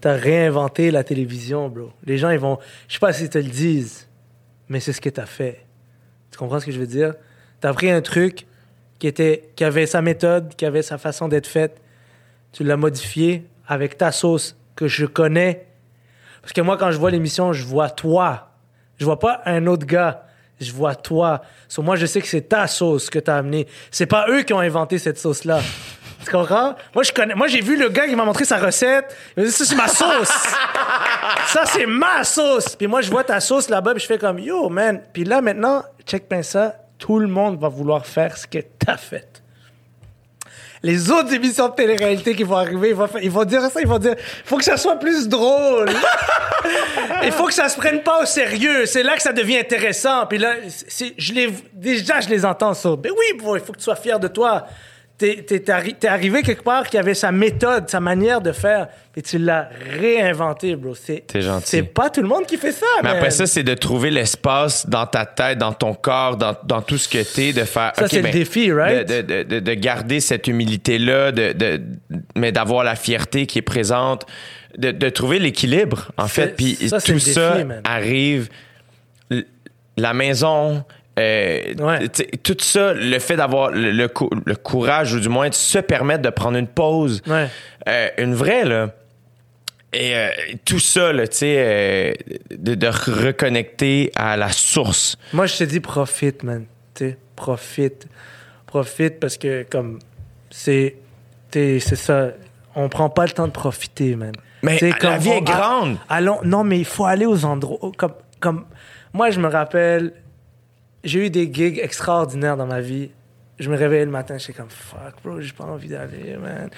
[0.01, 1.91] t'as réinventé la télévision, bro.
[2.07, 2.59] Les gens, ils vont.
[2.89, 4.09] Je sais pas s'ils te le disent,
[4.71, 5.67] mais c'est ce que t'as fait.
[6.31, 7.13] Tu comprends ce que je veux dire?
[7.61, 8.47] T'as pris un truc
[8.99, 11.79] qui, était, qui avait sa méthode, qui avait sa façon d'être faite.
[12.53, 15.67] Tu l'as modifié avec ta sauce que je connais.
[16.41, 18.49] Parce que moi, quand je vois l'émission, je vois toi.
[18.99, 20.25] Je vois pas un autre gars.
[20.61, 21.43] Je vois toi.
[21.69, 23.67] So, moi, je sais que c'est ta sauce que t'as amené.
[23.91, 25.61] C'est pas eux qui ont inventé cette sauce-là.
[26.25, 26.75] Tu comprends?
[26.95, 27.35] Moi, je connais.
[27.35, 29.17] Moi, j'ai vu le gars qui m'a montré sa recette.
[29.37, 30.29] Il m'a dit, ça, c'est ma sauce.
[31.47, 32.77] ça, c'est ma sauce.
[32.77, 35.01] Puis moi, je vois ta sauce là-bas, puis je fais comme, yo, man.
[35.13, 36.75] Puis là, maintenant, check bien ça.
[36.99, 39.43] Tout le monde va vouloir faire ce que t'as fait.
[40.83, 43.87] Les autres émissions de télé-réalité qui vont arriver, ils vont, ils vont dire ça, ils
[43.87, 45.91] vont dire, faut que ça soit plus drôle.
[47.23, 48.87] Il faut que ça se prenne pas au sérieux.
[48.87, 50.27] C'est là que ça devient intéressant.
[50.27, 52.97] Puis là, c'est, je les, déjà, je les entends ça.
[52.97, 54.67] Ben oui, il faut que tu sois fier de toi.
[55.21, 58.53] T'es, t'es, t'es arri- t'es arrivé quelque part qui avait sa méthode, sa manière de
[58.53, 59.69] faire, et tu l'as
[59.99, 60.95] réinventé, bro.
[60.95, 61.67] C'est, T'es gentil.
[61.67, 63.17] C'est pas tout le monde qui fait ça, Mais man.
[63.19, 66.97] après ça, c'est de trouver l'espace dans ta tête, dans ton corps, dans, dans tout
[66.97, 67.93] ce que t'es, de faire.
[67.97, 69.07] Ça, OK, c'est le ben, défi, right?
[69.07, 71.83] De, de- de- de garder cette humilité-là, de, de-
[72.35, 74.25] mais d'avoir la fierté qui est présente,
[74.79, 76.57] de, de trouver l'équilibre, en C'est- fait.
[76.57, 77.83] Puis ça, c'est tout le défi, ça man.
[77.85, 78.49] arrive.
[79.31, 79.45] L-
[79.99, 80.83] La maison.
[81.21, 82.09] Euh, Ouais.
[82.43, 85.79] tout ça, le fait d'avoir le, le cou- le courage, ou du moins de se
[85.79, 87.47] permettre de prendre une pause, Ouais.
[87.89, 88.91] euh, une vraie, là.
[89.93, 90.29] Et euh,
[90.65, 92.17] tout ça, là, tu sais,
[92.51, 95.17] de, de reconnecter à la source.
[95.33, 96.65] Moi, je te dis profite, man.
[96.95, 98.07] Tu profite.
[98.67, 99.99] Profite parce que, comme,
[100.51, 100.95] c'est.
[101.81, 102.29] ça.
[102.77, 104.33] On prend pas le temps de profiter, man.
[104.63, 105.97] Mais la vie est grande.
[106.09, 107.91] allons, non, mais il faut aller aux endroits.
[107.97, 108.65] Comme, comme,
[109.13, 110.13] moi, je me rappelle,
[111.05, 113.11] j'ai eu des gigs extraordinaires dans ma vie.
[113.61, 116.71] Je me réveillais le matin, j'étais comme fuck, bro, j'ai pas envie d'aller, man.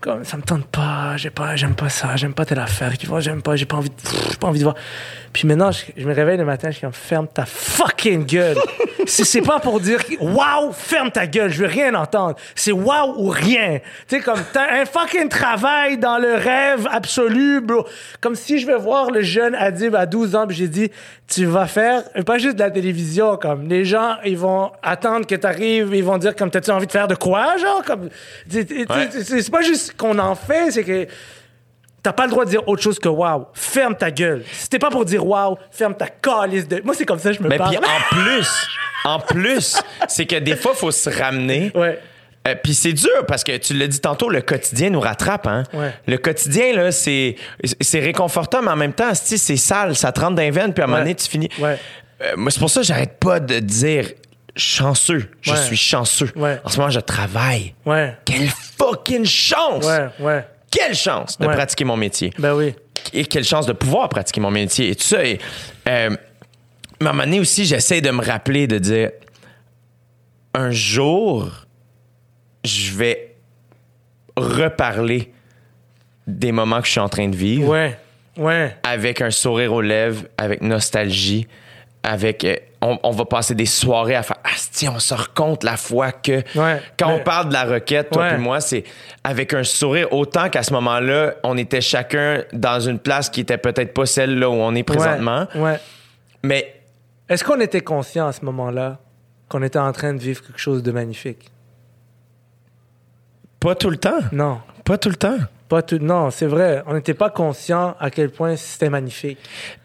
[0.00, 3.06] Comme ça me tente pas, j'ai pas, j'aime pas ça, j'aime pas telle affaire, tu
[3.06, 3.94] vois, j'aime pas, j'ai pas envie, de,
[4.30, 4.74] j'ai pas envie de voir.
[5.32, 8.56] Puis maintenant, je, je me réveille le matin, je suis comme ferme ta fucking gueule.
[9.06, 12.36] c'est, c'est pas pour dire waouh, ferme ta gueule, je veux rien entendre.
[12.54, 13.80] C'est waouh ou rien.
[14.08, 17.86] Tu sais, comme t'as un fucking travail dans le rêve absolu, bro.
[18.20, 20.90] Comme si je vais voir le jeune Adib à 12 ans, puis j'ai dit,
[21.26, 25.34] tu vas faire, pas juste de la télévision, comme les gens, ils vont attendre que
[25.34, 28.08] t'arrives, ils vont dire comme t'as-tu envie de faire de quoi, genre, comme,
[28.48, 31.06] c'est, pas juste qu'on en fait, c'est que
[32.04, 33.46] T'as pas le droit de dire autre chose que wow.
[33.54, 34.44] Ferme ta gueule.
[34.52, 36.82] Si t'es pas pour dire wow, ferme ta calice de.
[36.84, 37.78] Moi, c'est comme ça que je me Mais parle.
[37.78, 38.68] puis en plus,
[39.06, 41.72] en plus, c'est que des fois, il faut se ramener.
[41.74, 41.98] Ouais.
[42.46, 45.46] Euh, puis c'est dur parce que tu l'as dit tantôt, le quotidien nous rattrape.
[45.46, 45.62] Hein?
[45.72, 45.94] Ouais.
[46.06, 47.36] Le quotidien, là, c'est,
[47.80, 50.74] c'est réconfortant, mais en même temps, c'est c'est sale, ça te rentre dans les veines,
[50.74, 51.48] puis à un moment donné, tu finis.
[51.58, 51.78] Ouais.
[52.20, 54.10] Euh, moi, c'est pour ça que j'arrête pas de dire
[54.56, 55.30] chanceux.
[55.40, 55.56] Je Ouais.
[55.58, 56.30] suis chanceux.
[56.36, 56.60] Ouais.
[56.64, 57.74] En ce moment, je travaille.
[57.84, 58.16] Ouais.
[58.24, 59.84] Quelle fucking chance!
[59.84, 60.08] Ouais.
[60.20, 60.46] Ouais.
[60.70, 62.74] Quelle chance de pratiquer mon métier Ben oui.
[63.12, 65.24] et quelle chance de pouvoir pratiquer mon métier et tout ça.
[65.24, 65.38] Et,
[65.88, 66.10] euh,
[67.00, 69.10] mais à un moment donné aussi, j'essaie de me rappeler de dire
[70.52, 71.66] un jour,
[72.64, 73.36] je vais
[74.36, 75.32] reparler
[76.26, 77.98] des moments que je suis en train de vivre Ouais.
[78.36, 78.74] Ouais.
[78.82, 81.46] avec un sourire aux lèvres, avec nostalgie,
[82.02, 82.44] avec.
[82.86, 86.42] On, on va passer des soirées à faire Asti, on se raconte la fois que.
[86.58, 88.34] Ouais, Quand mais- on parle de la requête, toi Ouais.
[88.34, 88.84] et moi, c'est
[89.24, 93.58] avec un sourire, autant qu'à ce moment-là, on était chacun dans une place qui était
[93.58, 95.46] peut-être pas celle là où on est présentement.
[95.54, 95.78] Ouais.
[96.42, 96.74] Mais
[97.28, 98.98] Est-ce qu'on était conscient à ce moment-là
[99.48, 101.50] qu'on était en train de vivre quelque chose de magnifique?
[103.60, 104.18] pas tout le temps.
[104.32, 104.60] Non.
[104.84, 105.38] Pas tout le temps.
[105.68, 105.98] Pas tout.
[106.00, 106.82] Non, c'est vrai.
[106.86, 109.38] On n'était pas conscient à quel point c'était magnifique.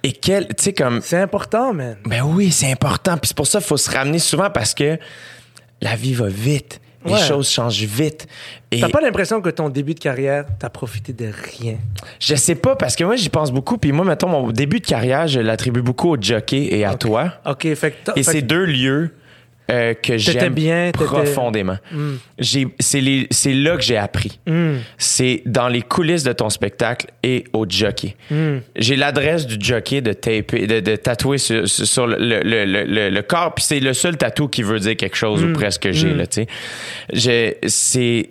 [0.04, 0.48] Et quel.
[0.50, 1.02] Tu sais, comme.
[1.02, 1.98] C'est important, man.
[2.06, 3.18] Ben oui, c'est important.
[3.18, 4.98] Puis c'est pour ça qu'il faut se ramener souvent parce que
[5.82, 6.82] la vie va vite.
[7.06, 7.20] Les Ouais.
[7.20, 8.28] choses changent vite.
[8.72, 11.78] Et T'as pas l'impression que ton début de carrière, t'as profité de rien?
[12.20, 13.78] je sais pas, parce que moi, j'y pense beaucoup.
[13.78, 17.36] Puis moi, mettons, mon début de carrière, je l'attribue beaucoup au jockey et à toi.
[17.46, 18.20] OK, fait que...
[18.20, 19.16] Et fait que- deux lieux
[19.70, 21.78] euh, que j'aime bien, profondément.
[22.38, 24.40] J'ai- C'est là que j'ai appris.
[24.48, 24.78] Hmm.
[24.98, 28.16] C'est dans les coulisses de ton spectacle et au jockey.
[28.32, 28.58] Hmm.
[28.76, 33.22] J'ai l'adresse du jockey de, taper, de, de tatouer sur, le, le- le- le- le
[33.22, 35.52] corps, puis c'est le seul tatou qui veut dire quelque chose Hmm.
[35.52, 36.26] ou presque que j'ai, là,
[37.68, 38.30] C'est...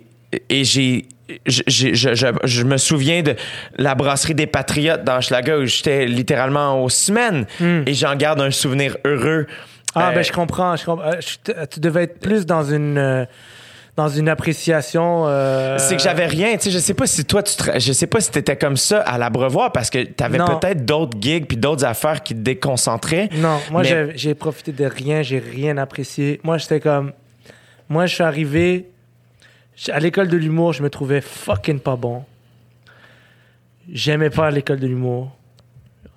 [0.49, 1.05] Et j'ai...
[1.45, 3.35] Je, je- je- je- je me souviens de
[3.77, 7.45] la brasserie des Patriotes dans Schlager où j'étais littéralement aux semaines
[7.85, 9.45] et j'en garde un souvenir heureux.
[9.95, 10.75] Ah, Euh, ben je comprends.
[10.75, 11.05] Je comprends.
[11.07, 13.25] Euh, je te- tu devais être plus dans une, euh,
[13.95, 15.23] dans une appréciation.
[15.27, 17.91] euh, C'est que j'avais rien, tu sais, je sais pas si toi tu te- je
[17.91, 21.57] sais pas si t'étais comme ça à l'abreuvoir parce que t'avais peut-être d'autres gigs puis
[21.57, 23.29] d'autres affaires qui te déconcentraient.
[23.33, 25.21] Non, moi, Mais- j'ai- profité de rien.
[25.21, 26.39] J'ai rien apprécié.
[26.43, 27.11] Moi, j'étais comme.
[27.89, 28.87] Moi, je suis arrivé.
[29.91, 32.23] À l'école de l'humour, je me trouvais fucking pas bon.
[33.91, 35.31] J'aimais pas l'école de l'humour.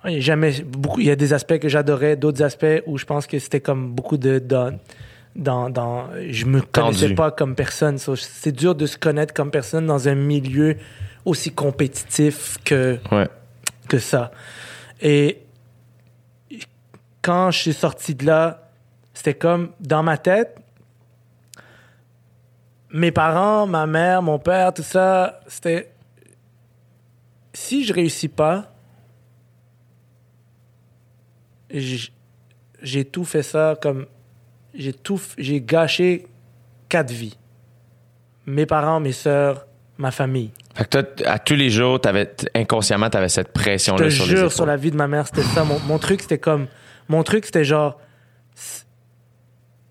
[0.05, 2.97] Il y a Jamais, beaucoup, il y a des aspects que j'adorais, d'autres aspects où
[2.97, 4.77] je pense que c'était comme beaucoup de dans,
[5.35, 7.15] dans, dans je me connaissais Tendu.
[7.15, 7.97] pas comme personne.
[7.97, 10.77] So, C'est dur de se connaître comme personne dans un milieu
[11.25, 13.27] aussi compétitif que Ouais.
[13.87, 14.31] que ça.
[15.01, 15.39] Et
[17.21, 18.69] quand je suis sorti de là,
[19.13, 20.57] c'était comme dans ma tête,
[22.91, 25.91] mes parents, ma mère, mon père, tout ça, c'était
[27.53, 28.72] si je réussis pas,
[31.73, 34.05] j'ai tout fait ça comme
[34.73, 36.27] j'ai tout j'ai gâché
[36.89, 37.37] quatre vies.
[38.45, 39.65] Mes parents, mes sœurs,
[39.97, 40.51] ma famille.
[40.75, 44.09] Fait que toi, à tous les jours, t'avais, t- inconsciemment, t'avais cette Je pression-là te
[44.09, 44.51] sur les jure, épaules.
[44.51, 45.63] sur la vie de ma mère, c'était ça.
[45.63, 46.67] Mon, mon truc, c'était comme.
[47.07, 47.99] Mon truc, c'était genre.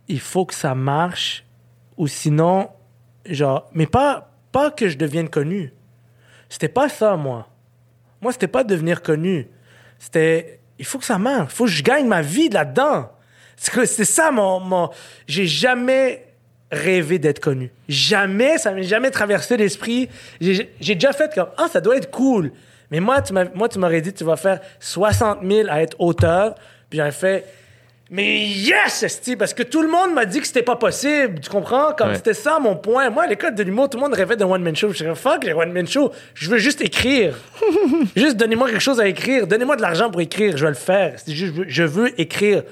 [0.09, 1.45] Il faut que ça marche,
[1.97, 2.69] ou sinon.
[3.25, 3.69] Genre.
[3.73, 5.73] Mais pas, pas que je devienne connu.
[6.49, 7.49] C'était pas ça, moi.
[8.21, 9.49] Moi, c'était pas devenir connu.
[9.99, 10.61] C'était.
[10.79, 11.53] Il faut que ça marche.
[11.53, 13.11] Il faut que je gagne ma vie là-dedans.
[13.57, 14.61] C'est ça, mon.
[14.61, 14.91] mon...
[15.27, 16.27] J'ai jamais
[16.71, 17.71] rêvé d'être connu.
[17.89, 20.09] Jamais, ça m'est jamais traversé l'esprit.
[20.41, 22.53] J'ai déjà fait comme, ah, ça doit être cool.
[22.91, 26.55] Mais moi, tu m'aurais dit, tu vas faire 60 000 à être auteur.
[26.91, 27.47] Puis j'aurais fait,
[28.15, 31.41] mais yes, esti, parce que tout le monde m'a dit que c'était pas possible.
[31.41, 31.95] Tu comprends?
[31.97, 32.15] Comme Ouais.
[32.17, 33.09] c'était ça mon point.
[33.09, 34.91] Moi, à l'école de l'humour, tout le monde rêvait d'un one-man show.
[34.93, 36.13] Je disais, fuck les one-man show.
[36.35, 37.35] Je veux juste écrire.
[38.15, 39.47] juste donnez-moi quelque chose à écrire.
[39.47, 40.57] Donnez-moi de l'argent pour écrire.
[40.59, 41.15] Je vais le faire.
[41.27, 42.63] Juste, je veux- je veux écrire.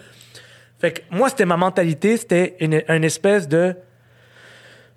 [0.78, 2.18] Fait que moi, c'était ma mentalité.
[2.18, 3.74] C'était une, une espèce de.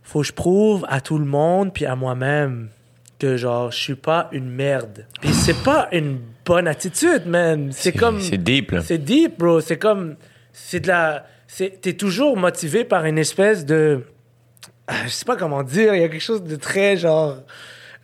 [0.03, 2.67] Faut que je prouve à tout le monde puis à moi-même
[3.17, 5.05] que, genre, je suis pas une merde.
[5.21, 7.69] Puis c'est pas une bonne attitude, man.
[7.71, 8.19] C'est comme.
[8.19, 8.81] C'est deep, là.
[8.81, 9.61] C'est deep, bro.
[9.61, 10.15] C'est comme.
[10.53, 11.25] C'est de la.
[11.57, 14.03] T'es toujours motivé par une espèce de.
[15.03, 17.37] je sais pas comment dire, il y a quelque chose de très genre.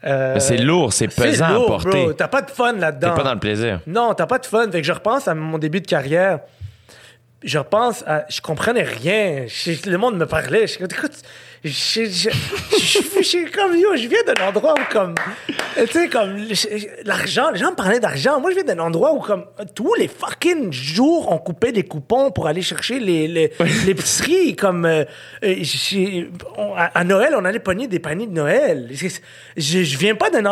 [0.05, 2.07] Euh, c'est lourd, c'est pesant à porter.
[2.17, 3.09] T'as pas de fun là-dedans.
[3.09, 3.81] T'es pas dans le plaisir.
[3.85, 4.71] Non, t'as pas de fun.
[4.71, 6.39] Fait que je repense à mon début de carrière.
[7.43, 8.25] Je repense à.
[8.29, 9.45] Je comprenais rien.
[9.85, 10.67] le monde me parlait.
[10.67, 10.79] Je
[11.63, 12.29] je, je,
[12.71, 15.15] je, comme yo, je viens d'un endroit où comme
[15.75, 16.37] tu sais comme
[17.03, 18.39] l'argent, les gens me parlaient d'argent.
[18.39, 22.31] Moi, je viens d'un endroit où comme tous les fucking jours on coupait des coupons
[22.31, 23.51] pour aller chercher les les
[23.85, 25.05] l'épicerie comme euh,
[26.75, 28.89] à, Noël, on allait pogner des paniers de Noël.
[28.93, 29.07] Je,
[29.57, 30.45] je viens pas d'un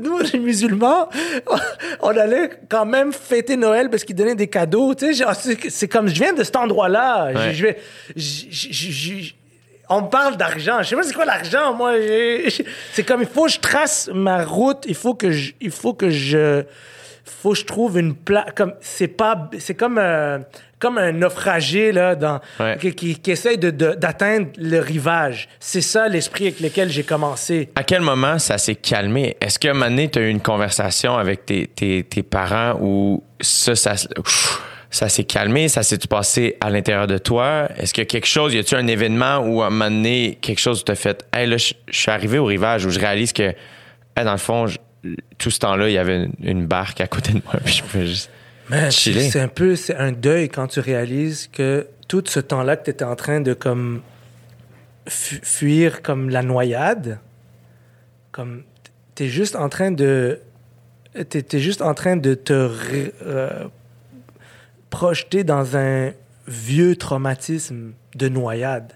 [0.00, 1.08] nous, les musulmans,
[2.00, 4.94] on allait quand même fêter Noël parce qu'ils donnaient des cadeaux.
[4.94, 5.24] Tu sais,
[5.68, 7.52] c'est comme je viens de cet endroit-là.
[7.52, 7.76] Je vais,
[9.96, 10.78] on me parle d'argent.
[10.82, 11.94] Je sais pas c'est quoi l'argent, moi.
[12.92, 14.84] C'est comme il faut que je trace ma route.
[14.86, 16.64] Il faut que je, il faut que je,
[17.24, 18.46] faut que je trouve une place.
[18.54, 20.38] Comme c'est pas, c'est comme euh,
[20.82, 22.40] comme un naufragé là, dans,
[22.80, 25.48] qui, qui, essaye de, d'atteindre le rivage.
[25.60, 27.70] C'est ça l'esprit avec lequel j'ai commencé.
[27.76, 29.36] À quel moment ça s'est calmé?
[29.40, 33.22] Est-ce qu'à un moment tu as eu une conversation avec tes, tes, tes parents ou
[33.40, 33.94] ça, ça
[34.92, 37.68] ça s'est calmé, ça s'est passé à l'intérieur de toi?
[37.78, 40.38] Est-ce qu'il y a quelque chose, y a-tu un événement où à un moment donné,
[40.42, 43.54] quelque chose t'a fait, hey, là, je suis arrivé au rivage où je réalise que,
[44.14, 44.66] dans le fond,
[45.38, 48.06] tout ce temps-là, il y avait une, barque à côté de moi, puis je pouvais
[48.06, 48.30] juste.
[48.90, 52.90] C'est un peu, c'est un deuil quand tu réalises que tout ce temps-là que tu
[52.90, 54.02] étais en train de comme
[55.08, 57.18] fuir comme la noyade,
[58.30, 58.62] comme
[59.14, 60.40] t'es juste en train de,
[61.28, 62.70] t'es es juste en train de te
[63.26, 63.64] euh,
[64.92, 66.12] projeté dans un
[66.46, 68.92] vieux traumatisme de noyade.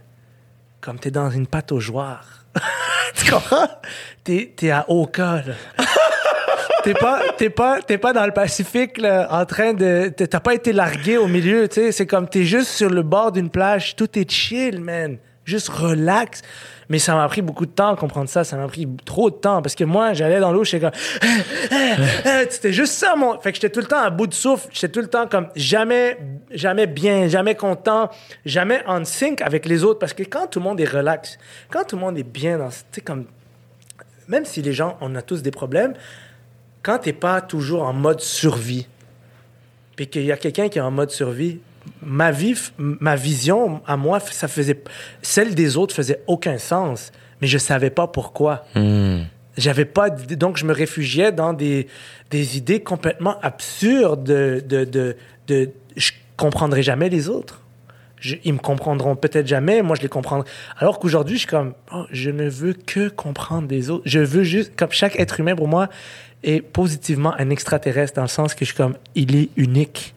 [0.80, 1.46] Comme t'es dans une
[1.80, 2.44] joueurs.
[3.14, 3.66] tu comprends?
[4.22, 5.54] T'es, es à Oka, là.
[6.84, 10.72] t'es pas, pas, t'es pas dans le Pacifique, là, en train de, t'as pas été
[10.72, 11.92] largué au milieu, tu sais.
[11.92, 15.16] C'est comme t'es juste sur le bord d'une plage, tout est chill, man.
[15.46, 16.42] Juste relax.
[16.88, 18.42] Mais ça m'a pris beaucoup de temps à comprendre ça.
[18.44, 20.90] Ça m'a pris trop de temps parce que moi, j'allais dans l'eau, j'étais comme.
[22.50, 23.38] C'était juste ça, mon.
[23.40, 24.68] Fait que j'étais tout le temps à bout de souffle.
[24.72, 26.18] J'étais tout le temps comme jamais,
[26.50, 28.10] jamais bien, jamais content,
[28.44, 30.00] jamais en sync avec les autres.
[30.00, 31.38] Parce que quand tout le monde est relax,
[31.70, 32.68] quand tout le monde est bien dans.
[32.68, 33.26] Tu sais, comme.
[34.28, 35.94] Même si les gens, on a tous des problèmes,
[36.82, 38.88] quand t'es pas toujours en mode survie,
[39.94, 41.60] puis qu'il y a quelqu'un qui est en mode survie,
[42.02, 44.82] ma vie, ma vision à moi, ça faisait,
[45.22, 48.64] celle des autres faisait aucun sens, mais je savais pas pourquoi.
[48.74, 49.22] Hmm.
[49.56, 51.86] J'avais pas, donc je me réfugiais dans des,
[52.30, 55.16] des idées complètement absurdes de, de, de,
[55.46, 57.62] de je comprendrai jamais les autres.
[58.44, 60.48] ils me comprendront peut-être jamais, moi je les comprendrai.
[60.78, 64.02] Alors qu'aujourd'hui, je suis comme, oh, je ne veux que comprendre les autres.
[64.06, 65.88] Je veux juste, comme chaque être humain pour moi
[66.42, 70.14] est positivement un extraterrestre dans le sens que je suis comme, il est unique.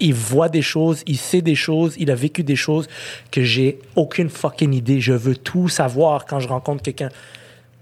[0.00, 2.88] Il voit des choses, il sait des choses, il a vécu des choses
[3.30, 5.00] que j'ai aucune fucking idée.
[5.00, 7.10] Je veux tout savoir quand je rencontre quelqu'un.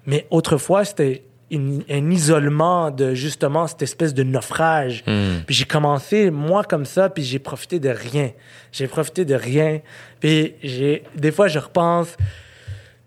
[0.07, 5.05] Mais autrefois, c'était un isolement de justement cette espèce de naufrage.
[5.07, 5.43] Hmm.
[5.47, 8.33] Puis j'ai commencé, moi, comme ça, puis j'ai profité de rien.
[8.73, 9.81] J'ai profité de rien.
[10.21, 12.17] Puis j'ai, des fois, je repense,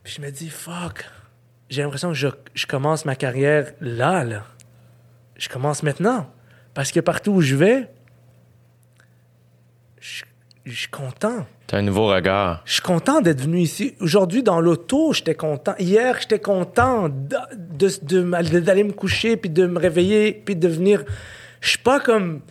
[0.03, 1.05] puis je me dis, fuck,
[1.69, 4.45] j'ai l'impression que je, je commence ma carrière là, là.
[5.37, 6.29] Je commence maintenant.
[6.73, 7.87] Parce que partout où je vais,
[10.65, 11.45] je suis content.
[11.67, 12.61] T'as un nouveau regard.
[12.65, 13.95] Je suis content d'être venu ici.
[13.99, 15.75] Aujourd'hui, dans l'auto, j'étais content.
[15.79, 21.03] Hier, j'étais content d'aller me coucher, puis de me réveiller, puis de venir...
[21.61, 22.41] Je suis pas comme...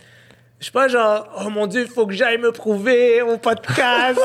[0.59, 4.19] Je suis pas genre, oh mon Dieu, il faut que j'aille me prouver au podcast.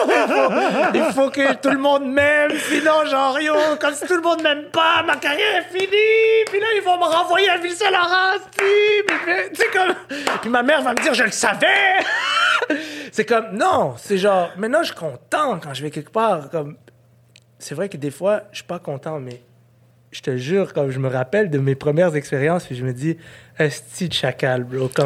[0.93, 2.51] il, faut, que tout le monde m'aime.
[2.59, 6.45] Sinon, genre, yo, comme si tout le monde m'aime pas, ma carrière est finie.
[6.51, 8.41] Puis là, ils vont me renvoyer à Ville-Saint-Laurent.
[8.57, 8.67] Puis,
[9.07, 9.95] puis, comme...
[10.41, 12.01] puis ma mère va me dire, je le savais.
[13.13, 16.51] c'est comme, non, c'est genre, maintenant, je suis content quand je vais quelque part.
[16.51, 16.77] Comme,
[17.61, 19.41] c'est vrai que des fois, je suis pas content, mais
[20.11, 23.19] je te jure, comme je me rappelle de mes premières expériences, puis je me dis,
[23.57, 24.91] esti de chacal, bro.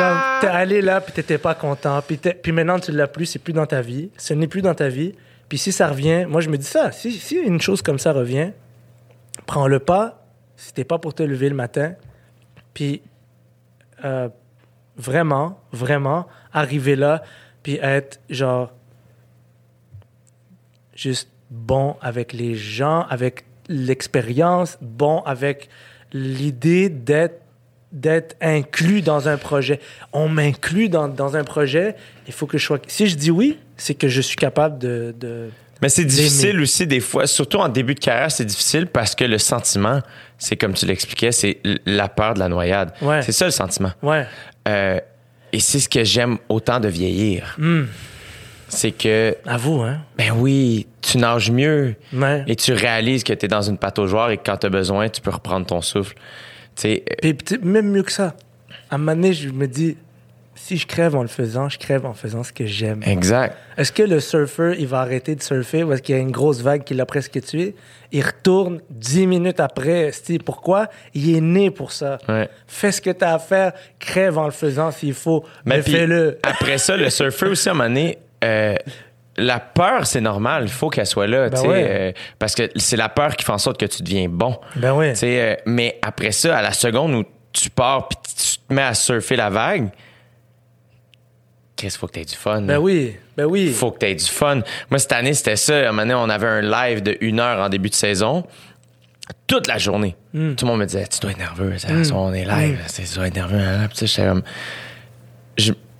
[0.00, 3.38] comme t'es allé là, puis t'étais pas content, puis, puis maintenant tu l'as plus, c'est
[3.38, 5.14] plus dans ta vie, ce n'est plus dans ta vie.
[5.48, 8.12] Puis si ça revient, moi je me dis ça, si, si une chose comme ça
[8.12, 8.52] revient,
[9.46, 10.24] prends le pas,
[10.56, 11.94] c'était pas pour te lever le matin,
[12.72, 13.02] puis
[14.04, 14.28] euh,
[14.96, 17.22] vraiment, vraiment, arriver là,
[17.62, 18.72] puis être genre
[20.94, 25.68] juste bon avec les gens, avec l'expérience, bon avec
[26.12, 27.42] l'idée d'être
[27.92, 29.80] d'être inclus dans un projet.
[30.12, 31.96] On m'inclut dans, dans, un projet,
[32.26, 32.78] il faut que je sois...
[32.86, 35.14] Si je dis oui, c'est que je suis capable de...
[35.18, 35.50] de
[35.82, 39.24] Mais c'est difficile aussi des fois, surtout en début de carrière, c'est difficile parce que
[39.24, 40.00] le sentiment,
[40.38, 42.92] c'est comme tu l'expliquais, c'est la peur de la noyade.
[43.22, 43.92] C'est ça le sentiment.
[44.02, 44.26] Ouais.
[44.68, 45.00] Euh,
[45.52, 47.56] et c'est ce que j'aime autant de vieillir.
[47.58, 47.84] Hmm.
[48.68, 49.36] c'est que.
[49.46, 49.98] À vous, hein?
[50.16, 51.96] Ben oui, tu nages mieux.
[52.12, 52.44] Ouais.
[52.46, 55.08] Et tu réalises que tu es dans une pataugeoire et que quand tu as besoin,
[55.08, 56.14] tu peux reprendre ton souffle.
[56.76, 58.34] Tu sais, euh, Puis même mieux que ça.
[58.90, 59.96] À un moment donné, je me dis,
[60.54, 63.00] si je crève en le faisant, je crève en faisant ce que j'aime.
[63.06, 63.56] exact.
[63.78, 66.60] Est-ce que le surfeur, il va arrêter de surfer parce qu'il y a une grosse
[66.60, 67.74] vague qui l'a presque tué?
[68.12, 70.10] Il retourne dix minutes après.
[70.44, 70.88] Pourquoi?
[71.14, 72.18] Il est né pour ça.
[72.28, 72.48] Ouais.
[72.66, 76.38] Fais ce que tu as à faire, crève en le faisant s'il faut, mais, fais-le.
[76.42, 78.74] Après ça, le surfeur aussi, à un moment donné, euh,
[79.40, 80.64] la peur, c'est normal.
[80.64, 81.48] Il faut qu'elle soit là.
[81.48, 81.86] Ben tu sais, ouais.
[81.88, 84.58] euh, parce que c'est la peur qui fait en sorte que tu deviens bon.
[84.76, 88.82] Ben euh, mais après ça, à la seconde où tu pars puis tu te mets
[88.82, 89.88] à surfer la vague,
[91.76, 92.60] qu'est-ce qu'il faut que tu aies du fun?
[92.62, 92.80] Ben là.
[92.80, 93.72] oui, ben oui.
[93.72, 94.60] faut que tu aies du fun.
[94.90, 95.76] Moi, cette année, c'était ça.
[95.76, 98.44] À un moment donné, on avait un live de une heure en début de saison.
[99.46, 100.16] Toute la journée.
[100.34, 100.54] Hmm.
[100.54, 101.78] Tout le monde me disait, tu dois être nerveux.
[101.78, 102.80] ça, On est live.
[102.86, 103.58] c'est- Tu dois être nerveux.
[103.58, 103.88] hein.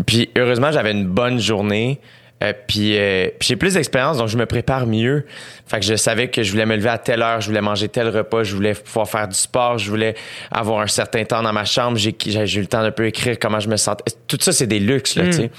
[0.07, 2.01] Puis heureusement, j'avais une bonne journée.
[2.43, 5.27] Euh, puis euh, puis j'ai plus d'expérience, donc je me prépare mieux.
[5.67, 7.89] Fait que je savais que je voulais me lever à telle heure, je voulais manger
[7.89, 10.15] tel repas, je voulais pouvoir faire du sport, je voulais
[10.51, 11.99] avoir un certain temps dans ma chambre.
[11.99, 14.05] J'ai eu le temps d'un peu écrire comment je me sentais.
[14.27, 15.51] Tout ça, c'est des luxes, là, tu sais.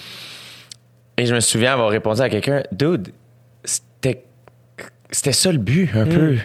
[1.17, 3.09] Et je me souviens avoir répondu à quelqu'un, dude,
[3.63, 4.23] c'était,
[5.11, 6.37] c'était ça le but, un peu.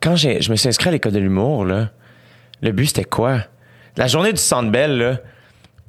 [0.00, 1.90] Quand j'ai, je me suis inscrit à l'école de l'humour, là,
[2.60, 3.38] le but, c'était quoi?
[3.96, 5.20] La journée du Centre Bell, là,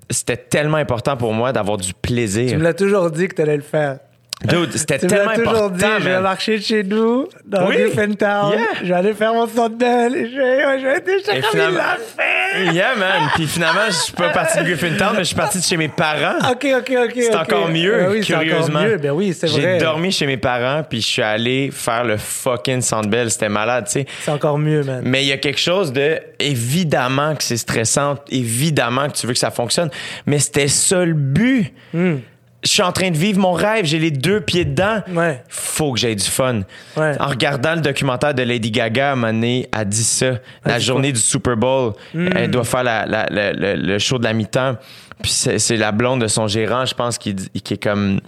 [0.10, 2.58] c'était tellement important pour moi d'avoir du Tu plaisir.
[2.58, 4.00] me l'as toujours dit que tu allais le faire.
[4.48, 6.24] Dude, c'était tellement important, dit, je vais man.
[6.24, 7.78] marcher de chez nous, dans Oui.
[7.78, 8.52] Griffintown.
[8.52, 8.60] Yeah.
[8.82, 10.16] Je vais aller faire mon sondel.
[10.16, 11.80] et Je vais, je vais être comme finalement-
[12.18, 12.74] fait.
[12.74, 13.30] Yeah, man.
[13.36, 15.88] Puis finalement, je suis pas parti de Griffintown, mais je suis parti de chez mes
[15.88, 16.38] parents.
[16.52, 17.12] OK, OK, OK.
[17.16, 18.82] C'est encore mieux, Ben oui, c'est encore curieusement.
[18.84, 18.98] mieux.
[18.98, 19.62] Ben oui, c'est vrai.
[19.62, 23.32] J'ai dormi chez mes parents, puis je suis allé faire le fucking Sandbell.
[23.32, 24.06] C'était malade, tu sais.
[24.22, 25.02] C'est encore mieux, man.
[25.04, 29.34] Mais il y a quelque chose de évidemment que c'est stressant, évidemment que tu veux
[29.34, 29.90] que ça fonctionne,
[30.26, 31.74] mais c'était ça le but.
[31.94, 32.18] Hmm.
[32.64, 35.02] Je suis en train de vivre mon rêve, j'ai les deux pieds dedans.
[35.14, 35.44] Ouais.
[35.50, 36.62] Faut que j'aie du fun.
[36.96, 37.16] Ouais.
[37.20, 40.40] En regardant le documentaire de Lady Gaga, à un moment donné, elle dit ça.
[40.66, 42.30] la journée du Super Bowl, Hmm.
[42.36, 44.78] elle doit faire la- la- la- le- le show de la mi-temps.
[45.22, 48.20] Puis c'est la blonde de son gérant, je pense, qui, qui est comme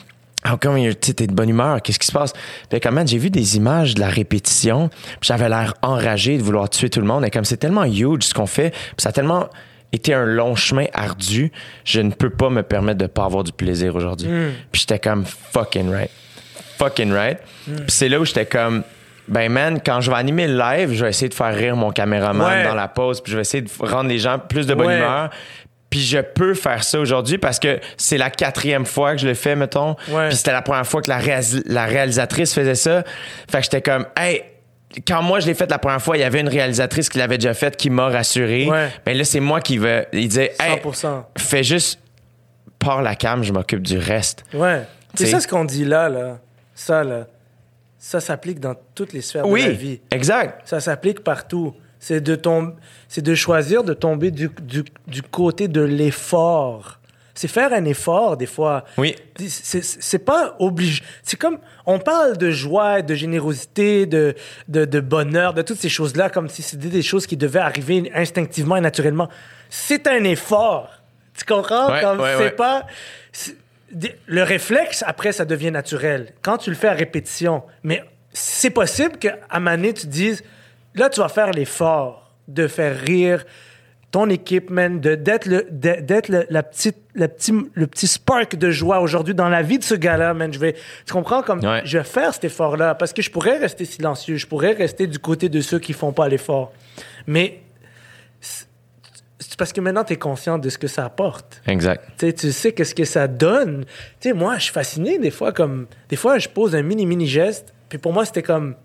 [0.48, 1.82] How come you're- tu sais, t'es de bonne humeur?
[1.82, 2.32] Qu'est-ce qui se passe?
[2.70, 6.44] Puis comme, man, j'ai vu des images de la répétition, puis j'avais l'air enragé de
[6.44, 7.26] vouloir tuer tout le monde.
[7.26, 9.48] Et comme c'est tellement huge ce qu'on fait, puis ça a tellement
[9.92, 11.52] été un long chemin ardu,
[11.84, 14.30] je ne peux pas me permettre de pas avoir du plaisir aujourd'hui.
[14.72, 16.12] Puis j'étais comme fucking right.
[16.78, 17.38] Fucking right.
[17.66, 18.84] Puis c'est là où j'étais comme,
[19.28, 21.92] ben man, quand je vais animer le live, je vais essayer de faire rire mon
[21.92, 22.64] caméraman Ouais.
[22.64, 24.98] dans la pause, puis je vais essayer de rendre les gens plus de bonne Ouais.
[24.98, 25.30] humeur.
[25.90, 29.34] Puis je peux faire ça aujourd'hui parce que c'est la quatrième fois que je le
[29.34, 29.96] fais, mettons.
[30.10, 30.28] Ouais.
[30.28, 33.04] Puis c'était la première fois que la, réalis- la réalisatrice faisait ça.
[33.50, 34.44] Fait que j'étais comme, hey,
[35.08, 37.38] quand moi je l'ai fait la première fois, il y avait une réalisatrice qui l'avait
[37.38, 38.68] déjà fait, qui m'a rassuré.
[38.70, 38.90] Ouais.
[39.06, 40.08] Ben là, c'est moi qui vais.
[40.14, 41.24] Il disait, hey, 100%.
[41.38, 42.00] fais juste,
[42.80, 44.44] pars la cam, je m'occupe du reste.
[44.54, 44.84] Ouais.
[45.14, 46.40] C'est ça ce qu'on dit là, là.
[46.74, 47.28] Ça, là.
[47.98, 50.02] Ça s'applique dans toutes les sphères de la Oui, vie.
[50.12, 50.68] exact.
[50.68, 51.74] Ça s'applique partout.
[52.00, 52.36] C'est de,
[53.22, 57.00] de choisir de tomber du, du, du côté de l'effort.
[57.38, 58.86] C'est faire un effort, des fois.
[58.98, 59.16] Oui.
[59.48, 61.04] C'est- pas obligé.
[61.22, 61.60] C'est comme.
[61.86, 64.34] On parle de joie, de générosité, de,
[64.70, 68.10] de, de bonheur, de toutes ces choses-là, comme si c'était des choses qui devaient arriver
[68.16, 69.30] instinctivement et naturellement.
[69.70, 70.90] C'est un effort.
[71.38, 71.92] Tu comprends?
[71.92, 72.52] Ouais, comme ouais, c'est ouais.
[72.52, 72.86] pas.
[74.28, 76.34] Le réflexe, après, ça devient naturel.
[76.42, 77.64] Quand tu le fais à répétition.
[77.84, 80.44] Mais c'est possible qu'à un moment donné, tu te dises
[80.96, 83.46] là, tu vas faire l'effort de faire rire
[84.16, 88.56] ton équipe, man, de- d'être le, d'être le, la petite, la petit, le petit spark
[88.56, 90.54] de joie aujourd'hui dans la vie de ce gars-là, man.
[90.54, 90.74] Je vais,
[91.06, 91.82] tu comprends comme Ouais.
[91.84, 95.20] je vais faire cet effort-là parce que je pourrais rester silencieux, je pourrais rester du
[95.20, 96.72] côté de ceux qui font pas l'effort.
[97.28, 97.60] Mais
[98.40, 101.62] c'est parce que maintenant, tu es conscient de ce que ça apporte.
[101.68, 102.02] Exact.
[102.18, 103.84] Tu sais, tu sais qu'est-ce que ça donne.
[104.22, 105.88] Tu sais, moi, je suis fasciné des fois, comme...
[106.08, 108.76] Des fois, je pose un mini-mini geste, puis pour moi, c'était comme...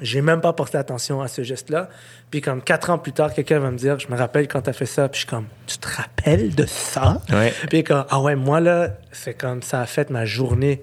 [0.00, 1.88] J'ai même pas porté attention à ce geste-là.
[2.30, 4.72] Puis comme quatre ans plus tard, quelqu'un va me dire, je me rappelle quand t'as
[4.72, 7.20] fait ça, puis je suis comme, tu te rappelles de ça?
[7.32, 7.52] Ouais.
[7.68, 10.82] Puis comme, ah ouais, moi là, c'est comme ça a fait ma journée.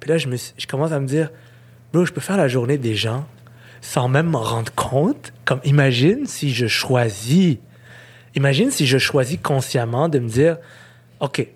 [0.00, 1.30] Puis là, je, me je commence à me dire,
[1.92, 3.26] bro, je peux faire la journée des gens
[3.80, 5.32] sans même m'en rendre compte?
[5.44, 7.58] Comme, imagine si je choisis,
[8.34, 10.58] imagine si je choisis consciemment de me dire,
[11.20, 11.46] OK,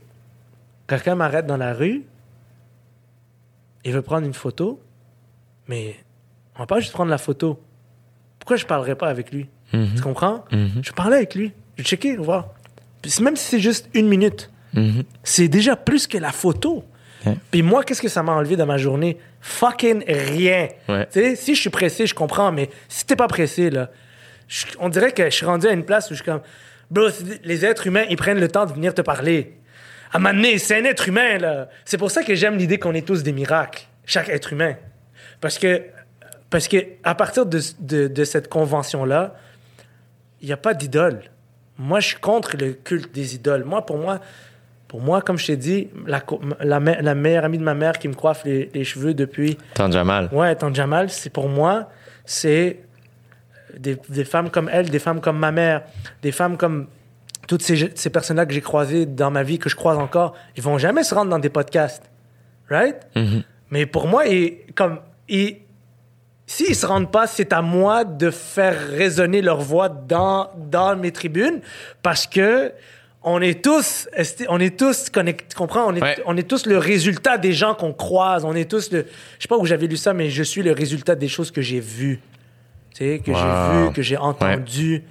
[0.87, 2.05] quelqu'un m'arrête dans la rue,
[3.85, 4.81] il veut prendre une photo,
[5.69, 5.97] mais
[6.57, 7.61] on va pas juste prendre la photo.
[8.39, 9.49] Pourquoi je parlerais pas avec lui?
[9.73, 10.45] Tu comprends?
[10.83, 11.53] Je parlais avec lui.
[11.79, 12.49] Je checkais, voir.
[13.21, 14.51] Même si c'est juste une minute,
[15.23, 16.85] c'est déjà plus que la photo.
[17.25, 17.37] Ouais.
[17.53, 19.17] Puis moi, qu'est-ce que ça m'a enlevé dans ma journée?
[19.41, 20.69] Fucking rien.
[20.89, 21.07] Ouais.
[21.13, 23.91] Tu sais, si je suis pressé, je comprends, mais si t'es pas pressé, là,
[24.49, 26.41] je- on dirait que je suis rendu à une place où je suis comme,
[26.91, 27.07] bro,
[27.45, 29.55] les êtres humains, ils prennent le temps de venir te parler.
[30.13, 31.69] À donné, c'est un être humain, là.
[31.85, 34.75] C'est pour ça que j'aime l'idée qu'on est tous des miracles, chaque être humain.
[35.41, 35.83] Parce que,
[36.53, 39.35] parce que à partir de, de, de cette convention-là,
[40.41, 41.23] il n'y a pas d'idole.
[41.79, 43.65] Moi, je suis contre le culte des idoles.
[43.65, 44.21] Moi, pour moi,
[44.87, 46.23] pour moi, comme je t'ai dit, la,
[46.61, 49.57] la, me- la meilleure amie de ma mère qui me coiffe les, les cheveux depuis
[49.75, 50.29] Tante Jamal.
[50.33, 51.89] Ouais, Tante Jamal, c'est pour moi,
[52.27, 52.81] c'est
[53.79, 55.83] des, des femmes comme elle, des femmes comme ma mère,
[56.23, 56.89] des femmes comme
[57.49, 60.35] toutes ces, ces personnes-là que j'ai croisées dans ma vie, que je croise encore.
[60.57, 62.05] Ils vont jamais se rendre dans des podcasts.
[62.69, 62.97] Right?
[63.71, 64.99] Mais pour moi, ils, comme,
[65.29, 65.57] ils,
[66.55, 71.11] s'ils se rendent pas, c'est à moi de faire résonner leur voix dans, dans mes
[71.13, 71.61] tribunes
[72.03, 72.73] parce que
[73.25, 74.09] on est tous,
[74.49, 75.87] on est tous connectés, tu comprends?
[75.87, 76.19] On est, Ouais.
[76.27, 78.45] on est tous le résultat des gens qu'on croise.
[78.45, 79.07] On est tous le,
[79.39, 81.63] je sais pas où j'avais lu ça, mais je suis le résultat des choses que
[81.63, 82.21] j'ai vues.
[82.93, 83.37] Tu sais, que Wow.
[83.39, 85.05] j'ai vues, que j'ai entendues.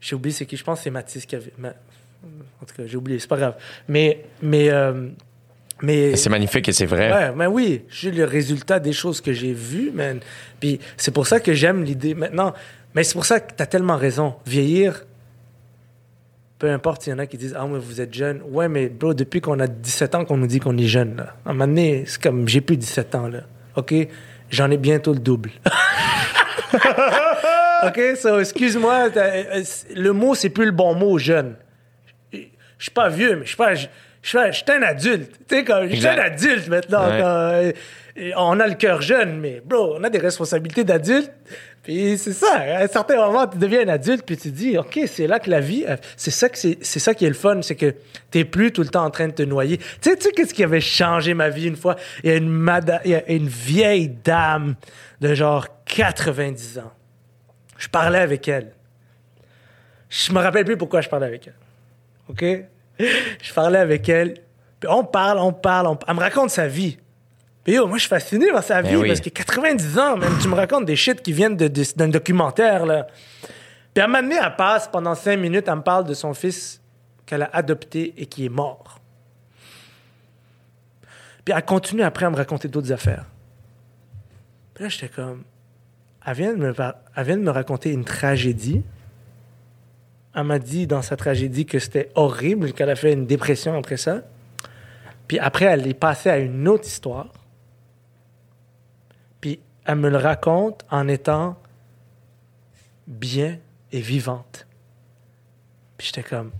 [0.00, 2.82] J'ai oublié c'est qui, je pense que c'est Mathis qui avait, ma- en tout cas,
[2.86, 3.54] j'ai oublié, c'est pas grave.
[3.88, 5.08] Mais, mais, euh,
[5.82, 6.16] mais.
[6.16, 7.12] C'est magnifique et c'est vrai.
[7.12, 10.20] Ouais, mais oui, suis le résultat des choses que j'ai vues, man.
[10.60, 12.54] Puis c'est pour ça que j'aime l'idée maintenant.
[12.94, 14.34] Mais c'est pour ça que tu as tellement raison.
[14.46, 15.04] Vieillir,
[16.58, 18.40] peu importe s'il y en a qui disent Ah, mais vous êtes jeune.
[18.48, 21.34] Ouais, mais bro, depuis qu'on a 17 ans qu'on nous dit qu'on est jeune, là.
[21.44, 23.40] À un moment donné, c'est comme j'ai plus 17 ans, là.
[23.76, 23.94] OK?
[24.48, 25.50] J'en ai bientôt le double.
[27.86, 28.00] OK?
[28.16, 29.62] So, excuse-moi, t'as- euh,
[29.94, 31.56] le mot, c'est plus le bon mot, jeune.
[32.32, 33.72] Je suis pas vieux, mais je suis pas.
[34.26, 35.32] Je suis je suis un adulte.
[35.48, 37.06] Tu sais, comme, je suis un adulte maintenant.
[37.08, 37.18] Ouais.
[37.20, 37.72] quand, euh,
[38.36, 41.30] on a le cœur jeune, mais bro, on a des responsabilités d'adulte.
[41.82, 42.56] Puis c'est ça.
[42.56, 45.38] À un certain moment, tu deviens un adulte, puis tu te dis, OK, c'est là
[45.38, 47.76] que la vie, euh, c'est ça, que c'est, c'est ça qui est le fun, c'est
[47.76, 47.94] que
[48.32, 49.78] t'es plus tout le temps en train de te noyer.
[49.78, 51.94] Tu sais, tu sais, qu'est-ce qui avait changé ma vie une fois?
[52.24, 54.74] Il y a une, mada- il y a une vieille dame
[55.20, 56.92] de genre 90 ans.
[57.78, 58.72] Je parlais avec elle.
[60.08, 61.54] Je me rappelle plus pourquoi je parlais avec elle.
[62.30, 62.64] OK?
[62.98, 64.34] Je parlais avec elle.
[64.80, 65.98] Puis on parle, on parle, on...
[66.06, 66.98] elle me raconte sa vie.
[67.64, 69.08] Puis yo, moi, je suis fasciné par sa Ben vie oui.
[69.08, 72.08] parce que 90 ans, même, tu me racontes des shit qui viennent de- de- d'un
[72.08, 73.06] documentaire, là.
[73.92, 76.32] Puis à un moment donné, elle passe pendant cinq minutes, elle me parle de son
[76.34, 76.80] fils
[77.24, 79.00] qu'elle a adopté et qui est mort.
[81.44, 83.24] Puis elle continue après à me raconter d'autres affaires.
[84.74, 85.42] Puis là, j'étais comme...
[86.26, 88.82] Elle vient, de me par- elle vient de me raconter une tragédie.
[90.36, 93.96] Elle m'a dit dans sa tragédie que c'était horrible, qu'elle a fait une dépression après
[93.96, 94.20] ça.
[95.26, 97.32] Puis après, elle est passée à une autre histoire.
[99.40, 101.56] Puis elle me le raconte en étant
[103.06, 103.56] bien
[103.92, 104.66] et vivante.
[105.96, 106.50] Puis j'étais comme,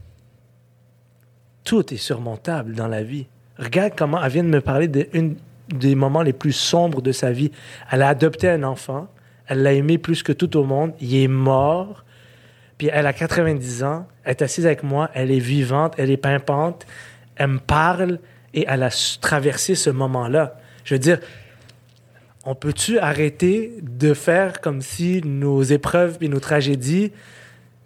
[1.63, 3.27] tout est surmontable dans la vie.
[3.59, 5.35] Regarde comment elle vient de me parler d'un
[5.69, 7.51] des moments les plus sombres de sa vie.
[7.91, 9.09] Elle a adopté un enfant,
[9.49, 12.06] elle l'a aimé plus que tout au monde, il est mort,
[12.79, 16.17] puis elle a 90 ans, elle est assise avec moi, elle est vivante, elle est
[16.17, 16.87] pimpante,
[17.37, 18.19] elle me parle
[18.55, 18.91] et elle a
[19.21, 20.59] traversé ce moment-là.
[20.85, 21.19] Je veux dire,
[22.45, 27.13] on peut-tu arrêter de faire comme si nos épreuves et nos tragédies,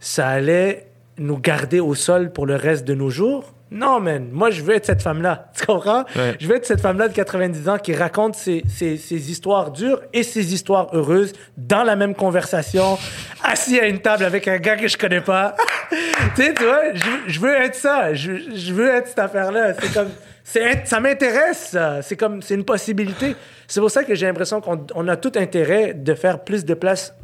[0.01, 0.87] ça allait
[1.19, 3.55] nous garder au sol pour le reste de nos jours?
[3.71, 4.29] Non, man.
[4.33, 5.51] Moi, je veux être cette femme-là.
[5.57, 6.05] Tu comprends?
[6.17, 6.35] Ouais.
[6.41, 10.01] Je veux être cette femme-là de 90 ans qui raconte ses, ses- ses histoires dures
[10.13, 12.99] et ses histoires heureuses dans la même conversation,
[13.45, 15.55] assis à une table avec un gars que je connais pas.
[16.35, 18.13] tu sais, tu vois, je, je veux être ça.
[18.15, 19.75] Je, je veux être cette affaire-là.
[19.81, 20.09] C'est comme,
[20.43, 22.03] c'est, ça m'intéresse, ça.
[22.03, 23.37] C'est comme, c'est une possibilité.
[23.69, 26.75] C'est pour ça que j'ai l'impression qu'on on a tout intérêt de faire plus de
[26.75, 27.15] place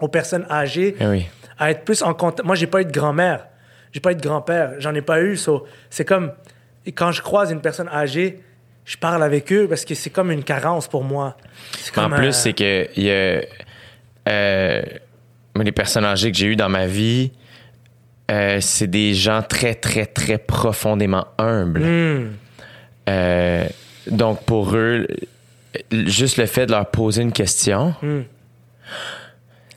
[0.00, 1.26] aux personnes âgées, Eh oui.
[1.58, 2.46] à être plus en contact.
[2.46, 3.47] Moi, j'ai pas eu de grand-mère,
[3.92, 5.36] j'ai pas eu de grand-père, j'en ai pas eu.
[5.36, 6.32] so, c'est comme,
[6.94, 8.40] quand je croise une personne âgée,
[8.84, 11.36] je parle avec eux parce que c'est comme une carence pour moi.
[11.96, 13.42] En plus, c'est que il y a,
[14.28, 14.82] euh,
[15.62, 17.32] les personnes âgées que j'ai eues dans ma vie,
[18.30, 21.80] euh, c'est des gens très, très, très profondément humbles.
[21.80, 22.30] hmm,
[23.08, 23.66] Euh,
[24.10, 25.06] donc, pour eux,
[25.90, 28.26] juste le fait de leur poser une question, c'est,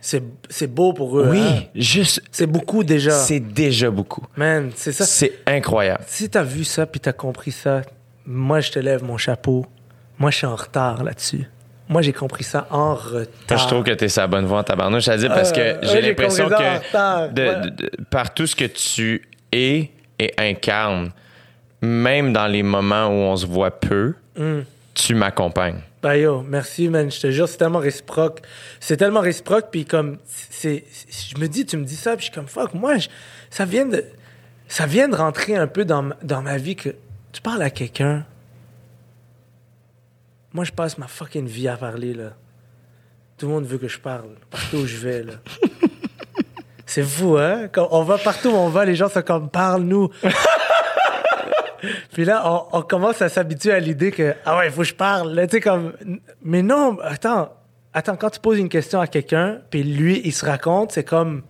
[0.01, 1.27] c'est beau pour eux.
[1.29, 1.63] oui, hein.
[1.75, 3.11] juste, C'est beaucoup déjà.
[3.11, 4.25] c'est déjà beaucoup.
[4.35, 5.05] Man, c'est ça.
[5.05, 6.03] C'est incroyable.
[6.07, 7.81] Si t'as vu ça puis t'as compris ça,
[8.25, 9.65] moi, je te lève mon chapeau.
[10.19, 11.45] Moi, je suis en retard là-dessus.
[11.89, 13.27] Moi, j'ai compris ça en retard.
[13.49, 15.07] Moi, je trouve que tu es sa bonne voie en tabarnouche.
[15.07, 17.61] à dire parce que Euh, j'ai ouais, l'impression que retard, de- ouais.
[17.61, 21.11] de- de- par tout ce que tu es et incarnes,
[21.81, 24.61] même dans les moments où on se voit peu, Hmm.
[24.93, 25.81] tu m'accompagnes.
[26.01, 28.41] Bah yo, merci man, je te jure, c'est tellement réciproque.
[28.79, 30.83] C'est tellement réciproque, puis comme, c'est,
[31.31, 33.07] je me dis, tu me dis ça, puis je suis comme, fuck, moi, je-
[33.51, 34.03] ça vient de,
[34.67, 36.89] ça vient de rentrer un peu dans, ma- dans ma vie que
[37.31, 38.25] tu parles à quelqu'un.
[40.53, 42.33] Moi, je passe ma fucking vie à parler, là.
[43.37, 45.33] Tout le monde veut que je parle, partout où je vais, là.
[46.87, 47.69] C'est fou, hein?
[47.71, 50.09] Quand on va partout où on va, les gens sont comme, parle-nous.
[52.13, 54.87] Puis là, on, on commence à s'habituer à l'idée que, ah ouais, il faut que
[54.87, 55.33] je parle.
[55.33, 55.93] Là, comme,
[56.43, 57.53] mais non, attends,
[57.93, 61.43] attends, quand tu poses une question à quelqu'un, puis lui, il se raconte, c'est comme,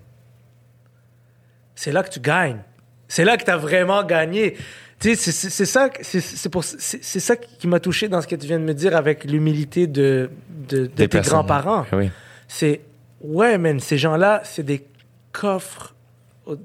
[1.76, 2.60] c'est là que tu gagnes.
[3.08, 4.56] C'est là que tu as vraiment gagné.
[5.00, 8.64] Tu sais, c'est ça, c'est ça qui m'a touché dans ce que tu viens de
[8.64, 10.30] me dire avec l'humilité de,
[10.70, 11.86] de, de tes grands-parents.
[11.92, 12.12] Oui.
[12.48, 12.82] C'est,
[13.20, 14.86] ouais, man, ces gens-là, c'est des
[15.32, 15.96] coffres,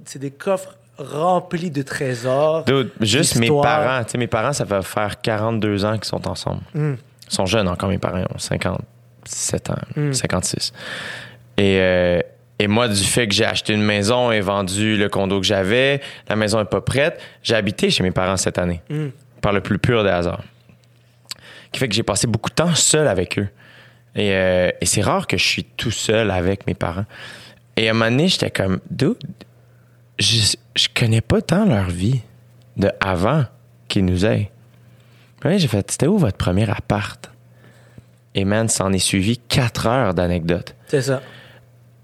[0.05, 2.65] c'est des coffres remplis de trésors.
[2.65, 4.05] Dude, juste mes parents.
[4.05, 6.60] Tu sais, mes parents, ça va faire 42 ans qu'ils sont ensemble.
[6.75, 6.94] Mm.
[7.28, 8.18] Ils sont jeunes encore, mes parents.
[8.18, 10.12] Ils ont 57 ans, Mm.
[10.12, 10.73] 56.
[11.58, 12.20] Et, euh,
[12.58, 16.00] et moi, du fait que j'ai acheté une maison et vendu le condo que j'avais,
[16.28, 18.81] la maison n'est pas prête, j'ai habité chez mes parents cette année.
[18.89, 19.08] Mm.
[19.42, 20.42] Par le plus pur des hasards.
[21.73, 23.49] Qui fait que j'ai passé beaucoup de temps seul avec eux.
[24.15, 27.05] Et, euh, et c'est rare que je suis tout seul avec mes parents.
[27.76, 29.18] Et à un moment donné, j'étais comme, dude,
[30.19, 32.20] je, je connais pas tant leur vie
[32.77, 33.45] de avant
[33.89, 34.51] qu'ils nous aient.
[35.41, 37.31] Puis j'ai fait, c'était où votre premier appart?
[38.35, 40.75] Et man, s'en est suivi quatre heures d'anecdotes.
[40.89, 41.23] C'est ça,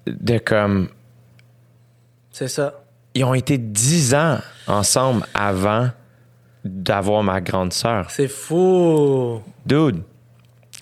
[0.06, 0.88] De comme,
[2.30, 2.82] c'est ça.
[3.14, 5.90] ils ont été dix ans ensemble avant
[6.64, 8.10] d'avoir ma grande sœur.
[8.10, 9.42] C'est fou.
[9.66, 10.02] Dude,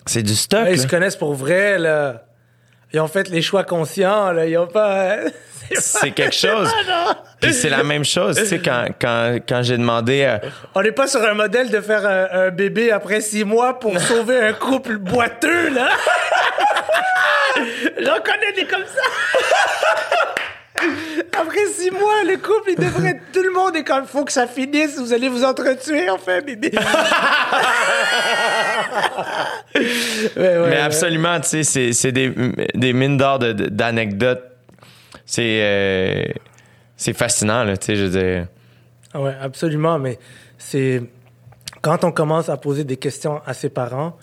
[0.05, 0.67] c'est du stock.
[0.69, 0.83] Ils là.
[0.83, 2.23] se connaissent pour vrai, là.
[2.93, 4.45] Ils ont fait les choix conscients, là.
[4.45, 5.17] Ils ont pas.
[5.73, 6.69] C'est quelque chose.
[7.39, 10.25] Puis c'est la même chose, tu sais, quand, quand, quand j'ai demandé...
[10.27, 10.37] euh,
[10.75, 13.97] On n'est pas sur un modèle de faire un, un bébé après six mois pour
[14.01, 15.87] sauver un couple boiteux, là.
[17.99, 20.85] J'en connais des comme ça.
[21.39, 23.21] Après six mois, le couple, il devrait.
[23.33, 24.05] Tout le monde est comme.
[24.05, 26.71] Faut que ça finisse, vous allez vous entretuer, enfin, bébé.
[29.73, 30.77] Ouais, ouais, Mais ouais.
[30.77, 32.33] absolument, tu sais, c'est, c'est des,
[32.75, 34.43] des mines d'or d'anecdotes.
[35.25, 36.25] C'est, euh,
[36.97, 38.47] c'est fascinant, là, tu sais, je veux dire.
[39.15, 40.19] Oui, absolument, mais
[40.57, 41.01] c'est
[41.81, 44.17] quand on commence à poser des questions à ses parents,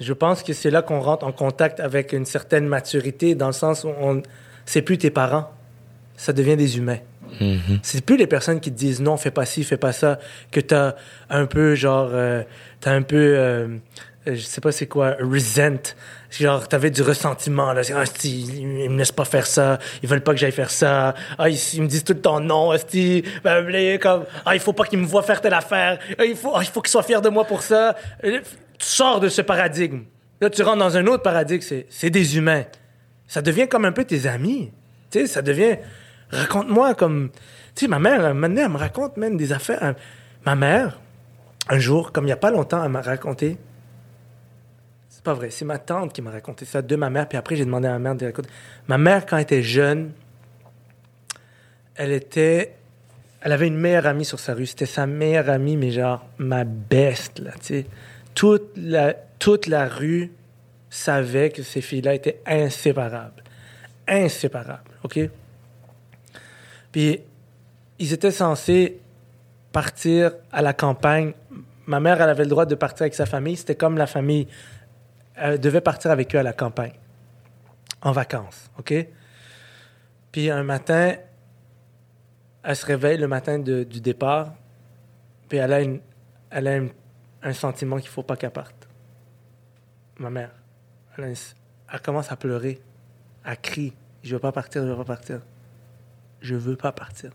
[0.00, 3.52] je pense que c'est là qu'on rentre en contact avec une certaine maturité, dans le
[3.52, 4.22] sens où on
[4.64, 5.50] c'est plus tes parents,
[6.18, 6.98] ça devient des humains.
[7.82, 10.18] C'est plus les personnes qui te disent non, fais pas ci, fais pas ça,
[10.50, 10.94] que t'as
[11.30, 12.42] un peu genre, euh,
[12.80, 13.68] t'as un peu, euh,
[14.26, 15.94] euh, je sais pas c'est quoi, resent,
[16.30, 18.40] genre t'avais du ressentiment là, ah, esti,
[18.82, 21.58] ils me laissent pas faire ça, ils veulent pas que j'aille faire ça, ah ils,
[21.74, 24.98] ils me disent tout le temps non, ben, ben, comme ah il faut pas qu'ils
[24.98, 27.28] me voient faire telle affaire, Ah, il faut, ah, il faut qu'ils soient fiers de
[27.28, 27.94] moi pour ça.
[28.24, 28.40] Euh,
[28.78, 30.00] Tu sors de ce paradigme,
[30.40, 32.64] là tu rentres dans un autre paradigme, c'est c'est des humains,
[33.28, 34.72] ça devient comme un peu tes amis,
[35.10, 35.76] tu sais, ça devient
[36.30, 37.30] raconte-moi comme.
[37.74, 39.94] Tu sais, ma mère, maintenant, elle me raconte même des affaires.
[40.44, 41.00] Ma mère,
[41.68, 43.58] un jour, comme il n'y a pas longtemps, elle m'a raconté.
[45.08, 47.56] C'est pas vrai, c'est ma tante qui m'a raconté ça de ma mère, puis après,
[47.56, 48.48] j'ai demandé à ma mère de raconter.
[48.86, 50.12] Ma mère, quand elle était jeune,
[51.96, 52.74] elle était.
[53.40, 54.66] Elle avait une meilleure amie sur sa rue.
[54.66, 57.86] C'était sa meilleure amie, mais genre ma best, là, tu sais.
[58.34, 60.32] Toute la, toute la rue
[60.90, 63.42] savait que ces filles-là étaient inséparables.
[64.06, 65.18] Inséparables, OK?
[66.98, 67.20] Puis,
[68.00, 69.00] ils étaient censés
[69.70, 71.32] partir à la campagne.
[71.86, 73.56] Ma mère, elle avait le droit de partir avec sa famille.
[73.56, 74.48] C'était comme la famille.
[75.36, 76.94] Elle devait partir avec eux à la campagne,
[78.02, 78.92] en vacances, OK?
[80.32, 81.14] Puis, un matin,
[82.64, 84.54] elle se réveille le matin du départ,
[85.48, 85.72] puis elle
[86.52, 86.80] a,
[87.42, 88.88] un sentiment qu'il ne faut pas qu'elle parte.
[90.18, 90.50] Ma mère.
[91.16, 91.32] Elle,
[91.92, 92.80] elle commence à pleurer.
[93.44, 93.92] Elle crie.
[94.24, 95.42] Je veux pas partir, je veux pas partir.
[96.40, 97.32] Je veux pas partir.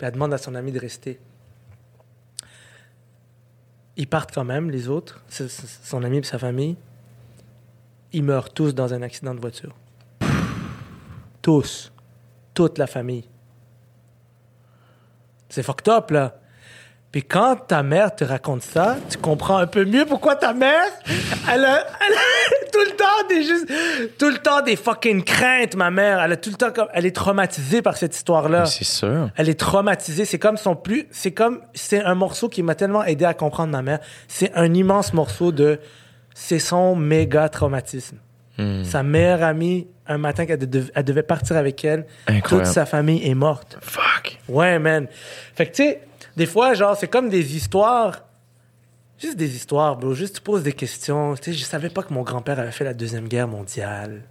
[0.00, 1.18] Elle demande à son ami de rester.
[3.96, 6.76] Ils partent quand même, les autres, son ami et sa famille.
[8.12, 9.74] Ils meurent tous dans un accident de voiture.
[11.40, 11.92] Tous.
[12.52, 13.24] Toute la famille.
[15.48, 16.38] C'est fucked up, là.
[17.14, 20.82] Puis quand ta mère te raconte ça, tu comprends un peu mieux pourquoi ta mère,
[21.48, 23.68] elle a, elle a tout le temps des juste,
[24.18, 26.20] tout le temps des fucking craintes, ma mère.
[26.20, 28.66] Elle a tout le temps comme, elle est traumatisée par cette histoire-là.
[28.66, 29.30] C'est sûr.
[29.36, 30.24] Elle est traumatisée.
[30.24, 31.06] C'est comme son plus.
[31.12, 31.60] C'est comme.
[31.72, 34.00] C'est un morceau qui m'a tellement aidé à comprendre ma mère.
[34.26, 35.78] C'est un immense morceau de.
[36.34, 38.16] C'est son méga traumatisme.
[38.82, 42.66] Sa meilleure amie, un matin qu'elle dev- elle devait partir avec elle, Incroyable.
[42.66, 43.78] toute sa famille est morte.
[43.82, 44.38] Fuck.
[44.48, 45.06] Ouais, man.
[45.54, 46.00] Fait que, tu sais,
[46.36, 48.22] des fois, genre, c'est comme des histoires.
[49.18, 50.12] Juste des histoires, bro.
[50.14, 51.34] Juste, tu poses des questions.
[51.36, 54.22] Tu sais, je savais pas que mon grand-père avait fait la Deuxième Guerre mondiale.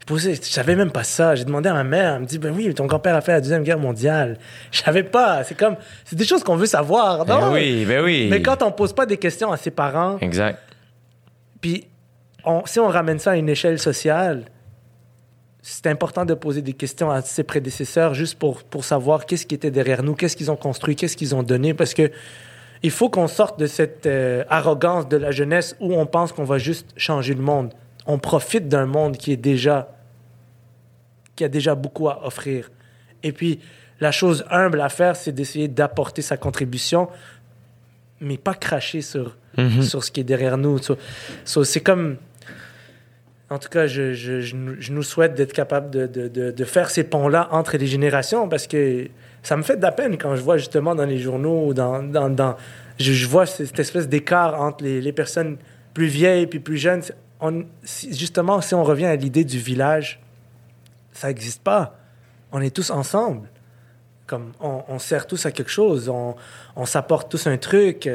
[0.00, 1.34] Je posais, je savais même pas ça.
[1.34, 2.14] J'ai demandé à ma mère.
[2.14, 4.38] Elle me dit, ben oui, ton grand-père a fait la Deuxième Guerre mondiale.
[4.72, 5.44] Je savais pas.
[5.44, 7.40] C'est comme, c'est des choses qu'on veut savoir, non?
[7.40, 8.28] Ben oui, ben oui.
[8.30, 10.58] Mais quand on pose pas des questions à ses parents, Exact.
[11.60, 11.86] puis
[12.44, 14.44] on- si on ramène ça à une échelle sociale,
[15.68, 19.54] c'est important de poser des questions à ses prédécesseurs juste pour, pour savoir qu'est-ce qui
[19.56, 22.10] était derrière nous, qu'est-ce qu'ils ont construit, qu'est-ce qu'ils ont donné, parce que
[22.84, 26.44] Il faut qu'on sorte de cette euh, arrogance de la jeunesse où on pense qu'on
[26.44, 27.72] va juste changer le monde.
[28.06, 29.88] On profite d'un monde qui est déjà
[31.34, 32.70] qui a déjà beaucoup à offrir.
[33.24, 33.58] Et puis
[33.98, 37.08] la chose humble à faire, c'est d'essayer d'apporter sa contribution,
[38.20, 39.80] mais pas cracher sur Mhm.
[39.82, 40.76] sur ce qui est derrière nous.
[40.78, 40.98] So-
[41.46, 42.18] so, c'est comme
[43.48, 44.56] en tout cas, je, je-
[44.90, 49.08] nous- souhaite d'être capable de, de- de- faire ces ponts-là entre les générations parce que
[49.42, 52.02] ça me fait de la peine quand je vois justement dans les journaux, ou dans,
[52.02, 52.56] dans, dans-
[52.98, 55.58] je, vois cette espèce d'écart entre les, personnes
[55.94, 57.02] plus vieilles puis plus jeunes.
[58.10, 60.20] Justement, si on revient à l'idée du village,
[61.12, 61.96] ça n'existe pas.
[62.50, 63.48] On est tous ensemble.
[64.26, 66.34] Comme on, on sert tous à quelque chose, on,
[66.74, 68.08] on s'apporte tous un truc.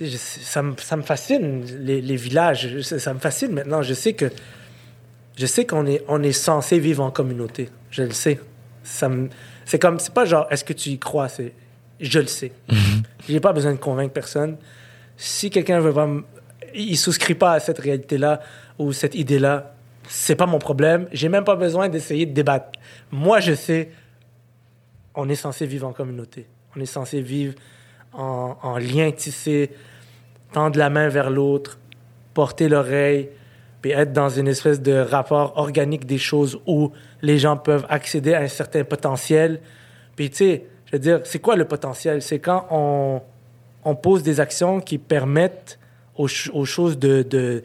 [0.00, 2.80] Je- ça, me, ça me fascine, les, les villages.
[2.82, 3.82] Ça, ça me fascine maintenant.
[3.82, 4.30] Je sais que
[5.36, 7.70] je sais qu'on est, on est censé vivre en communauté.
[7.90, 8.38] Je le sais.
[8.84, 9.28] Ça me,
[9.64, 11.28] c'est comme, c'est pas genre, est-ce que tu y crois?
[11.28, 11.52] C'est,
[12.00, 12.52] je le sais.
[13.28, 14.56] J'ai pas besoin de convaincre personne.
[15.16, 16.08] Si quelqu'un veut pas,
[16.74, 18.40] il souscrit pas à cette réalité-là
[18.78, 19.74] ou cette idée-là,
[20.08, 21.06] c'est pas mon problème.
[21.12, 22.70] J'ai même pas besoin d'essayer de débattre.
[23.12, 23.90] Moi, je sais,
[25.14, 26.46] on est censé vivre en communauté.
[26.76, 27.54] On est censé vivre
[28.12, 29.70] en, en lien tissé,
[30.52, 31.78] tendre la main vers l'autre,
[32.34, 33.30] porter l'oreille,
[33.80, 38.34] puis être dans une espèce de rapport organique des choses où les gens peuvent accéder
[38.34, 39.60] à un certain potentiel.
[40.14, 42.22] Puis tu sais, je veux dire, c'est quoi le potentiel?
[42.22, 43.22] C'est quand on,
[43.84, 45.78] on pose des actions qui permettent
[46.16, 47.62] aux, ch- aux choses de, de,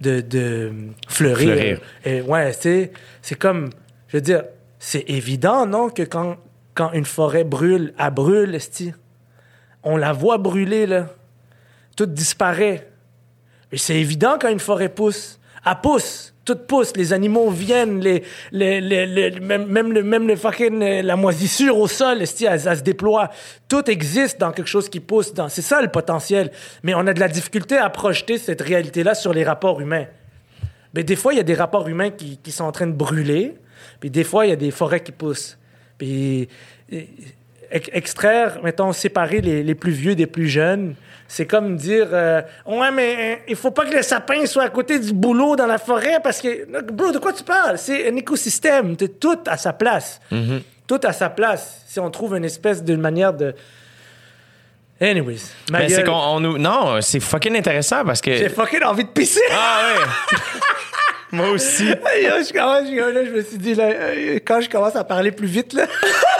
[0.00, 0.72] de, de
[1.08, 1.52] fleurir.
[1.54, 1.80] Fleurir.
[2.04, 2.90] Et ouais, c'est,
[3.22, 3.70] c'est comme,
[4.08, 4.44] je veux dire,
[4.78, 6.36] c'est évident, non, que quand,
[6.74, 8.92] quand une forêt brûle, elle brûle, esti?
[9.82, 11.06] On la voit brûler, là.
[11.96, 12.88] Tout disparaît.
[13.72, 15.38] Mais c'est évident quand une forêt pousse.
[15.64, 16.34] Elle pousse.
[16.44, 16.96] Tout pousse.
[16.96, 18.00] Les animaux viennent.
[18.52, 22.82] Même, même, le, même le fucking, euh, la moisissure au sol, esti, elle, elle se
[22.82, 23.30] déploie.
[23.68, 25.34] Tout existe dans quelque chose qui pousse.
[25.34, 26.50] Dans, c'est ça le potentiel.
[26.82, 30.06] Mais on a de la difficulté à projeter cette réalité-là sur les rapports humains.
[30.94, 32.92] Mais des fois, il y a des rapports humains qui, qui sont en train de
[32.92, 33.56] brûler.
[34.00, 35.58] Puis des fois, il y a des forêts qui poussent.
[35.98, 36.48] Puis
[37.70, 40.94] extraire, mettons, séparer les, les plus vieux des plus jeunes,
[41.32, 44.68] c'est comme dire euh, Ouais, mais euh, il faut pas que le sapin soit à
[44.68, 46.66] côté du boulot dans la forêt parce que.
[46.90, 47.78] Bro, de quoi tu parles?
[47.78, 48.96] C'est un écosystème.
[48.96, 50.20] Tout à sa place.
[50.88, 51.82] Tout à sa place.
[51.86, 53.54] Si on trouve une espèce d'une manière de.
[55.00, 55.38] Anyways.
[55.70, 56.58] ma Mais c'est gueule, qu'on on nous.
[56.58, 58.34] Non, c'est fucking intéressant parce que.
[58.34, 59.40] J'ai fucking envie de pisser.
[59.52, 60.38] Ah ouais!
[61.36, 61.86] Moi aussi.
[61.86, 65.04] Yo, je, commence, je, là, je me suis dit, là, euh, quand je commence à
[65.04, 65.86] parler plus vite, là.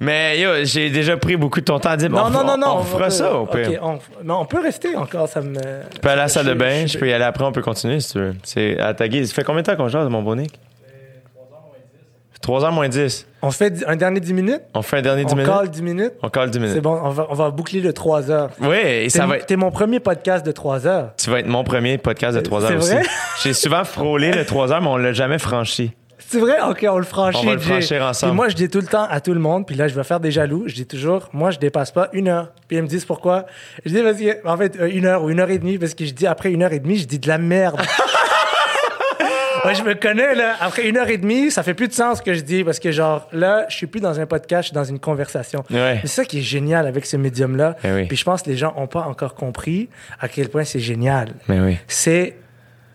[0.00, 2.10] Mais yo, j'ai déjà pris beaucoup de ton temps à dire.
[2.10, 2.76] non, non, non, non.
[2.78, 3.68] On fera peut- ça au pire.
[3.70, 5.54] ok, on, mais on peut rester encore, ça me.
[5.92, 7.62] Tu peux aller à la salle de bain, je peux y aller après, on peut
[7.62, 8.34] continuer si tu veux.
[8.42, 9.28] C'est à ta guise.
[9.28, 10.58] Ça fait combien de temps qu'on jase, mon Nick?
[12.42, 13.26] 3h moins 10.
[13.42, 14.60] On fait un dernier 10 minutes?
[14.74, 15.50] On fait un dernier 10 on minutes?
[15.52, 16.12] cale 10 minutes?
[16.22, 16.74] On colle 10 minutes.
[16.76, 18.50] C'est bon, on va, on va boucler le 3 heures.
[18.60, 19.46] Oui, et ça va être.
[19.46, 21.10] T'es mon premier podcast de 3 heures.
[21.16, 22.92] Tu vas être mon premier podcast de 3 heures C'est aussi.
[22.94, 23.02] vrai?
[23.42, 25.92] J'ai souvent frôlé le 3 heures, mais on l'a jamais franchi.
[26.28, 26.56] C'est vrai?
[26.68, 27.38] OK, on le franchit.
[27.40, 27.66] On va le Jay.
[27.66, 28.32] franchir ensemble.
[28.32, 30.04] Puis moi, je dis tout le temps à tout le monde, puis là, je vais
[30.04, 30.64] faire des jaloux.
[30.66, 32.52] Je dis toujours, moi, je dépasse pas une heure.
[32.68, 33.46] Puis ils me disent pourquoi.
[33.84, 35.94] Je dis, parce que, en fait, euh, une heure ou une heure et demie, parce
[35.94, 37.80] que je dis après une heure et demie, je dis de la merde.
[39.64, 40.54] Moi, je me connais, là.
[40.60, 42.78] Après une heure et demie, ça fait plus de sens ce que je dis, parce
[42.78, 45.64] que, genre, là, je suis plus dans un podcast, je suis dans une conversation.
[45.70, 45.98] Ouais.
[46.02, 47.76] C'est ça qui est génial avec ce médium-là.
[47.82, 48.04] Eh oui.
[48.06, 49.88] Puis je pense que les gens ont pas encore compris
[50.20, 51.30] à quel point c'est génial.
[51.48, 52.36] Mais oui, C'est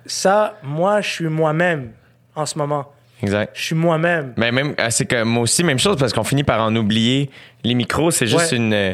[0.05, 1.91] ça, moi, je suis moi-même
[2.35, 2.91] en ce moment.
[3.21, 3.51] Exact.
[3.55, 4.33] Je suis moi-même.
[4.37, 7.29] Mais même, ah, c'est que moi aussi, même chose, parce qu'on finit par en oublier.
[7.63, 8.57] Les micros, c'est juste Ouais.
[8.57, 8.93] une, euh,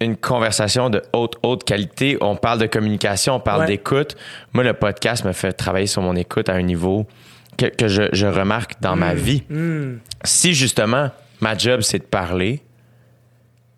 [0.00, 2.16] une conversation de haute, haute qualité.
[2.20, 3.66] On parle de communication, on parle Ouais.
[3.66, 4.16] d'écoute.
[4.52, 7.06] Moi, le podcast me fait travailler sur mon écoute à un niveau
[7.58, 9.42] que, que je, je remarque dans ma vie.
[9.50, 9.98] Hmm.
[10.24, 12.62] Si justement, ma job, c'est de parler,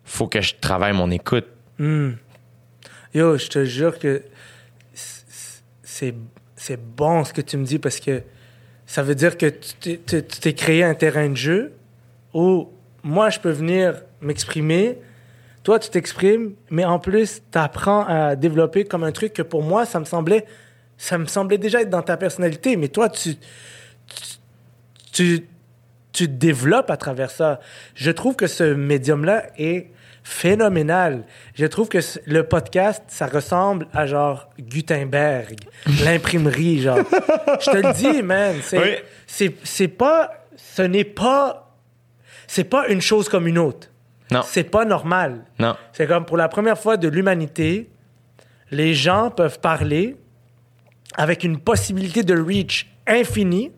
[0.05, 1.45] faut que je travaille mon écoute.
[1.79, 4.23] Yo, je te jure que
[5.83, 6.15] c'est
[6.95, 8.23] bon ce que tu me dis parce que
[8.93, 11.73] ça veut dire que tu t'es- créé un terrain de jeu
[12.31, 12.69] où
[13.01, 14.99] moi, je peux venir m'exprimer,
[15.63, 19.63] toi, tu t'exprimes, mais en plus, tu apprends à développer comme un truc que pour
[19.63, 20.45] moi, ça me semblait,
[20.95, 23.33] ça me semblait déjà être dans ta personnalité, mais toi, tu,
[24.05, 24.25] tu,
[25.11, 25.47] tu,
[26.11, 27.61] tu te développes à travers ça.
[27.95, 29.87] Je trouve que ce médium-là est
[30.23, 31.25] phénoménal.
[31.55, 35.55] Je trouve que le podcast, ça ressemble à genre Gutenberg,
[36.03, 36.99] l'imprimerie, genre.
[37.59, 38.55] Je te le dis, man.
[38.61, 38.95] C'est, Oui.
[39.27, 41.75] c'est, c'est pas, ce n'est pas,
[42.47, 43.89] c'est pas une chose comme une autre.
[44.31, 44.41] Non.
[44.45, 45.43] C'est pas normal.
[45.59, 45.75] Non.
[45.91, 47.89] C'est comme pour la première fois de l'humanité,
[48.71, 50.15] les gens peuvent parler
[51.15, 53.71] avec une possibilité de reach infinie.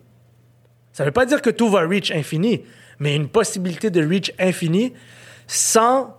[0.92, 2.62] Ça ne veut pas dire que tout va reach infini,
[2.98, 4.94] mais une possibilité de reach infini
[5.46, 6.16] sans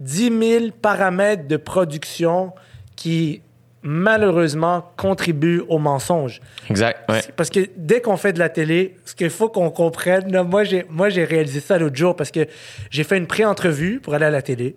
[0.00, 2.52] 10 000 paramètres de production
[2.96, 3.42] qui
[3.82, 6.40] malheureusement contribuent au mensonge.
[6.68, 7.08] Exact.
[7.10, 7.20] Ouais.
[7.36, 10.64] Parce que dès qu'on fait de la télé, ce qu'il faut qu'on comprenne, là, moi
[10.64, 12.46] j'ai moi j'ai réalisé ça l'autre jour parce que
[12.90, 14.76] j'ai fait une pré-entrevue pour aller à la télé.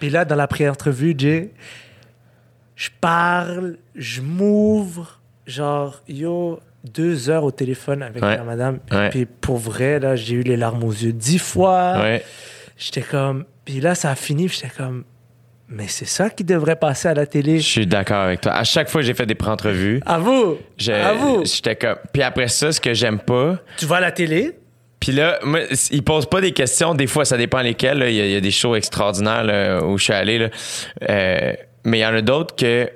[0.00, 1.50] Puis là dans la pré-entrevue, Jay,
[2.74, 8.36] je parle, je m'ouvre, genre yo deux heures au téléphone avec Ouais.
[8.36, 8.78] la madame.
[8.92, 9.10] Ouais.
[9.10, 12.02] Puis pour vrai là, j'ai eu les larmes aux yeux dix fois.
[12.78, 15.04] J'étais comme, puis là ça a fini, puis j'étais comme,
[15.68, 17.58] mais c'est ça qui devrait passer à la télé.
[17.58, 18.52] Je suis d'accord avec toi.
[18.52, 20.56] À chaque fois que j'ai fait des pré-entrevues, À vous,
[20.88, 21.44] à vous.
[21.44, 21.96] j'étais comme.
[22.12, 24.52] Puis après ça, ce que j'aime pas, Tu vas à la télé,
[25.00, 26.94] Puis là, moi, ils posent pas des questions.
[26.94, 28.02] Des fois, ça dépend lesquelles.
[28.08, 30.38] Il y, a- il y a des shows extraordinaires là, où je suis allé.
[30.38, 30.48] là.
[31.10, 31.52] Euh,
[31.84, 32.88] mais il y en a d'autres que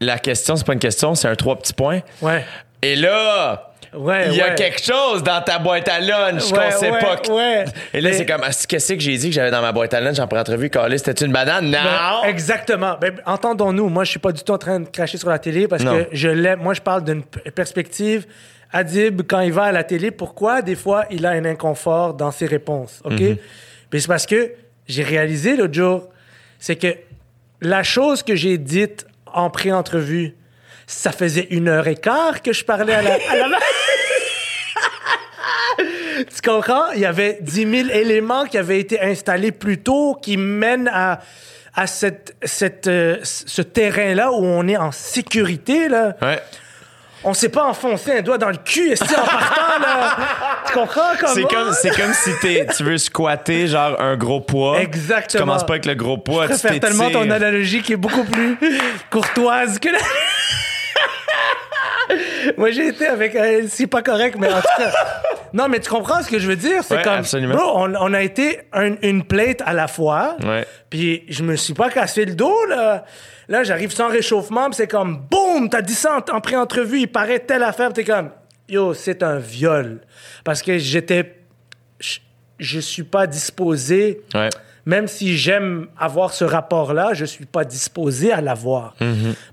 [0.00, 2.00] la question, c'est pas une question, c'est un trois petits points.
[2.20, 2.44] ouais,
[2.82, 4.54] Et là, ouais, il y a ouais.
[4.54, 7.16] quelque chose dans ta boîte à lunch Ouais, qu'on sait pas.
[7.16, 7.70] que-.
[7.96, 10.00] Et là, Mais- c'est comme, qu'est-ce que j'ai dit que j'avais dans ma boîte à
[10.00, 10.70] lunch en pré-entrevue?
[10.70, 11.66] Carlis, c'était une banane?
[11.70, 11.78] Non!
[12.22, 12.96] Ben, exactement.
[13.00, 13.88] Ben, entendons-nous.
[13.88, 15.96] Moi, je suis pas du tout en train de cracher sur la télé parce Non.
[15.98, 16.60] que je l'aime.
[16.60, 18.26] Moi, je parle d'une perspective.
[18.72, 22.30] Adib, quand il va à la télé, pourquoi des fois il a un inconfort dans
[22.32, 23.12] ses réponses, ok?
[23.20, 23.36] Mhm.
[23.92, 24.52] Mais c'est parce que
[24.88, 26.08] j'ai réalisé l'autre jour,
[26.58, 26.88] c'est que
[27.60, 30.34] la chose que j'ai dite en pré-entrevue,
[30.88, 33.14] ça faisait une heure et quart que je parlais à la.
[33.14, 33.58] à la-
[36.34, 36.90] Tu comprends?
[36.94, 41.20] Il y avait 10 000 éléments qui avaient été installés plus tôt qui mènent à,
[41.74, 45.88] à cette, cette, euh, ce terrain-là où on est en sécurité.
[45.88, 46.14] Là.
[46.20, 46.40] Ouais.
[47.26, 49.78] On s'est pas enfoncé un doigt dans le cul en partant.
[49.80, 50.16] Là?
[50.66, 51.16] Tu comprends?
[51.18, 54.80] Comme C'est comme, c'est comme si t'es- tu veux squatter genre un gros poids.
[54.80, 55.26] Exactement.
[55.30, 57.96] Tu commences pas avec le gros poids, Je tu préfère tellement ton analogie qui est
[57.96, 58.58] beaucoup plus
[59.10, 59.98] courtoise que la...
[62.58, 63.34] Moi, j'ai été avec...
[63.34, 64.92] euh, c'est pas correct, mais en tout cas...
[65.54, 66.82] Non, mais tu comprends ce que je veux dire?
[66.82, 67.12] C'est Ouais, comme...
[67.14, 67.54] absolument.
[67.54, 70.36] Bro, on, on a été un- une plate à la fois.
[70.44, 70.66] Ouais.
[70.90, 73.04] Puis je me suis pas cassé le dos, là.
[73.48, 75.22] Là, j'arrive sans réchauffement, puis c'est comme...
[75.30, 75.68] Boum!
[75.70, 78.30] T'as dit ça en, en pré-entrevue, il paraît telle affaire, t'es comme...
[78.68, 80.00] Yo, c'est un viol.
[80.44, 81.36] Parce que j'étais...
[82.00, 82.18] Je,
[82.58, 84.20] je suis pas disposé...
[84.34, 84.48] Ouais.
[84.86, 88.94] Même si j'aime avoir ce rapport-là, je suis pas disposé à l'avoir.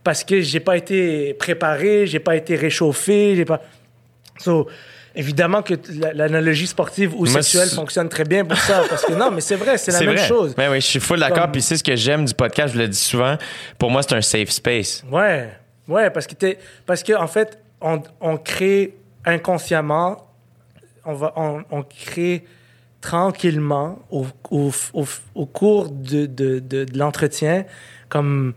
[0.04, 3.62] Parce que j'ai pas été préparé, j'ai pas été réchauffé, j'ai pas.
[4.42, 4.68] So,
[5.16, 5.74] évidemment que
[6.14, 8.84] l'analogie sportive ou Moi, sexuelle fonctionne très bien pour ça.
[8.90, 10.28] Parce que non, mais c'est vrai, c'est la même vrai.
[10.28, 10.54] chose.
[10.58, 11.42] Ouais, ouais, je suis full d'accord.
[11.44, 13.38] Comme- Puis c'est ce que j'aime du podcast, je le dis souvent.
[13.78, 15.04] Pour moi, c'est un safe space.
[15.12, 15.50] Ouais,
[15.88, 16.56] ouais, parce que
[16.86, 18.96] parce que en fait, on, on crée
[19.26, 20.28] inconsciemment,
[21.06, 22.46] on va, on, on crée
[23.02, 25.06] tranquillement au, au, au,
[25.36, 27.66] au cours de, de, de, de l'entretien,
[28.10, 28.54] comme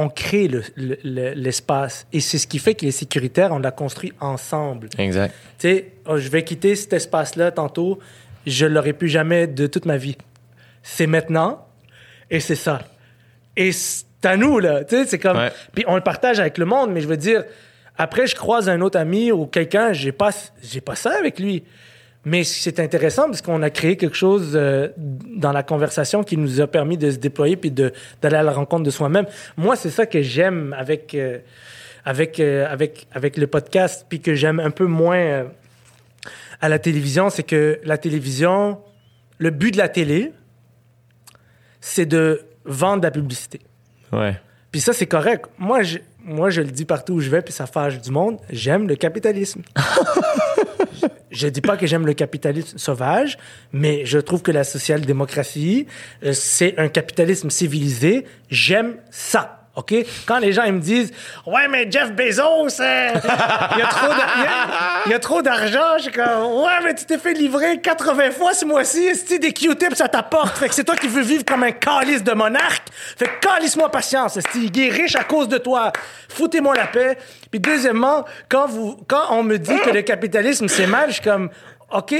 [0.00, 2.06] on crée le- le- le- l'espace.
[2.12, 4.88] Et c'est ce qui fait que les sécuritaires, on l'a construit ensemble.
[4.96, 5.34] Exact.
[5.58, 7.98] Tu sais, oh, je vais quitter cet espace-là tantôt,
[8.46, 10.16] je l'aurais plus jamais de toute ma vie.
[10.82, 11.66] C'est maintenant
[12.30, 12.80] et c'est ça.
[13.56, 14.84] Et c'est à nous, là.
[14.84, 15.36] Tu sais, c'est comme.
[15.36, 15.50] Ouais.
[15.74, 17.42] Puis on le partage avec le monde, mais je veux dire,
[17.96, 20.30] après, je croise un autre ami ou quelqu'un, j'ai pas,
[20.62, 21.64] j'ai pas ça avec lui.
[22.28, 26.60] Mais c'est intéressant parce qu'on a créé quelque chose euh, dans la conversation qui nous
[26.60, 29.26] a permis de se déployer puis d'aller à la rencontre de soi-même.
[29.56, 31.38] Moi, c'est ça que j'aime avec, euh,
[32.04, 35.46] avec, euh, avec, avec le podcast, puis que j'aime un peu moins
[36.60, 38.78] à la télévision, c'est que la télévision,
[39.38, 40.32] le but de la télé,
[41.80, 43.60] c'est de vendre de la publicité.
[44.12, 44.36] Ouais.
[44.70, 45.46] Puis ça, c'est correct.
[45.56, 45.98] Moi je,
[46.28, 48.38] moi, je le dis partout où je vais, puis ça fâche du monde.
[48.50, 49.62] J'aime le capitalisme.
[51.30, 53.38] je dis pas que j'aime le capitalisme sauvage,
[53.72, 55.86] mais je trouve que la social-démocratie,
[56.24, 58.24] euh, c'est un capitalisme civilisé.
[58.50, 59.57] J'aime ça.
[59.78, 59.94] OK?
[60.26, 61.12] Quand les gens ils me disent
[61.46, 63.10] Ouais, mais Jeff Bezos, euh,
[63.74, 68.32] il y a trop d'argent, je suis comme Ouais, mais tu t'es fait livrer 80
[68.32, 70.58] fois ce mois-ci, est des Q-tips à ta porte.
[70.58, 72.88] Fait que c'est toi qui veux vivre comme un calice de monarque.
[73.16, 74.68] Fait que calisse-moi patience, esti.
[74.74, 75.92] Il est riche à cause de toi.
[76.28, 77.16] Foutez-moi la paix.
[77.48, 81.22] Puis deuxièmement, quand, vous, quand on me dit que le capitalisme c'est mal, je suis
[81.22, 81.50] comme
[81.92, 82.14] OK.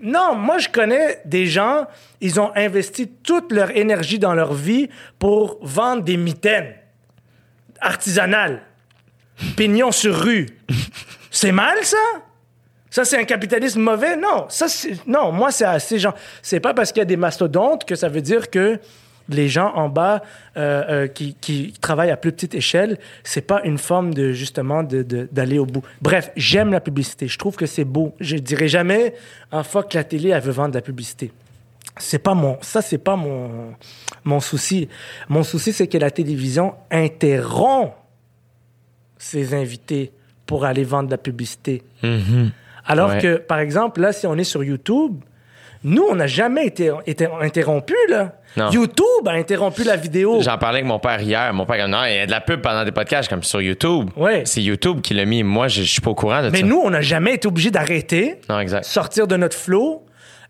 [0.00, 1.86] Non, moi je connais des gens,
[2.20, 6.74] ils ont investi toute leur énergie dans leur vie pour vendre des mitaines
[7.80, 8.62] artisanales,
[9.56, 10.46] pignon sur rue.
[11.30, 11.96] C'est mal ça?
[12.90, 14.16] Ça c'est un capitalisme mauvais?
[14.16, 14.66] Non, ça
[15.06, 16.14] non, moi c'est assez gens.
[16.42, 18.78] C'est pas parce qu'il y a des mastodontes que ça veut dire que
[19.30, 20.22] les gens en bas
[20.58, 24.82] euh, euh, qui, qui travaillent à plus petite échelle, c'est pas une forme de justement
[24.82, 25.82] de- de- d'aller au bout.
[26.02, 27.26] Bref, j'aime la publicité.
[27.26, 28.14] Je trouve que c'est beau.
[28.20, 29.14] Je dirais jamais
[29.50, 31.32] un fuck la télé, elle veut vendre de la publicité.
[31.96, 33.74] C'est pas mon, ça c'est pas mon,
[34.24, 34.88] mon souci.
[35.28, 37.92] Mon souci c'est que la télévision interrompt
[39.18, 40.12] ses invités
[40.46, 41.82] pour aller vendre de la publicité.
[42.86, 43.18] Alors Ouais.
[43.20, 45.16] que, par exemple, là, si on est sur YouTube,
[45.86, 48.32] Nous, on n'a jamais été, été interrompu, là.
[48.56, 48.70] Non.
[48.70, 50.40] YouTube a interrompu la vidéo.
[50.40, 51.52] J'en parlais avec mon père hier.
[51.52, 54.08] Mon père, non, il y a de la pub pendant des podcasts comme sur YouTube.
[54.16, 54.44] Ouais.
[54.46, 55.42] C'est YouTube qui l'a mis.
[55.42, 56.66] Moi, je, je suis pas au courant de Mais ça.
[56.66, 58.84] nous, on n'a jamais été obligé d'arrêter, Non, exact.
[58.86, 60.02] sortir de notre flow,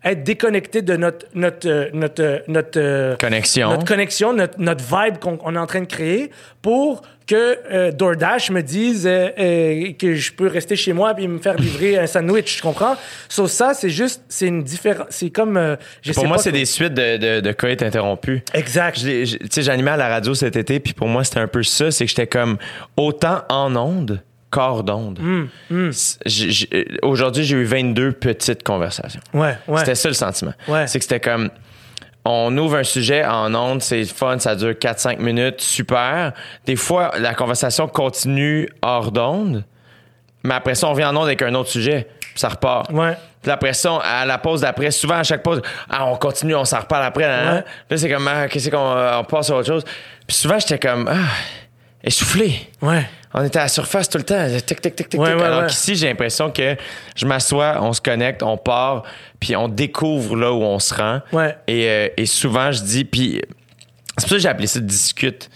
[0.03, 3.69] être déconnecté de notre, notre, euh, notre, euh, notre, euh, Connexion.
[3.69, 7.91] notre connexion, notre, notre vibe qu'on on est en train de créer pour que euh,
[7.91, 11.97] DoorDash me dise euh, euh, que je peux rester chez moi et me faire livrer
[11.97, 12.95] un sandwich, tu comprends?
[13.29, 16.65] Sauf ça, c'est juste, c'est une différence, c'est comme, je Pour sais moi, c'est des
[16.65, 18.41] suites de, de, de coïts interrompus.
[18.53, 18.99] Exact.
[18.99, 21.47] Je je- Tu sais, j'animais à la radio cet été, puis pour moi, c'était un
[21.47, 21.89] peu ça.
[21.89, 22.57] C'est que j'étais comme
[22.95, 24.21] autant en onde
[24.55, 25.19] qu'hors d'onde.
[26.25, 29.21] J'ai- j'ai- Aujourd'hui, j'ai eu 22 petites conversations.
[29.33, 29.79] Ouais, ouais.
[29.79, 30.53] C'était ça le sentiment.
[30.67, 30.87] Ouais.
[30.87, 31.49] C'est que c'était comme.
[32.27, 36.31] On ouvre un sujet en ondes, c'est fun, ça dure 4-5 minutes, super.
[36.65, 39.63] Des fois, la conversation continue hors d'onde,
[40.43, 42.89] mais après ça, on vient en onde avec un autre sujet, puis ça repart.
[42.91, 43.15] Ouais.
[43.43, 46.65] Puis après ça, à la pause d'après, souvent à chaque pause, ah, on continue, on
[46.65, 47.27] s'en reparle après.
[47.27, 47.63] Là, Ouais.
[47.91, 49.83] là c'est comme, ah, qu'est-ce qu'on on passe à autre chose.
[50.25, 51.27] Puis souvent, j'étais comme, ah,
[52.05, 52.53] essoufflé.
[52.81, 53.05] Ouais.
[53.33, 54.47] On était à la surface tout le temps.
[54.65, 55.37] Tic, tic, tic, tic, Ouais, tic.
[55.37, 55.67] ouais, Alors ouais.
[55.67, 56.75] qu'ici, j'ai l'impression que
[57.15, 59.03] je m'assois, on se connecte, on part,
[59.39, 61.21] puis on découvre là où on se rend.
[61.33, 61.57] Ouais.
[61.67, 63.41] Et, euh, et souvent, je dis, puis
[64.17, 65.49] c'est pour ça que j'ai appelé ça discute.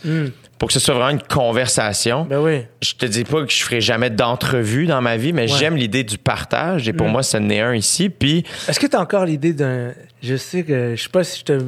[0.57, 2.25] Pour que ce soit vraiment une conversation.
[2.25, 2.27] Hmm.
[2.27, 2.65] Ben oui.
[2.81, 6.03] Je te dis pas que je ferai jamais d'entrevue dans ma vie, mais j'aime l'idée
[6.03, 6.89] du partage.
[6.89, 7.11] Et pour Hmm.
[7.11, 8.09] moi, ce n'est un ici.
[8.09, 9.93] Puis Est-ce que tu as encore l'idée d'un.
[10.21, 10.97] Je sais que.
[10.97, 11.59] Je sais pas si je te.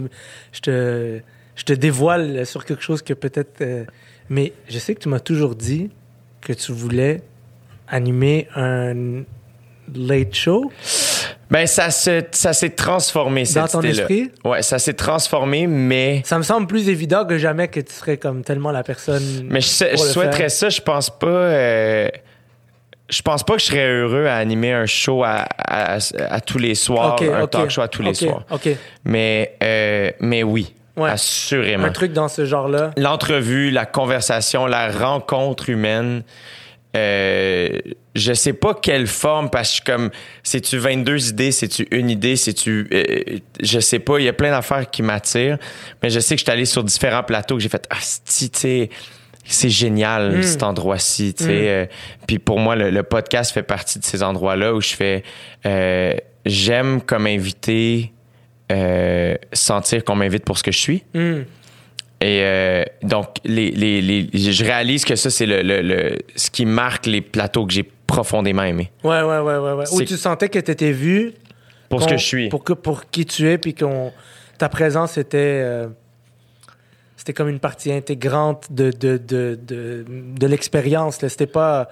[0.52, 1.20] Je te,
[1.56, 3.62] je te dévoile sur quelque chose que peut-être.
[3.62, 3.86] euh,
[4.32, 5.90] mais je sais que tu m'as toujours dit
[6.40, 7.22] que tu voulais
[7.88, 9.24] animer un
[9.94, 10.72] late show.
[11.50, 14.32] Ben, ça se, ça s'est transformé, cette Dans ton esprit?
[14.46, 16.22] Ouais, ça s'est transformé, mais.
[16.24, 19.22] Ça me semble plus évident que jamais que tu serais comme tellement la personne.
[19.50, 20.52] Mais je, souhaiterais faire.
[20.52, 20.70] ça.
[20.70, 21.28] Je pense pas.
[21.28, 22.10] euh,
[23.10, 25.98] je pense pas que je serais heureux à animer un show à, à-
[26.30, 28.46] à tous les soirs, Ok, un ok, talk show à tous les soirs.
[28.50, 28.70] OK.
[29.04, 31.10] Mais, euh, mais oui, Ouais.
[31.10, 31.86] assurément.
[31.86, 32.92] Un truc dans ce genre-là.
[32.98, 36.24] L'entrevue, la conversation, la rencontre humaine.
[36.98, 37.70] Euh,
[38.16, 40.10] je sais pas quelle forme parce que je suis comme
[40.44, 44.52] c'est-tu 22 idées, c'est-tu une idée, c'est-tu euh, je sais pas, il y a plein
[44.52, 45.58] d'affaires qui m'attirent,
[46.04, 47.96] mais je sais que je suis allé sur différents plateaux que j'ai fait ah
[48.52, 48.90] tu
[49.46, 50.44] c'est génial Mm.
[50.44, 51.70] cet endroit-ci, tu sais.
[51.70, 51.86] euh,
[52.28, 55.24] puis pour moi le, le podcast fait partie de ces endroits-là où je fais
[55.66, 56.14] euh,
[56.46, 58.12] j'aime comme invité
[58.72, 61.04] euh, sentir qu'on m'invite pour ce que je suis.
[61.14, 61.42] Hmm.
[62.24, 66.50] Et euh, donc, les, les, les- je réalise que ça, c'est le, le- le- ce
[66.52, 68.92] qui marque les plateaux que j'ai profondément aimés.
[69.04, 69.74] Ouais, ouais, ouais, ouais.
[69.74, 69.86] ouais.
[69.92, 71.34] Où tu sentais que tu étais vu.
[71.90, 72.50] Pour ce que je suis.
[72.50, 74.14] Pour, que, pour qui tu es, puis qu'on
[74.58, 75.38] ta présence était.
[75.64, 75.88] euh,
[77.18, 81.18] c'était comme une partie intégrante de, de, de, de, de l'expérience.
[81.20, 81.90] C'était pas.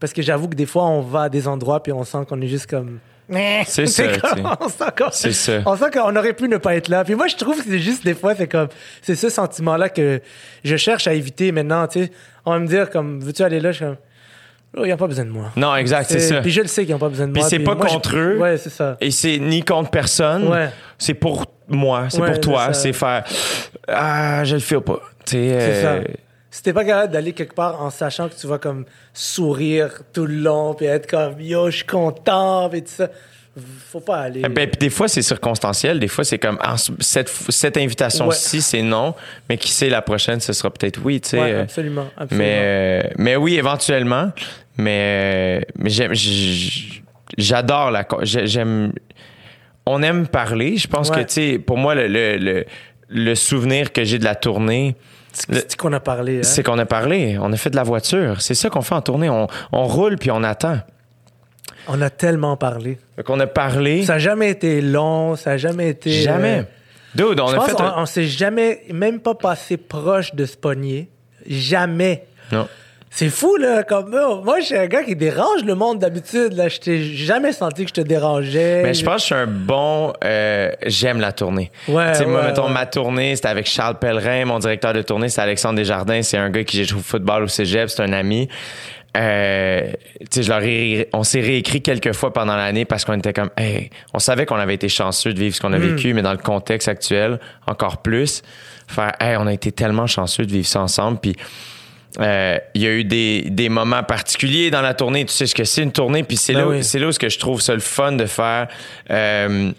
[0.00, 2.40] Parce que j'avoue que des fois, on va à des endroits, puis on sent qu'on
[2.40, 2.98] est juste comme.
[3.66, 4.56] C'est ça, comme-
[5.66, 7.04] on sent qu'on- aurait pu ne pas être là.
[7.04, 8.68] Puis moi, je trouve que c'est juste des fois, c'est comme.
[9.02, 10.20] C'est ce sentiment-là que
[10.64, 11.86] je cherche à éviter maintenant.
[11.86, 12.12] Tu sais,
[12.46, 13.70] on va me dire, comme, veux-tu aller là?
[13.72, 13.96] Je suis comme.
[14.76, 15.50] Oh, ils n'ont pas besoin de moi.
[15.56, 16.40] Non, exact, c'est ça.
[16.40, 17.48] Puis je le sais qu'ils n'ont pas besoin de Puis moi.
[17.48, 18.38] c'est pas moi, je- contre eux.
[18.38, 18.96] Ouais, c'est ça.
[19.00, 20.46] Et c'est ni contre personne.
[20.48, 20.68] Ouais.
[20.98, 22.72] C'est pour moi, c'est Ouais, pour toi.
[22.74, 23.24] c'est faire
[23.86, 25.00] Ah, je le fais pas.
[25.24, 26.08] Tu sais, C'est euh, ça.
[26.58, 30.26] Si t'es pas capable d'aller quelque part en sachant que tu vas comme sourire tout
[30.26, 33.08] le long, puis être comme yo, je suis content, puis tout ça,
[33.92, 34.42] faut pas aller.
[34.42, 36.00] Ben, puis des fois, c'est circonstanciel.
[36.00, 39.14] Des fois, c'est comme ah, cette, cette invitation-ci, c'est non.
[39.48, 41.20] Mais qui sait, la prochaine, ce sera peut-être oui.
[41.20, 42.44] Tu sais, Ouais, euh, absolument, absolument.
[42.44, 44.32] Mais, euh, mais oui, éventuellement.
[44.78, 45.90] Mais, euh, mais
[47.38, 48.04] j'adore la.
[48.22, 48.92] J'aime.
[49.86, 50.76] On aime parler.
[50.76, 51.18] Je pense Ouais.
[51.22, 52.64] que, tu sais, pour moi, le, le, le,
[53.08, 54.96] le souvenir que j'ai de la tournée,
[55.50, 56.38] c'est qu'on a parlé.
[56.38, 56.42] Hein?
[56.42, 57.38] c'est qu'on a parlé.
[57.40, 58.40] On a fait de la voiture.
[58.40, 59.28] C'est ça qu'on fait en tournée.
[59.30, 60.78] On, on roule puis on attend.
[61.88, 62.98] On a tellement parlé.
[63.24, 64.04] Qu'on a parlé.
[64.04, 66.10] Ça a jamais été long, ça a jamais été.
[66.12, 66.58] jamais.
[66.58, 66.62] euh,
[67.14, 67.80] Dude, on je a pense fait.
[67.80, 71.08] un- on s'est jamais, même pas passé proche de se pogner.
[71.48, 72.24] Jamais.
[72.52, 72.68] Non.
[73.10, 73.82] C'est fou, là.
[73.82, 74.10] Comme,
[74.44, 76.52] moi, je suis un gars qui dérange le monde d'habitude.
[76.52, 78.82] Là, je t'ai jamais senti que je te dérangeais.
[78.82, 80.12] Mais je pense que je suis un bon.
[80.24, 81.70] euh, J'aime la tournée.
[81.88, 82.72] Ouais, Tu sais, moi, mettons, ouais.
[82.72, 84.44] ma tournée, c'était avec Charles Pellerin.
[84.44, 86.22] Mon directeur de tournée, c'est Alexandre Desjardins.
[86.22, 87.88] C'est un gars qui joué au football au cégep.
[87.90, 88.48] C'est un ami.
[89.16, 89.90] Euh,
[90.36, 93.90] je leur ai- on s'est réécrit quelques fois pendant l'année parce qu'on était comme, hey,
[94.14, 95.82] on savait qu'on avait été chanceux de vivre ce qu'on a Mm.
[95.96, 98.42] vécu, mais dans le contexte actuel, encore plus.
[98.86, 101.18] Faire, hey, on a été tellement chanceux de vivre ça ensemble.
[101.20, 101.34] Puis,
[102.20, 105.24] euh, il y a eu des, des moments particuliers dans la tournée.
[105.24, 106.84] Tu sais ce que c'est une tournée, puis c'est Ben là, oui.
[106.84, 108.68] c'est là où ce que je trouve ça le fun de faire.
[109.10, 109.70] Euh,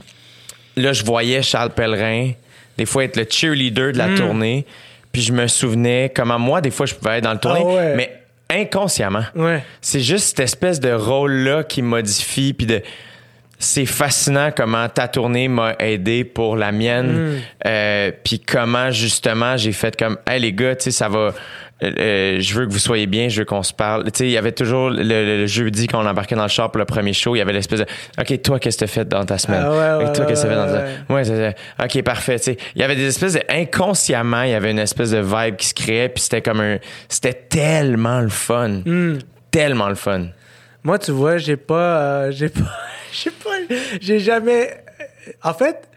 [0.77, 2.31] là, je voyais Charles Pellerin,
[2.77, 4.11] des fois être le cheerleader de Hmm.
[4.11, 4.65] la tournée,
[5.11, 7.67] puis je me souvenais comment moi, des fois, je pouvais être dans le tournée, Ah
[7.73, 7.95] ouais.
[7.95, 8.15] mais
[8.49, 9.25] inconsciemment.
[9.35, 9.63] Ouais.
[9.81, 12.81] C'est juste cette espèce de rôle-là qui modifie, puis de.
[13.61, 17.11] C'est fascinant comment ta tournée m'a aidé pour la mienne.
[17.11, 17.37] Mm.
[17.67, 21.33] Euh, Puis comment, justement, j'ai fait comme, hey les gars, tu sais, ça va.
[21.83, 24.05] euh, je veux que vous soyez bien, je veux qu'on se parle.
[24.05, 26.47] Tu sais, il y avait toujours le, le- le jeudi quand on embarquait dans le
[26.49, 27.85] char pour le premier show, il y avait l'espèce de
[28.19, 29.61] OK, toi, qu'est-ce que t'as fait dans ta semaine?
[29.65, 31.85] Ah ouais, ouais, toi, qu'est-ce que t'as fait dans ta ouais, Ouais, c'est ça.
[31.85, 32.37] OK, parfait.
[32.39, 33.41] Tu sais, il y avait des espèces de.
[33.49, 36.77] Inconsciemment, il y avait une espèce de vibe qui se créait, puis c'était comme un.
[37.07, 38.81] C'était tellement le fun.
[38.85, 39.17] Hmm.
[39.51, 40.27] Tellement le fun.
[40.83, 42.01] Moi, tu vois, j'ai pas.
[42.01, 42.61] euh, j'ai pas.
[43.11, 43.49] J'ai pas.
[43.99, 44.83] J'ai jamais.
[45.43, 45.89] En fait,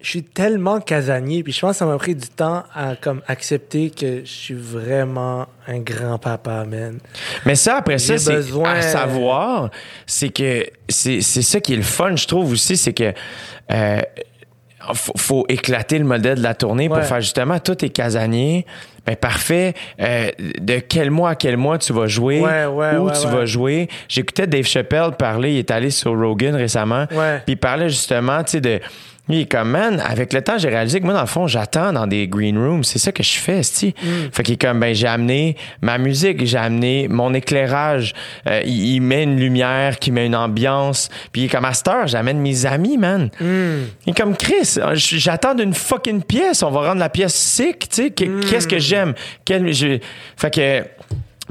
[0.00, 3.20] je suis tellement casanier, puis je pense que ça m'a pris du temps à comme
[3.28, 6.98] accepter que je suis vraiment un grand papa, man.
[7.44, 9.70] Mais ça, après ça, c'est besoin- à savoir,
[10.06, 13.12] c'est que c'est ça qui est le fun, je trouve aussi, c'est que
[13.70, 14.00] euh,
[14.94, 18.64] faut, faut éclater le modèle de la tournée pour faire justement tout est casanier.
[19.06, 19.74] Ben parfait.
[20.00, 23.26] Euh, de quel mois à quel mois tu vas jouer, Ouais, ouais, où ouais, tu
[23.26, 23.88] vas jouer?
[24.08, 28.52] J'écoutais Dave Chappelle parler, il est allé sur Rogan récemment, puis il parlait justement, tu
[28.52, 28.80] sais, de
[29.32, 31.92] il est comme, man, avec le temps, j'ai réalisé que moi, dans le fond, j'attends
[31.92, 32.84] dans des green rooms.
[32.84, 33.94] C'est ça que je fais, sti.
[34.02, 34.06] Mm.
[34.32, 38.14] Fait qu'il est comme, ben, j'ai amené ma musique, j'ai amené mon éclairage.
[38.48, 41.08] Euh, il, il met une lumière qui met une ambiance.
[41.32, 43.30] Puis il est comme, à cette heure, j'amène mes amis, man.
[43.40, 43.84] Hmm.
[44.06, 46.62] Il est comme, Chris, j'attends d'une fucking pièce.
[46.62, 48.10] On va rendre la pièce sick, tu sais.
[48.10, 49.14] Que- Qu'est-ce que j'aime?
[49.44, 49.98] Quel, je-
[50.36, 50.84] Fait que...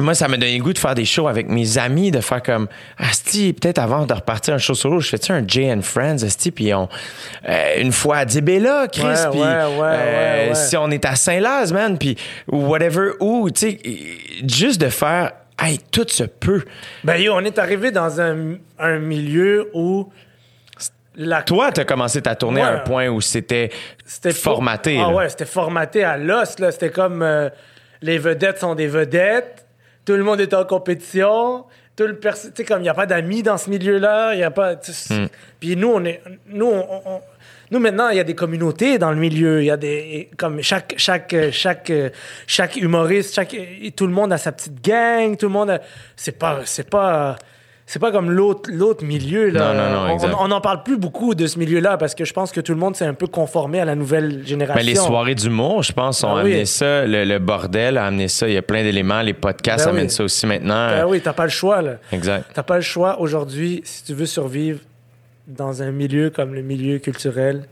[0.02, 2.42] Moi, ça m'a donné le goût de faire des shows avec mes amis, de faire
[2.44, 6.24] comme Asti, peut-être avant de repartir un show solo, je fais-tu un Jay and Friends,
[6.24, 6.90] Asti, puis on
[7.48, 10.56] euh, une fois à Dibella, Chris, Ouais, puis ouais, ouais, euh, ouais, ouais.
[10.56, 13.80] si on est à Saint-Laz, man, puis whatever, où, tu sais,
[14.48, 16.64] juste de faire, hey, tout se peut.
[17.04, 20.10] Ben, yo, on est arrivé dans un, un milieu où.
[21.18, 22.84] La Toi, t'as commencé ta tournée à un Ouais.
[22.86, 23.70] point où c'était
[24.34, 24.98] formaté.
[24.98, 25.14] Ah là.
[25.16, 26.58] ouais, c'était formaté à l'os.
[26.58, 26.72] là.
[26.72, 27.50] C'était comme euh,
[28.02, 29.66] les vedettes sont des vedettes.
[30.06, 31.66] Tout le monde est en compétition.
[31.96, 34.44] Tout le tu sais comme il y a pas d'amis dans ce milieu-là, il y
[34.44, 35.28] a pas Hmm.
[35.60, 37.22] Puis nous on est nous on- on-
[37.70, 40.62] nous maintenant il y a des communautés dans le milieu, il y a des comme
[40.62, 41.92] chaque chaque chaque
[42.48, 43.56] chaque humoriste, chaque
[43.96, 45.80] tout le monde a sa petite gang, tout le monde
[46.16, 47.36] c'est pas c'est pas
[47.92, 49.74] c'est pas comme l'autre l'autre milieu là.
[49.74, 50.36] Non, non, non, On- exact.
[50.40, 52.78] on n'en parle plus beaucoup de ce milieu-là parce que je pense que tout le
[52.80, 54.80] monde s'est un peu conformé à la nouvelle génération.
[54.82, 56.52] Ben, les soirées d'humour, je pense, ont Ah oui.
[56.52, 57.06] amené ça.
[57.06, 58.48] Le, le bordel a amené ça.
[58.48, 59.22] Il y a plein d'éléments.
[59.22, 60.10] Les podcasts Ben amènent oui.
[60.10, 60.88] ça aussi maintenant.
[60.88, 61.96] Ben oui, t'as pas le choix, là.
[62.14, 62.46] Exact.
[62.54, 64.80] T'as pas le choix aujourd'hui, si tu veux survivre
[65.48, 67.64] dans un milieu comme le milieu culturel,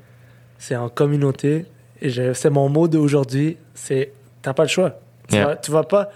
[0.58, 1.66] c'est en communauté.
[2.02, 5.00] Et je- c'est mon mot d'aujourd'hui, c'est t'as pas le choix.
[5.30, 5.46] Tu, Yeah.
[5.46, 6.10] vas, tu vas pas.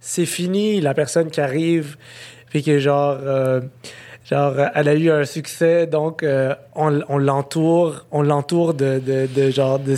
[0.00, 1.96] C'est fini, la personne qui arrive,
[2.52, 3.16] puis que genre.
[3.20, 3.60] euh,
[4.30, 9.26] Genre, elle a eu un succès, donc euh, on, on l'entoure, on l'entoure de, de,
[9.26, 9.96] de genre de,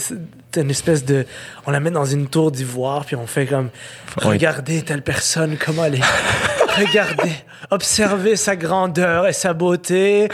[0.54, 1.26] d'une espèce de,
[1.66, 3.68] on la met dans une tour d'ivoire, puis on fait comme,
[4.16, 6.00] regardez telle personne comment elle est,
[6.78, 7.32] regardez,
[7.70, 10.28] observez sa grandeur et sa beauté,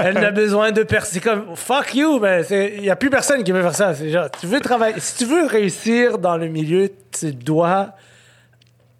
[0.00, 1.10] elle n'a besoin de personne.
[1.12, 2.40] C'est comme fuck you, mais
[2.78, 3.94] il y a plus personne qui veut faire ça.
[3.94, 7.90] C'est genre, tu veux travailler, si tu veux réussir dans le milieu, tu dois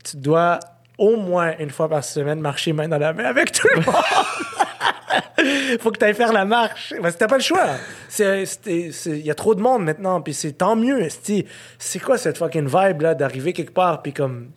[0.04, 0.60] tu dois
[0.98, 3.94] au moins une fois par semaine marcher main dans la main avec tout le monde.
[5.80, 6.90] Faut que tu ailles faire la marche.
[6.90, 7.66] Que t'as pas le choix.
[8.18, 11.06] Il y a trop de monde maintenant, puis c'est tant mieux.
[11.78, 14.48] C'est quoi cette fucking vibe là d'arriver quelque part, puis comme.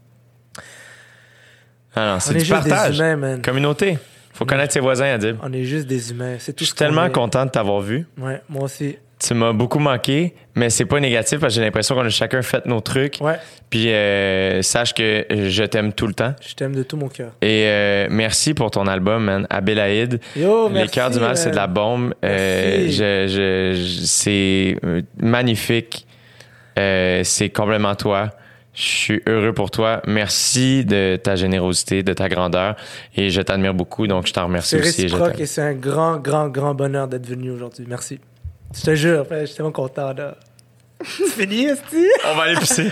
[1.95, 2.97] Ah c'est du juste des partage.
[2.97, 3.41] humains, man.
[3.41, 3.97] Communauté.
[4.33, 5.37] Faut connaître ses voisins, Adib.
[5.43, 6.37] On est juste des humains.
[6.39, 7.11] C'est tout Je suis tellement est.
[7.11, 8.05] content de t'avoir vu.
[8.17, 8.97] Ouais, moi aussi.
[9.21, 12.41] Tu m'as beaucoup manqué, mais c'est pas négatif parce que j'ai l'impression qu'on a chacun
[12.41, 13.17] fait nos trucs.
[13.19, 13.35] Ouais,
[13.69, 16.33] Puis euh, sache que je t'aime tout le temps.
[16.41, 17.31] je t'aime de tout mon cœur.
[17.41, 19.45] Et euh, merci pour ton album, man.
[19.49, 20.21] Abélaïde.
[20.37, 22.13] Yo, Les merci, cœurs du mal, c'est de la bombe.
[22.23, 22.91] Euh, Merci.
[22.93, 24.77] je, je- je- c'est
[25.21, 26.07] magnifique.
[26.77, 28.29] C'est complètement toi.
[28.73, 30.01] Je suis heureux pour toi.
[30.07, 32.77] Merci de ta générosité, de ta grandeur.
[33.17, 35.09] Et je t'admire beaucoup, donc je t'en remercie C'est aussi.
[35.09, 37.85] je réciproque et c'est un grand, grand, grand bonheur d'être venu aujourd'hui.
[37.89, 38.21] Merci.
[38.75, 40.35] Je te jure, je suis tellement content là.
[41.03, 42.07] C'est fini, Esti?
[42.25, 42.91] On va aller pisser.